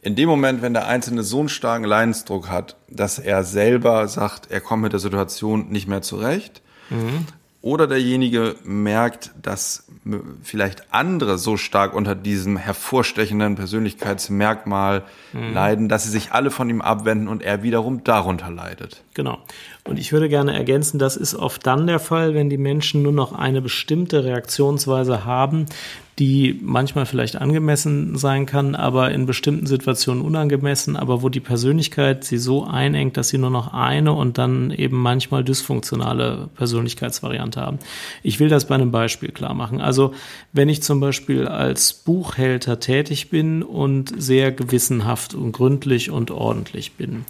In 0.01 0.15
dem 0.15 0.29
Moment, 0.29 0.61
wenn 0.61 0.73
der 0.73 0.87
Einzelne 0.87 1.23
so 1.23 1.39
einen 1.39 1.49
starken 1.49 1.85
Leidensdruck 1.85 2.49
hat, 2.49 2.75
dass 2.87 3.17
er 3.17 3.43
selber 3.43 4.07
sagt, 4.07 4.51
er 4.51 4.61
kommt 4.61 4.83
mit 4.83 4.93
der 4.93 4.99
Situation 4.99 5.69
nicht 5.69 5.87
mehr 5.87 6.03
zurecht, 6.03 6.61
mhm 6.91 7.25
oder 7.65 7.87
derjenige 7.87 8.57
merkt, 8.63 9.31
dass 9.41 9.87
vielleicht 10.43 10.93
andere 10.93 11.39
so 11.39 11.57
stark 11.57 11.95
unter 11.95 12.13
diesem 12.13 12.57
hervorstechenden 12.57 13.55
Persönlichkeitsmerkmal 13.55 15.01
mhm. 15.33 15.51
leiden, 15.51 15.89
dass 15.89 16.03
sie 16.03 16.11
sich 16.11 16.31
alle 16.31 16.51
von 16.51 16.69
ihm 16.69 16.81
abwenden 16.81 17.27
und 17.27 17.41
er 17.41 17.63
wiederum 17.63 18.03
darunter 18.03 18.51
leidet. 18.51 19.01
Genau. 19.15 19.39
Und 19.83 19.97
ich 19.97 20.11
würde 20.13 20.29
gerne 20.29 20.53
ergänzen, 20.53 20.99
das 20.99 21.17
ist 21.17 21.33
oft 21.33 21.65
dann 21.65 21.87
der 21.87 21.97
Fall, 21.97 22.35
wenn 22.35 22.51
die 22.51 22.59
Menschen 22.59 23.01
nur 23.01 23.13
noch 23.13 23.33
eine 23.33 23.63
bestimmte 23.63 24.23
Reaktionsweise 24.23 25.25
haben, 25.25 25.65
die 26.17 26.57
manchmal 26.61 27.05
vielleicht 27.05 27.35
angemessen 27.35 28.17
sein 28.17 28.45
kann, 28.45 28.73
aber 28.73 29.11
in 29.11 29.25
bestimmten 29.25 29.65
Situationen 29.65 30.23
unangemessen, 30.23 30.95
aber 30.95 31.21
wo 31.21 31.27
die 31.27 31.41
Persönlichkeit 31.41 32.23
sie 32.23 32.37
so 32.37 32.63
einengt, 32.63 33.17
dass 33.17 33.27
sie 33.27 33.37
nur 33.37 33.49
noch 33.49 33.73
eine 33.73 34.13
und 34.13 34.37
dann 34.37 34.71
eben 34.71 34.95
manchmal 34.95 35.43
dysfunktionale 35.43 36.49
Persönlichkeitsvariante 36.55 37.59
haben. 37.59 37.79
Ich 38.23 38.39
will 38.39 38.47
das 38.47 38.65
bei 38.65 38.75
einem 38.75 38.91
Beispiel 38.91 39.31
klar 39.31 39.53
machen. 39.53 39.81
Also 39.81 40.13
wenn 40.53 40.69
ich 40.69 40.81
zum 40.81 41.01
Beispiel 41.01 41.49
als 41.49 41.91
Buchhälter 41.91 42.79
tätig 42.79 43.29
bin 43.29 43.61
und 43.61 44.13
sehr 44.17 44.53
gewissenhaft 44.53 45.33
und 45.33 45.51
gründlich 45.51 46.11
und 46.11 46.31
ordentlich 46.31 46.93
bin, 46.93 47.25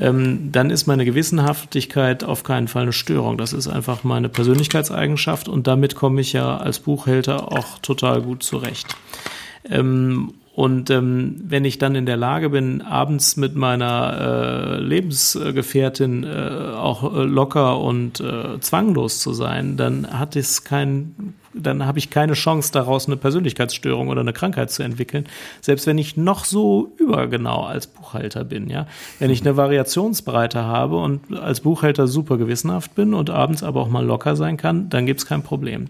ähm, 0.00 0.50
dann 0.52 0.70
ist 0.70 0.86
meine 0.86 1.04
Gewissenhaftigkeit 1.04 2.24
auf 2.24 2.42
keinen 2.42 2.68
Fall 2.68 2.82
eine 2.82 2.92
Störung. 2.92 3.38
Das 3.38 3.52
ist 3.52 3.68
einfach 3.68 4.04
meine 4.04 4.28
Persönlichkeitseigenschaft 4.28 5.48
und 5.48 5.66
damit 5.66 5.94
komme 5.94 6.20
ich 6.20 6.32
ja 6.32 6.56
als 6.56 6.78
Buchhälter 6.78 7.52
auch 7.52 7.78
total 7.80 8.22
gut 8.22 8.42
zurecht. 8.42 8.96
Ähm, 9.68 10.34
und 10.58 10.90
ähm, 10.90 11.36
wenn 11.44 11.64
ich 11.64 11.78
dann 11.78 11.94
in 11.94 12.04
der 12.04 12.16
Lage 12.16 12.50
bin, 12.50 12.82
abends 12.82 13.36
mit 13.36 13.54
meiner 13.54 14.78
äh, 14.78 14.80
Lebensgefährtin 14.80 16.24
äh, 16.24 16.72
auch 16.74 17.14
äh, 17.14 17.22
locker 17.22 17.78
und 17.78 18.18
äh, 18.18 18.58
zwanglos 18.58 19.20
zu 19.20 19.32
sein, 19.32 19.76
dann 19.76 20.18
hat 20.18 20.34
es 20.34 20.64
kein, 20.64 21.34
dann 21.54 21.86
habe 21.86 21.98
ich 21.98 22.10
keine 22.10 22.34
Chance 22.34 22.72
daraus 22.72 23.06
eine 23.06 23.16
Persönlichkeitsstörung 23.16 24.08
oder 24.08 24.20
eine 24.20 24.32
Krankheit 24.32 24.70
zu 24.70 24.82
entwickeln, 24.82 25.26
selbst 25.60 25.86
wenn 25.86 25.98
ich 25.98 26.16
noch 26.16 26.44
so 26.44 26.92
übergenau 26.98 27.64
als 27.64 27.86
Buchhalter 27.86 28.44
bin. 28.44 28.68
Ja, 28.68 28.86
wenn 29.18 29.30
ich 29.30 29.40
eine 29.42 29.56
Variationsbreite 29.56 30.64
habe 30.64 30.96
und 30.96 31.36
als 31.36 31.60
Buchhalter 31.60 32.06
super 32.06 32.36
gewissenhaft 32.36 32.94
bin 32.94 33.14
und 33.14 33.30
abends 33.30 33.62
aber 33.62 33.80
auch 33.80 33.88
mal 33.88 34.04
locker 34.04 34.36
sein 34.36 34.56
kann, 34.56 34.88
dann 34.88 35.06
gibt's 35.06 35.26
kein 35.26 35.42
Problem. 35.42 35.88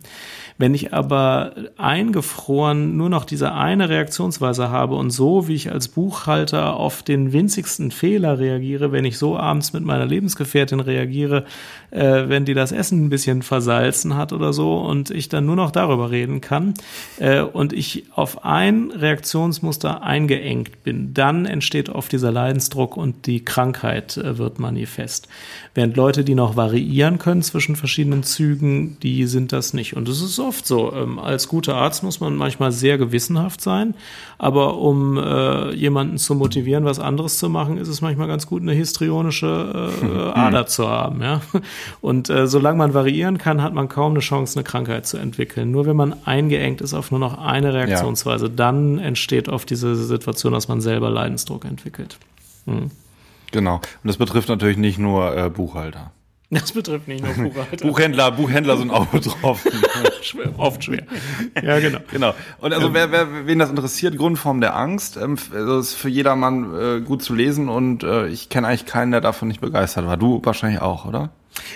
Wenn 0.61 0.75
ich 0.75 0.93
aber 0.93 1.53
eingefroren 1.77 2.97
nur 2.97 3.09
noch 3.09 3.25
diese 3.25 3.53
eine 3.53 3.89
Reaktionsweise 3.89 4.71
habe 4.71 4.97
und 4.97 5.11
so, 5.11 5.47
wie 5.47 5.55
ich 5.55 5.71
als 5.71 5.87
Buchhalter 5.87 6.75
auf 6.75 7.05
den 7.05 7.33
winzigsten 7.33 7.93
Fehler 7.93 8.41
reagiere, 8.41 8.91
wenn 8.91 9.05
ich 9.05 9.19
so 9.19 9.37
abends 9.37 9.73
mit 9.73 9.85
meiner 9.85 10.05
Lebensgefährtin 10.05 10.81
reagiere, 10.81 11.45
äh, 11.93 12.29
wenn 12.29 12.45
die 12.45 12.55
das 12.55 12.73
Essen 12.73 13.05
ein 13.05 13.09
bisschen 13.09 13.43
versalzen 13.43 14.17
hat 14.17 14.33
oder 14.33 14.53
so 14.53 14.79
und 14.79 15.11
ich 15.11 15.29
dann 15.29 15.47
nur 15.47 15.55
noch 15.55 15.71
darüber 15.71 16.11
reden 16.11 16.41
kann 16.41 16.75
äh, 17.21 17.41
und 17.41 17.73
ich 17.73 18.07
auf 18.17 18.45
ein 18.45 18.91
Reaktionsmuster 18.91 20.03
eingeengt 20.03 20.83
bin, 20.83 21.15
dann 21.15 21.47
entsteht 21.47 21.89
oft 21.89 22.11
dieser 22.11 22.33
Leidensdruck 22.33 22.97
und 22.97 23.27
die 23.27 23.45
Krankheit 23.45 24.17
äh, 24.17 24.39
wird 24.39 24.59
manifest. 24.59 25.29
Während 25.75 25.97
Leute, 25.97 26.25
die 26.25 26.35
noch 26.35 26.57
variieren 26.57 27.19
können 27.19 27.43
zwischen 27.43 27.77
verschiedenen 27.77 28.25
Zügen, 28.25 28.99
die 29.01 29.27
sind 29.27 29.53
das 29.53 29.73
nicht. 29.73 29.97
Und 29.97 30.09
es 30.09 30.21
ist 30.21 30.41
oft 30.49 30.67
so. 30.67 30.93
Ähm, 30.93 31.19
als 31.19 31.47
guter 31.49 31.77
Arzt 31.77 32.03
muss 32.03 32.21
man 32.21 32.35
manchmal 32.37 32.73
sehr 32.73 32.99
gewissenhaft 32.99 33.61
sein, 33.61 33.95
aber 34.39 34.79
um 34.79 35.19
äh, 35.19 35.73
jemanden 35.75 36.19
zu 36.19 36.35
motivieren, 36.35 36.85
was 36.85 36.99
anderes 36.99 37.39
zu 37.39 37.49
machen, 37.49 37.79
ist 37.79 37.89
es 37.89 38.01
manchmal 38.01 38.27
ganz 38.27 38.47
gut, 38.47 38.63
eine 38.63 38.73
histrionische 38.73 39.91
äh, 40.01 40.01
hm. 40.01 40.19
Ader 40.35 40.67
zu 40.67 40.89
haben. 40.89 41.23
Ja? 41.23 41.41
Und 42.01 42.31
äh, 42.31 42.47
solange 42.47 42.79
man 42.79 42.95
variieren 42.95 43.39
kann, 43.39 43.63
hat 43.63 43.75
man 43.75 43.89
kaum 43.89 44.13
eine 44.13 44.21
Chance, 44.21 44.59
eine 44.59 44.65
Krankheit 44.65 45.07
zu 45.07 45.19
entwickeln. 45.19 45.71
Nur 45.71 45.87
wenn 45.87 45.97
man 45.97 46.15
eingeengt 46.25 46.81
ist 46.81 46.95
auf 46.95 47.11
nur 47.11 47.21
noch 47.21 47.39
eine 47.39 47.75
Reaktionsweise, 47.75 48.47
ja. 48.47 48.53
dann 48.55 48.99
entsteht 48.99 49.49
oft 49.49 49.69
diese 49.71 49.95
Situation, 49.95 50.53
dass 50.53 50.69
man 50.69 50.81
selber 50.81 51.11
Leidensdruck 51.11 51.65
entwickelt. 51.65 52.19
Hm. 52.67 52.91
Genau. 53.51 53.77
Und 53.77 53.83
das 54.05 54.17
betrifft 54.17 54.49
natürlich 54.49 54.77
nicht 54.77 54.99
nur 54.99 55.37
äh, 55.37 55.51
Buchhalter. 55.51 56.13
Das 56.51 56.73
betrifft 56.73 57.09
nicht 57.09 57.23
nur 57.23 57.51
Buchhalter. 57.51 57.87
Buchhändler, 57.87 58.31
Buchhändler 58.31 58.79
sind 58.79 58.91
auch 58.91 59.05
betroffen. 59.07 59.71
schwer, 60.23 60.51
oft 60.57 60.83
schwer. 60.83 61.03
Ja, 61.63 61.79
genau. 61.79 61.99
Genau. 62.11 62.35
Und 62.61 62.73
also 62.73 62.95
wer, 62.95 63.13
wer, 63.13 63.47
wen 63.47 63.59
das 63.59 63.69
interessiert, 63.69 64.17
Grundform 64.17 64.63
der 64.63 64.75
Angst, 64.75 65.19
ähm, 65.19 65.37
also 65.53 65.79
ist 65.79 65.95
für 65.95 66.09
jedermann 66.09 66.75
äh, 66.75 67.01
gut 67.03 67.23
zu 67.23 67.35
lesen 67.35 67.69
und 67.69 68.03
äh, 68.03 68.29
ich 68.29 68.49
kenne 68.49 68.67
eigentlich 68.67 68.87
keinen, 68.87 69.11
der 69.11 69.21
davon 69.21 69.49
nicht 69.49 69.61
begeistert 69.61 70.07
war. 70.07 70.17
Du 70.17 70.41
wahrscheinlich 70.43 70.81
auch, 70.81 71.05
oder? 71.05 71.31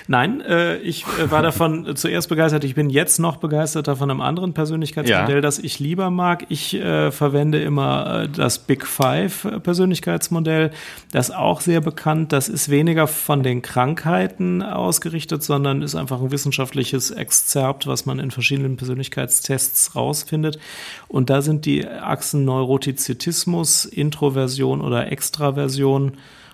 Nein, 0.07 0.41
äh, 0.41 0.77
ich 0.77 1.05
äh, 1.19 1.31
war 1.31 1.41
davon 1.41 1.95
zuerst 1.95 2.29
begeistert. 2.29 2.63
Ich 2.63 2.75
bin 2.75 2.89
jetzt 2.89 3.19
noch 3.19 3.37
begeisterter 3.37 3.95
von 3.95 4.09
einem 4.09 4.21
anderen 4.21 4.53
Persönlichkeitsmodell, 4.53 5.35
ja. 5.35 5.41
das 5.41 5.59
ich 5.59 5.79
lieber 5.79 6.09
mag. 6.09 6.45
Ich 6.49 6.73
äh, 6.75 7.11
verwende 7.11 7.61
immer 7.61 8.23
äh, 8.23 8.29
das 8.29 8.59
Big 8.59 8.85
Five 8.85 9.47
Persönlichkeitsmodell. 9.63 10.71
Das 11.11 11.29
ist 11.29 11.35
auch 11.35 11.61
sehr 11.61 11.81
bekannt. 11.81 12.31
Das 12.31 12.49
ist 12.49 12.69
weniger 12.69 13.07
von 13.07 13.43
den 13.43 13.61
Krankheiten 13.61 14.61
ausgerichtet, 14.61 15.43
sondern 15.43 15.81
ist 15.81 15.95
einfach 15.95 16.21
ein 16.21 16.31
wissenschaftliches 16.31 17.11
Exzerpt, 17.11 17.87
was 17.87 18.05
man 18.05 18.19
in 18.19 18.31
verschiedenen 18.31 18.77
Persönlichkeitstests 18.77 19.95
rausfindet. 19.95 20.59
Und 21.07 21.29
da 21.29 21.41
sind 21.41 21.65
die 21.65 21.87
Achsen 21.87 22.45
Neurotizitismus, 22.45 23.85
Introversion 23.85 24.81
oder 24.81 25.11
Extraversion 25.11 26.13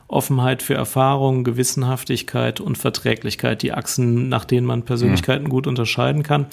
Offenheit 0.10 0.64
für 0.64 0.74
Erfahrung, 0.74 1.44
Gewissenhaftigkeit 1.44 2.60
und 2.60 2.80
Verträglichkeit, 2.80 3.62
die 3.62 3.74
Achsen, 3.74 4.28
nach 4.28 4.44
denen 4.44 4.66
man 4.66 4.82
Persönlichkeiten 4.82 5.46
mhm. 5.46 5.50
gut 5.50 5.68
unterscheiden 5.68 6.24
kann. 6.24 6.48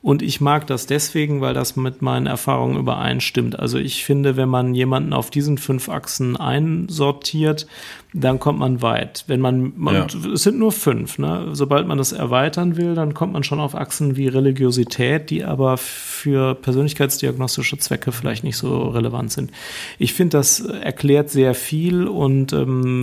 Und 0.00 0.22
ich 0.22 0.40
mag 0.40 0.66
das 0.66 0.86
deswegen, 0.86 1.42
weil 1.42 1.52
das 1.52 1.76
mit 1.76 2.00
meinen 2.00 2.26
Erfahrungen 2.26 2.78
übereinstimmt. 2.78 3.58
Also 3.58 3.78
ich 3.78 4.04
finde, 4.04 4.36
wenn 4.36 4.48
man 4.48 4.74
jemanden 4.74 5.12
auf 5.12 5.30
diesen 5.30 5.58
fünf 5.58 5.90
Achsen 5.90 6.38
einsortiert, 6.38 7.66
dann 8.14 8.38
kommt 8.38 8.58
man 8.58 8.82
weit. 8.82 9.24
Wenn 9.26 9.40
man, 9.40 9.72
man 9.76 9.94
ja. 9.94 10.06
es 10.32 10.42
sind 10.42 10.58
nur 10.58 10.72
fünf, 10.72 11.18
ne? 11.18 11.50
Sobald 11.52 11.86
man 11.86 11.98
das 11.98 12.12
erweitern 12.12 12.76
will, 12.76 12.94
dann 12.94 13.14
kommt 13.14 13.32
man 13.32 13.44
schon 13.44 13.60
auf 13.60 13.74
Achsen 13.74 14.16
wie 14.16 14.28
Religiosität, 14.28 15.30
die 15.30 15.44
aber 15.44 15.76
für 15.76 16.54
persönlichkeitsdiagnostische 16.54 17.78
Zwecke 17.78 18.12
vielleicht 18.12 18.44
nicht 18.44 18.56
so 18.56 18.88
relevant 18.88 19.32
sind. 19.32 19.50
Ich 19.98 20.14
finde, 20.14 20.38
das 20.38 20.60
erklärt 20.60 21.30
sehr 21.30 21.54
viel 21.54 22.06
und 22.06 22.52
ähm, 22.52 23.01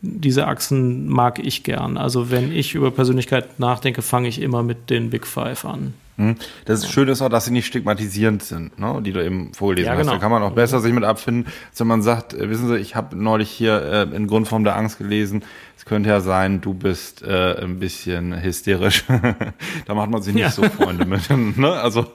diese 0.00 0.46
Achsen 0.46 1.08
mag 1.08 1.38
ich 1.38 1.62
gern. 1.62 1.96
Also 1.96 2.30
wenn 2.30 2.52
ich 2.52 2.74
über 2.74 2.90
Persönlichkeit 2.90 3.58
nachdenke, 3.58 4.02
fange 4.02 4.28
ich 4.28 4.40
immer 4.40 4.62
mit 4.62 4.90
den 4.90 5.10
Big 5.10 5.26
Five 5.26 5.64
an. 5.64 5.94
Hm? 6.18 6.34
Das 6.64 6.82
ja. 6.82 6.88
Schöne 6.88 7.12
ist 7.12 7.22
auch, 7.22 7.28
dass 7.28 7.44
sie 7.44 7.52
nicht 7.52 7.66
stigmatisierend 7.66 8.42
sind, 8.42 8.76
ne? 8.76 9.00
die 9.04 9.12
du 9.12 9.24
eben 9.24 9.54
vorgelesen 9.54 9.86
ja, 9.86 9.94
genau. 9.94 10.10
hast. 10.10 10.16
Da 10.16 10.20
kann 10.20 10.32
man 10.32 10.42
auch 10.42 10.52
besser 10.52 10.80
sich 10.80 10.92
mit 10.92 11.04
abfinden, 11.04 11.46
als 11.70 11.78
wenn 11.78 11.86
man 11.86 12.02
sagt, 12.02 12.34
äh, 12.34 12.50
wissen 12.50 12.66
Sie, 12.66 12.76
ich 12.76 12.96
habe 12.96 13.16
neulich 13.16 13.50
hier 13.50 13.80
äh, 14.12 14.16
in 14.16 14.26
Grundform 14.26 14.64
der 14.64 14.76
Angst 14.76 14.98
gelesen, 14.98 15.44
es 15.76 15.84
könnte 15.84 16.08
ja 16.08 16.20
sein, 16.20 16.60
du 16.60 16.74
bist 16.74 17.22
äh, 17.22 17.62
ein 17.62 17.78
bisschen 17.78 18.42
hysterisch. 18.42 19.04
da 19.86 19.94
macht 19.94 20.10
man 20.10 20.20
sich 20.20 20.34
nicht 20.34 20.42
ja. 20.42 20.50
so 20.50 20.64
Freunde 20.64 21.04
mit. 21.04 21.30
ne? 21.56 21.72
Also, 21.72 22.06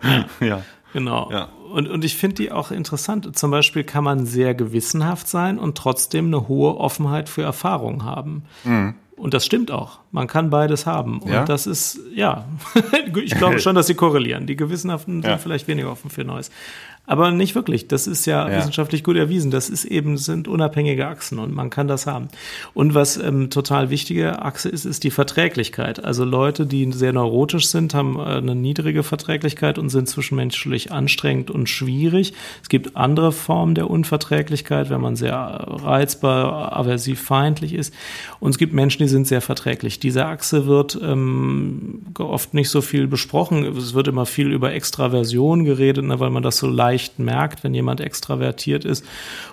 ja. 0.42 0.62
Genau. 0.92 1.30
Ja. 1.32 1.50
Und, 1.74 1.90
und 1.90 2.06
ich 2.06 2.16
finde 2.16 2.36
die 2.36 2.52
auch 2.52 2.70
interessant. 2.70 3.36
Zum 3.36 3.50
Beispiel 3.50 3.84
kann 3.84 4.04
man 4.04 4.28
sehr 4.28 4.54
gewissenhaft 4.54 5.28
sein 5.28 5.58
und 5.58 5.76
trotzdem 5.76 6.28
eine 6.28 6.48
hohe 6.48 6.78
Offenheit 6.78 7.30
für 7.30 7.42
Erfahrungen 7.42 8.04
haben. 8.04 8.44
Mhm. 8.64 8.94
Und 9.16 9.34
das 9.34 9.44
stimmt 9.44 9.72
auch. 9.72 10.00
Man 10.12 10.28
kann 10.28 10.52
beides 10.52 10.86
haben. 10.86 11.20
Und 11.20 11.32
ja? 11.32 11.46
das 11.46 11.66
ist, 11.66 12.00
ja, 12.14 12.46
ich 13.16 13.34
glaube 13.34 13.60
schon, 13.60 13.74
dass 13.74 13.88
sie 13.88 13.96
korrelieren. 13.96 14.46
Die 14.46 14.56
Gewissenhaften 14.56 15.24
ja. 15.24 15.30
sind 15.30 15.42
vielleicht 15.42 15.68
weniger 15.68 15.92
offen 15.92 16.12
für 16.12 16.24
Neues. 16.24 16.52
Aber 17.06 17.32
nicht 17.32 17.54
wirklich. 17.54 17.90
Das 17.90 18.08
ist 18.08 18.26
ja, 18.26 18.50
ja, 18.50 18.58
wissenschaftlich 18.58 19.04
gut 19.04 19.18
erwiesen. 19.18 19.52
Das 19.52 19.70
ist 19.70 19.84
eben, 19.84 20.18
sind 20.18 20.48
unabhängige 20.48 21.06
Achsen 21.06 21.38
und 21.38 21.54
man 21.54 21.70
kann 21.70 21.90
das 21.90 22.08
haben. 22.08 22.30
Und 22.74 22.94
was 22.94 23.18
ähm, 23.18 23.50
total 23.50 23.90
wichtige 23.90 24.42
Achse 24.42 24.70
ist, 24.70 24.86
ist 24.86 25.04
die 25.04 25.12
Verträglichkeit. 25.12 26.02
Also 26.02 26.24
Leute, 26.24 26.66
die 26.66 26.90
sehr 26.94 27.12
neurotisch 27.12 27.68
sind, 27.68 27.94
haben 27.94 28.18
äh, 28.20 28.38
eine 28.38 28.56
niedrige 28.56 29.04
Verträglichkeit 29.04 29.78
und 29.78 29.90
sind 29.90 30.08
zwischenmenschlich 30.08 30.94
anstrengend 30.94 31.52
und 31.52 31.68
schwierig. 31.68 32.34
Es 32.62 32.70
gibt 32.70 32.96
andere 32.96 33.34
Formen 33.34 33.76
der 33.76 33.90
Unverträglichkeit, 33.90 34.90
wenn 34.90 35.02
man 35.02 35.18
sehr 35.18 35.36
reizbar, 35.36 36.72
aversiv, 36.72 37.20
feindlich 37.22 37.74
ist. 37.74 37.94
Und 38.40 38.52
es 38.52 38.58
gibt 38.58 38.72
Menschen, 38.72 39.04
die 39.04 39.10
sind 39.10 39.28
sehr 39.28 39.42
verträglich. 39.42 40.00
Diese 40.00 40.26
Achse 40.26 40.68
wird 40.68 40.98
ähm, 41.04 42.04
oft 42.18 42.54
nicht 42.54 42.70
so 42.70 42.80
viel 42.80 43.08
besprochen. 43.08 43.66
Es 43.76 43.94
wird 43.94 44.08
immer 44.08 44.26
viel 44.26 44.54
über 44.54 44.72
Extraversion 44.72 45.66
geredet, 45.66 46.06
ne, 46.06 46.22
weil 46.22 46.30
man 46.30 46.44
das 46.44 46.58
so 46.58 46.68
leicht 46.68 46.93
leicht 46.94 47.18
merkt, 47.18 47.64
wenn 47.64 47.74
jemand 47.74 48.02
extravertiert 48.02 48.86
ist 48.86 49.04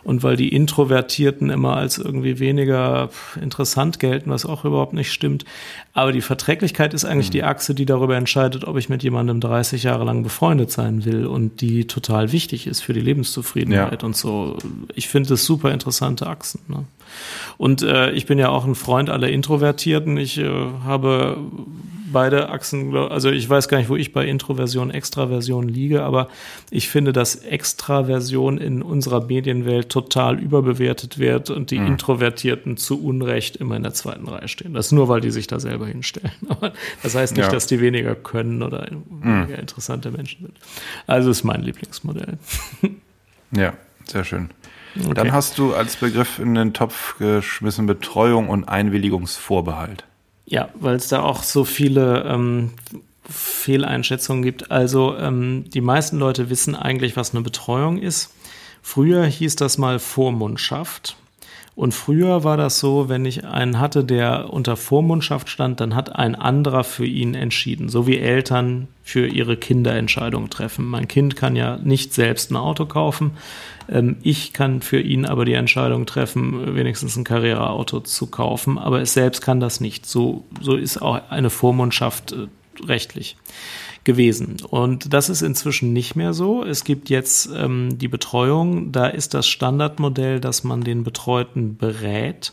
und 0.03 0.23
weil 0.23 0.37
die 0.37 0.51
Introvertierten 0.51 1.49
immer 1.49 1.77
als 1.77 1.99
irgendwie 1.99 2.39
weniger 2.39 3.09
interessant 3.41 3.99
gelten, 3.99 4.31
was 4.31 4.45
auch 4.45 4.65
überhaupt 4.65 4.93
nicht 4.93 5.11
stimmt. 5.11 5.45
Aber 5.95 6.13
die 6.13 6.21
Verträglichkeit 6.21 6.93
ist 6.93 7.05
eigentlich 7.05 7.29
mhm. 7.29 7.33
die 7.33 7.45
Achse, 7.45 7.75
die 7.75 7.87
darüber 7.87 8.17
entscheidet, 8.17 8.65
ob 8.65 8.77
ich 8.77 8.89
mit 8.89 9.03
jemandem 9.03 9.41
30 9.41 9.83
Jahre 9.83 10.05
lang 10.05 10.23
befreundet 10.23 10.71
sein 10.71 11.05
will 11.05 11.27
und 11.27 11.63
die 11.63 11.87
total 11.87 12.33
wichtig 12.33 12.67
ist 12.67 12.83
für 12.83 12.93
die 12.93 13.01
Lebenszufriedenheit 13.01 14.03
ja. 14.03 14.07
und 14.07 14.17
so. 14.17 14.59
Ich 14.95 15.09
finde 15.09 15.35
es 15.35 15.45
super 15.45 15.73
interessante 15.73 16.27
Achsen. 16.27 16.61
Ne? 16.69 16.85
Und 17.57 17.83
äh, 17.83 18.11
ich 18.13 18.27
bin 18.27 18.39
ja 18.39 18.51
auch 18.51 18.67
ein 18.67 18.75
Freund 18.75 19.09
aller 19.09 19.29
Introvertierten. 19.29 20.17
Ich 20.19 20.39
äh, 20.39 20.49
habe 20.85 21.39
beide 22.13 22.49
Achsen, 22.49 22.97
also 22.97 23.31
ich 23.31 23.49
weiß 23.49 23.69
gar 23.69 23.79
nicht, 23.79 23.89
wo 23.89 23.97
ich 23.97 24.13
bei 24.13 24.27
Introversion, 24.27 24.91
Extraversion 24.91 25.69
liege, 25.69 26.03
aber 26.03 26.29
ich 26.71 26.89
finde, 26.89 27.13
dass 27.13 27.37
Extraversion 27.37 28.59
in 28.59 28.83
unserer 28.83 29.25
Medienwelt 29.25 29.89
total 29.89 30.39
überbewertet 30.39 31.19
wird 31.19 31.51
und 31.51 31.71
die 31.71 31.79
mhm. 31.79 31.89
Introvertierten 31.89 32.77
zu 32.77 33.03
Unrecht 33.03 33.57
immer 33.57 33.77
in 33.77 33.83
der 33.83 33.95
zweiten 33.95 34.29
Reihe 34.29 34.49
stehen. 34.49 34.75
Das 34.75 34.93
nur, 34.93 35.09
weil 35.09 35.21
die 35.21 35.31
sich 35.31 35.47
da 35.47 35.61
selber 35.61 35.87
hinstellen. 35.87 36.33
Aber 36.49 36.73
das 37.03 37.15
heißt 37.15 37.37
nicht, 37.37 37.47
ja. 37.47 37.53
dass 37.53 37.67
die 37.67 37.81
weniger 37.81 38.15
können 38.15 38.63
oder 38.63 38.87
mhm. 38.91 39.23
weniger 39.23 39.59
interessante 39.59 40.11
Menschen 40.11 40.47
sind. 40.47 40.59
Also 41.07 41.31
ist 41.31 41.45
mein 41.45 41.63
Lieblingsmodell. 41.63 42.39
Ja, 43.53 43.73
sehr 44.05 44.23
schön. 44.23 44.51
Okay. 44.97 45.15
Dann 45.15 45.33
hast 45.33 45.59
du 45.59 45.75
als 45.75 45.97
Begriff 45.97 46.39
in 46.39 46.55
den 46.55 46.73
Topf 46.73 47.19
geschmissen 47.19 47.87
Betreuung 47.87 48.49
und 48.49 48.69
Einwilligungsvorbehalt. 48.69 50.05
Ja, 50.51 50.69
weil 50.75 50.97
es 50.97 51.09
da 51.09 51.23
auch 51.23 51.45
so 51.45 51.65
viele 51.65 52.25
ähm, 52.25 52.73
Fehleinschätzungen 53.29 54.43
gibt. 54.43 54.71
Also 54.71 55.17
ähm, 55.17 55.65
die 55.73 55.81
meisten 55.81 56.19
Leute 56.19 56.51
wissen 56.51 56.75
eigentlich, 56.75 57.17
was 57.17 57.33
eine 57.33 57.43
Betreuung 57.43 57.99
ist. 57.99 58.35
Früher 58.83 59.25
hieß 59.25 59.55
das 59.57 59.79
mal 59.79 60.01
Vormundschaft. 60.01 61.17
Und 61.75 61.95
früher 61.95 62.45
war 62.45 62.57
das 62.57 62.81
so, 62.81 63.09
wenn 63.09 63.25
ich 63.25 63.45
einen 63.45 63.79
hatte, 63.79 64.05
der 64.05 64.53
unter 64.53 64.77
Vormundschaft 64.77 65.49
stand, 65.49 65.81
dann 65.81 65.95
hat 65.95 66.15
ein 66.15 66.35
anderer 66.35 66.85
für 66.85 67.07
ihn 67.07 67.35
entschieden. 67.35 67.89
So 67.89 68.07
wie 68.07 68.19
Eltern 68.19 68.89
für 69.03 69.27
ihre 69.27 69.57
Kinder 69.57 69.95
Entscheidungen 69.95 70.51
treffen. 70.51 70.85
Mein 70.85 71.09
Kind 71.09 71.37
kann 71.37 71.57
ja 71.57 71.79
nicht 71.79 72.13
selbst 72.13 72.51
ein 72.51 72.57
Auto 72.57 72.87
kaufen. 72.87 73.33
Ähm, 73.89 74.17
ich 74.23 74.53
kann 74.53 74.83
für 74.83 75.01
ihn 75.01 75.25
aber 75.25 75.45
die 75.45 75.55
Entscheidung 75.55 76.07
treffen, 76.07 76.75
wenigstens 76.75 77.17
ein 77.17 77.25
Karriereauto 77.25 78.01
zu 78.01 78.27
kaufen. 78.27 78.77
Aber 78.77 79.01
es 79.01 79.15
selbst 79.15 79.41
kann 79.41 79.61
das 79.61 79.81
nicht. 79.81 80.07
So, 80.07 80.45
so 80.61 80.77
ist 80.77 81.01
auch 81.01 81.31
eine 81.31 81.51
Vormundschaft 81.51 82.33
äh, 82.33 82.47
rechtlich 82.85 83.37
gewesen. 84.11 84.57
Und 84.69 85.15
das 85.15 85.29
ist 85.29 85.41
inzwischen 85.41 85.93
nicht 85.93 86.17
mehr 86.17 86.33
so. 86.33 86.65
Es 86.65 86.83
gibt 86.83 87.11
jetzt 87.11 87.49
ähm, 87.57 87.97
die 87.97 88.09
Betreuung. 88.09 88.91
Da 88.91 89.07
ist 89.07 89.35
das 89.35 89.47
Standardmodell, 89.47 90.41
dass 90.41 90.65
man 90.65 90.81
den 90.83 91.05
Betreuten 91.05 91.77
berät 91.77 92.53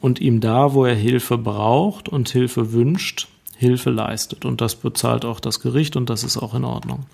und 0.00 0.20
ihm 0.20 0.40
da, 0.40 0.74
wo 0.74 0.84
er 0.84 0.96
Hilfe 0.96 1.38
braucht 1.38 2.08
und 2.08 2.28
Hilfe 2.28 2.72
wünscht, 2.72 3.28
Hilfe 3.56 3.90
leistet. 3.90 4.44
Und 4.44 4.60
das 4.60 4.74
bezahlt 4.74 5.24
auch 5.24 5.38
das 5.38 5.60
Gericht 5.60 5.94
und 5.94 6.10
das 6.10 6.24
ist 6.24 6.36
auch 6.36 6.54
in 6.54 6.64
Ordnung. 6.64 7.06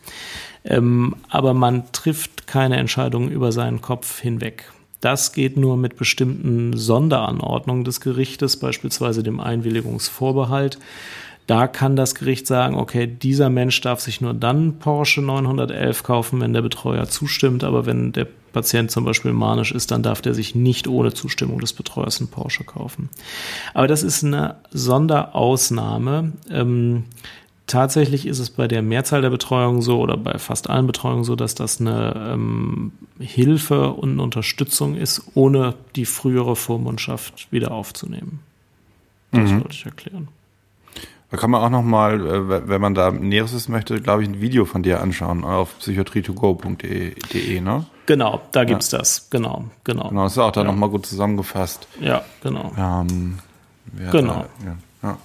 Ähm, 0.65 1.15
aber 1.29 1.53
man 1.53 1.93
trifft 1.93 2.47
keine 2.47 2.79
Entscheidungen 2.79 3.31
über 3.31 3.53
seinen 3.53 3.83
Kopf 3.83 4.19
hinweg. 4.19 4.73
Das 5.03 5.35
geht 5.35 5.59
nur 5.59 5.77
mit 5.77 5.99
bestimmten 5.99 6.75
Sonderanordnungen 6.75 7.85
des 7.85 8.01
Gerichtes, 8.01 8.57
beispielsweise 8.57 9.23
dem 9.23 9.41
Einwilligungsvorbehalt. 9.41 10.79
Da 11.47 11.67
kann 11.67 11.95
das 11.95 12.15
Gericht 12.15 12.47
sagen, 12.47 12.75
okay, 12.75 13.07
dieser 13.07 13.51
Mensch 13.51 13.81
darf 13.83 14.01
sich 14.01 14.21
nur 14.21 14.33
dann 14.33 14.79
Porsche 14.79 15.21
911 15.21 16.03
kaufen, 16.03 16.41
wenn 16.41 16.55
der 16.55 16.63
Betreuer 16.63 17.07
zustimmt, 17.07 17.65
aber 17.65 17.85
wenn 17.85 18.13
der 18.13 18.27
Patient 18.55 18.91
zum 18.91 19.05
Beispiel 19.05 19.33
manisch 19.33 19.73
ist, 19.73 19.91
dann 19.91 20.03
darf 20.03 20.23
der 20.23 20.33
sich 20.33 20.55
nicht 20.55 20.89
ohne 20.89 21.13
Zustimmung 21.13 21.61
des 21.61 21.75
Betreuers 21.75 22.21
einen 22.21 22.31
Porsche 22.31 22.65
kaufen. 22.65 23.11
Aber 23.75 23.89
das 23.89 24.03
ist 24.03 24.25
eine 24.25 24.57
Sonderausnahme. 24.71 26.33
Ähm, 26.51 27.05
tatsächlich 27.67 28.27
ist 28.27 28.39
es 28.39 28.49
bei 28.49 28.67
der 28.67 28.81
Mehrzahl 28.81 29.21
der 29.21 29.31
Betreuungen 29.31 29.83
so 29.83 30.01
oder 30.01 30.17
bei 30.17 30.39
fast 30.39 30.71
allen 30.71 30.87
Betreuungen 30.87 31.25
so, 31.25 31.37
dass 31.37 31.55
das 31.55 31.81
eine 31.81 32.33
ähm, 32.33 32.93
Hilfe 33.19 33.91
und 33.93 34.13
eine 34.13 34.23
Unterstützung 34.23 34.97
ist, 34.97 35.23
ohne 35.35 35.75
die 35.97 36.07
frühere 36.07 36.57
Vormundschaft 36.57 37.53
wieder 37.53 37.73
aufzunehmen. 37.73 38.41
Das 39.33 39.51
mhm. 39.51 39.61
wollte 39.61 39.75
ich 39.75 39.85
erklären. 39.85 40.29
Da 41.35 41.41
kann 41.41 41.51
man 41.51 41.63
auch 41.63 41.71
noch 41.71 41.83
mal, 41.83 42.25
äh, 42.25 42.69
wenn 42.69 42.81
man 42.81 42.95
da 42.95 43.11
Näheres 43.11 43.53
wissen 43.53 43.73
möchte, 43.73 44.01
glaube 44.01 44.23
ich, 44.23 44.29
ein 44.29 44.41
Video 44.41 44.67
von 44.67 44.85
dir 44.85 45.01
anschauen 45.01 45.43
auf 45.43 45.75
psychiatrie2go.de, 45.81 47.61
ne? 47.61 47.87
Genau, 48.07 48.41
da 48.53 48.63
gibt's 48.63 48.93
ja. 48.93 48.99
das. 48.99 49.31
Genau, 49.31 49.65
genau. 49.83 50.11
Genau, 50.11 50.23
das 50.23 50.35
ist 50.35 50.39
auch 50.39 50.53
da 50.53 50.61
ja. 50.61 50.69
nochmal 50.69 50.91
gut 50.91 51.07
zusammengefasst. 51.07 51.89
Ja, 52.01 52.23
genau. 52.41 52.71
Ähm, 52.79 53.41
genau. 54.13 54.47
Da, 54.61 54.65
ja, 54.65 54.77
ja. 55.03 55.19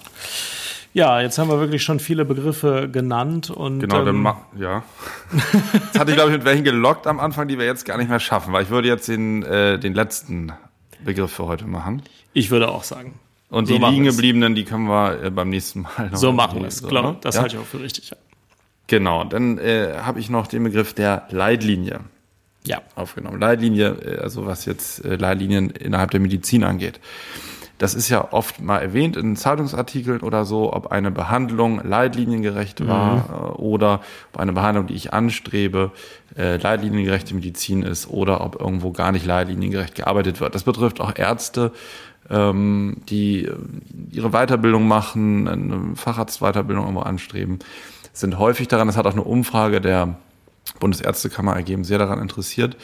Ja, 0.94 1.20
jetzt 1.20 1.38
haben 1.38 1.48
wir 1.48 1.60
wirklich 1.60 1.84
schon 1.84 2.00
viele 2.00 2.24
Begriffe 2.24 2.88
genannt 2.90 3.48
und. 3.50 3.78
Genau, 3.78 4.04
dann 4.04 4.16
ähm, 4.16 4.32
ja. 4.58 4.82
Jetzt 5.72 5.96
hatte 5.96 6.10
ich, 6.10 6.16
glaube 6.16 6.30
ich, 6.32 6.38
mit 6.38 6.44
welchen 6.44 6.64
gelockt 6.64 7.06
am 7.06 7.20
Anfang, 7.20 7.46
die 7.46 7.56
wir 7.56 7.66
jetzt 7.66 7.84
gar 7.84 7.98
nicht 7.98 8.10
mehr 8.10 8.18
schaffen, 8.18 8.52
weil 8.52 8.64
ich 8.64 8.70
würde 8.70 8.88
jetzt 8.88 9.06
den, 9.06 9.44
äh, 9.44 9.78
den 9.78 9.94
letzten 9.94 10.52
Begriff 11.04 11.30
für 11.30 11.46
heute 11.46 11.68
machen. 11.68 12.02
Ich 12.32 12.50
würde 12.50 12.68
auch 12.68 12.82
sagen. 12.82 13.20
Und 13.50 13.66
so 13.66 13.76
die 13.76 13.84
liegen 13.84 14.04
gebliebenen, 14.04 14.54
die 14.54 14.64
können 14.64 14.86
wir 14.86 15.24
äh, 15.24 15.30
beim 15.30 15.50
nächsten 15.50 15.82
Mal 15.82 16.10
noch. 16.10 16.16
So 16.16 16.32
machen 16.32 16.60
wir 16.60 16.68
es, 16.68 16.78
so, 16.78 16.88
klar. 16.88 17.02
Ne? 17.02 17.16
Das 17.20 17.34
ja? 17.34 17.42
halte 17.42 17.56
ich 17.56 17.62
auch 17.62 17.66
für 17.66 17.80
richtig. 17.80 18.10
Ja. 18.10 18.16
Genau, 18.86 19.24
dann 19.24 19.58
äh, 19.58 19.98
habe 20.02 20.20
ich 20.20 20.30
noch 20.30 20.46
den 20.46 20.64
Begriff 20.64 20.94
der 20.94 21.26
Leitlinie 21.30 22.00
ja. 22.64 22.80
aufgenommen. 22.94 23.40
Leitlinie, 23.40 23.88
äh, 23.88 24.18
also 24.18 24.46
was 24.46 24.64
jetzt 24.64 25.04
äh, 25.04 25.16
Leitlinien 25.16 25.70
innerhalb 25.70 26.12
der 26.12 26.20
Medizin 26.20 26.64
angeht. 26.64 27.00
Das 27.78 27.94
ist 27.94 28.08
ja 28.08 28.32
oft 28.32 28.60
mal 28.60 28.78
erwähnt 28.78 29.16
in 29.16 29.36
Zeitungsartikeln 29.36 30.20
oder 30.20 30.44
so, 30.44 30.72
ob 30.72 30.88
eine 30.88 31.10
Behandlung 31.10 31.80
leitliniengerecht 31.82 32.86
war 32.86 33.16
mhm. 33.16 33.54
Oder 33.54 34.02
ob 34.32 34.40
eine 34.40 34.52
Behandlung, 34.52 34.86
die 34.86 34.92
ich 34.92 35.14
anstrebe, 35.14 35.90
leitliniengerechte 36.36 37.34
Medizin 37.34 37.82
ist 37.82 38.06
oder 38.10 38.42
ob 38.42 38.60
irgendwo 38.60 38.90
gar 38.90 39.12
nicht 39.12 39.24
leitliniengerecht 39.24 39.94
gearbeitet 39.94 40.42
wird. 40.42 40.54
Das 40.54 40.64
betrifft 40.64 41.00
auch 41.00 41.16
Ärzte, 41.16 41.72
ähm, 42.30 42.98
die 43.08 43.44
äh, 43.44 43.56
ihre 44.10 44.30
Weiterbildung 44.30 44.86
machen, 44.86 45.48
eine 45.48 45.96
Facharztweiterbildung 45.96 46.84
irgendwo 46.84 47.02
anstreben, 47.02 47.58
sind 48.12 48.38
häufig 48.38 48.68
daran, 48.68 48.86
das 48.86 48.96
hat 48.96 49.06
auch 49.06 49.12
eine 49.12 49.24
Umfrage 49.24 49.80
der 49.80 50.16
Bundesärztekammer 50.78 51.54
ergeben, 51.54 51.84
sehr 51.84 51.98
daran 51.98 52.20
interessiert, 52.20 52.76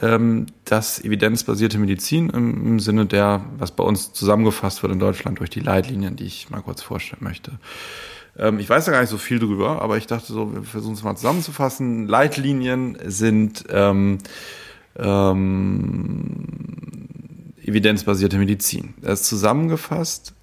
ähm, 0.00 0.46
dass 0.64 1.02
evidenzbasierte 1.02 1.78
Medizin 1.78 2.30
im, 2.30 2.80
Sinne 2.80 3.06
der, 3.06 3.42
was 3.58 3.70
bei 3.72 3.84
uns 3.84 4.12
zusammengefasst 4.12 4.82
wird 4.82 4.92
in 4.92 4.98
Deutschland 4.98 5.38
durch 5.40 5.50
die 5.50 5.60
Leitlinien, 5.60 6.16
die 6.16 6.24
ich 6.24 6.50
mal 6.50 6.60
kurz 6.60 6.82
vorstellen 6.82 7.22
möchte. 7.22 7.52
Ähm, 8.38 8.58
ich 8.58 8.68
weiß 8.68 8.84
da 8.84 8.92
gar 8.92 9.00
nicht 9.00 9.10
so 9.10 9.18
viel 9.18 9.38
drüber, 9.38 9.82
aber 9.82 9.96
ich 9.96 10.06
dachte 10.06 10.32
so, 10.32 10.54
wir 10.54 10.62
versuchen 10.62 10.94
es 10.94 11.02
mal 11.02 11.16
zusammenzufassen. 11.16 12.06
Leitlinien 12.06 12.98
sind 13.04 13.64
ähm, 13.70 14.18
ähm, 14.96 16.44
evidenzbasierte 17.68 18.38
Medizin. 18.38 18.94
Das 19.00 19.20
ist 19.20 19.28
zusammengefasst. 19.28 20.34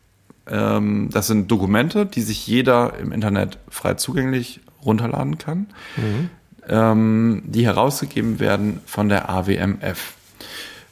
Ähm, 0.47 1.09
das 1.11 1.27
sind 1.27 1.49
Dokumente, 1.51 2.05
die 2.05 2.21
sich 2.21 2.47
jeder 2.47 2.97
im 2.99 3.11
Internet 3.11 3.57
frei 3.69 3.95
zugänglich 3.95 4.61
runterladen 4.85 5.37
kann, 5.37 5.67
mhm. 5.97 6.29
ähm, 6.69 7.43
die 7.45 7.65
herausgegeben 7.65 8.39
werden 8.39 8.79
von 8.85 9.09
der 9.09 9.29
AWMF. 9.29 10.13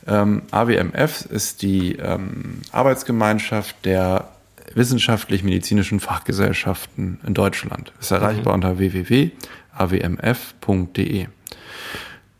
Ähm, 0.08 0.42
AWMF 0.52 1.26
ist 1.26 1.62
die 1.62 1.96
ähm, 1.96 2.62
Arbeitsgemeinschaft 2.72 3.86
der 3.86 4.30
wissenschaftlich-medizinischen 4.74 6.00
Fachgesellschaften 6.00 7.20
in 7.26 7.34
Deutschland. 7.36 7.94
Ist 8.00 8.12
erreichbar 8.12 8.58
mhm. 8.58 8.64
unter 8.64 8.80
www.awmf.de. 8.80 9.32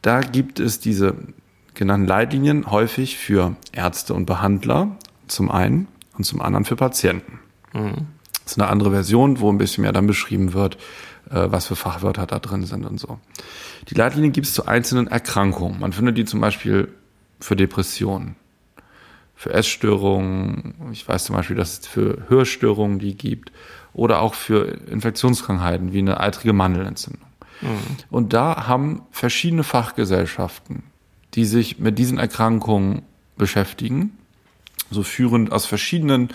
Da 0.02 0.22
gibt 0.22 0.60
es 0.60 0.80
diese 0.80 1.16
genannten 1.74 2.07
Leitlinien 2.07 2.69
häufig 2.69 3.17
für 3.17 3.55
Ärzte 3.71 4.13
und 4.13 4.26
Behandler 4.26 4.97
zum 5.28 5.51
einen 5.51 5.88
und 6.17 6.26
zum 6.26 6.41
anderen 6.41 6.65
für 6.65 6.76
Patienten. 6.76 7.39
Mhm. 7.74 8.07
Das 8.43 8.53
ist 8.53 8.59
eine 8.59 8.69
andere 8.69 8.91
Version, 8.91 9.39
wo 9.39 9.52
ein 9.52 9.57
bisschen 9.57 9.84
mehr 9.84 9.93
dann 9.93 10.07
beschrieben 10.07 10.53
wird, 10.53 10.76
äh, 11.30 11.48
was 11.49 11.68
für 11.68 11.76
Fachwörter 11.76 12.26
da 12.26 12.39
drin 12.39 12.65
sind 12.65 12.85
und 12.85 12.99
so. 12.99 13.19
Die 13.89 13.95
Leitlinien 13.95 14.34
gibt 14.34 14.48
es 14.48 14.53
zu 14.53 14.65
einzelnen 14.65 15.07
Erkrankungen. 15.07 15.80
Man 15.80 15.93
findet 15.93 16.18
die 16.18 16.26
zum 16.26 16.41
Beispiel 16.41 16.89
für 17.39 17.56
Depressionen, 17.56 18.35
für 19.35 19.53
Essstörungen. 19.53 20.76
Ich 20.91 21.07
weiß 21.07 21.26
zum 21.26 21.35
Beispiel, 21.35 21.56
dass 21.56 21.80
es 21.80 21.88
für 21.88 22.23
Hörstörungen 22.27 22.99
die 22.99 23.15
gibt 23.15 23.52
oder 23.93 24.22
auch 24.22 24.34
für 24.34 24.65
Infektionskrankheiten 24.88 25.93
wie 25.93 25.99
eine 25.99 26.19
eitrige 26.19 26.53
Mandelentzündung. 26.53 27.27
Mhm. 27.61 27.68
Und 28.10 28.34
da 28.34 28.68
haben 28.68 29.03
verschiedene 29.11 29.64
Fachgesellschaften, 29.64 30.84
die 31.35 31.45
sich 31.45 31.80
mit 31.80 31.97
diesen 31.97 32.18
Erkrankungen 32.18 33.01
beschäftigen, 33.38 34.18
so 34.91 35.03
führend 35.03 35.51
aus 35.51 35.65
verschiedenen 35.65 36.30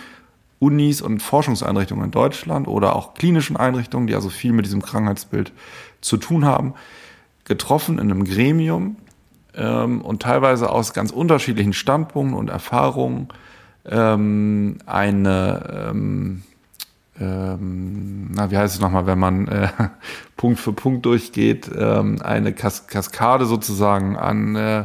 Unis 0.58 1.00
und 1.00 1.20
Forschungseinrichtungen 1.20 2.06
in 2.06 2.10
Deutschland 2.10 2.66
oder 2.66 2.96
auch 2.96 3.14
klinischen 3.14 3.56
Einrichtungen, 3.56 4.08
die 4.08 4.14
also 4.14 4.28
viel 4.28 4.52
mit 4.52 4.66
diesem 4.66 4.82
Krankheitsbild 4.82 5.52
zu 6.00 6.16
tun 6.16 6.44
haben, 6.44 6.74
getroffen 7.44 7.98
in 7.98 8.10
einem 8.10 8.24
Gremium 8.24 8.96
ähm, 9.54 10.00
und 10.00 10.22
teilweise 10.22 10.70
aus 10.70 10.92
ganz 10.92 11.10
unterschiedlichen 11.10 11.72
Standpunkten 11.72 12.36
und 12.36 12.50
Erfahrungen 12.50 13.28
ähm, 13.86 14.78
eine, 14.86 15.90
ähm, 15.90 16.42
ähm, 17.20 18.30
na, 18.32 18.50
wie 18.50 18.56
heißt 18.56 18.74
es 18.74 18.80
nochmal, 18.80 19.06
wenn 19.06 19.18
man 19.18 19.48
äh, 19.48 19.68
Punkt 20.36 20.60
für 20.60 20.72
Punkt 20.72 21.04
durchgeht, 21.04 21.70
ähm, 21.76 22.20
eine 22.22 22.52
Kas 22.52 22.86
Kaskade 22.86 23.46
sozusagen 23.46 24.16
an 24.16 24.56
äh, 24.56 24.84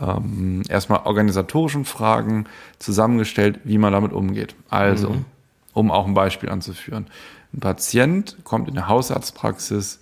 ähm, 0.00 0.62
erstmal 0.68 1.00
organisatorischen 1.04 1.84
Fragen 1.84 2.46
zusammengestellt, 2.78 3.60
wie 3.64 3.78
man 3.78 3.92
damit 3.92 4.12
umgeht. 4.12 4.54
Also, 4.70 5.10
mhm. 5.10 5.24
um 5.72 5.90
auch 5.90 6.06
ein 6.06 6.14
Beispiel 6.14 6.48
anzuführen. 6.48 7.06
Ein 7.52 7.60
Patient 7.60 8.38
kommt 8.44 8.68
in 8.68 8.74
der 8.74 8.88
Hausarztpraxis 8.88 10.00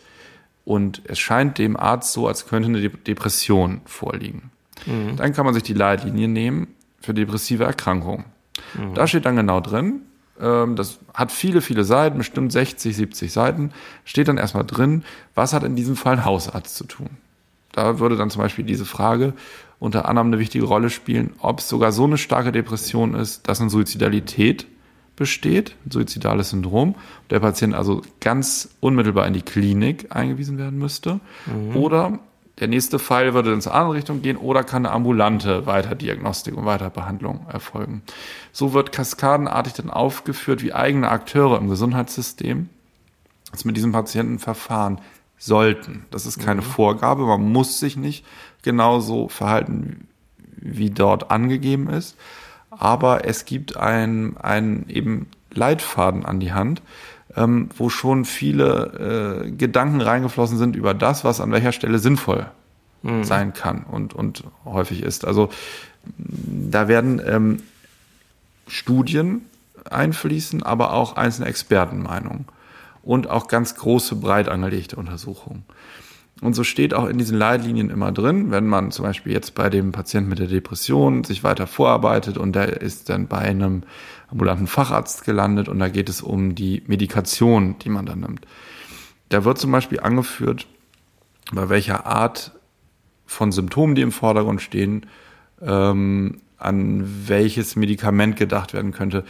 und 0.64 1.02
es 1.04 1.18
scheint 1.18 1.58
dem 1.58 1.76
Arzt 1.76 2.12
so, 2.12 2.28
als 2.28 2.46
könnte 2.46 2.68
eine 2.68 2.88
Depression 2.88 3.80
vorliegen. 3.84 4.50
Mhm. 4.86 5.16
Dann 5.16 5.32
kann 5.32 5.44
man 5.44 5.54
sich 5.54 5.64
die 5.64 5.74
Leitlinie 5.74 6.28
nehmen 6.28 6.68
für 7.00 7.12
depressive 7.12 7.64
Erkrankungen. 7.64 8.24
Mhm. 8.74 8.94
Da 8.94 9.06
steht 9.06 9.26
dann 9.26 9.36
genau 9.36 9.60
drin, 9.60 10.02
das 10.40 10.98
hat 11.12 11.32
viele, 11.32 11.60
viele 11.60 11.84
Seiten, 11.84 12.18
bestimmt 12.18 12.50
60, 12.50 12.96
70 12.96 13.32
Seiten, 13.32 13.72
steht 14.04 14.28
dann 14.28 14.38
erstmal 14.38 14.64
drin, 14.64 15.04
was 15.34 15.52
hat 15.52 15.64
in 15.64 15.76
diesem 15.76 15.96
Fall 15.96 16.14
ein 16.14 16.24
Hausarzt 16.24 16.76
zu 16.76 16.84
tun. 16.84 17.10
Da 17.72 17.98
würde 17.98 18.16
dann 18.16 18.30
zum 18.30 18.42
Beispiel 18.42 18.64
diese 18.64 18.84
Frage 18.84 19.34
unter 19.78 20.08
anderem 20.08 20.28
eine 20.28 20.38
wichtige 20.38 20.64
Rolle 20.64 20.90
spielen, 20.90 21.34
ob 21.40 21.60
es 21.60 21.68
sogar 21.68 21.92
so 21.92 22.04
eine 22.04 22.18
starke 22.18 22.52
Depression 22.52 23.14
ist, 23.14 23.48
dass 23.48 23.60
eine 23.60 23.70
Suizidalität 23.70 24.66
besteht, 25.16 25.76
ein 25.84 25.90
suizidales 25.90 26.50
Syndrom, 26.50 26.94
der 27.28 27.40
Patient 27.40 27.74
also 27.74 28.02
ganz 28.20 28.70
unmittelbar 28.80 29.26
in 29.26 29.34
die 29.34 29.42
Klinik 29.42 30.06
eingewiesen 30.10 30.58
werden 30.58 30.78
müsste. 30.78 31.20
Mhm. 31.46 31.76
Oder 31.76 32.18
der 32.60 32.68
nächste 32.68 32.98
Fall 32.98 33.34
würde 33.34 33.52
in 33.52 33.60
eine 33.60 33.72
andere 33.72 33.94
Richtung 33.94 34.22
gehen 34.22 34.36
oder 34.36 34.62
kann 34.62 34.84
eine 34.84 34.94
ambulante 34.94 35.66
Weiterdiagnostik 35.66 36.56
und 36.56 36.66
Weiterbehandlung 36.66 37.46
erfolgen. 37.50 38.02
So 38.52 38.74
wird 38.74 38.92
kaskadenartig 38.92 39.72
dann 39.72 39.90
aufgeführt, 39.90 40.62
wie 40.62 40.74
eigene 40.74 41.08
Akteure 41.08 41.58
im 41.58 41.68
Gesundheitssystem 41.68 42.68
jetzt 43.50 43.64
mit 43.64 43.76
diesem 43.76 43.92
Patienten 43.92 44.38
verfahren 44.38 45.00
sollten. 45.38 46.04
Das 46.10 46.26
ist 46.26 46.38
keine 46.38 46.60
mhm. 46.60 46.66
Vorgabe, 46.66 47.24
man 47.24 47.50
muss 47.50 47.80
sich 47.80 47.96
nicht 47.96 48.24
genauso 48.62 49.28
verhalten, 49.28 50.06
wie 50.56 50.90
dort 50.90 51.30
angegeben 51.30 51.88
ist. 51.88 52.16
Aber 52.70 53.24
es 53.24 53.46
gibt 53.46 53.76
einen, 53.76 54.36
einen 54.36 54.88
eben 54.88 55.28
Leitfaden 55.52 56.24
an 56.24 56.40
die 56.40 56.52
Hand, 56.52 56.82
ähm, 57.36 57.68
wo 57.76 57.88
schon 57.88 58.24
viele 58.24 59.44
äh, 59.46 59.50
Gedanken 59.50 60.00
reingeflossen 60.00 60.58
sind 60.58 60.76
über 60.76 60.94
das, 60.94 61.24
was 61.24 61.40
an 61.40 61.52
welcher 61.52 61.72
Stelle 61.72 61.98
sinnvoll 61.98 62.46
mhm. 63.02 63.24
sein 63.24 63.52
kann 63.52 63.84
und, 63.84 64.14
und 64.14 64.44
häufig 64.64 65.02
ist. 65.02 65.24
Also 65.24 65.50
da 66.16 66.88
werden 66.88 67.20
ähm, 67.24 67.62
Studien 68.66 69.42
einfließen, 69.88 70.62
aber 70.62 70.92
auch 70.92 71.16
einzelne 71.16 71.48
Expertenmeinungen 71.48 72.46
und 73.02 73.28
auch 73.28 73.48
ganz 73.48 73.74
große, 73.74 74.16
breit 74.16 74.48
angelegte 74.48 74.96
Untersuchungen. 74.96 75.64
Und 76.40 76.54
so 76.54 76.64
steht 76.64 76.94
auch 76.94 77.06
in 77.06 77.18
diesen 77.18 77.36
Leitlinien 77.36 77.90
immer 77.90 78.12
drin, 78.12 78.50
wenn 78.50 78.66
man 78.66 78.90
zum 78.92 79.04
Beispiel 79.04 79.32
jetzt 79.32 79.54
bei 79.54 79.68
dem 79.68 79.92
Patienten 79.92 80.30
mit 80.30 80.38
der 80.38 80.46
Depression 80.46 81.22
sich 81.22 81.44
weiter 81.44 81.66
vorarbeitet 81.66 82.38
und 82.38 82.54
der 82.54 82.80
ist 82.80 83.10
dann 83.10 83.26
bei 83.26 83.38
einem 83.38 83.82
ambulanten 84.28 84.66
Facharzt 84.66 85.24
gelandet 85.24 85.68
und 85.68 85.78
da 85.78 85.88
geht 85.88 86.08
es 86.08 86.22
um 86.22 86.54
die 86.54 86.82
Medikation, 86.86 87.78
die 87.80 87.90
man 87.90 88.06
dann 88.06 88.20
nimmt. 88.20 88.46
Da 89.28 89.44
wird 89.44 89.58
zum 89.58 89.70
Beispiel 89.70 90.00
angeführt, 90.00 90.66
bei 91.52 91.68
welcher 91.68 92.06
Art 92.06 92.52
von 93.26 93.52
Symptomen, 93.52 93.94
die 93.94 94.02
im 94.02 94.12
Vordergrund 94.12 94.62
stehen, 94.62 95.06
ähm, 95.60 96.40
an 96.56 97.28
welches 97.28 97.76
Medikament 97.76 98.36
gedacht 98.36 98.74
werden 98.74 98.92
könnte 98.92 99.24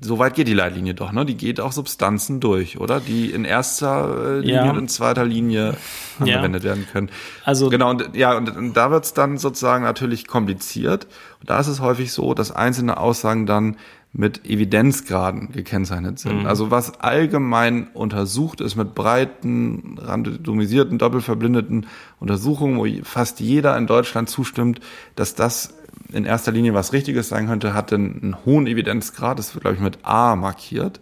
so 0.00 0.18
weit 0.18 0.34
geht 0.34 0.48
die 0.48 0.54
Leitlinie 0.54 0.94
doch, 0.94 1.12
ne? 1.12 1.24
Die 1.24 1.36
geht 1.36 1.60
auch 1.60 1.72
Substanzen 1.72 2.40
durch, 2.40 2.78
oder? 2.78 3.00
Die 3.00 3.30
in 3.30 3.44
erster 3.44 4.36
äh, 4.36 4.38
Linie 4.40 4.54
ja. 4.54 4.70
und 4.70 4.78
in 4.78 4.88
zweiter 4.88 5.24
Linie 5.24 5.76
angewendet 6.18 6.64
ja. 6.64 6.70
werden 6.70 6.86
können. 6.90 7.10
Also 7.44 7.68
genau, 7.68 7.90
und 7.90 8.16
ja, 8.16 8.36
und, 8.36 8.54
und 8.56 8.76
da 8.76 8.90
wird's 8.90 9.14
dann 9.14 9.38
sozusagen 9.38 9.84
natürlich 9.84 10.26
kompliziert. 10.26 11.06
Und 11.40 11.50
da 11.50 11.60
ist 11.60 11.68
es 11.68 11.80
häufig 11.80 12.12
so, 12.12 12.34
dass 12.34 12.50
einzelne 12.50 12.98
Aussagen 12.98 13.46
dann 13.46 13.76
mit 14.12 14.46
Evidenzgraden 14.46 15.52
gekennzeichnet 15.52 16.18
sind. 16.18 16.40
Mhm. 16.40 16.46
Also 16.46 16.70
was 16.70 17.00
allgemein 17.00 17.88
untersucht 17.88 18.62
ist 18.62 18.74
mit 18.74 18.94
breiten, 18.94 19.98
randomisierten, 20.00 20.98
doppelverblindeten 20.98 21.86
Untersuchungen, 22.18 22.78
wo 22.78 22.86
fast 23.04 23.40
jeder 23.40 23.76
in 23.76 23.86
Deutschland 23.86 24.30
zustimmt, 24.30 24.80
dass 25.16 25.34
das 25.34 25.74
in 26.12 26.24
erster 26.24 26.52
Linie 26.52 26.74
was 26.74 26.92
Richtiges 26.92 27.28
sein 27.28 27.46
könnte, 27.46 27.74
hat 27.74 27.92
einen 27.92 28.36
hohen 28.44 28.66
Evidenzgrad, 28.66 29.38
das 29.38 29.54
wird, 29.54 29.62
glaube 29.62 29.76
ich, 29.76 29.82
mit 29.82 29.98
A 30.02 30.36
markiert. 30.36 31.00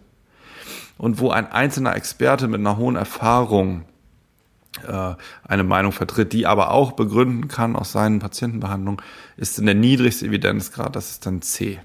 Und 0.97 1.19
wo 1.19 1.29
ein 1.29 1.51
einzelner 1.51 1.95
Experte 1.95 2.47
mit 2.47 2.59
einer 2.59 2.77
hohen 2.77 2.95
Erfahrung 2.95 3.83
äh, 4.87 5.15
eine 5.47 5.63
Meinung 5.63 5.91
vertritt, 5.91 6.33
die 6.33 6.47
aber 6.47 6.71
auch 6.71 6.93
begründen 6.93 7.47
kann 7.47 7.75
aus 7.75 7.91
seinen 7.91 8.19
Patientenbehandlungen, 8.19 9.01
ist 9.37 9.59
in 9.59 9.65
der 9.65 9.75
niedrigste 9.75 10.25
Evidenzgrad, 10.25 10.95
das 10.95 11.11
ist 11.11 11.25
dann 11.25 11.41
C. 11.41 11.79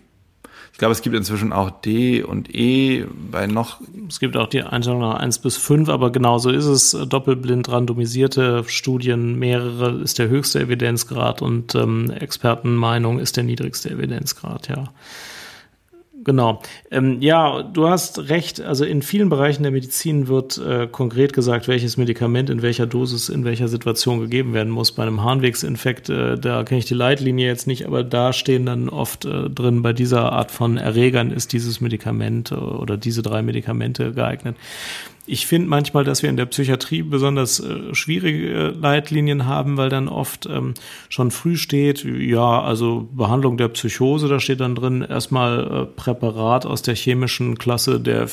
Glaube, 0.81 0.93
es 0.93 1.03
gibt 1.03 1.15
inzwischen 1.15 1.53
auch 1.53 1.69
D 1.69 2.23
und 2.23 2.55
E 2.55 3.05
bei 3.31 3.47
noch. 3.47 3.83
Es 4.09 4.19
gibt 4.19 4.35
auch 4.39 4.47
die 4.47 4.63
Einstellung 4.63 5.01
nach 5.03 5.17
1 5.17 5.41
bis 5.41 5.59
5, 5.59 5.91
aber 5.91 6.11
genauso 6.11 6.49
ist 6.49 6.65
es. 6.65 6.97
Doppelblind 7.07 7.69
randomisierte 7.69 8.65
Studien, 8.67 9.39
mehrere 9.39 10.01
ist 10.01 10.19
der 10.19 10.31
höchste 10.31 10.59
Evidenzgrad 10.59 11.43
und 11.43 11.75
ähm, 11.75 12.11
Expertenmeinung 12.11 13.19
ist 13.19 13.37
der 13.37 13.45
niedrigste 13.45 13.91
Evidenzgrad, 13.91 14.71
ja. 14.71 14.85
Genau. 16.31 16.63
Ähm, 16.93 17.21
ja, 17.21 17.65
du 17.65 17.89
hast 17.89 18.29
recht. 18.29 18.61
Also 18.61 18.85
in 18.85 19.03
vielen 19.03 19.31
Bereichen 19.31 19.65
der 19.65 19.73
Medizin 19.73 20.29
wird 20.29 20.59
äh, 20.59 20.87
konkret 20.87 21.33
gesagt, 21.33 21.67
welches 21.67 21.97
Medikament 21.97 22.51
in 22.51 22.63
welcher 22.63 22.87
Dosis 22.87 23.29
in 23.29 23.45
welcher 23.45 23.67
Situation 23.67 24.21
gegeben 24.21 24.55
werden 24.55 24.71
muss. 24.71 24.93
Bei 24.93 25.03
einem 25.03 25.25
Harnwegsinfekt, 25.25 26.09
äh, 26.09 26.39
da 26.39 26.63
kenne 26.63 26.79
ich 26.79 26.85
die 26.85 26.95
Leitlinie 26.95 27.49
jetzt 27.49 27.67
nicht, 27.67 27.85
aber 27.85 28.05
da 28.05 28.33
stehen 28.33 28.65
dann 28.65 28.89
oft 28.89 29.25
äh, 29.25 29.51
drin, 29.51 29.83
bei 29.83 29.93
dieser 29.93 30.31
Art 30.31 30.53
von 30.53 30.77
Erregern 30.77 31.33
ist 31.33 31.53
dieses 31.53 31.81
Medikament 31.81 32.53
äh, 32.53 32.55
oder 32.55 32.97
diese 32.97 33.23
drei 33.23 33.43
Medikamente 33.43 34.13
geeignet. 34.13 34.55
Ich 35.33 35.47
finde 35.47 35.69
manchmal, 35.69 36.03
dass 36.03 36.25
wir 36.25 36.29
in 36.29 36.37
der 36.37 36.47
Psychiatrie 36.47 37.03
besonders 37.03 37.61
äh, 37.61 37.95
schwierige 37.95 38.75
Leitlinien 38.77 39.47
haben, 39.47 39.77
weil 39.77 39.89
dann 39.89 40.09
oft 40.09 40.47
ähm, 40.47 40.75
schon 41.09 41.31
früh 41.31 41.57
steht, 41.57 42.05
ja, 42.05 42.61
also 42.61 43.09
Behandlung 43.13 43.57
der 43.57 43.69
Psychose, 43.69 44.27
da 44.27 44.41
steht 44.41 44.59
dann 44.59 44.75
drin 44.75 45.03
erstmal 45.03 45.83
äh, 45.83 45.87
Präparat 45.87 46.67
aus 46.67 46.83
der 46.83 46.97
chemischen 46.97 47.59
Klasse 47.59 48.01
der 48.01 48.27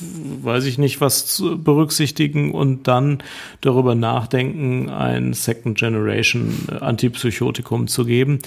weiß 0.00 0.64
ich 0.64 0.78
nicht, 0.78 1.00
was 1.00 1.26
zu 1.26 1.62
berücksichtigen 1.62 2.52
und 2.52 2.88
dann 2.88 3.22
darüber 3.60 3.94
nachdenken, 3.94 4.88
ein 4.88 5.32
Second 5.32 5.78
Generation 5.78 6.54
Antipsychotikum 6.80 7.88
zu 7.88 8.04
geben. 8.04 8.38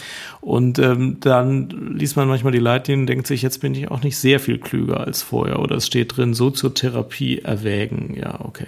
Und 0.42 0.80
ähm, 0.80 1.18
dann 1.20 1.70
liest 1.96 2.16
man 2.16 2.28
manchmal 2.28 2.52
die 2.54 2.60
Leitlinien 2.60 3.08
denkt 3.08 3.28
sich, 3.28 3.42
jetzt 3.42 3.60
bin 3.62 3.76
ich 3.76 3.92
auch 3.92 4.02
nicht 4.04 4.18
sehr 4.18 4.40
viel 4.40 4.58
klüger 4.58 5.02
als 5.02 5.22
vorher. 5.22 5.60
Oder 5.60 5.78
es 5.78 5.88
steht 5.88 6.18
drin, 6.18 6.34
Soziotherapie 6.34 7.40
erwägen. 7.40 8.16
Ja, 8.20 8.40
okay. 8.44 8.68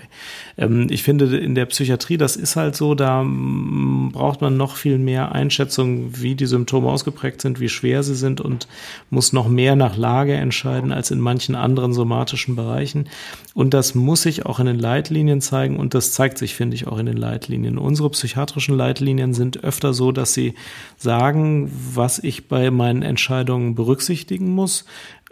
Ähm, 0.57 0.87
ich 0.89 1.03
finde, 1.03 1.37
in 1.37 1.55
der 1.55 1.65
Psychiatrie, 1.65 2.17
das 2.17 2.35
ist 2.35 2.55
halt 2.55 2.75
so, 2.75 2.95
da 2.95 3.25
braucht 3.25 4.41
man 4.41 4.57
noch 4.57 4.75
viel 4.75 4.99
mehr 4.99 5.31
Einschätzung, 5.31 6.21
wie 6.21 6.35
die 6.35 6.45
Symptome 6.45 6.89
ausgeprägt 6.89 7.41
sind, 7.41 7.59
wie 7.59 7.69
schwer 7.69 8.03
sie 8.03 8.15
sind 8.15 8.41
und 8.41 8.67
muss 9.09 9.33
noch 9.33 9.47
mehr 9.47 9.75
nach 9.75 9.97
Lage 9.97 10.33
entscheiden 10.33 10.91
als 10.91 11.11
in 11.11 11.19
manchen 11.19 11.55
anderen 11.55 11.93
somatischen 11.93 12.55
Bereichen. 12.55 12.74
Bereichen. 12.75 13.09
Und 13.53 13.73
das 13.73 13.95
muss 13.95 14.23
sich 14.23 14.45
auch 14.45 14.59
in 14.59 14.65
den 14.65 14.79
Leitlinien 14.79 15.41
zeigen 15.41 15.77
und 15.77 15.93
das 15.93 16.11
zeigt 16.11 16.37
sich, 16.37 16.55
finde 16.55 16.75
ich, 16.75 16.87
auch 16.87 16.97
in 16.97 17.05
den 17.05 17.17
Leitlinien. 17.17 17.77
Unsere 17.77 18.09
psychiatrischen 18.09 18.75
Leitlinien 18.75 19.33
sind 19.33 19.63
öfter 19.63 19.93
so, 19.93 20.11
dass 20.11 20.33
sie 20.33 20.55
sagen, 20.97 21.71
was 21.93 22.19
ich 22.19 22.47
bei 22.47 22.71
meinen 22.71 23.01
Entscheidungen 23.01 23.75
berücksichtigen 23.75 24.51
muss, 24.51 24.85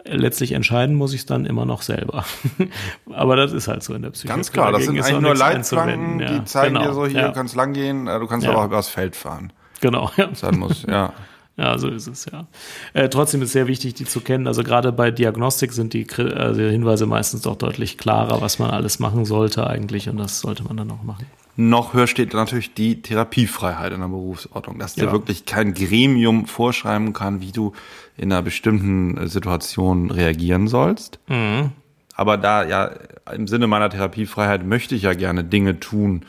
letztlich 0.06 0.52
entscheiden 0.52 0.96
muss 0.96 1.14
ich 1.14 1.20
es 1.20 1.26
dann 1.26 1.46
immer 1.46 1.64
noch 1.64 1.82
selber. 1.82 2.24
Aber 3.12 3.36
das 3.36 3.52
ist 3.52 3.68
halt 3.68 3.82
so 3.82 3.94
in 3.94 4.02
der 4.02 4.10
Psychiatrie. 4.10 4.36
Ganz 4.36 4.52
klar, 4.52 4.72
das 4.72 4.84
sind 4.84 5.00
eigentlich 5.00 5.20
nur 5.20 5.34
Leitplanken, 5.34 6.20
ja, 6.20 6.38
die 6.38 6.44
zeigen 6.44 6.74
genau, 6.74 6.86
dir 6.86 6.94
so, 6.94 7.06
hier, 7.06 7.20
ja. 7.20 7.28
du 7.28 7.34
kannst 7.34 7.54
langgehen, 7.54 8.06
äh, 8.06 8.18
du 8.18 8.26
kannst 8.26 8.46
aber 8.46 8.58
auch 8.58 8.66
übers 8.66 8.88
Feld 8.88 9.16
fahren. 9.16 9.52
Genau, 9.80 10.10
ja. 10.16 10.34
Sein 10.34 10.58
muss, 10.58 10.84
ja. 10.88 11.12
Ja, 11.56 11.78
so 11.78 11.88
ist 11.88 12.08
es, 12.08 12.26
ja. 12.26 12.46
Äh, 12.94 13.08
trotzdem 13.08 13.40
ist 13.40 13.48
es 13.48 13.52
sehr 13.52 13.68
wichtig, 13.68 13.94
die 13.94 14.04
zu 14.04 14.20
kennen. 14.20 14.48
Also 14.48 14.64
gerade 14.64 14.90
bei 14.90 15.12
Diagnostik 15.12 15.72
sind 15.72 15.92
die, 15.92 16.06
also 16.10 16.60
die 16.60 16.70
Hinweise 16.70 17.06
meistens 17.06 17.42
doch 17.42 17.56
deutlich 17.56 17.96
klarer, 17.96 18.40
was 18.40 18.58
man 18.58 18.70
alles 18.70 18.98
machen 18.98 19.24
sollte 19.24 19.66
eigentlich 19.66 20.08
und 20.08 20.16
das 20.16 20.40
sollte 20.40 20.64
man 20.64 20.76
dann 20.76 20.90
auch 20.90 21.04
machen. 21.04 21.26
Noch 21.56 21.94
höher 21.94 22.08
steht 22.08 22.34
natürlich 22.34 22.74
die 22.74 23.00
Therapiefreiheit 23.00 23.92
in 23.92 24.00
der 24.00 24.08
Berufsordnung, 24.08 24.80
dass 24.80 24.94
dir 24.94 25.12
wirklich 25.12 25.46
kein 25.46 25.72
Gremium 25.72 26.46
vorschreiben 26.46 27.12
kann, 27.12 27.40
wie 27.40 27.52
du 27.52 27.74
in 28.16 28.32
einer 28.32 28.42
bestimmten 28.42 29.28
Situation 29.28 30.10
reagieren 30.10 30.66
sollst. 30.66 31.20
Mhm. 31.28 31.70
Aber 32.16 32.38
da 32.38 32.64
ja 32.64 32.90
im 33.32 33.46
Sinne 33.46 33.68
meiner 33.68 33.88
Therapiefreiheit 33.88 34.64
möchte 34.64 34.96
ich 34.96 35.02
ja 35.02 35.14
gerne 35.14 35.44
Dinge 35.44 35.78
tun, 35.78 36.24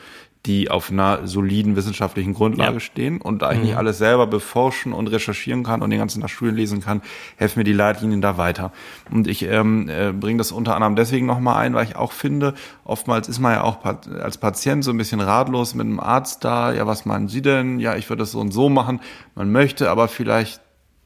die 0.46 0.70
auf 0.70 0.90
einer 0.90 1.26
soliden 1.26 1.76
wissenschaftlichen 1.76 2.32
Grundlage 2.32 2.74
ja. 2.74 2.80
stehen 2.80 3.20
und 3.20 3.42
da 3.42 3.52
ich 3.52 3.58
mhm. 3.58 3.64
nicht 3.64 3.76
alles 3.76 3.98
selber 3.98 4.26
beforschen 4.26 4.92
und 4.92 5.08
recherchieren 5.08 5.64
kann 5.64 5.82
und 5.82 5.90
den 5.90 5.98
ganzen 5.98 6.20
nach 6.20 6.28
Studien 6.28 6.56
lesen 6.56 6.80
kann, 6.80 7.02
helfen 7.36 7.60
mir 7.60 7.64
die 7.64 7.72
Leitlinien 7.72 8.20
da 8.20 8.38
weiter. 8.38 8.72
Und 9.10 9.26
ich 9.26 9.42
ähm, 9.42 9.88
äh, 9.88 10.12
bringe 10.12 10.38
das 10.38 10.52
unter 10.52 10.74
anderem 10.74 10.96
deswegen 10.96 11.26
nochmal 11.26 11.56
ein, 11.56 11.74
weil 11.74 11.84
ich 11.84 11.96
auch 11.96 12.12
finde, 12.12 12.54
oftmals 12.84 13.28
ist 13.28 13.40
man 13.40 13.52
ja 13.52 13.62
auch 13.62 13.84
als 13.84 14.38
Patient 14.38 14.84
so 14.84 14.92
ein 14.92 14.98
bisschen 14.98 15.20
ratlos 15.20 15.74
mit 15.74 15.86
einem 15.86 16.00
Arzt 16.00 16.44
da, 16.44 16.72
ja, 16.72 16.86
was 16.86 17.04
meinen 17.04 17.28
Sie 17.28 17.42
denn? 17.42 17.80
Ja, 17.80 17.96
ich 17.96 18.08
würde 18.08 18.20
das 18.20 18.32
so 18.32 18.40
und 18.40 18.52
so 18.52 18.68
machen. 18.68 19.00
Man 19.34 19.50
möchte 19.50 19.90
aber 19.90 20.08
vielleicht 20.08 20.60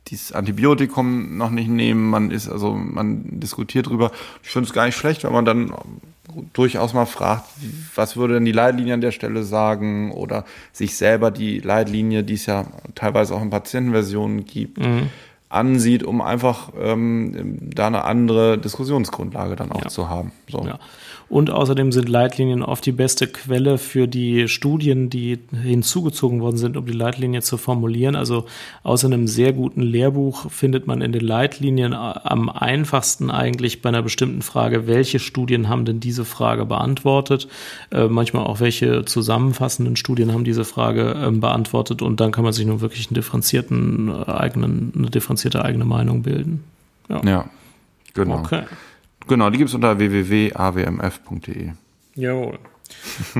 dieses 0.09 0.33
Antibiotikum 0.33 1.37
noch 1.37 1.51
nicht 1.51 1.69
nehmen, 1.69 2.11
man 2.11 2.31
ist, 2.31 2.49
also 2.49 2.75
man 2.75 3.41
diskutiert 3.41 3.87
drüber. 3.87 4.11
Ich 4.43 4.51
finde 4.51 4.67
es 4.67 4.73
gar 4.73 4.87
nicht 4.87 4.97
schlecht, 4.97 5.25
wenn 5.25 5.33
man 5.33 5.45
dann 5.45 5.73
durchaus 6.53 6.95
mal 6.95 7.07
fragt, 7.07 7.45
was 7.95 8.17
würde 8.17 8.35
denn 8.35 8.45
die 8.45 8.53
Leitlinie 8.53 8.95
an 8.95 9.01
der 9.01 9.13
Stelle 9.13 9.43
sagen 9.43 10.13
oder 10.13 10.45
sich 10.73 10.97
selber 10.97 11.31
die 11.31 11.61
Leitlinie, 11.61 12.25
die 12.25 12.35
es 12.35 12.47
ja 12.47 12.67
teilweise 12.95 13.35
auch 13.35 13.43
in 13.43 13.51
Patientenversionen 13.51 14.45
gibt, 14.45 14.79
mhm. 14.79 15.09
ansieht, 15.49 16.03
um 16.03 16.21
einfach 16.21 16.71
ähm, 16.81 17.59
da 17.75 17.87
eine 17.87 18.05
andere 18.05 18.59
Diskussionsgrundlage 18.59 19.57
dann 19.57 19.73
auch 19.73 19.85
ja. 19.85 19.89
zu 19.89 20.09
haben. 20.09 20.33
So. 20.49 20.65
Ja. 20.65 20.79
Und 21.31 21.49
außerdem 21.49 21.93
sind 21.93 22.09
Leitlinien 22.09 22.65
oft 22.65 22.85
die 22.85 22.91
beste 22.91 23.29
Quelle 23.29 23.79
für 23.79 24.09
die 24.09 24.49
Studien, 24.49 25.11
die 25.11 25.39
hinzugezogen 25.63 26.41
worden 26.41 26.57
sind, 26.57 26.77
um 26.77 26.85
die 26.87 26.93
Leitlinie 26.93 27.41
zu 27.41 27.57
formulieren. 27.57 28.17
Also 28.17 28.47
außer 28.83 29.07
einem 29.07 29.29
sehr 29.29 29.53
guten 29.53 29.81
Lehrbuch 29.81 30.51
findet 30.51 30.89
man 30.89 31.01
in 31.01 31.13
den 31.13 31.25
Leitlinien 31.25 31.95
am 31.95 32.49
einfachsten 32.49 33.31
eigentlich 33.31 33.81
bei 33.81 33.91
einer 33.91 34.03
bestimmten 34.03 34.43
Frage, 34.43 34.89
welche 34.89 35.21
Studien 35.21 35.69
haben 35.69 35.85
denn 35.85 36.01
diese 36.01 36.25
Frage 36.25 36.67
beantwortet. 36.67 37.47
Äh, 37.93 38.09
manchmal 38.09 38.45
auch 38.45 38.59
welche 38.59 39.05
zusammenfassenden 39.05 39.95
Studien 39.95 40.33
haben 40.33 40.43
diese 40.43 40.65
Frage 40.65 41.15
äh, 41.15 41.31
beantwortet 41.31 42.03
und 42.03 42.19
dann 42.19 42.33
kann 42.33 42.43
man 42.43 42.53
sich 42.53 42.67
nun 42.67 42.81
wirklich 42.81 43.07
einen 43.07 43.15
differenzierten 43.15 44.09
äh, 44.09 44.33
eigenen, 44.33 44.93
eine 44.99 45.11
differenzierte 45.11 45.65
eigene 45.65 45.85
Meinung 45.85 46.23
bilden. 46.25 46.65
Ja, 47.09 47.23
ja 47.25 47.45
genau. 48.15 48.41
Okay. 48.41 48.65
Genau, 49.27 49.51
die 49.51 49.59
gibt 49.59 49.69
es 49.69 49.75
unter 49.75 49.99
www.awmf.de. 49.99 51.73
Jawohl. 52.15 52.59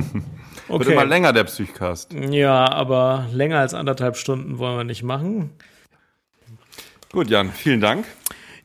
okay. 0.67 0.79
Wird 0.85 0.89
immer 0.89 1.05
länger, 1.05 1.33
der 1.33 1.43
Psychcast. 1.45 2.13
Ja, 2.13 2.71
aber 2.71 3.27
länger 3.31 3.59
als 3.59 3.73
anderthalb 3.73 4.15
Stunden 4.17 4.57
wollen 4.57 4.77
wir 4.77 4.83
nicht 4.83 5.03
machen. 5.03 5.51
Gut, 7.11 7.29
Jan, 7.29 7.51
vielen 7.51 7.81
Dank. 7.81 8.05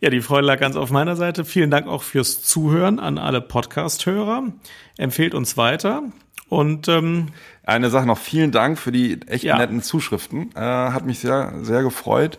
Ja, 0.00 0.10
die 0.10 0.20
Freude 0.20 0.46
lag 0.46 0.60
ganz 0.60 0.76
auf 0.76 0.90
meiner 0.90 1.16
Seite. 1.16 1.44
Vielen 1.44 1.70
Dank 1.70 1.86
auch 1.86 2.02
fürs 2.02 2.42
Zuhören 2.42 3.00
an 3.00 3.18
alle 3.18 3.40
Podcast-Hörer. 3.40 4.52
Empfehlt 4.98 5.34
uns 5.34 5.56
weiter. 5.56 6.02
Und 6.48 6.86
ähm, 6.86 7.28
eine 7.64 7.90
Sache 7.90 8.06
noch, 8.06 8.18
vielen 8.18 8.52
Dank 8.52 8.78
für 8.78 8.92
die 8.92 9.20
echt 9.26 9.42
ja. 9.42 9.58
netten 9.58 9.82
Zuschriften. 9.82 10.52
Äh, 10.54 10.60
hat 10.60 11.06
mich 11.06 11.18
sehr, 11.18 11.54
sehr 11.62 11.82
gefreut. 11.82 12.38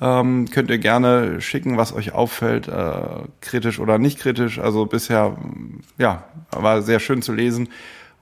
Ähm, 0.00 0.50
könnt 0.50 0.70
ihr 0.70 0.78
gerne 0.78 1.40
schicken, 1.40 1.76
was 1.76 1.94
euch 1.94 2.12
auffällt, 2.12 2.68
äh, 2.68 2.92
kritisch 3.40 3.80
oder 3.80 3.98
nicht 3.98 4.18
kritisch. 4.18 4.58
Also 4.58 4.86
bisher, 4.86 5.36
ja, 5.98 6.24
war 6.50 6.82
sehr 6.82 7.00
schön 7.00 7.22
zu 7.22 7.32
lesen. 7.32 7.68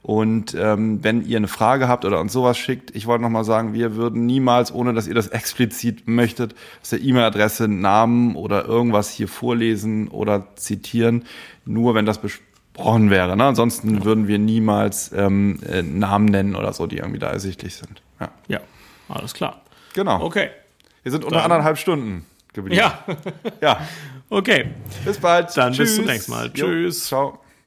Und 0.04 0.54
ähm, 0.54 1.02
wenn 1.02 1.24
ihr 1.24 1.38
eine 1.38 1.48
Frage 1.48 1.88
habt 1.88 2.04
oder 2.04 2.20
uns 2.20 2.30
sowas 2.30 2.58
schickt, 2.58 2.94
ich 2.94 3.06
wollte 3.06 3.22
nochmal 3.22 3.44
sagen, 3.44 3.72
wir 3.72 3.96
würden 3.96 4.26
niemals, 4.26 4.72
ohne 4.72 4.92
dass 4.92 5.06
ihr 5.06 5.14
das 5.14 5.28
explizit 5.28 6.06
möchtet, 6.06 6.54
aus 6.82 6.90
der 6.90 7.00
E-Mail-Adresse 7.00 7.68
Namen 7.68 8.36
oder 8.36 8.66
irgendwas 8.66 9.10
hier 9.10 9.28
vorlesen 9.28 10.08
oder 10.08 10.54
zitieren, 10.56 11.24
nur 11.64 11.94
wenn 11.94 12.04
das 12.04 12.18
besprochen 12.20 13.08
wäre. 13.08 13.34
Ne? 13.34 13.44
Ansonsten 13.44 13.94
ja. 13.94 14.04
würden 14.04 14.28
wir 14.28 14.38
niemals 14.38 15.10
ähm, 15.16 15.58
äh, 15.66 15.82
Namen 15.82 16.26
nennen 16.26 16.54
oder 16.54 16.74
so, 16.74 16.86
die 16.86 16.98
irgendwie 16.98 17.18
da 17.18 17.30
ersichtlich 17.30 17.74
sind. 17.76 18.02
Ja, 18.20 18.28
ja 18.46 18.60
alles 19.08 19.32
klar. 19.32 19.62
Genau. 19.94 20.22
Okay. 20.22 20.50
Wir 21.04 21.12
sind 21.12 21.24
unter 21.24 21.44
anderthalb 21.44 21.78
Stunden 21.78 22.26
geblieben. 22.52 22.80
Ja. 22.80 23.04
ja. 23.60 23.80
Okay. 24.30 24.70
Bis 25.04 25.18
bald. 25.18 25.54
Dann 25.56 25.74
Tschüss. 25.74 25.90
bis 25.90 25.96
zum 25.96 26.06
nächsten 26.06 26.32
Mal. 26.32 26.50
Tschüss. 26.50 27.08
Jo. 27.10 27.30
Ciao. 27.30 27.43